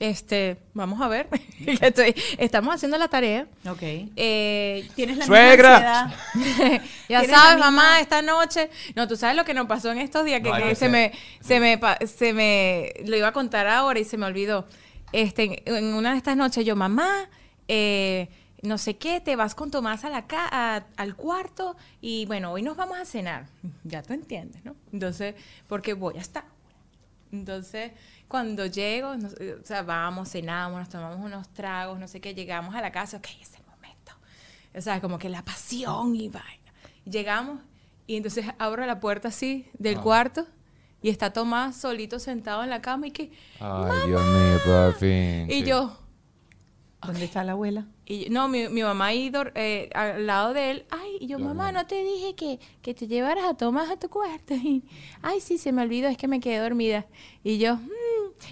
Este, 0.00 0.58
vamos 0.74 1.00
a 1.00 1.08
ver. 1.08 1.28
Estoy- 1.80 2.14
estamos 2.38 2.74
haciendo 2.74 2.98
la 2.98 3.08
tarea. 3.08 3.48
Ok. 3.68 3.82
Eh, 4.14 4.88
¿Tienes 4.94 5.16
la 5.18 5.26
¡Suegra! 5.26 6.14
misma 6.34 6.54
ya 7.08 7.20
¿Tienes 7.20 7.30
la 7.30 7.36
sabes, 7.36 7.54
misma- 7.56 7.70
mamá, 7.70 8.00
esta 8.00 8.22
noche. 8.22 8.70
No, 8.94 9.08
tú 9.08 9.16
sabes 9.16 9.34
lo 9.36 9.44
que 9.44 9.54
nos 9.54 9.66
pasó 9.66 9.90
en 9.90 9.98
estos 9.98 10.24
días 10.24 10.40
que, 10.40 10.50
No, 10.50 10.74
se 10.76 10.88
me, 10.88 11.12
se 11.40 11.58
me, 11.58 11.80
se 12.06 12.32
me, 12.32 12.92
lo 13.06 13.16
iba 13.16 13.28
a 13.28 13.32
contar 13.32 13.66
ahora 13.66 13.98
y 13.98 14.04
se 14.04 14.16
me 14.16 14.26
olvidó. 14.26 14.66
Este, 15.12 15.62
en 15.66 15.86
una 15.94 16.12
de 16.12 16.18
estas 16.18 16.36
noches 16.36 16.64
yo, 16.64 16.76
mamá, 16.76 17.28
eh, 17.66 18.28
no 18.62 18.76
sé 18.78 18.96
qué, 18.96 19.20
te 19.20 19.36
vas 19.36 19.54
con 19.54 19.70
Tomás 19.70 20.04
a 20.04 20.10
la 20.10 20.26
ca 20.26 20.48
a- 20.50 20.84
al 20.96 21.14
cuarto 21.16 21.76
y 22.00 22.26
bueno, 22.26 22.50
hoy 22.52 22.62
nos 22.62 22.76
vamos 22.76 22.98
a 22.98 23.04
cenar. 23.04 23.46
Ya 23.84 24.02
tú 24.02 24.12
entiendes, 24.12 24.64
¿no? 24.64 24.74
Entonces, 24.92 25.34
porque 25.68 25.94
voy 25.94 26.16
a 26.18 26.20
estar. 26.20 26.44
Entonces, 27.30 27.92
cuando 28.26 28.66
llego, 28.66 29.16
nos- 29.16 29.34
o 29.34 29.64
sea, 29.64 29.82
vamos, 29.82 30.30
cenamos, 30.30 30.78
nos 30.80 30.88
tomamos 30.88 31.18
unos 31.24 31.48
tragos, 31.50 31.98
no 31.98 32.08
sé 32.08 32.20
qué, 32.20 32.34
llegamos 32.34 32.74
a 32.74 32.80
la 32.80 32.90
casa, 32.90 33.18
ok, 33.18 33.26
es 33.40 33.54
el 33.54 33.64
momento. 33.66 34.12
O 34.74 34.80
sea, 34.80 35.00
como 35.00 35.18
que 35.18 35.28
la 35.28 35.44
pasión 35.44 36.14
y 36.16 36.28
vaina. 36.28 36.72
Llegamos 37.04 37.60
y 38.06 38.16
entonces 38.16 38.46
abro 38.58 38.84
la 38.86 39.00
puerta 39.00 39.28
así 39.28 39.68
del 39.78 39.98
Ah. 39.98 40.02
cuarto 40.02 40.46
y 41.02 41.10
está 41.10 41.32
Tomás 41.32 41.76
solito 41.76 42.18
sentado 42.18 42.62
en 42.64 42.70
la 42.70 42.80
cama 42.80 43.06
y 43.06 43.10
que, 43.12 43.30
Ay, 43.60 44.08
Dios 44.08 44.22
mío, 44.24 44.58
por 44.64 44.94
fin. 44.94 45.46
y 45.50 45.60
sí. 45.60 45.64
yo, 45.64 45.98
¿Dónde 47.04 47.24
está 47.24 47.44
la 47.44 47.52
abuela? 47.52 47.86
y 48.06 48.28
no, 48.30 48.48
mi, 48.48 48.68
mi 48.68 48.82
mamá 48.82 49.06
ahí 49.06 49.30
eh, 49.54 49.88
al 49.94 50.26
lado 50.26 50.52
de 50.54 50.70
él, 50.70 50.84
ay, 50.90 51.18
y 51.20 51.26
yo, 51.26 51.36
Dios 51.36 51.48
mamá, 51.48 51.70
no 51.72 51.86
te 51.86 52.02
dije 52.02 52.34
que, 52.34 52.58
que 52.82 52.94
te 52.94 53.06
llevaras 53.06 53.44
a 53.44 53.54
Tomás 53.54 53.90
a 53.90 53.96
tu 53.98 54.08
cuarto. 54.08 54.54
Y, 54.54 54.82
ay, 55.22 55.40
sí, 55.40 55.58
se 55.58 55.72
me 55.72 55.82
olvidó, 55.82 56.08
es 56.08 56.16
que 56.16 56.26
me 56.26 56.40
quedé 56.40 56.58
dormida. 56.58 57.06
Y 57.44 57.58
yo, 57.58 57.76
"Mm". 57.76 57.88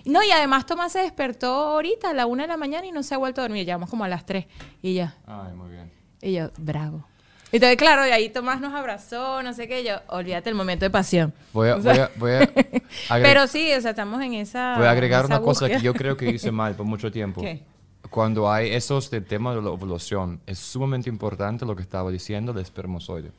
No, 0.05 0.23
y 0.23 0.31
además 0.31 0.67
Tomás 0.67 0.93
se 0.93 0.99
despertó 1.01 1.47
ahorita 1.49 2.11
a 2.11 2.15
la 2.15 2.27
una 2.27 2.43
de 2.45 2.49
la 2.49 2.57
mañana 2.57 2.87
y 2.87 2.93
no 2.93 3.03
se 3.03 3.15
ha 3.15 3.19
vuelto 3.19 3.41
a 3.41 3.45
dormir. 3.45 3.65
Llevamos 3.65 3.89
como 3.91 4.05
a 4.05 4.09
las 4.09 4.27
tres. 4.27 4.47
Y 4.83 4.95
ya. 4.95 5.17
Ay, 5.27 5.55
muy 5.55 5.71
bien. 5.71 5.91
Y 6.23 6.33
yo, 6.33 6.51
bravo. 6.59 7.05
Entonces, 7.53 7.77
claro, 7.77 8.07
y 8.07 8.11
ahí 8.11 8.29
Tomás 8.29 8.61
nos 8.61 8.75
abrazó, 8.75 9.43
no 9.43 9.53
sé 9.55 9.69
qué. 9.69 9.85
Yo, 9.85 9.95
olvídate 10.09 10.51
el 10.51 10.57
momento 10.57 10.85
de 10.85 10.91
pasión. 10.91 11.33
Voy 11.53 11.69
a, 11.69 11.77
O 11.77 11.81
sea, 11.83 12.11
voy 12.17 12.33
a, 12.33 12.39
voy 12.49 12.51
a 13.11 13.23
Pero 13.23 13.47
sí, 13.47 13.73
o 13.73 13.81
sea, 13.81 13.91
estamos 13.93 14.21
en 14.23 14.35
esa. 14.35 14.77
voy 14.77 14.87
a 14.87 14.91
agregar 14.91 15.25
esa 15.25 15.35
una 15.37 15.43
cosa 15.45 15.67
que 15.67 15.75
búsqueda. 15.75 15.85
yo 15.85 15.95
creo 15.95 16.17
que 16.17 16.29
hice 16.31 16.51
mal 16.51 16.75
por 16.75 16.85
mucho 16.85 17.11
tiempo. 17.11 17.41
¿Qué? 17.41 17.63
Cuando 18.11 18.51
hay 18.51 18.71
esos 18.71 19.11
de 19.11 19.21
tema 19.21 19.55
de 19.55 19.63
la 19.63 19.71
ovulación, 19.71 20.41
es 20.47 20.59
sumamente 20.59 21.09
importante 21.09 21.65
lo 21.65 21.75
que 21.77 21.83
estaba 21.83 22.11
diciendo 22.11 22.53
del 22.53 22.63
espermozoide. 22.63 23.33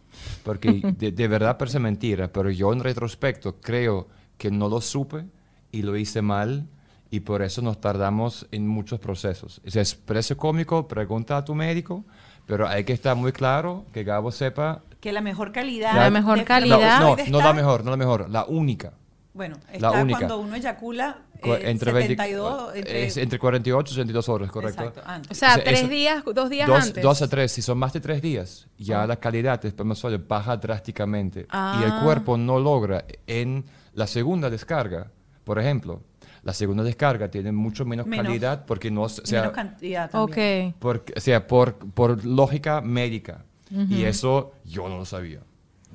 Porque 0.43 0.71
de, 0.97 1.11
de 1.11 1.27
verdad 1.27 1.57
parece 1.57 1.79
mentira, 1.79 2.27
pero 2.31 2.49
yo 2.49 2.73
en 2.73 2.81
retrospecto 2.81 3.57
creo 3.61 4.07
que 4.37 4.51
no 4.51 4.69
lo 4.69 4.81
supe 4.81 5.25
y 5.71 5.81
lo 5.81 5.97
hice 5.97 6.21
mal 6.21 6.67
y 7.09 7.21
por 7.21 7.41
eso 7.41 7.61
nos 7.61 7.79
tardamos 7.79 8.47
en 8.51 8.67
muchos 8.67 8.99
procesos. 8.99 9.61
O 9.65 9.69
sea, 9.69 9.81
es 9.81 9.95
parece 9.95 10.35
cómico, 10.35 10.87
pregunta 10.87 11.37
a 11.37 11.45
tu 11.45 11.55
médico, 11.55 12.03
pero 12.45 12.67
hay 12.67 12.83
que 12.83 12.93
estar 12.93 13.15
muy 13.15 13.31
claro 13.31 13.85
que 13.93 14.03
Gabo 14.03 14.31
sepa... 14.31 14.81
Que 14.99 15.11
la 15.11 15.21
mejor 15.21 15.51
calidad. 15.51 15.95
La 15.95 16.09
mejor 16.09 16.39
de 16.39 16.45
calidad. 16.45 16.99
No, 16.99 17.15
no, 17.15 17.15
espermatozoide 17.15 17.31
no 17.31 17.39
la 17.39 17.53
mejor, 17.53 17.83
no 17.85 17.91
la 17.91 17.97
mejor, 17.97 18.29
la 18.29 18.45
única. 18.45 18.93
Bueno, 19.33 19.57
La 19.67 19.89
está 19.89 19.91
única. 20.01 20.17
cuando 20.19 20.39
uno 20.39 20.55
eyacula 20.55 21.19
Eh, 21.43 21.69
entre, 21.69 21.91
20 21.91 22.15
72, 22.15 22.75
entre, 22.75 23.05
es 23.05 23.17
entre 23.17 23.39
48 23.39 23.89
y 23.91 23.93
62 23.95 24.29
horas, 24.29 24.51
correcto. 24.51 24.83
Exacto, 24.83 25.01
antes. 25.05 25.31
O 25.31 25.35
sea, 25.39 25.53
Ese- 25.53 25.61
tres 25.61 25.79
eso- 25.79 25.87
días, 25.89 26.23
dos 26.33 26.49
días 26.49 26.67
dos, 26.67 26.83
antes. 26.87 27.03
dos 27.03 27.21
a 27.21 27.27
tres, 27.27 27.51
si 27.51 27.61
son 27.61 27.77
más 27.77 27.93
de 27.93 27.99
tres 28.01 28.21
días, 28.21 28.67
ya 28.77 29.03
Ah. 29.03 29.07
la 29.07 29.15
calidad 29.17 29.59
del 29.61 29.69
espermatozoide 29.69 30.17
baja 30.17 30.57
drásticamente. 30.57 31.41
Y 31.41 31.83
el 31.83 31.91
Ah. 31.91 32.01
cuerpo 32.03 32.37
no 32.37 32.59
logra 32.59 33.05
en 33.27 33.65
la 33.93 34.07
segunda 34.07 34.49
descarga, 34.49 35.11
por 35.43 35.59
ejemplo, 35.59 36.01
la 36.43 36.53
segunda 36.53 36.83
descarga 36.83 37.29
tiene 37.29 37.51
mucho 37.51 37.83
menos, 37.85 38.05
Menos. 38.07 38.25
calidad 38.25 38.65
porque 38.65 38.89
no, 38.89 39.01
o 39.03 39.09
sea, 39.09 39.41
menos 39.41 39.55
cantidad 39.55 40.09
también. 40.09 40.69
Ok. 40.69 40.75
por, 40.79 41.03
o 41.15 41.19
sea, 41.19 41.45
por, 41.45 41.75
por 41.77 42.23
lógica 42.25 42.81
médica. 42.81 43.43
Y 43.89 44.03
eso 44.03 44.53
yo 44.63 44.87
no 44.87 44.97
lo 44.97 45.03
sabía. 45.05 45.41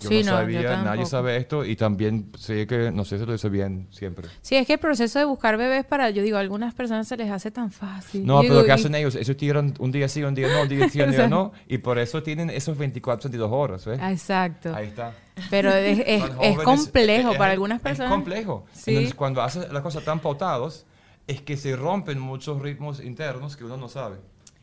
Yo 0.03 0.09
Sí, 0.09 0.19
no 0.25 0.33
sabía, 0.33 0.83
nadie 0.83 1.07
sabe 1.07 1.37
esto 1.37 1.65
y 1.65 1.77
también 1.77 2.31
sé 2.39 2.67
que, 2.67 2.91
no 2.91 3.05
sé 3.05 3.19
si 3.19 3.25
lo 3.27 3.35
hice 3.35 3.49
bien 3.49 3.87
siempre. 3.91 4.29
Sí, 4.41 4.57
es 4.57 4.67
que 4.67 4.75
el 4.75 4.79
proceso 4.79 5.19
de 5.19 5.25
buscar 5.25 5.57
bebés 5.57 5.85
para, 5.85 6.11
yo 6.11 6.23
digo, 6.23 6.37
a 6.37 6.41
algunas 6.41 6.75
personas 6.75 7.07
se 7.09 7.17
les 7.17 7.31
hace 7.31 7.51
tan 7.51 7.71
fácil. 7.71 8.27
No, 8.27 8.43
Yo 8.43 8.49
pero 8.49 8.67
y- 8.67 8.71
hacen 8.71 8.95
ellos, 8.95 9.15
ellos 9.15 9.37
tiran 9.37 9.75
un 9.79 9.93
día 9.93 10.09
sí, 10.09 10.23
un 10.23 10.35
día 10.35 10.49
no, 10.49 10.63
un 10.63 10.69
día 10.69 10.89
sí, 10.89 11.01
un 11.03 11.11
día 11.11 11.29
no, 11.29 11.53
y 11.69 11.79
por 11.79 11.99
eso 11.99 12.23
tienen 12.23 12.51
esos 12.51 12.77
24, 12.77 13.29
22 13.31 13.51
horas, 13.53 13.85
¿ves? 13.87 14.01
Exacto. 14.03 14.75
Ahí 14.75 14.89
está. 14.89 15.13
Pero 15.51 15.73
es, 15.73 16.03
es, 16.07 16.23
complejo 16.65 17.33
es- 17.33 17.39
para 17.39 17.53
algunas 17.53 17.81
personas. 17.81 18.11
Es 18.11 18.15
complejo. 18.15 18.67
Sí. 18.73 18.91
Entonces, 18.91 19.15
cuando 19.15 19.41
haces 19.43 19.73
las 19.73 19.83
cosas 19.83 20.05
tan 20.05 20.21
pautados, 20.21 20.85
es 21.27 21.41
que 21.41 21.57
se 21.57 21.77
rompen 21.77 22.19
muchos 22.19 22.61
ritmos 22.61 23.01
internos 23.03 23.57
que 23.57 23.65
uno 23.65 23.77
no 23.77 23.89
sabe. 23.89 24.17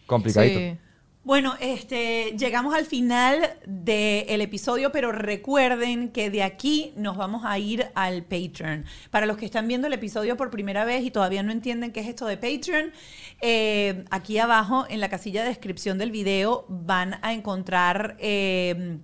Complicadito. 0.05 0.59
Sí. 0.59 0.77
Bueno, 1.25 1.55
este, 1.59 2.33
llegamos 2.37 2.73
al 2.73 2.85
final 2.85 3.57
del 3.67 4.39
episodio, 4.39 4.93
pero 4.93 5.11
recuerden 5.11 6.09
que 6.09 6.29
de 6.29 6.43
aquí 6.43 6.93
nos 6.95 7.17
vamos 7.17 7.43
a 7.45 7.59
ir 7.59 7.87
al 7.93 8.23
Patreon. 8.23 8.85
Para 9.11 9.25
los 9.25 9.35
que 9.35 9.45
están 9.45 9.67
viendo 9.67 9.87
el 9.87 9.93
episodio 9.93 10.37
por 10.37 10.49
primera 10.49 10.85
vez 10.85 11.03
y 11.03 11.11
todavía 11.11 11.43
no 11.43 11.51
entienden 11.51 11.91
qué 11.91 11.99
es 11.99 12.07
esto 12.07 12.25
de 12.25 12.37
Patreon, 12.37 12.93
eh, 13.41 14.05
aquí 14.11 14.37
abajo 14.37 14.85
en 14.89 15.01
la 15.01 15.09
casilla 15.09 15.43
de 15.43 15.49
descripción 15.49 15.97
del 15.97 16.09
video 16.09 16.65
van 16.69 17.19
a 17.21 17.33
encontrar 17.33 18.15
eh, 18.19 18.99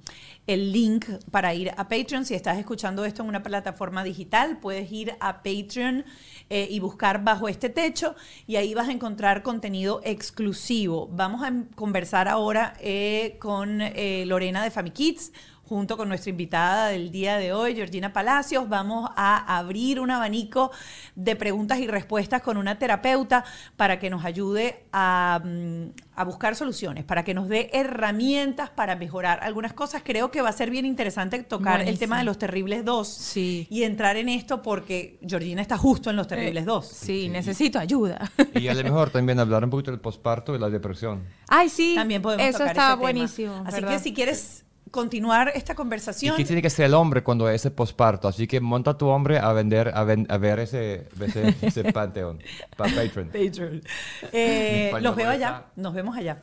el 0.48 0.72
link 0.72 1.06
para 1.32 1.54
ir 1.54 1.72
a 1.76 1.90
Patreon. 1.90 2.26
Si 2.26 2.34
estás 2.34 2.58
escuchando 2.58 3.04
esto 3.04 3.24
en 3.24 3.30
una 3.30 3.44
plataforma 3.44 4.06
digital, 4.06 4.60
puedes 4.60 4.90
ir 4.90 5.16
a 5.20 5.44
Patreon 5.44 6.06
eh, 6.50 6.68
y 6.70 6.80
buscar 6.80 7.24
bajo 7.24 7.48
este 7.48 7.70
techo 7.70 8.16
y 8.46 8.58
ahí 8.58 8.76
vas 8.76 8.90
a 8.90 8.92
encontrar 8.92 9.42
contenido 9.42 10.02
exclusivo. 10.04 11.08
Vamos 11.12 11.44
a 11.44 11.52
conversar 11.76 12.28
ahora 12.28 12.76
eh, 12.80 13.38
con 13.40 13.82
eh, 13.82 14.26
Lorena 14.28 14.64
de 14.64 14.70
FamiKids 14.70 15.32
junto 15.68 15.98
con 15.98 16.08
nuestra 16.10 16.30
invitada 16.30 16.90
del 16.90 17.12
día 17.12 17.38
de 17.38 17.52
hoy, 17.52 17.76
Georgina 17.76 18.14
Palacios. 18.14 18.70
Vamos 18.70 19.10
a 19.16 19.58
abrir 19.58 20.00
un 20.00 20.12
abanico 20.12 20.72
de 21.16 21.36
preguntas 21.36 21.80
y 21.80 21.88
respuestas 21.88 22.42
con 22.44 22.58
una 22.58 22.78
terapeuta 22.78 23.44
para 23.76 23.98
que 24.00 24.10
nos 24.12 24.24
ayude 24.26 24.86
a, 24.94 25.42
mm, 25.44 25.86
a 26.16 26.24
buscar 26.24 26.56
soluciones, 26.56 27.04
para 27.04 27.24
que 27.24 27.34
nos 27.34 27.50
dé 27.50 27.70
herramientas 27.74 28.70
para 28.70 28.96
mejorar 28.96 29.40
algunas 29.42 29.74
cosas. 29.74 30.04
Creo 30.06 30.30
que 30.30 30.42
va 30.42 30.50
a 30.50 30.54
ser 30.54 30.70
bien 30.70 30.86
interesante 30.86 31.42
tocar 31.44 31.82
el 31.82 31.98
tema 31.98 32.20
de 32.20 32.26
los 32.26 32.38
terribles 32.38 32.86
dos 32.86 33.08
Sí. 33.08 33.68
y 33.72 33.84
entrar 33.84 34.18
en 34.18 34.30
esto 34.30 34.62
porque 34.62 35.18
Georgina 35.28 35.62
está 35.62 35.78
justo 35.78 36.10
en 36.12 36.16
los 36.16 36.28
terribles 36.28 36.66
dos. 36.66 36.88
Sí, 36.88 37.28
necesito 37.30 37.80
ayuda. 37.80 38.32
Y 38.54 38.68
a 38.68 38.74
lo 38.76 38.84
mejor 38.84 39.10
también 39.10 39.40
hablar 39.40 39.64
un 39.64 39.70
poquito 39.72 39.90
del 39.92 40.00
posparto 40.00 40.56
y 40.56 40.60
la 40.60 40.70
depresión. 40.70 41.24
Ay, 41.48 41.70
sí. 41.70 41.94
También 41.96 42.22
podemos 42.22 42.46
Eso 42.48 42.60
tocar 42.60 42.72
estaba 42.72 42.88
ese 42.90 42.96
tema. 42.98 43.02
buenísimo. 43.02 43.64
Así 43.66 43.82
¿verdad? 43.82 43.90
que 43.98 44.00
si 44.00 44.14
quieres 44.14 44.62
continuar 44.96 45.52
esta 45.54 45.74
¿Y 45.74 45.76
conversación, 45.76 46.38
qué 46.38 46.46
tiene 46.46 46.62
que 46.62 46.70
ser 46.70 46.86
el 46.86 46.94
hombre 46.94 47.22
cuando 47.22 47.50
es 47.50 47.56
ese 47.62 47.70
posparto? 47.70 48.30
Así 48.30 48.48
que 48.48 48.62
monta 48.62 48.92
a 48.92 48.98
tu 48.98 49.08
hombre 49.08 49.38
a 49.38 49.52
vender, 49.52 49.92
a, 49.94 50.04
ven- 50.06 50.26
a 50.30 50.38
ver 50.38 50.60
ese, 50.60 51.10
ese, 51.20 51.54
ese 51.62 51.84
panteón 51.94 52.40
para 52.78 52.96
Patreon. 52.96 53.28
Patreon. 53.28 53.82
Eh, 54.32 54.92
los 55.02 55.16
veo 55.16 55.28
¿dónde 55.30 55.46
allá. 55.46 55.58
está? 55.58 55.72
Nos 55.76 55.94
vemos 55.94 56.16
allá. 56.18 56.42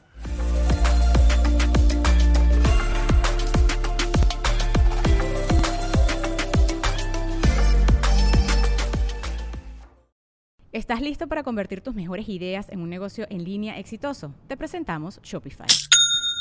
¿Estás 10.73 11.03
listo 11.03 11.27
para 11.29 11.43
convertir 11.43 11.83
tus 11.83 11.95
mejores 11.95 12.29
ideas 12.29 12.69
en 12.71 12.81
un 12.81 12.89
negocio 12.89 13.27
en 13.29 13.45
línea 13.45 13.79
exitoso? 13.79 14.35
Te 14.49 14.57
presentamos 14.57 15.21
Shopify. 15.23 15.67